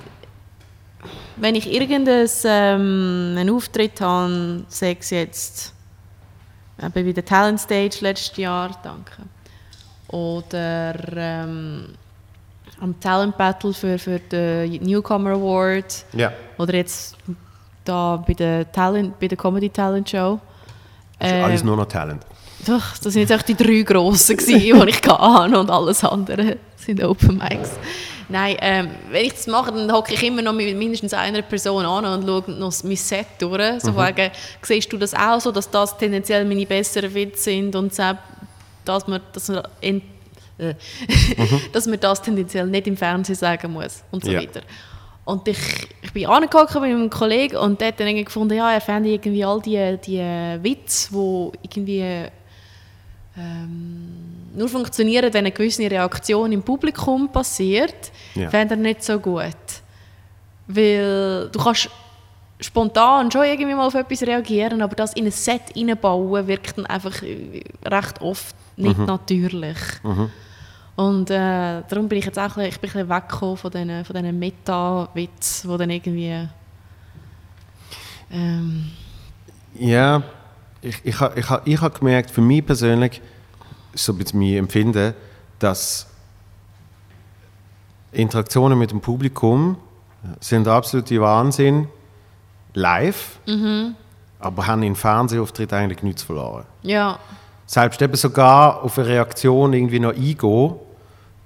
wenn 1.38 1.55
ich 1.55 1.72
irgendeinen 1.72 2.30
ähm, 2.45 3.36
einen 3.38 3.49
Auftritt 3.49 3.99
habe, 4.01 4.66
sei 4.68 4.95
es 4.99 5.09
jetzt 5.09 5.72
eben 6.82 6.93
bei 6.93 7.11
der 7.11 7.26
Talent 7.26 7.59
Stage 7.59 7.97
letztes 8.01 8.38
Jahr, 8.38 8.71
danke, 8.84 9.24
oder 10.07 10.95
ähm, 11.15 11.89
am 12.80 12.99
Talent 12.99 13.38
Battle 13.38 13.74
für, 13.74 13.97
für 13.97 14.19
den 14.19 14.84
Newcomer 14.84 15.32
Award, 15.32 16.05
Ja, 16.13 16.32
oder 16.57 16.74
jetzt 16.76 17.15
da 17.86 18.17
bei 18.26 18.34
der, 18.34 18.71
Talent, 18.71 19.19
bei 19.19 19.28
der 19.28 19.38
Comedy 19.38 19.69
Talent 19.69 20.09
Show. 20.09 20.39
das 21.19 21.30
ist 21.30 21.36
Ähm, 21.36 21.43
alles 21.45 21.63
nur 21.63 21.78
noch 21.78 21.86
Talent. 21.86 22.26
Doch, 22.65 22.97
das 22.97 23.13
sind 23.13 23.21
jetzt 23.28 23.32
echt 23.32 23.47
die 23.49 23.55
drei 23.55 23.82
grossen, 23.82 24.38
gewesen, 24.38 24.59
die 24.86 24.89
ich 24.89 25.01
hatte 25.01 25.59
und 25.59 25.69
alles 25.69 26.03
andere 26.03 26.57
sind 26.78 27.03
Open 27.03 27.38
Mics. 27.38 27.71
Nein, 28.30 28.57
ähm, 28.61 28.89
wenn 29.09 29.26
ich 29.26 29.34
das 29.34 29.47
mache, 29.47 29.71
dann 29.71 29.91
hocke 29.91 30.13
ich 30.13 30.24
immer 30.24 30.41
noch 30.41 30.53
mit 30.53 30.76
mindestens 30.78 31.13
einer 31.13 31.41
Person 31.41 31.86
an 31.86 32.05
und 32.05 32.26
schaue 32.26 32.51
noch 32.51 32.74
mein 32.84 32.95
Set 32.95 33.26
durch. 33.39 33.82
So 33.82 33.95
wegen, 33.95 34.32
siehst 34.61 34.91
du 34.93 34.97
das 34.97 35.13
auch 35.13 35.39
so, 35.41 35.51
dass 35.51 35.69
das 35.69 35.97
tendenziell 35.97 36.45
meine 36.45 36.65
besseren 36.65 37.13
Witze 37.13 37.43
sind 37.43 37.76
und 37.76 37.93
selbst, 37.93 38.24
dass 38.86 39.07
man, 39.07 39.21
dass 39.34 39.47
man, 39.49 39.63
in, 39.82 40.01
äh, 40.57 40.74
dass 41.74 41.86
man 41.88 41.99
das 41.99 42.21
tendenziell 42.21 42.67
nicht 42.67 42.88
im 42.88 42.97
Fernsehen 42.97 43.36
sagen 43.36 43.71
muss 43.74 44.03
und 44.11 44.24
so 44.24 44.32
Ja. 44.32 44.39
weiter. 44.41 44.61
Und 45.26 45.47
ich, 45.47 45.57
ich 46.01 46.11
bin 46.11 46.26
angehockt 46.26 46.74
mit 46.76 46.84
einem 46.84 47.09
Kollegen 47.09 47.55
und 47.55 47.80
der 47.80 47.89
hat 47.89 47.99
dann 47.99 48.07
irgendwie 48.07 48.26
gefunden, 48.26 48.55
ja, 48.57 48.74
er 48.74 48.82
fände 48.82 49.09
irgendwie 49.09 49.45
all 49.45 49.61
die, 49.61 49.97
die 50.05 50.19
Witze, 50.63 51.09
die 51.13 51.51
irgendwie 51.80 52.30
ähm, 53.38 54.42
nur 54.56 54.70
funktionieren, 54.70 55.34
wenn 55.34 55.39
eine 55.45 55.51
gewisse 55.51 55.89
Reaktion 55.89 56.51
im 56.51 56.62
Publikum 56.62 57.30
passiert, 57.32 58.12
Ja. 58.36 58.49
fände 58.49 58.76
er 58.76 58.78
nicht 58.80 59.04
so 59.04 59.20
gut. 59.20 59.56
Weil 60.68 61.49
du 61.51 61.60
kannst 61.60 61.89
spontan 62.60 63.30
schon 63.32 63.43
irgendwie 63.43 63.74
mal 63.74 63.88
auf 63.88 63.95
etwas 63.95 64.22
reagieren, 64.22 64.82
aber 64.82 64.95
das 64.95 65.14
in 65.14 65.26
ein 65.26 65.32
Set 65.32 65.62
reinbauen 65.76 66.47
wirkt 66.47 66.78
dann 66.78 66.86
einfach 66.86 67.22
recht 67.22 68.22
oft 68.22 68.56
nicht 68.78 68.97
natürlich. 68.99 69.78
Und 70.95 71.30
äh, 71.32 71.82
darum 71.89 72.08
bin 72.08 72.20
ich 72.20 72.26
jetzt 72.26 72.38
auch 72.39 72.56
ein 72.58 72.70
bisschen, 72.70 72.70
ich 72.70 72.80
bin 72.80 72.89
ein 72.91 72.93
bisschen 72.93 73.10
weggekommen 73.10 73.58
von 73.58 73.72
diesen, 73.72 74.06
von 74.06 74.16
diesen 74.16 74.39
Meta-Witzen, 74.39 75.72
die 75.72 75.78
dann 75.78 75.89
irgendwie... 75.89 76.47
Ähm, 78.32 78.91
Ja, 79.80 80.22
ich, 80.82 80.95
ich, 81.04 81.16
ich, 81.36 81.49
ha- 81.49 81.62
ich 81.66 81.82
habe 81.82 81.97
gemerkt, 81.97 82.30
für 82.32 82.41
mich 82.41 82.66
persönlich, 82.66 83.22
ist 83.93 84.05
so 84.05 84.13
ein 84.13 84.17
bisschen 84.17 84.39
mein 84.39 84.55
Empfinden, 84.55 85.13
dass 85.59 86.07
Interaktionen 88.11 88.77
mit 88.77 88.91
dem 88.91 89.01
Publikum 89.01 89.77
sind 90.39 90.67
absolute 90.67 91.19
Wahnsinn 91.19 91.87
live, 92.73 93.39
aber 94.39 94.67
haben 94.67 94.83
im 94.83 94.95
Fernsehauftritt 94.95 95.73
eigentlich 95.73 96.03
nichts 96.03 96.23
verloren. 96.23 96.65
ja, 96.81 97.19
Selbst 97.65 98.01
eben 98.01 98.15
sogar 98.15 98.83
auf 98.83 98.97
eine 98.97 99.07
Reaktion 99.07 99.73
irgendwie 99.73 99.99
noch 99.99 100.13
eingehen, 100.13 100.75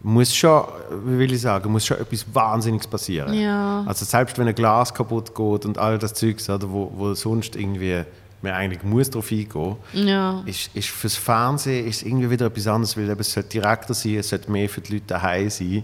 muss 0.01 0.33
schon, 0.33 0.63
wie 1.05 1.17
will 1.17 1.33
ich 1.33 1.41
sagen, 1.41 1.71
muss 1.71 1.85
schon 1.85 1.97
etwas 1.97 2.25
Wahnsinniges 2.33 2.87
passieren. 2.87 3.33
Ja. 3.33 3.83
Also 3.85 4.05
selbst 4.05 4.37
wenn 4.37 4.47
ein 4.47 4.55
Glas 4.55 4.93
kaputt 4.93 5.33
geht 5.33 5.65
und 5.65 5.77
all 5.77 5.97
das 5.97 6.13
Zeugs, 6.13 6.49
oder, 6.49 6.71
wo, 6.71 6.91
wo 6.95 7.13
sonst 7.13 7.55
irgendwie 7.55 8.03
man 8.41 8.53
eigentlich 8.53 8.83
muss 8.83 9.09
darauf 9.09 9.31
eingehen, 9.31 9.75
ja. 9.93 10.43
ist, 10.45 10.69
ist 10.73 10.89
fürs 10.89 11.15
Fernsehen 11.15 11.87
ist 11.87 12.03
irgendwie 12.03 12.29
wieder 12.29 12.45
etwas 12.47 12.67
anderes, 12.67 12.95
weil 12.95 13.09
eben 13.09 13.19
es 13.19 13.33
sollte 13.33 13.49
direkter 13.49 13.93
sein, 13.93 14.17
es 14.17 14.29
sollte 14.29 14.51
mehr 14.51 14.69
für 14.69 14.81
die 14.81 14.93
Leute 14.93 15.05
daheim 15.07 15.49
sein. 15.49 15.83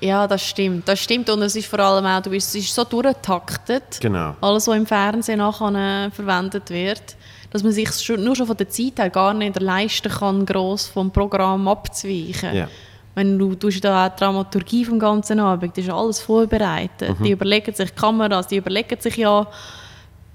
Ja, 0.00 0.26
das 0.26 0.42
stimmt. 0.42 0.86
Das 0.88 1.00
stimmt 1.00 1.28
und 1.28 1.42
es 1.42 1.56
ist 1.56 1.66
vor 1.66 1.80
allem 1.80 2.06
auch, 2.06 2.22
du 2.22 2.30
bist, 2.30 2.54
es 2.54 2.64
ist 2.66 2.74
so 2.74 2.84
durchgetaktet, 2.84 3.98
Genau. 4.00 4.36
alles, 4.40 4.68
was 4.68 4.76
im 4.76 4.86
Fernsehen 4.86 5.38
nachher 5.38 6.06
äh, 6.06 6.10
verwendet 6.10 6.70
wird, 6.70 7.16
dass 7.50 7.62
man 7.62 7.72
sich 7.72 7.90
schon, 7.92 8.22
nur 8.22 8.36
schon 8.36 8.46
von 8.46 8.56
der 8.56 8.68
Zeit 8.68 8.98
her 8.98 9.10
gar 9.10 9.34
nicht 9.34 9.60
leisten 9.60 10.12
kann, 10.12 10.46
gross 10.46 10.86
vom 10.86 11.10
Programm 11.10 11.66
abzuweichen. 11.66 12.54
Ja. 12.54 12.68
Wenn 13.14 13.36
du, 13.36 13.56
du 13.56 13.68
da 13.80 14.06
auch 14.06 14.10
die 14.10 14.20
Dramaturgie 14.20 14.84
vom 14.84 15.00
ganzen 15.00 15.40
Abend, 15.40 15.76
das 15.76 15.84
ist 15.84 15.90
alles 15.90 16.20
vorbereitet. 16.20 17.18
Mhm. 17.18 17.24
Die 17.24 17.30
überlegen 17.32 17.74
sich 17.74 17.92
Kameras, 17.96 18.46
die 18.46 18.58
überlegen 18.58 19.00
sich 19.00 19.16
ja, 19.16 19.44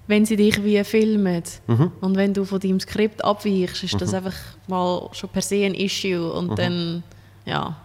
wenn 0.07 0.25
sie 0.25 0.35
dich 0.35 0.63
wie 0.63 0.83
filmen. 0.83 1.43
Mhm. 1.67 1.91
Und 2.01 2.17
wenn 2.17 2.33
du 2.33 2.43
von 2.45 2.59
deinem 2.59 2.79
Skript 2.79 3.23
abweichst, 3.23 3.83
ist 3.83 4.01
das 4.01 4.13
einfach 4.13 4.35
mal 4.67 5.09
schon 5.13 5.29
per 5.29 5.41
se 5.41 5.65
ein 5.65 5.73
Issue. 5.73 6.31
Und 6.31 6.51
Mhm. 6.51 6.55
dann, 6.55 7.03
ja. 7.45 7.75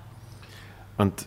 Und 0.96 1.26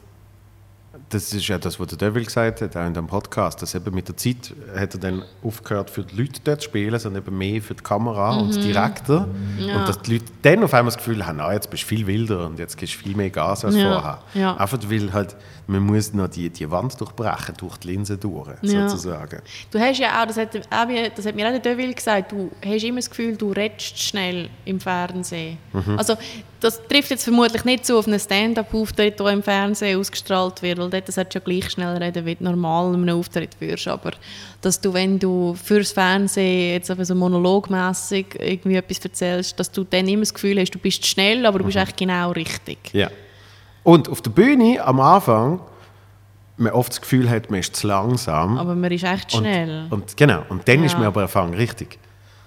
das 1.09 1.33
ist 1.33 1.47
ja 1.47 1.57
das, 1.57 1.79
was 1.79 1.87
der 1.87 1.97
Devil 1.97 2.24
gesagt 2.24 2.61
hat, 2.61 2.75
auch 2.78 2.86
in 2.86 2.93
dem 2.93 3.07
Podcast, 3.07 3.61
dass 3.61 3.75
eben 3.75 3.93
mit 3.93 4.07
der 4.07 4.16
Zeit 4.17 4.53
hat 4.75 4.93
er 4.93 4.99
dann 4.99 5.24
aufgehört, 5.43 5.89
für 5.89 6.03
die 6.03 6.16
Leute 6.16 6.39
dort 6.43 6.61
zu 6.61 6.66
spielen, 6.70 6.97
sondern 6.99 7.24
eben 7.24 7.37
mehr 7.37 7.61
für 7.61 7.74
die 7.74 7.83
Kamera 7.83 8.37
und 8.37 8.55
direkter. 8.63 9.28
Mhm. 9.28 9.59
Ja. 9.67 9.78
Und 9.79 9.89
dass 9.89 10.01
die 10.01 10.13
Leute 10.13 10.25
dann 10.41 10.63
auf 10.63 10.74
einmal 10.74 10.91
das 10.93 10.97
Gefühl 10.97 11.25
haben, 11.25 11.39
ah, 11.39 11.53
jetzt 11.53 11.70
bist 11.70 11.83
du 11.83 11.87
viel 11.87 12.07
wilder 12.07 12.45
und 12.47 12.59
jetzt 12.59 12.78
gibst 12.78 12.95
du 12.95 12.99
viel 12.99 13.16
mehr 13.16 13.29
Gas 13.29 13.63
als 13.66 13.75
Ja. 13.75 13.93
vorher. 13.93 14.21
Ja. 14.33 14.55
Einfach 14.57 14.79
weil 14.89 15.11
halt, 15.13 15.36
man 15.71 15.83
muss 15.83 16.13
noch 16.13 16.27
die, 16.27 16.49
die 16.49 16.69
Wand 16.69 16.99
durchbrechen, 16.99 17.55
durch 17.57 17.77
die 17.77 17.87
Linse 17.89 18.17
durch, 18.17 18.49
Ja. 18.61 18.89
sozusagen. 18.89 19.41
Du 19.71 19.79
hast 19.79 19.99
ja 19.99 20.21
auch, 20.21 20.27
das 20.27 20.37
hat, 20.37 20.53
das 20.55 21.25
hat 21.25 21.35
mir 21.35 21.47
auch 21.47 21.51
der 21.51 21.59
Deville 21.59 21.93
gesagt, 21.93 22.31
du 22.31 22.51
hast 22.63 22.83
immer 22.83 22.97
das 22.97 23.09
Gefühl, 23.09 23.37
du 23.37 23.51
redest 23.51 23.97
schnell 23.99 24.49
im 24.65 24.79
Fernsehen. 24.79 25.57
Also 25.97 26.15
das 26.59 26.79
trifft 26.87 27.09
jetzt 27.09 27.23
vermutlich 27.23 27.63
nicht 27.65 27.85
so 27.85 27.97
auf 27.97 28.07
einen 28.07 28.19
Stand-up-Auftritt, 28.19 29.19
der 29.19 29.27
im 29.27 29.41
Fernsehen 29.41 29.99
ausgestrahlt 29.99 30.61
wird, 30.61 30.77
weil 30.77 30.89
dort 30.89 31.11
solltest 31.11 31.33
du 31.35 31.39
ja 31.39 31.43
gleich 31.43 31.71
schnell 31.71 31.97
reden, 31.97 32.25
wie 32.25 32.35
du 32.35 32.43
normal 32.43 32.93
in 32.93 33.01
einem 33.01 33.17
Auftritt 33.17 33.55
würdest. 33.59 33.87
Aber 33.87 34.11
dass 34.61 34.79
du, 34.79 34.93
wenn 34.93 35.17
du 35.17 35.55
fürs 35.55 35.91
Fernsehen 35.91 36.73
jetzt 36.73 36.91
einfach 36.91 37.05
so 37.05 37.15
monologmässig 37.15 38.37
irgendwie 38.39 38.75
etwas 38.75 38.99
erzählst, 38.99 39.59
dass 39.59 39.71
du 39.71 39.83
dann 39.83 40.07
immer 40.07 40.21
das 40.21 40.33
Gefühl 40.33 40.59
hast, 40.59 40.71
du 40.71 40.79
bist 40.79 41.05
schnell, 41.05 41.45
aber 41.45 41.59
du 41.59 41.65
bist 41.65 41.77
eigentlich 41.77 41.95
genau 41.95 42.31
richtig. 42.31 42.77
Ja. 42.93 43.09
Und 43.83 44.09
auf 44.09 44.21
der 44.21 44.32
Bühne 44.32 44.83
am 44.83 44.99
Anfang, 44.99 45.59
man 46.58 46.71
oft 46.74 46.91
das 46.91 47.01
Gefühl 47.01 47.29
hat, 47.29 47.49
man 47.49 47.59
ist 47.59 47.75
zu 47.75 47.87
langsam. 47.87 48.58
Aber 48.58 48.75
man 48.75 48.91
ist 48.91 49.03
echt 49.03 49.32
schnell. 49.32 49.86
Und, 49.86 49.91
und 49.93 50.17
genau, 50.17 50.43
und 50.49 50.67
dann 50.67 50.83
ist 50.83 50.91
Ja. 50.93 50.99
man 50.99 51.08
aber 51.08 51.21
erfahren 51.21 51.53
richtig. 51.53 51.97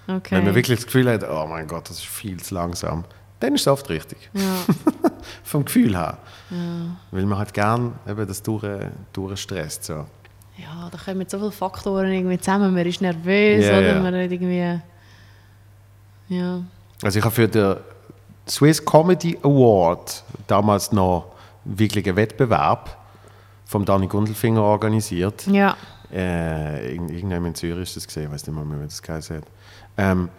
okay. 0.07 0.35
Wenn 0.35 0.45
man 0.45 0.55
wirklich 0.55 0.77
das 0.79 0.85
Gefühl 0.85 1.09
hat, 1.11 1.23
oh 1.29 1.45
mein 1.47 1.67
Gott, 1.67 1.89
das 1.89 1.97
ist 1.97 2.05
viel 2.05 2.41
zu 2.41 2.53
langsam, 2.55 3.03
dann 3.41 3.55
ist 3.55 3.61
es 3.61 3.67
oft 3.67 3.89
richtig. 3.89 4.29
ja. 4.33 4.41
Vom 5.43 5.65
Gefühl 5.65 5.97
her. 5.97 6.19
Weil 7.11 7.25
man 7.25 7.37
halt 7.39 7.53
gern 7.53 7.93
eben 8.07 8.27
das 8.27 8.41
durch, 8.43 8.63
durchstresst. 9.11 9.83
So. 9.85 10.05
Ja, 10.57 10.89
da 10.91 10.97
kommen 10.97 11.25
so 11.27 11.37
viele 11.39 11.51
Faktoren 11.51 12.11
irgendwie 12.11 12.37
zusammen. 12.39 12.73
Man 12.73 12.85
ist 12.85 13.01
nervös 13.01 13.65
Ja, 13.65 13.71
oder 13.77 13.95
ja. 13.95 13.99
man 14.01 14.13
hat 14.15 14.31
irgendwie... 14.31 14.79
Ja. 16.29 16.61
Also 17.03 17.19
ich 17.19 17.25
habe 17.25 17.35
für 17.35 17.47
den 17.47 17.75
Swiss 18.47 18.83
Comedy 18.83 19.37
Award 19.43 20.23
damals 20.47 20.91
noch 20.91 21.25
wirklich 21.63 22.07
einen 22.07 22.15
Wettbewerb 22.17 22.95
vom 23.65 23.85
Dani 23.85 24.07
Gundelfinger 24.07 24.61
organisiert. 24.61 25.47
Ja. 25.47 25.75
äh, 26.13 26.93
irgendjemand 26.93 27.47
in 27.47 27.55
Zürich 27.55 27.83
ist 27.89 27.95
das 27.97 28.07
gesehen, 28.07 28.25
ich 28.25 28.31
weiß 28.31 28.45
nicht 28.47 28.55
mehr, 28.55 28.79
wie 28.79 28.83
das 28.85 29.01
geheißen 29.01 29.37
hat. 29.37 29.43
Ähm, 29.97 30.29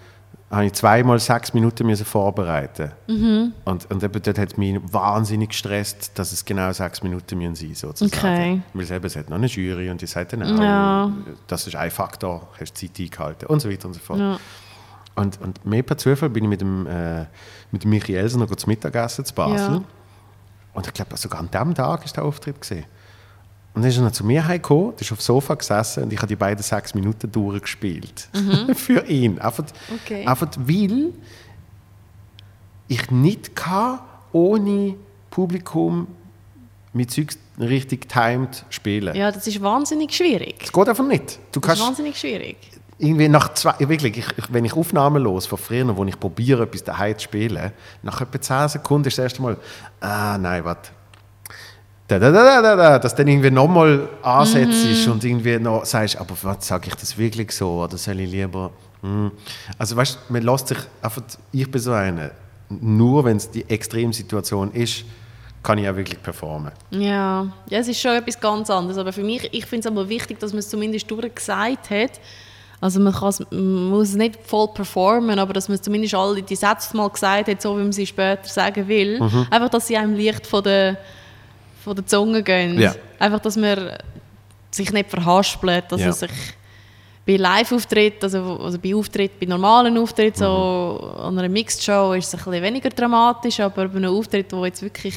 habe 0.49 0.67
ich 0.67 0.75
zweimal 0.75 1.19
sechs 1.19 1.53
Minuten 1.55 1.85
müssen 1.87 2.07
vorbereiten 2.07 2.93
Mhm. 3.09 3.53
und, 3.65 3.91
und 3.91 4.03
eben 4.05 4.23
dort 4.23 4.39
hat 4.39 4.53
es 4.53 4.57
mich 4.57 4.79
wahnsinnig 4.93 5.49
gestresst, 5.49 6.13
dass 6.15 6.31
es 6.31 6.45
genau 6.45 6.71
sechs 6.73 7.03
Minuten 7.03 7.37
müssen 7.39 7.57
sein 7.57 7.75
sozusagen. 7.75 8.17
Okay. 8.17 8.61
Weil 8.73 8.85
es 8.85 8.91
eben, 8.93 9.05
es 9.07 9.17
hat 9.17 9.29
noch 9.29 9.37
eine 9.39 9.47
Jury 9.47 9.91
und 9.91 10.01
die 10.01 10.07
sagt 10.07 10.35
dann 10.35 10.45
auch, 10.45 10.63
Ja. 10.63 11.11
das 11.49 11.67
ist 11.67 11.75
ein 11.75 11.91
Faktor, 11.91 12.47
hast 12.61 12.77
Zeit 12.79 12.93
eingehalten 13.01 13.47
und 13.47 13.59
so 13.59 13.69
weiter 13.69 13.89
und 13.89 13.95
so 13.95 14.01
fort. 14.01 14.21
Ja. 14.21 14.39
Und, 15.17 15.41
und 15.41 15.65
mehr 15.65 15.83
per 15.83 15.97
Zufall 15.99 16.29
bin 16.31 16.45
ich 16.45 16.51
mit 16.51 16.61
dem, 16.61 16.87
äh, 16.87 17.25
mit 17.73 17.83
dem 17.85 17.91
Michi 17.91 18.15
Elser 18.15 18.39
noch 18.39 18.55
zu 18.55 18.69
Mittagessen 18.69 19.25
zu 19.25 19.35
Basel. 19.35 19.77
Ja. 19.77 19.83
Und 20.75 20.87
ich 20.87 20.93
glaube, 20.93 21.17
sogar 21.17 21.41
an 21.41 21.51
dem 21.51 21.75
Tag 21.75 22.05
ist 22.05 22.17
der 22.17 22.25
Auftritt 22.25 22.61
gesehen. 22.61 22.85
Und 23.75 23.83
dann 23.83 23.91
ist 23.91 23.97
er 23.97 24.05
noch 24.05 24.13
zu 24.13 24.25
mir 24.25 24.47
heimgekommen, 24.47 24.93
ist 24.99 25.11
auf 25.13 25.19
dem 25.19 25.23
Sofa 25.23 25.55
gesessen 25.55 26.05
und 26.05 26.13
ich 26.13 26.19
habe 26.19 26.29
die 26.29 26.37
beiden 26.37 26.63
sechs 26.63 26.95
Minuten 26.95 27.31
durchgespielt. 27.33 28.29
Für 28.75 29.05
ihn. 29.07 29.39
Einfach, 29.39 29.65
Mhm. 29.65 29.95
Okay. 30.05 30.27
einfach 30.27 30.49
weil 30.57 31.13
ich 32.89 33.11
nicht 33.11 33.57
kann, 33.57 34.01
ohne 34.33 34.95
Publikum 35.31 36.07
mit 36.93 37.11
Zeugs 37.11 37.39
richtig 37.59 38.09
timed 38.09 38.65
spielen. 38.71 39.15
ja, 39.15 39.31
das 39.33 39.47
ist 39.47 39.61
wahnsinnig 39.61 40.13
schwierig. 40.15 40.57
Es 40.63 40.73
geht 40.73 40.89
einfach 40.89 41.07
nicht. 41.07 41.39
Du 41.53 41.61
Das 41.61 41.63
ist 41.63 41.63
kannst 41.63 41.83
wahnsinnig 41.83 42.19
schwierig. 42.19 42.57
Irgendwie 42.99 43.29
nach 43.29 43.53
zwei, 43.55 43.75
wirklich, 43.81 44.19
ich, 44.19 44.27
ich, 44.39 44.53
wenn 44.53 44.65
ich 44.65 44.75
Aufnahmen 44.75 45.23
los 45.23 45.47
von 45.47 45.59
früher, 45.59 45.97
wo 45.97 46.05
ich 46.05 46.19
probiere, 46.19 46.63
etwas 46.63 46.85
daheim 46.85 47.17
zu 47.19 47.25
spielen, 47.25 47.73
nach 48.03 48.21
etwa 48.21 48.41
10 48.41 48.69
Sekunden 48.69 49.09
ist 49.09 49.19
das 49.19 49.25
erste 49.25 49.43
Mal, 49.43 49.57
ah, 50.01 50.39
nein, 50.39 50.65
warte. 50.65 50.91
Da, 52.09 52.19
da, 52.19 52.31
da, 52.31 52.45
da, 52.45 52.63
da, 52.63 52.77
da, 52.77 52.99
dass 52.99 53.15
dann 53.15 53.27
irgendwie 53.27 53.51
nochmal 53.51 54.09
ansetzt 54.23 54.85
ist 54.85 55.09
und 55.09 55.25
irgendwie 55.25 55.59
noch 55.59 55.85
sagst, 55.85 56.17
aber 56.17 56.37
was, 56.43 56.67
sage 56.67 56.89
ich 56.89 56.95
das 56.95 57.19
wirklich 57.19 57.51
so 57.51 57.83
oder 57.83 57.99
soll 57.99 58.21
ich 58.21 58.31
lieber, 58.31 58.71
hm. 59.03 59.31
Also 59.79 59.97
weißt 59.97 60.19
du, 60.29 60.33
man 60.33 60.43
lässt 60.43 60.69
sich 60.69 60.79
einfach, 61.03 61.23
ich 61.53 61.71
bin 61.71 61.81
so 61.81 61.93
einer, 61.93 62.31
nur 62.69 63.25
wenn 63.25 63.37
es 63.37 63.51
die 63.51 63.69
Extremsituation 63.69 64.73
ist, 64.73 65.05
kann 65.63 65.79
ich 65.79 65.89
auch 65.89 65.97
wirklich 65.97 66.23
performen. 66.23 66.73
Ja. 66.91 67.53
ja, 67.69 67.79
es 67.79 67.89
ist 67.89 68.01
schon 68.01 68.13
etwas 68.13 68.39
ganz 68.39 68.71
anderes. 68.71 68.99
Aber 68.99 69.13
für 69.13 69.23
mich, 69.23 69.49
ich 69.53 69.67
finde 69.67 69.89
es 69.89 69.93
aber 69.93 70.09
wichtig, 70.09 70.39
dass 70.39 70.53
man 70.53 70.61
es 70.61 70.69
zumindest 70.69 71.11
durchgesagt 71.11 71.91
hat. 71.91 72.21
Also 72.81 73.01
man, 73.01 73.13
man 73.51 73.85
muss 73.89 74.11
es 74.11 74.15
nicht 74.17 74.39
voll 74.45 74.69
performen, 74.69 75.39
aber 75.39 75.53
dass 75.55 75.69
man 75.69 75.83
zumindest 75.83 76.15
alle 76.15 76.43
die 76.43 76.57
Sätze 76.57 76.95
mal 76.97 77.09
gesagt 77.09 77.49
hat, 77.49 77.63
so 77.63 77.75
wie 77.77 77.83
man 77.83 77.93
sie 77.93 78.07
später 78.07 78.47
sagen 78.49 78.87
will. 78.87 79.19
Mhm. 79.21 79.47
Einfach, 79.51 79.71
dass 79.71 79.87
sie 79.87 79.97
einem 79.97 80.15
leicht 80.15 80.47
von 80.47 80.63
der, 80.63 80.99
von 81.83 81.97
der 81.97 82.07
Zunge 82.07 82.43
gehen. 82.43 82.79
Ja. 82.79 82.95
Einfach, 83.19 83.41
dass 83.41 83.57
man 83.57 83.93
sich 84.71 84.93
nicht 84.93 85.09
verhaspelt, 85.09 85.85
dass 85.91 86.01
Ja. 86.03 86.09
er 86.09 86.13
sich 86.13 86.31
bei 87.25 87.37
Live-Auftritt, 87.37 88.23
also, 88.23 88.59
also 88.63 88.79
bei 88.79 88.95
Auftritt, 88.95 89.41
bei 89.41 89.47
normalen 89.47 89.97
Auftritten, 89.99 90.39
so 90.39 91.01
Mhm. 91.17 91.21
an 91.23 91.39
einer 91.39 91.49
Mixed-Show 91.49 92.13
ist 92.13 92.29
es 92.29 92.35
ein 92.35 92.45
bisschen 92.45 92.63
weniger 92.63 92.91
dramatisch, 92.91 93.59
aber 93.59 93.89
bei 93.89 93.97
einem 93.97 94.15
Auftritt, 94.15 94.53
wo 94.53 94.65
jetzt 94.67 94.83
wirklich 94.83 95.15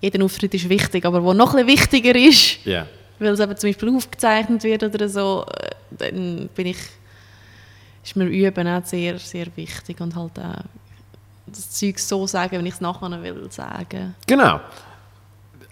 jeder 0.00 0.24
Auftritt 0.24 0.54
ist 0.54 0.68
wichtig, 0.68 1.04
aber 1.04 1.22
wo 1.22 1.32
noch 1.32 1.54
ein 1.54 1.66
bisschen 1.66 1.78
wichtiger 1.80 2.14
ist, 2.16 2.64
Ja. 2.64 2.86
Weil 3.18 3.32
es 3.32 3.40
eben 3.40 3.56
zum 3.56 3.68
Beispiel 3.70 3.96
aufgezeichnet 3.96 4.62
wird 4.64 4.82
oder 4.82 5.08
so, 5.08 5.44
äh, 5.46 5.70
dann 5.90 6.48
bin 6.54 6.66
ich, 6.66 6.78
ist 8.04 8.16
mir 8.16 8.26
Üben 8.26 8.68
auch 8.68 8.84
sehr, 8.84 9.18
sehr 9.18 9.46
wichtig 9.56 10.00
und 10.00 10.14
halt 10.14 10.38
auch 10.38 10.64
das 11.46 11.70
Zeug 11.70 11.98
so 11.98 12.26
sagen, 12.26 12.58
wenn 12.58 12.66
ich 12.66 12.74
es 12.74 12.80
nachher 12.80 13.22
will 13.22 13.50
sagen. 13.50 14.14
Genau. 14.26 14.60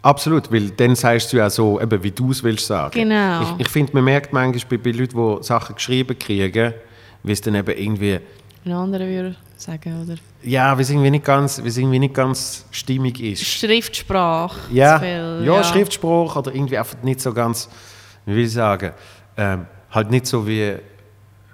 Absolut, 0.03 0.53
weil 0.53 0.71
dann 0.71 0.95
sagst 0.95 1.33
du 1.33 1.39
ja 1.39 1.51
so, 1.51 1.81
eben, 1.81 2.03
wie 2.03 2.13
du 2.13 2.31
es 2.31 2.43
willst 2.43 2.67
sagen. 2.67 2.93
Genau. 2.93 3.43
Ich, 3.43 3.67
ich 3.67 3.69
finde, 3.69 3.93
man 3.95 4.05
merkt 4.05 4.33
manchmal 4.33 4.79
bei, 4.79 4.91
bei 4.91 4.97
Leuten, 4.97 5.17
die 5.17 5.43
Sachen 5.43 5.75
geschrieben 5.75 6.17
kriegen, 6.19 6.75
wie 7.23 7.33
es 7.33 7.41
dann 7.41 7.57
eben 7.57 7.77
irgendwie, 7.77 8.21
Ein 8.65 8.73
anderer 8.73 9.07
würde 9.07 9.37
sagen, 9.61 10.03
oder? 10.03 10.17
ja, 10.43 10.77
wie 10.77 10.83
es 10.83 10.91
irgendwie 10.91 11.11
nicht 11.11 11.25
ganz, 11.25 11.59
irgendwie 11.59 11.99
nicht 11.99 12.15
ganz 12.15 12.65
stimmig 12.71 13.21
ist. 13.21 13.43
Schriftsprache. 13.45 14.59
Ja, 14.73 14.99
viel, 14.99 15.43
ja, 15.45 15.65
Schriftspruch 15.65 16.37
oder 16.37 16.55
irgendwie 16.55 16.79
einfach 16.79 17.03
nicht 17.03 17.21
so 17.21 17.33
ganz, 17.33 17.69
wie 18.25 18.35
will 18.37 18.45
ich 18.45 18.53
sagen, 18.53 18.93
ähm, 19.37 19.67
halt 19.91 20.11
nicht 20.11 20.27
so 20.27 20.47
wie, 20.47 20.77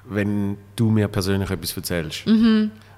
wenn 0.05 0.57
du 0.77 0.91
mir 0.91 1.09
persönlich 1.09 1.51
etwas 1.51 1.77
erzählst. 1.77 2.27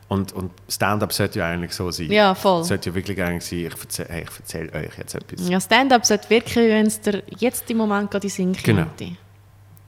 Und, 0.09 0.33
und 0.33 0.51
Stand-up 0.69 1.13
sollte 1.13 1.39
ja 1.39 1.47
eigentlich 1.49 1.73
so 1.73 1.91
sein. 1.91 2.07
Mhm. 2.07 2.13
Ja, 2.13 2.35
voll. 2.35 2.61
Es 2.61 2.69
sollte 2.69 2.91
ja 2.91 2.95
wirklich 2.95 3.21
eigentlich 3.23 3.45
sein, 3.45 3.59
ich 3.73 3.81
erzähle 3.81 4.09
hey, 4.11 4.23
ich 4.23 4.39
erzähl 4.39 4.69
euch 4.69 4.99
jetzt 4.99 5.15
etwas. 5.15 5.49
Ja, 5.49 5.61
Stand-up 5.61 6.05
sollte 6.07 6.29
wirken, 6.31 6.69
wenn 6.69 6.87
es 6.87 7.01
dir 7.01 7.23
jetzt 7.39 7.71
im 7.71 7.79
Moment 7.79 8.11
gerade 8.11 8.27
in 8.27 8.31
Sinn 8.31 8.53
Genau. 8.63 8.87
käme. 8.97 9.17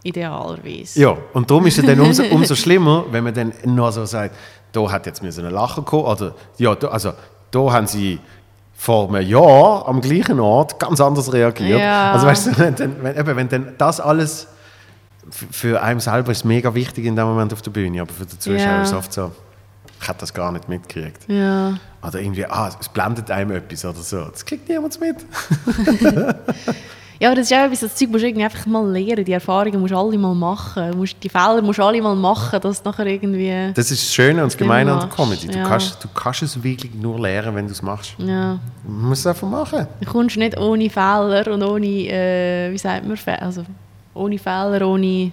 Idealerweise. 0.02 1.00
Ja, 1.00 1.16
und 1.32 1.50
darum 1.50 1.66
ist 1.66 1.78
es 1.78 1.84
dann 1.84 1.98
umso, 1.98 2.22
umso 2.30 2.54
schlimmer, 2.54 3.04
wenn 3.10 3.24
man 3.24 3.34
dann 3.34 3.52
noch 3.64 3.90
so 3.90 4.04
sagt, 4.04 4.36
da 4.76 4.90
hat 4.90 5.06
jetzt 5.06 5.22
mir 5.22 5.32
so 5.32 5.42
ein 5.42 5.50
Lachen 5.50 5.84
gekommen, 5.84 6.04
oder 6.04 6.34
ja, 6.58 6.74
da, 6.74 6.88
also 6.88 7.12
da 7.50 7.72
haben 7.72 7.86
sie 7.86 8.20
vor 8.74 9.08
einem 9.08 9.26
Jahr 9.26 9.88
am 9.88 10.00
gleichen 10.00 10.38
Ort 10.38 10.78
ganz 10.78 11.00
anders 11.00 11.32
reagiert. 11.32 11.80
Ja. 11.80 12.12
Also 12.12 12.26
weißt 12.26 12.46
du, 12.46 12.58
wenn, 12.58 13.02
wenn, 13.02 13.36
wenn 13.36 13.48
dann 13.48 13.74
das 13.78 14.00
alles 14.00 14.48
für 15.50 15.82
einen 15.82 16.00
selber 16.00 16.30
ist 16.32 16.44
mega 16.44 16.74
wichtig 16.74 17.04
in 17.06 17.16
dem 17.16 17.26
Moment 17.26 17.52
auf 17.52 17.62
der 17.62 17.70
Bühne, 17.70 18.02
aber 18.02 18.12
für 18.12 18.26
den 18.26 18.38
Zuschauer 18.38 18.58
Ja. 18.60 18.82
ist 18.82 18.90
es 18.90 18.94
oft 18.94 19.12
so, 19.12 19.32
ich 20.00 20.06
hätte 20.08 20.20
das 20.20 20.34
gar 20.34 20.52
nicht 20.52 20.68
mitgekriegt. 20.68 21.26
Ja. 21.26 21.78
Oder 22.06 22.20
irgendwie, 22.20 22.44
ah, 22.46 22.70
es 22.78 22.88
blendet 22.90 23.30
einem 23.30 23.52
etwas 23.52 23.84
oder 23.84 23.98
so. 23.98 24.24
Das 24.26 24.44
kriegt 24.44 24.68
niemand 24.68 25.00
mit. 25.00 25.16
Ja, 27.18 27.28
aber 27.28 27.36
das 27.36 27.50
ist 27.50 27.56
auch 27.56 27.64
etwas, 27.64 27.80
das 27.80 27.94
Zeug 27.94 28.10
musst 28.10 28.22
du 28.22 28.28
irgendwie 28.28 28.44
einfach 28.44 28.66
mal 28.66 28.86
lernen. 28.90 29.24
Die 29.24 29.32
Erfahrungen 29.32 29.80
musst 29.80 29.92
du 29.92 29.96
alle 29.96 30.18
mal 30.18 30.34
machen. 30.34 30.96
Musst, 30.96 31.16
die 31.22 31.28
Fehler 31.28 31.62
musst 31.62 31.78
du 31.78 31.82
alle 31.82 32.02
mal 32.02 32.14
machen, 32.14 32.60
dass 32.60 32.84
nachher 32.84 33.06
irgendwie... 33.06 33.72
Das 33.74 33.90
ist 33.90 34.02
das 34.02 34.14
Schöne 34.14 34.42
und 34.42 34.52
das 34.52 34.56
Gemeine 34.56 34.92
an 34.92 35.00
der 35.00 35.08
Comedy. 35.08 35.46
Du, 35.46 35.58
ja. 35.58 35.66
kannst, 35.66 36.02
du 36.04 36.08
kannst 36.08 36.42
es 36.42 36.62
wirklich 36.62 36.94
nur 36.94 37.18
lernen, 37.18 37.54
wenn 37.54 37.66
du 37.66 37.72
es 37.72 37.80
machst. 37.80 38.14
Ja. 38.18 38.58
Du 38.84 38.92
musst 38.92 39.20
es 39.20 39.26
einfach 39.28 39.48
machen. 39.48 39.86
Du 40.00 40.10
kommst 40.10 40.36
nicht 40.36 40.58
ohne 40.58 40.90
Fehler 40.90 41.46
und 41.52 41.62
ohne, 41.62 41.86
äh, 41.86 42.70
wie 42.72 42.78
sagt 42.78 43.06
man, 43.06 43.18
also 43.40 43.64
ohne 44.12 44.38
Fehler, 44.38 44.86
ohne 44.86 45.32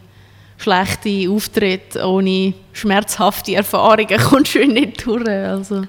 schlechte 0.57 1.29
Auftritte, 1.29 2.05
ohne 2.05 2.53
schmerzhafte 2.71 3.55
Erfahrungen 3.55 4.17
kommst 4.29 4.55
du 4.55 4.65
nicht 4.65 5.05
durch. 5.05 5.27
Also, 5.27 5.83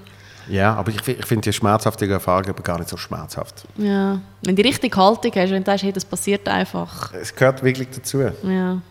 Ja, 0.47 0.75
aber 0.75 0.91
ich, 0.91 1.07
ich 1.07 1.25
finde 1.25 1.41
die 1.41 1.53
schmerzhafte 1.53 2.07
Erfahrung 2.07 2.49
aber 2.49 2.61
gar 2.61 2.77
nicht 2.77 2.89
so 2.89 2.97
schmerzhaft. 2.97 3.65
ja. 3.77 4.19
Wenn 4.43 4.55
du 4.55 4.61
die 4.61 4.67
richtige 4.67 4.95
Haltung 4.95 5.31
hast, 5.35 5.49
wenn 5.51 5.63
du 5.63 5.71
sagst, 5.71 5.83
hey, 5.83 5.91
das 5.91 6.05
passiert 6.05 6.47
einfach. 6.47 7.13
Es 7.13 7.35
gehört 7.35 7.63
wirklich 7.63 7.89
dazu. 7.89 8.21
Ja. 8.21 8.81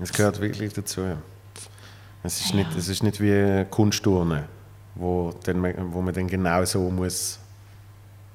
Es 0.00 0.12
gehört 0.12 0.40
wirklich 0.40 0.72
dazu. 0.72 1.02
Es 2.22 2.40
ist, 2.40 2.54
nicht, 2.54 2.74
es 2.76 2.88
ist 2.88 3.02
nicht 3.02 3.20
wie 3.20 3.64
Kunstturnen, 3.70 4.44
wo, 4.94 5.32
dann, 5.44 5.92
wo 5.92 6.00
man 6.00 6.14
dann 6.14 6.26
genau 6.26 6.64
so 6.64 6.90
muss, 6.90 7.38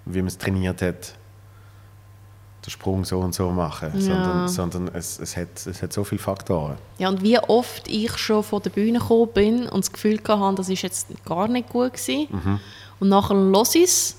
wie 0.05 0.19
man 0.19 0.27
es 0.27 0.37
trainiert 0.37 0.81
hat, 0.81 1.13
den 2.65 2.71
Sprung 2.71 3.03
so 3.05 3.19
und 3.19 3.35
so 3.35 3.49
machen. 3.51 3.91
Sondern, 3.99 4.47
sondern 4.47 4.87
es, 4.93 5.19
es, 5.19 5.35
hat, 5.35 5.65
es 5.65 5.81
hat 5.81 5.93
so 5.93 6.03
viele 6.03 6.19
Faktoren. 6.19 6.77
ja, 6.97 7.09
und 7.09 7.21
wie 7.21 7.37
oft 7.39 7.87
ich 7.87 8.17
schon 8.17 8.43
von 8.43 8.61
der 8.61 8.69
Bühne 8.69 8.99
gekommen 8.99 9.29
bin 9.33 9.69
und 9.69 9.83
das 9.83 9.91
Gefühl 9.91 10.19
hatte, 10.27 10.55
das 10.55 10.69
ist 10.69 10.81
jetzt 10.81 11.07
gar 11.25 11.47
nicht 11.47 11.69
gut 11.69 11.93
gewesen. 11.93 12.59
Und 12.99 13.09
nachher 13.09 13.35
ich 13.75 13.83
es 13.83 14.15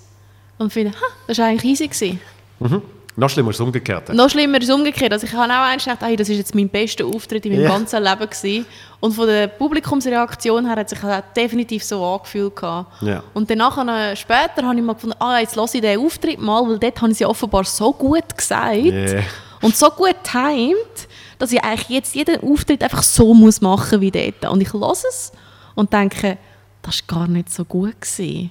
und 0.59 0.73
finde, 0.73 0.93
ha, 0.93 1.07
das 1.27 1.39
war 1.39 1.47
eigentlich 1.47 1.73
easy. 1.73 1.89
Gewesen. 1.89 2.21
Mhm. 2.61 2.83
Noch 3.17 3.31
schlimmer 3.31 3.51
ist 3.51 3.61
das 3.61 3.67
Umgekehrte. 3.67 4.13
Noch 4.15 4.29
schlimmer 4.29 4.59
ist 4.59 4.69
es 4.69 4.75
umgekehrt. 4.75 5.13
Also 5.13 5.27
ich 5.27 5.33
habe 5.33 5.53
auch 5.53 5.59
einst 5.59 5.85
gedacht, 5.87 6.03
hey, 6.03 6.17
das 6.17 6.29
ist 6.29 6.37
jetzt 6.39 6.55
mein 6.55 6.69
bester 6.69 7.07
Auftritt 7.07 7.47
in 7.47 7.53
meinem 7.53 7.63
Ja. 7.63 7.69
ganzen 7.69 8.03
Leben 8.03 8.29
gewesen. 8.29 8.67
Und 8.99 9.13
von 9.13 9.27
der 9.29 9.47
Publikumsreaktion 9.47 10.67
her 10.67 10.77
hat 10.77 10.89
sich 10.89 10.99
das 10.99 11.23
auch 11.23 11.33
definitiv 11.35 11.85
so 11.85 12.05
angefühlt. 12.05 12.55
Ja. 13.03 13.23
Und 13.33 13.49
dann 13.49 13.59
nachher, 13.59 14.11
äh, 14.13 14.17
später 14.17 14.65
habe 14.67 14.75
ich 14.77 14.83
mal 14.83 14.95
gefunden, 14.95 15.17
ah, 15.21 15.39
jetzt 15.39 15.55
lasse 15.55 15.77
ich 15.77 15.83
den 15.83 16.01
Auftritt 16.01 16.41
mal, 16.41 16.67
weil 16.69 16.79
dort 16.79 17.01
habe 17.01 17.13
ich 17.13 17.19
sie 17.19 17.27
offenbar 17.27 17.65
so 17.65 17.93
gut 17.93 18.37
gesagt 18.37 18.75
Yeah. 18.75 19.23
und 19.61 19.77
so 19.77 19.89
gut 19.91 20.17
timed, 20.25 21.09
dass 21.39 21.53
ich 21.53 21.63
eigentlich 21.63 21.89
jetzt 21.91 22.15
jeden 22.17 22.41
Auftritt 22.43 22.83
einfach 22.83 23.03
so 23.05 23.33
muss 23.33 23.61
machen 23.61 24.01
wie 24.01 24.11
dort. 24.11 24.51
Und 24.51 24.61
ich 24.61 24.73
lasse 24.73 25.07
es 25.09 25.31
und 25.77 25.93
denke, 25.93 26.37
das 26.83 27.01
war 27.07 27.19
gar 27.21 27.29
nicht 27.29 27.53
so 27.53 27.65
gut. 27.65 28.01
Gewesen. 28.01 28.51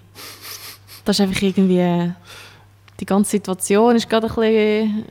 Das 1.04 1.20
ist 1.20 1.22
einfach 1.22 1.42
irgendwie... 1.42 2.14
Die 3.00 3.06
ganze 3.06 3.32
Situation 3.32 3.96
ist 3.96 4.10
gerade 4.10 4.28
ein 4.28 4.36
bisschen... 4.36 5.06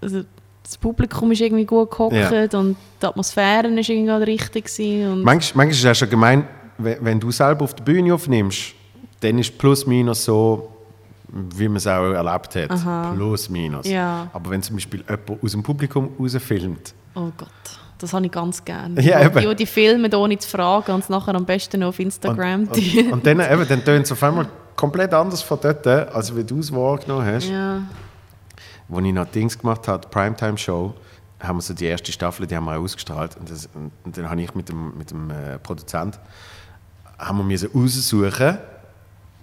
Also 0.00 0.22
das 0.62 0.78
Publikum 0.78 1.32
ist 1.32 1.40
irgendwie 1.40 1.64
gut 1.64 1.90
gehockt 1.90 2.14
Ja. 2.14 2.30
und 2.58 2.76
die 3.02 3.06
Atmosphäre 3.06 3.66
ist 3.68 3.88
irgendwie 3.88 4.06
gerade 4.06 4.26
richtig 4.26 4.66
gewesen 4.66 5.12
und 5.12 5.22
Manchmal, 5.24 5.66
manchmal 5.66 5.68
ist 5.70 5.78
es 5.78 5.82
ja 5.82 5.94
schon 5.94 6.10
gemein, 6.10 6.46
wenn, 6.78 7.04
wenn 7.04 7.20
du 7.20 7.30
selber 7.32 7.64
auf 7.64 7.74
der 7.74 7.82
Bühne 7.82 8.14
aufnimmst, 8.14 8.74
dann 9.20 9.38
ist 9.38 9.58
plus 9.58 9.84
minus 9.86 10.24
so, 10.24 10.68
wie 11.28 11.66
man 11.68 11.76
es 11.78 11.86
auch 11.88 12.12
erlebt 12.12 12.54
hat. 12.54 12.70
Aha. 12.70 13.12
Plus 13.14 13.50
minus. 13.50 13.86
Ja. 13.86 14.28
Aber 14.32 14.50
wenn 14.50 14.62
zum 14.62 14.76
Beispiel 14.76 15.00
jemand 15.00 15.42
aus 15.42 15.52
dem 15.52 15.62
Publikum 15.62 16.10
rausfilmt, 16.18 16.94
Oh 17.16 17.30
Gott, 17.36 17.48
das 17.98 18.12
habe 18.12 18.24
ich 18.26 18.32
ganz 18.32 18.64
gerne. 18.64 19.00
Ja, 19.02 19.28
die, 19.28 19.40
die, 19.48 19.54
die 19.56 19.66
filmen 19.66 20.14
ohne 20.14 20.38
zu 20.38 20.48
fragen 20.48 20.92
und 20.92 21.00
es 21.02 21.08
nachher 21.08 21.34
am 21.34 21.44
besten 21.44 21.80
noch 21.80 21.88
auf 21.88 21.98
Instagram. 21.98 22.68
Und, 22.68 22.70
und, 22.76 23.12
und 23.12 23.26
dann, 23.26 23.40
eben, 23.40 23.66
dann 23.68 23.84
tönt 23.84 24.06
es 24.06 24.12
auf 24.12 24.22
einmal 24.22 24.48
komplett 24.80 25.12
anders 25.12 25.42
von 25.42 25.58
dort, 25.60 25.86
als 25.86 26.34
wie 26.34 26.42
du 26.42 26.60
es 26.60 26.72
wahrgenommen 26.72 27.26
hast. 27.26 27.48
ja. 27.48 27.82
Als 28.90 29.04
ich 29.04 29.12
noch 29.12 29.26
Dings 29.26 29.58
gemacht 29.58 29.86
habe, 29.86 30.00
die 30.00 30.08
Primetime-Show, 30.08 30.94
haben 31.38 31.58
wir 31.58 31.62
so 31.62 31.74
die 31.74 31.84
erste 31.84 32.10
Staffel, 32.12 32.46
die 32.46 32.56
haben 32.56 32.64
wir 32.64 32.78
ausgestrahlt. 32.78 33.36
Und, 33.36 33.50
das, 33.50 33.68
und, 33.74 33.92
und 34.04 34.16
dann 34.16 34.28
habe 34.28 34.40
ich 34.40 34.54
mit 34.54 34.68
dem, 34.68 34.96
mit 34.96 35.10
dem 35.10 35.30
äh, 35.30 35.58
Produzent 35.58 36.18
haben 37.18 37.38
wir 37.38 37.44
müssen 37.44 37.70
raussuchen, 37.74 38.58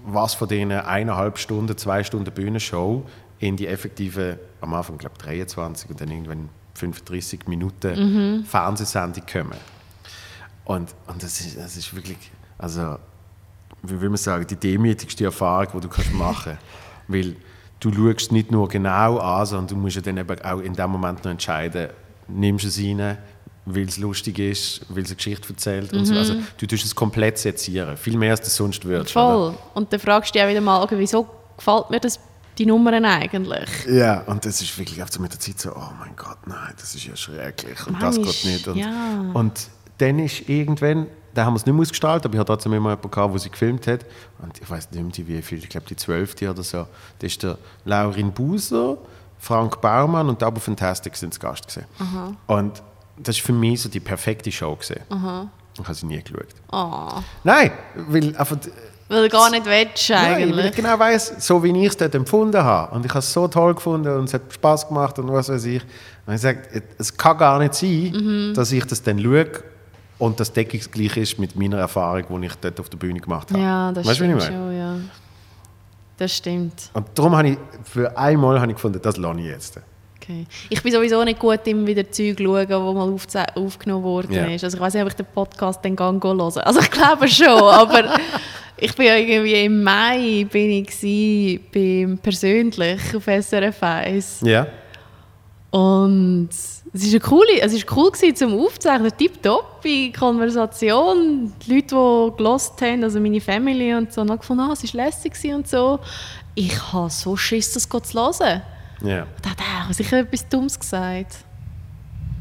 was 0.08 0.34
von 0.34 0.48
diesen 0.48 0.72
eineinhalb 0.72 1.38
Stunden, 1.38 1.78
zwei 1.78 2.04
Stunden 2.04 2.32
Bühnenshow 2.34 3.06
in 3.40 3.56
die 3.56 3.68
effektive, 3.68 4.40
am 4.62 4.74
Anfang 4.74 4.98
glaube 4.98 5.16
ich 5.20 5.24
23 5.24 5.92
und 5.92 6.02
dann 6.02 6.10
irgendwann 6.10 6.50
35 6.74 7.48
Minuten 7.48 8.44
Fernsehsendung 8.44 9.24
kommen. 9.32 9.58
Und, 10.66 10.96
und 11.06 11.22
das, 11.22 11.40
ist, 11.40 11.58
das 11.58 11.78
ist 11.78 11.96
wirklich, 11.96 12.32
also, 12.58 12.98
wie 13.90 14.02
will 14.02 14.10
man 14.10 14.18
sagen, 14.18 14.46
die 14.48 14.56
demütigste 14.56 15.26
Erfahrung, 15.26 15.68
die 15.76 15.82
du 15.82 15.90
kannst 15.90 16.14
machen 16.14 16.58
kannst. 16.58 16.64
Weil 17.08 17.36
du 17.80 17.94
schaust 17.94 18.32
nicht 18.32 18.52
nur 18.52 18.68
genau 18.68 19.18
an, 19.18 19.46
sondern 19.46 19.68
du 19.68 19.76
musst 19.76 19.96
ja 19.96 20.02
dann 20.02 20.18
eben 20.18 20.42
auch 20.42 20.60
in 20.60 20.74
dem 20.74 20.90
Moment 20.90 21.24
noch 21.24 21.32
entscheiden, 21.32 21.90
nimmst 22.28 22.66
du 22.66 22.70
es 22.70 22.80
rein, 22.80 23.18
weil 23.66 23.88
es 23.88 23.98
lustig 23.98 24.40
ist, 24.40 24.82
weil 24.90 25.04
es 25.04 25.10
eine 25.10 25.18
Geschichte 25.18 25.50
erzählt 25.50 25.94
und 25.94 26.06
so. 26.06 26.16
Also 26.16 26.36
du 26.58 26.66
tust 26.66 26.86
es 26.86 26.96
komplett 26.96 27.38
sezieren, 27.38 27.98
viel 27.98 28.18
mehr 28.18 28.32
als 28.32 28.42
du 28.42 28.50
sonst 28.50 28.84
würdest. 28.86 29.16
oder? 29.16 29.26
Voll. 29.26 29.58
Und 29.74 29.92
dann 29.92 30.00
fragst 30.00 30.34
du 30.34 30.40
dich 30.40 30.46
auch 30.46 30.50
wieder 30.50 30.62
mal, 30.62 30.82
okay, 30.84 30.96
wieso 30.98 31.28
gefällt 31.58 31.90
mir 31.90 32.00
das, 32.00 32.20
die 32.58 32.66
Nummern 32.66 33.06
eigentlich? 33.06 33.70
Ja, 33.90 34.22
und 34.22 34.46
das 34.46 34.62
ist 34.62 34.78
wirklich 34.78 35.00
einfach 35.00 35.14
so 35.14 35.22
mit 35.22 35.32
der 35.34 35.40
Zeit 35.40 35.60
so, 35.60 35.72
oh 35.72 35.92
mein 36.00 36.16
Gott, 36.16 36.38
nein, 36.46 36.74
das 36.80 36.96
ist 36.96 37.06
ja 37.06 37.16
schrecklich 37.16 37.86
und 37.88 38.02
das 38.02 38.18
Manchmal 38.18 38.34
geht 38.34 38.46
nicht. 38.46 38.68
Und, 38.68 38.78
ja. 38.78 39.32
und 39.34 39.68
dann 39.98 40.20
ist 40.20 40.48
irgendwann, 40.50 41.08
da 41.38 41.46
haben 41.46 41.54
wir 41.54 41.58
es 41.58 41.66
nicht 41.66 41.74
mehr 41.76 41.82
ausgestaltet, 41.82 42.26
aber 42.26 42.34
ich 42.36 42.40
hatte 42.40 42.48
trotzdem 42.54 42.74
immer 42.74 42.90
jemanden 42.90 43.12
gehabt, 43.12 43.34
der 43.34 43.40
sie 43.40 43.50
gefilmt 43.50 43.86
hat. 43.88 44.06
Und 44.40 44.60
ich 44.60 44.70
weiß 44.70 44.90
nicht 44.92 45.18
mehr, 45.18 45.28
wie 45.28 45.42
viel, 45.42 45.60
ich 45.60 45.70
glaube 45.70 45.86
die 45.88 45.96
zwölfte 45.96 46.50
oder 46.50 46.64
so. 46.64 46.88
Das 47.20 47.32
ist 47.32 47.44
der 47.44 47.58
Laurin 47.86 48.32
Buser, 48.32 48.98
Frank 49.40 49.80
Baumann 49.82 50.30
und 50.30 50.42
Double 50.42 50.60
Fantastic 50.60 51.16
sind 51.16 51.34
zu 51.34 51.40
Gast 51.40 51.68
gewesen. 51.68 51.86
Und 52.48 52.82
das 53.18 53.38
war 53.38 53.46
für 53.46 53.54
mich 53.54 53.82
so 53.82 53.90
die 53.90 54.00
perfekte 54.00 54.52
Show 54.52 54.76
gewesen. 54.76 55.02
Ich 55.80 55.84
habe 55.84 55.94
sie 55.94 56.06
nie 56.08 56.22
geschaut. 56.24 56.48
Oh, 56.72 57.22
Nein, 57.44 57.72
weil 58.08 58.36
einfach 58.36 58.58
weil 59.10 59.24
du 59.24 59.30
gar 59.30 59.50
nicht 59.52 59.66
willst 59.66 60.10
Nein, 60.10 60.32
weil 60.34 60.42
eigentlich. 60.44 60.66
ich 60.66 60.76
genau 60.76 61.00
weiss, 61.00 61.34
so 61.40 61.64
wie 61.64 61.70
ich 61.82 61.88
es 61.90 61.98
dort 61.98 62.14
empfunden 62.16 62.62
habe. 62.62 62.94
Und 62.94 63.06
ich 63.06 63.12
habe 63.12 63.20
es 63.20 63.32
so 63.32 63.48
toll 63.48 63.76
gefunden 63.76 64.14
und 64.18 64.26
es 64.26 64.34
hat 64.34 64.42
Spaß 64.50 64.88
gemacht 64.90 65.18
und 65.20 65.32
was 65.32 65.48
weiß 65.50 65.64
ich. 65.66 65.82
Und 66.26 66.34
ich 66.34 66.42
sage, 66.42 66.84
es 66.98 67.16
kann 67.16 67.38
gar 67.38 67.58
nicht 67.60 67.74
sein, 67.76 68.12
Mhm. 68.14 68.54
dass 68.54 68.72
ich 68.72 68.84
das 68.86 69.02
dann 69.04 69.20
schaue 69.22 69.46
und 70.20 70.40
das 70.40 70.52
deckungsgleich 70.52 71.18
ist 71.18 71.40
mit 71.40 71.56
meiner 71.56 71.78
Erfahrung, 71.78 72.42
die 72.42 72.48
ich 72.48 72.56
dort 72.56 72.80
auf 72.80 72.90
der 72.90 72.98
Bühne 72.98 73.20
gemacht 73.20 73.52
habe. 73.52 73.62
ja, 73.62 73.92
das 73.92 74.06
weißt 74.06 74.16
stimmt 74.18 74.44
schon, 74.44 74.78
ja. 74.78 74.96
Das 76.18 76.36
stimmt. 76.36 76.90
Und 76.94 77.06
darum 77.14 77.36
habe 77.36 77.50
ich 77.50 77.58
für 77.84 78.18
einmal 78.18 78.60
habe 78.60 78.72
ich 78.72 78.76
gefunden, 78.76 79.00
das 79.02 79.18
lasse 79.18 79.40
ich 79.40 79.46
jetzt. 79.46 79.80
Okay. 80.20 80.46
Ich 80.70 80.82
bin 80.82 80.92
sowieso 80.92 81.24
nicht 81.24 81.40
gut 81.40 81.60
im 81.68 81.86
wieder 81.86 82.10
Zeug 82.12 82.38
schauen, 82.40 82.68
wo 82.70 82.94
mal 82.94 83.46
aufgenommen 83.56 84.04
worden 84.04 84.34
Ja. 84.34 84.46
ist. 84.48 84.64
Also 84.64 84.78
ich 84.78 84.82
weiß 84.82 84.96
nicht, 84.96 85.04
ob 85.04 85.10
ich 85.10 85.16
den 85.16 85.26
Podcast 85.34 85.86
dann 85.86 85.96
gang 85.96 86.22
hören 86.24 86.42
Also 86.42 86.80
ich 86.80 86.92
glaube 86.92 87.28
schon, 87.28 87.48
aber 87.48 88.18
ich 88.76 88.94
bin 88.96 89.06
ja 89.06 89.16
irgendwie 89.16 89.54
im 89.66 89.84
Mai 89.84 90.46
bin 90.52 90.86
ich 90.88 91.62
beim 91.72 92.18
persönlich 92.18 93.00
auf 93.16 93.24
SRF 93.26 93.82
1. 93.84 94.42
Ja. 94.44 94.68
Und 95.70 96.50
es 96.98 97.04
ist 97.04 97.12
eine 97.14 97.20
coole, 97.20 97.62
es 97.62 97.74
ist 97.74 97.92
cool 97.96 98.12
gewesen 98.12 98.36
zum 98.36 98.60
Aufzeichnen, 98.60 99.12
tipptopp 99.16 99.84
in 99.86 100.12
Konversation. 100.14 101.54
Die 101.66 101.76
Leute, 101.76 101.88
die 101.96 102.38
gelost 102.38 102.82
haben, 102.82 103.04
also 103.04 103.20
meine 103.20 103.40
Family 103.40 103.94
und 103.94 104.12
so, 104.12 104.22
haben 104.22 104.38
gefunden, 104.38 104.62
ah, 104.64 104.74
es 104.74 104.84
war 104.96 105.06
lässig 105.06 105.34
und 105.54 105.68
so. 105.68 106.00
Ich 106.56 106.76
habe 106.92 107.10
so 107.10 107.36
Schiss, 107.38 107.74
das 107.74 107.88
zu 107.88 108.00
hören. 108.20 108.62
Ja. 109.04 109.28
Da 109.44 109.50
hat 109.52 109.58
er 109.88 109.94
sicher 109.94 110.20
etwas 110.20 110.48
Dummes 110.50 110.80
gesagt. 110.80 111.38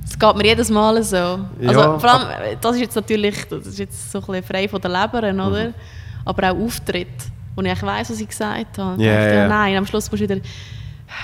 Das 0.02 0.18
geht 0.18 0.36
mir 0.36 0.44
jedes 0.46 0.70
Mal 0.70 1.02
so. 1.02 1.16
Ja, 1.16 1.40
also, 1.68 1.98
vor 1.98 2.04
allem, 2.14 2.56
das 2.60 2.76
ist 2.76 2.80
jetzt 2.80 2.94
natürlich 2.96 3.44
das 3.50 3.66
ist 3.66 3.78
jetzt 3.78 4.12
so 4.12 4.18
ein 4.20 4.26
bisschen 4.26 4.44
frei 4.44 4.68
von 4.68 4.80
der 4.80 4.90
Leber, 4.90 5.32
Mhm. 5.32 5.40
oder? 5.40 5.72
Aber 6.24 6.50
auch 6.50 6.56
Auftritt, 6.56 7.08
wo 7.54 7.62
ich 7.62 7.82
weiss, 7.82 8.08
was 8.10 8.20
ich 8.20 8.28
gesagt 8.28 8.78
habe. 8.78 9.02
Ja, 9.02 9.14
Dachte, 9.20 9.34
ja. 9.34 9.48
Nein, 9.48 9.76
am 9.76 9.86
Schluss 9.86 10.10
musst 10.10 10.22
du 10.22 10.28
wieder 10.28 10.40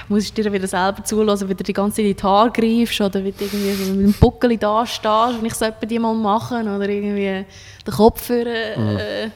musst 0.08 0.36
du 0.36 0.42
dir 0.42 0.52
wieder 0.52 0.66
selber 0.66 1.02
zulassen, 1.04 1.48
wie 1.48 1.54
du 1.54 1.64
die 1.64 1.72
ganze 1.72 1.96
Zeit 1.96 2.06
in 2.06 2.16
die 2.16 2.22
Haare 2.22 2.50
greifst 2.50 3.00
oder 3.00 3.24
wie 3.24 3.32
du 3.32 3.44
irgendwie 3.44 3.72
so 3.72 3.92
mit 3.92 4.06
dem 4.06 4.12
Buckel 4.14 4.56
da 4.56 4.86
stehst, 4.86 5.38
wenn 5.38 5.46
ich 5.46 5.54
so 5.54 5.64
etwa 5.64 5.86
die 5.86 5.98
mal 5.98 6.14
mache 6.14 6.54
oder 6.60 6.88
irgendwie 6.88 7.44
den 7.86 7.94
Kopf 7.94 8.22
für, 8.26 8.44
Mhm. 8.76 8.96
äh, 8.96 9.30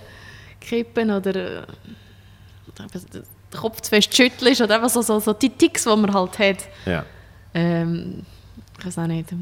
kippen 0.61 1.11
oder 1.11 1.35
äh, 1.35 1.63
den 2.79 3.23
Kopf 3.61 3.81
zu 3.81 3.91
fest 3.91 4.15
schüttelst 4.17 4.61
oder 4.61 4.77
einfach 4.77 4.91
so, 4.91 5.03
so, 5.03 5.19
so 5.21 5.33
die 5.33 5.51
Ticks, 5.51 5.85
die 5.85 5.89
man 5.97 6.13
halt 6.13 6.39
hat. 6.39 6.69
ja. 6.85 7.05
Ähm, 7.55 8.23
ich 8.79 8.85
weiß 8.85 8.99
auch 8.99 9.07
nicht. 9.07 9.31
Du 9.31 9.37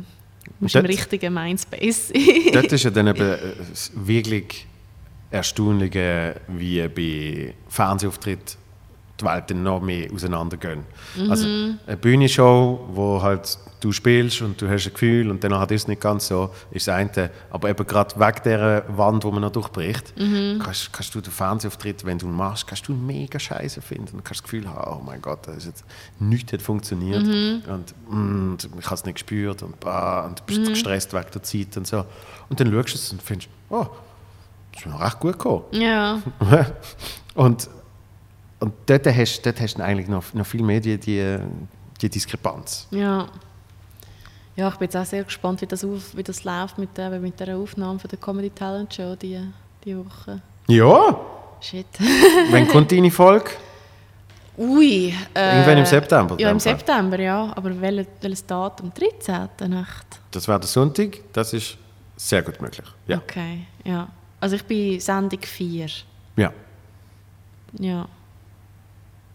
musst 0.61 0.75
Dort- 0.77 0.85
im 0.85 0.91
richtigen 0.91 1.35
Mindspace 1.35 2.09
sein. 2.09 2.23
Dort 2.53 2.71
ist 2.73 2.85
ja 2.85 2.91
dann 2.91 3.07
eben 3.09 3.21
äh, 3.21 3.39
wirklich 3.95 4.67
Erstaunliche, 5.33 6.37
wie 6.47 6.87
bei 6.89 7.55
Fernsehauftritten 7.69 8.57
die 9.21 9.25
Welt 9.25 9.51
dann 9.51 9.63
noch 9.63 9.81
mehr 9.81 10.13
auseinandergehen. 10.13 10.85
Also 11.29 11.47
eine 11.47 11.97
Bühnenshow, 11.97 12.89
wo 12.93 13.23
halt 13.23 13.59
du 13.85 13.93
spielst 13.93 14.41
und 14.41 14.61
du 14.61 14.69
hast 14.69 14.87
ein 14.87 14.93
Gefühl 14.93 15.31
und 15.31 15.45
dann 15.45 15.53
ist 15.53 15.71
es 15.71 15.89
nicht 15.89 16.01
ganz 16.01 16.29
so, 16.29 16.51
ist 16.71 16.89
das 16.89 16.95
eine. 16.95 17.31
Aber 17.51 17.69
eben 17.69 17.87
gerade 17.87 18.19
wegen 18.19 18.43
dieser 18.43 18.97
Wand, 18.97 19.25
die 19.25 19.31
man 19.31 19.43
noch 19.43 19.53
durchbricht, 19.53 20.15
kannst, 20.17 20.93
kannst 20.93 21.15
du 21.15 21.21
den 21.21 21.31
Fernsehauftritt, 21.31 22.05
wenn 22.05 22.19
du 22.19 22.27
ihn 22.27 22.33
machst, 22.33 22.67
kannst 22.67 22.89
du 22.89 22.95
mega 22.95 23.39
scheiße 23.39 23.83
finden 23.83 24.17
und 24.17 24.25
kannst 24.25 24.41
das 24.41 24.45
Gefühl 24.45 24.69
haben, 24.69 25.01
oh 25.01 25.03
mein 25.05 25.21
Gott, 25.21 25.47
das 25.47 25.59
ist 25.59 25.67
jetzt, 25.67 25.85
nichts 26.19 26.53
hat 26.53 26.63
funktioniert 26.63 27.23
und, 27.23 27.95
mm, 28.09 28.53
und 28.53 28.69
ich 28.79 28.87
habe 28.87 28.95
es 28.95 29.05
nicht 29.05 29.15
gespürt 29.15 29.63
und, 29.63 29.79
bah, 29.81 30.25
und 30.25 30.41
du 30.41 30.45
bist 30.45 30.67
gestresst 30.67 31.13
wegen 31.13 31.31
der 31.33 31.43
Zeit 31.43 31.77
und 31.77 31.87
so. 31.87 32.05
Und 32.49 32.59
dann 32.59 32.73
schaust 32.73 32.95
du 32.95 32.95
es 32.95 33.13
und 33.13 33.23
findest, 33.23 33.51
oh, 33.69 33.87
das 34.73 34.83
ist 34.83 34.87
mir 34.87 35.01
recht 35.01 35.21
gut 35.21 35.33
gekommen. 35.33 35.65
ja. 35.73 36.21
und, 37.35 37.69
und 38.61 38.73
dort 38.87 39.07
hast, 39.07 39.43
dort 39.45 39.61
hast 39.61 39.75
du 39.79 39.83
eigentlich 39.85 40.09
noch, 40.09 40.33
noch 40.35 40.47
viel 40.47 40.63
mehr 40.63 40.81
die, 40.81 40.99
die, 40.99 41.39
die 42.01 42.09
Diskrepanz. 42.09 42.87
ja. 42.91 43.27
Ja, 44.57 44.69
ich 44.69 44.77
bin 44.77 44.87
jetzt 44.87 44.97
auch 44.97 45.05
sehr 45.05 45.25
gespannt, 45.25 45.61
wie 45.63 45.67
das, 45.67 45.85
auf, 45.85 46.17
wie 46.17 46.23
das 46.23 46.45
läuft 46.45 46.79
mit 46.79 46.97
der, 46.97 47.11
mit 47.19 47.41
der 47.41 47.57
Aufnahme 47.57 47.99
von 47.99 48.09
der 48.09 48.21
Comedy 48.21 48.51
Talent 48.51 48.95
Show 48.95 49.17
die, 49.17 49.41
die 49.85 49.99
Woche. 49.99 50.41
Ja, 50.69 51.19
Shit. 51.61 51.87
wann 52.53 52.69
kommt 52.69 52.93
deine 52.93 53.11
Folge? 53.11 53.51
Ui. 54.57 55.13
Äh, 55.35 55.57
Irgendwann 55.57 55.79
im 55.79 55.87
September, 55.87 56.37
Ja, 56.39 56.51
im 56.53 56.61
Fall. 56.61 56.77
September, 56.77 57.19
ja. 57.19 57.53
Aber 57.57 57.81
welches, 57.81 58.07
welches 58.21 58.47
Datum? 58.47 58.93
13. 58.95 59.49
Nacht. 59.71 60.21
Das 60.31 60.47
wäre 60.47 60.61
der 60.61 60.69
Sonntag, 60.69 61.19
das 61.33 61.53
ist 61.53 61.77
sehr 62.17 62.43
gut 62.43 62.63
möglich. 62.63 62.87
Ja. 63.09 63.17
Okay, 63.19 63.67
ja. 63.83 64.07
Also 64.39 64.55
ich 64.55 64.65
bin 64.65 65.01
Sendung 65.01 65.41
4. 65.43 65.87
ja. 66.37 66.53
Ja. 67.81 68.07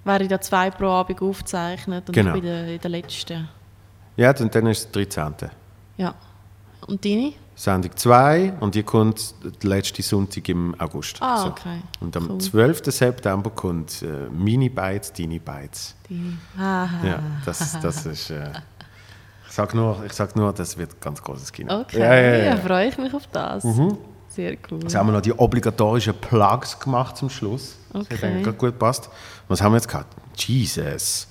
Wäre 0.10 0.28
da 0.28 0.42
zwei 0.42 0.72
pro 0.72 0.88
Abend 0.88 1.22
aufgezeichnet 1.22 2.08
und 2.08 2.14
Genau. 2.16 2.36
ich 2.36 2.42
bin 2.42 2.52
in 2.52 2.80
der, 2.80 2.90
letzten. 2.92 3.48
Ja, 4.18 4.34
dann, 4.34 4.50
dann 4.50 4.68
ist 4.68 4.80
es 4.86 4.92
der 4.92 5.06
13. 5.06 5.50
Ja. 5.98 6.14
Und 6.88 7.04
deine? 7.06 7.34
Sendung 7.56 7.92
2 7.94 8.54
und 8.62 8.74
die 8.74 8.84
kommt 8.84 9.36
der 9.62 9.70
letzte 9.70 10.02
Sonntag 10.02 10.48
im 10.48 10.74
August. 10.80 11.18
Ah, 11.22 11.38
So. 11.44 11.48
okay. 11.50 11.82
Und 12.00 12.16
am 12.16 12.30
Cool. 12.32 12.38
12. 12.40 12.82
September 12.86 13.50
kommt 13.50 14.02
äh, 14.02 14.30
Mini 14.32 14.70
Bites, 14.70 15.12
Deine 15.12 15.40
Bites. 15.42 15.94
Deine. 16.10 16.38
Aha. 16.58 17.06
Ja, 17.06 17.20
das, 17.46 17.78
das 17.82 18.06
ist. 18.06 18.30
Äh, 18.30 18.52
ich 19.46 19.54
sag 19.54 19.74
nur, 19.76 20.02
ich 20.06 20.14
sag 20.14 20.36
nur, 20.38 20.54
das 20.54 20.78
wird 20.78 20.92
ein 20.92 21.02
ganz 21.02 21.22
großes 21.22 21.52
Kino. 21.52 21.82
Okay, 21.82 22.00
Ja, 22.00 22.16
ja, 22.16 22.38
ja, 22.38 22.44
ja. 22.46 22.58
freue 22.58 22.88
ich 22.88 22.98
mich 22.98 23.14
auf 23.14 23.28
das. 23.28 23.66
Sehr 24.40 24.58
cool. 24.72 24.80
Jetzt 24.84 24.96
haben 24.96 25.08
wir 25.08 25.12
noch 25.12 25.22
die 25.22 25.34
obligatorischen 25.34 26.14
Plugs 26.14 26.80
gemacht 26.80 27.18
zum 27.18 27.30
Schluss. 27.30 27.76
Das 27.92 28.04
hat 28.04 28.12
Okay. 28.14 28.26
eigentlich 28.26 28.44
gerade 28.46 28.58
gut 28.58 28.70
gepasst. 28.72 29.10
Was 29.50 29.62
haben 29.62 29.74
wir 29.74 29.78
jetzt 29.78 29.90
gehabt? 29.90 30.16
Jesus. 30.38 31.28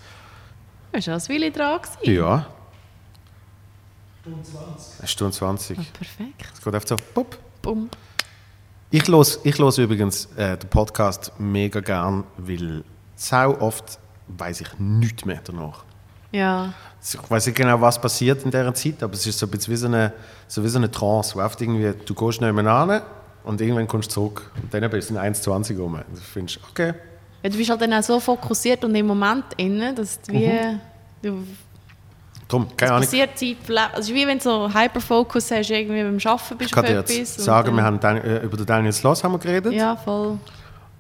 Ist 0.92 1.06
ja 1.06 1.14
ein 1.14 1.28
Willi 1.28 1.50
dran 1.50 1.80
gewesen. 1.80 2.14
Ja. 2.14 2.46
Eine 4.26 5.08
Stunde 5.08 5.34
20. 5.34 5.78
Ah, 5.78 5.82
perfekt. 5.94 6.44
Es 6.52 6.62
geht 6.62 6.74
einfach 6.74 6.86
so, 6.88 6.96
pup. 7.14 7.38
Bumm. 7.62 7.88
Ich 8.90 9.06
los, 9.08 9.40
ich 9.44 9.56
los 9.56 9.78
übrigens 9.78 10.26
äh, 10.36 10.58
den 10.58 10.68
Podcast 10.68 11.32
mega 11.38 11.80
gern, 11.80 12.24
weil 12.36 12.84
sau 13.16 13.58
oft 13.58 13.98
weiß 14.28 14.60
ich 14.60 14.78
nichts 14.78 15.24
mehr 15.24 15.40
danach. 15.42 15.84
Ja. 16.32 16.72
Ich 17.02 17.30
weiß 17.30 17.46
nicht 17.46 17.56
genau, 17.56 17.80
was 17.80 18.00
passiert 18.00 18.42
in 18.44 18.50
dieser 18.50 18.74
Zeit, 18.74 19.02
aber 19.02 19.14
es 19.14 19.26
ist 19.26 19.38
so 19.38 19.46
ein 19.46 19.50
bisschen 19.50 19.72
wie 19.72 19.76
so 19.76 19.86
eine, 19.86 20.12
so 20.46 20.62
wie 20.62 20.68
so 20.68 20.78
eine 20.78 20.90
Trance, 20.90 21.34
wo 21.36 21.40
oft 21.40 21.60
irgendwie, 21.60 21.92
du 22.04 22.14
gehst 22.14 22.40
nicht 22.40 22.52
mehr 22.52 22.66
an 22.66 23.02
und 23.44 23.60
irgendwann 23.60 23.86
kommst 23.86 24.10
du 24.10 24.14
zurück 24.14 24.50
und 24.60 24.72
dann 24.74 24.90
bist 24.90 25.10
du 25.10 25.14
in 25.14 25.20
1,20 25.20 25.78
rum. 25.78 25.94
Und 25.94 26.04
du 26.12 26.20
findest, 26.20 26.60
okay, 26.68 26.94
Ja, 27.42 27.50
Du 27.50 27.56
bist 27.56 27.70
halt 27.70 27.80
dann 27.80 27.94
auch 27.94 28.02
so 28.02 28.18
fokussiert 28.20 28.84
und 28.84 28.94
im 28.94 29.06
Moment 29.06 29.44
inne, 29.56 29.94
dass 29.94 30.20
du 30.20 30.32
wie... 30.32 30.78
Du, 31.22 31.44
drum, 32.48 32.66
keine 32.76 32.92
Ahnung. 32.92 33.04
passiert 33.04 33.38
Zeit. 33.38 33.56
Also 33.68 34.00
es 34.00 34.08
ist 34.08 34.14
wie 34.14 34.26
wenn 34.26 34.38
du 34.38 34.44
so 34.44 34.72
Hyperfocus 34.72 35.50
hast, 35.50 35.70
irgendwie 35.70 36.02
beim 36.02 36.18
Arbeiten 36.24 36.58
bist 36.58 36.70
Ich 36.70 36.72
kann 36.72 36.84
dir 36.84 37.04
jetzt 37.06 37.40
sagen, 37.40 37.74
wir 37.74 37.82
haben 37.82 38.00
äh, 38.00 38.44
über 38.44 38.56
den 38.56 38.66
Daniel 38.66 38.92
Sloss 38.92 39.22
haben 39.22 39.32
wir 39.32 39.38
geredet. 39.38 39.72
Ja, 39.72 39.96
voll. 39.96 40.38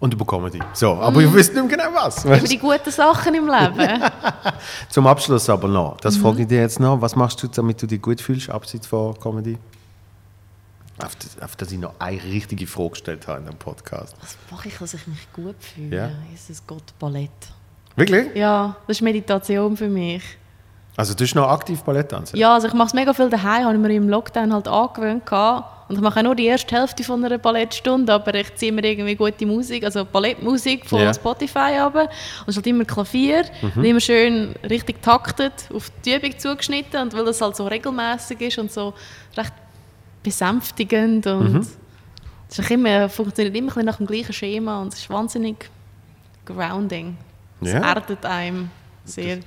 Und 0.00 0.14
über 0.14 0.24
Comedy. 0.24 0.60
So, 0.74 0.94
aber 0.94 1.20
ihr 1.20 1.32
wisst 1.34 1.52
nicht 1.54 1.66
mehr 1.66 1.76
genau 1.76 1.92
was. 2.00 2.24
Über 2.24 2.38
die 2.38 2.58
guten 2.58 2.90
Sachen 2.90 3.34
im 3.34 3.46
Leben. 3.48 4.02
Zum 4.90 5.06
Abschluss 5.08 5.50
aber 5.50 5.66
noch, 5.66 5.96
das 6.00 6.16
Mhm. 6.16 6.22
frage 6.22 6.42
ich 6.42 6.48
dir 6.48 6.60
jetzt 6.60 6.78
noch, 6.78 7.00
was 7.00 7.16
machst 7.16 7.42
du, 7.42 7.48
damit 7.48 7.82
du 7.82 7.86
dich 7.88 8.00
gut 8.00 8.20
fühlst, 8.20 8.48
abseits 8.48 8.86
von 8.86 9.18
Comedy? 9.18 9.58
Auf 11.04 11.14
das, 11.16 11.40
auf 11.42 11.56
das 11.56 11.72
ich 11.72 11.78
noch 11.78 11.94
eine 11.98 12.22
richtige 12.22 12.66
Frage 12.66 12.90
gestellt 12.90 13.26
habe 13.28 13.40
in 13.40 13.46
dem 13.46 13.56
Podcast. 13.56 14.14
Was 14.20 14.36
mache 14.50 14.68
ich, 14.68 14.78
dass 14.78 14.94
ich 14.94 15.06
mich 15.06 15.32
gut 15.32 15.56
fühle? 15.60 15.96
Ja. 15.96 16.10
Jesus 16.30 16.62
Gott, 16.66 16.82
Ballett. 16.98 17.30
Wirklich? 17.96 18.34
Ja, 18.36 18.76
das 18.86 18.98
ist 18.98 19.02
Meditation 19.02 19.76
für 19.76 19.88
mich. 19.88 20.22
Also 20.98 21.14
du 21.14 21.22
hast 21.24 21.34
noch 21.34 21.48
aktiv 21.48 21.80
Ballett 21.82 22.08
tanzen? 22.10 22.36
Ja, 22.36 22.54
also 22.54 22.66
ich 22.66 22.74
mache 22.74 22.88
es 22.88 22.94
mega 22.94 23.12
viel 23.14 23.30
daheim, 23.30 23.64
habe 23.64 23.74
ich 23.74 23.80
mir 23.80 23.94
im 23.94 24.08
Lockdown 24.08 24.52
halt 24.52 24.66
angewöhnt. 24.66 25.22
Und 25.88 25.94
ich 25.94 26.00
mache 26.02 26.18
auch 26.18 26.24
nur 26.24 26.34
die 26.34 26.46
erste 26.46 26.74
Hälfte 26.76 27.02
von 27.04 27.24
einer 27.24 27.38
Ballettstunde, 27.38 28.12
aber 28.12 28.34
ich 28.34 28.52
ziehe 28.56 28.72
mir 28.72 28.84
irgendwie 28.84 29.14
gute 29.14 29.46
Musik, 29.46 29.84
also 29.84 30.04
Ballettmusik 30.04 30.84
von 30.86 31.00
Ja. 31.00 31.14
Spotify 31.14 31.78
ab. 31.78 31.94
Und 31.94 32.08
es 32.46 32.48
ist 32.48 32.56
halt 32.56 32.66
immer 32.66 32.84
Klavier, 32.84 33.44
und 33.62 33.84
immer 33.84 34.00
schön 34.00 34.54
richtig 34.68 35.00
taktet, 35.00 35.52
auf 35.72 35.90
die 36.04 36.14
Übung 36.16 36.36
zugeschnitten. 36.36 37.00
Und 37.00 37.14
weil 37.14 37.24
das 37.24 37.40
halt 37.40 37.54
so 37.56 37.66
regelmäßig 37.68 38.40
ist 38.40 38.58
und 38.58 38.72
so 38.72 38.92
recht 39.36 39.52
besänftigend 40.22 41.26
und 41.28 41.64
es 42.50 42.58
ist 42.58 42.70
immer, 42.70 43.08
funktioniert 43.08 43.56
immer 43.56 43.82
nach 43.84 43.96
dem 43.96 44.06
gleichen 44.06 44.32
Schema 44.32 44.82
und 44.82 44.92
es 44.92 44.98
ist 45.00 45.10
wahnsinnig 45.10 45.70
grounding. 46.44 47.16
Es 47.60 47.72
Ja. 47.72 47.80
erdet 47.80 48.26
einem 48.26 48.68
sehr. 49.04 49.38
W- 49.38 49.42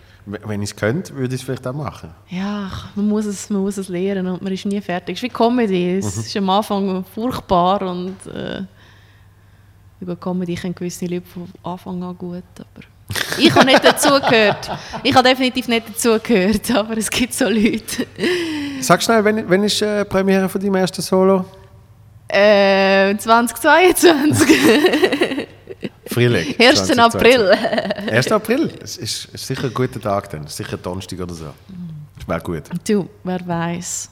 Wenn 0.45 0.62
ich 0.62 0.72
es 0.72 0.76
könnte, 0.76 1.16
würde 1.16 1.36
ich 1.36 1.41
es 1.41 1.45
vielleicht 1.45 1.66
auch 1.68 1.74
machen. 1.74 2.10
Ja, 2.30 2.72
man 2.95 3.08
muss, 3.08 3.26
es, 3.26 3.49
man 3.49 3.62
muss 3.62 3.78
es 3.78 3.90
lernen 3.90 4.28
und 4.28 4.41
man 4.41 4.53
ist 4.53 4.66
nie 4.66 4.82
fertig. 4.82 5.18
Es 5.18 5.24
ist 5.24 5.24
wie 5.24 5.30
Comedy. 5.30 5.98
Es 5.98 6.18
ist 6.18 6.38
am 6.38 6.49
Anfang 6.49 7.03
furchtbar 7.03 7.82
und 7.84 8.16
äh, 8.28 8.64
über 9.99 10.16
Comedy 10.16 10.56
kennen 10.56 10.76
gewisse 10.76 11.06
Leute 11.06 11.28
von 11.28 11.48
Anfang 11.64 12.02
an 12.03 12.18
gut, 12.18 12.44
aber 12.58 12.86
ich 13.38 13.53
habe 13.53 13.66
nicht 13.66 13.84
dazugehört. 13.84 14.72
Ich 15.03 15.14
habe 15.14 15.28
definitiv 15.28 15.68
nicht 15.68 15.90
dazugehört, 15.90 16.72
aber 16.76 16.98
es 16.98 17.10
gibt 17.10 17.34
so 17.34 17.45
Leute. 17.45 18.08
Sag 18.80 19.03
schnell, 19.03 19.24
wenn, 19.24 19.49
wenn 19.49 19.64
ist 19.64 19.82
äh, 19.82 20.03
die 20.03 20.10
Premiere 20.10 20.49
von 20.49 20.60
deinem 20.60 20.76
ersten 20.76 21.02
Solo? 21.02 21.45
Äh, 22.28 23.18
2022, 23.18 24.48
Frühling. 26.13 26.55
1. 26.59 26.85
2022. 26.88 26.99
April. 26.99 27.51
1. 28.11 28.31
April? 28.31 28.73
Es 28.83 28.97
ist, 28.97 29.25
ist 29.33 29.47
sicher 29.47 29.65
ein 29.67 29.73
guter 29.73 29.99
Tag 30.01 30.29
dann. 30.29 30.47
Sicher 30.47 30.77
Donnerstag 30.77 31.19
oder 31.19 31.33
so. 31.33 31.45
Das 32.17 32.27
wäre 32.27 32.41
gut. 32.41 32.63
Du, 32.88 33.07
wer 33.23 33.47
weiß. 33.47 34.09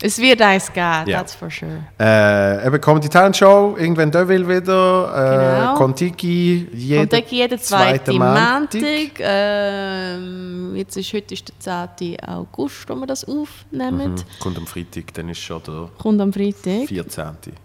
Es 0.00 0.16
wird 0.18 0.40
eins 0.40 0.72
geben, 0.72 1.08
Ja. 1.08 1.18
that's 1.18 1.34
for 1.34 1.50
sure. 1.50 1.82
Äh, 1.98 2.64
eben 2.68 2.80
Comedy 2.80 3.08
Talent 3.08 3.36
Show, 3.36 3.74
irgendwann 3.76 4.12
da 4.12 4.28
will 4.28 4.46
wieder. 4.48 5.12
Äh, 5.12 5.58
Genau. 5.64 5.74
Kontiki, 5.74 6.68
jeden, 6.72 7.00
Und 7.02 7.12
dann 7.12 7.22
jeden 7.28 7.58
zweiten 7.58 8.16
Montag. 8.16 8.74
Montag. 8.74 9.10
Ähm, 9.18 10.76
jetzt 10.76 10.96
ist, 10.96 11.12
heute 11.12 11.34
ist 11.34 11.52
der 11.66 11.90
10. 11.96 12.20
August, 12.28 12.88
wo 12.88 12.94
wir 12.94 13.06
das 13.08 13.24
aufnehmen. 13.24 14.12
Mhm. 14.12 14.38
Kommt 14.38 14.58
am 14.58 14.66
Freitag, 14.68 15.12
dann 15.14 15.30
ist 15.30 15.40
schon 15.40 15.62
der 15.66 15.88
Kommt 15.98 16.20
am 16.20 16.32
Freitag. 16.32 16.86
14. 16.86 17.24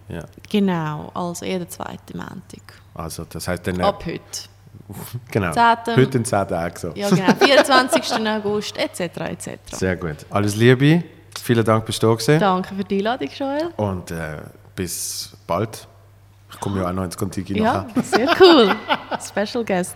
Ja. 0.09 0.23
Genau, 0.49 1.11
also 1.13 1.45
jeden 1.45 1.69
zweiten 1.69 2.17
Montag. 2.17 2.81
Also, 2.95 3.26
das 3.26 3.48
heißt 3.48 3.65
dann. 3.68 3.80
Äh, 3.80 3.84
Ab 3.84 4.03
heute. 4.06 4.20
genau. 5.32 5.52
10. 5.52 5.95
Heute 5.95 6.18
in 6.18 6.26
10 6.26 6.48
Tagen 6.48 6.76
so. 6.78 6.91
Ja, 6.95 7.10
genau. 7.10 7.34
24. 7.40 8.28
August, 8.28 8.78
etc. 8.78 8.99
etc. 9.02 9.49
Sehr 9.72 9.95
gut. 9.95 10.18
Alles 10.30 10.56
Liebe. 10.56 11.03
Vielen 11.41 11.65
Dank, 11.65 11.86
bist 11.86 12.02
du 12.03 12.15
da. 12.15 12.38
Danke 12.38 12.76
für 12.76 12.84
die 12.84 12.98
Einladung, 12.99 13.28
Joel. 13.28 13.70
Und 13.78 14.11
äh, 14.11 14.38
bis 14.76 15.36
bald. 15.48 15.88
Ich 16.52 16.60
komme 16.60 16.82
ja 16.82 16.88
auch 16.90 16.94
noch 16.94 17.03
ins 17.03 17.18
Kontiki 17.18 17.57
Ja, 17.57 17.88
nachher. 17.88 18.03
sehr 18.03 18.30
cool. 18.40 18.76
Special 19.20 19.65
Guest. 19.65 19.95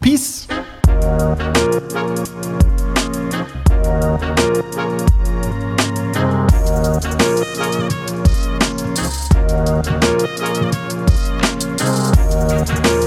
Peace! 0.00 0.46
Thank 12.66 13.04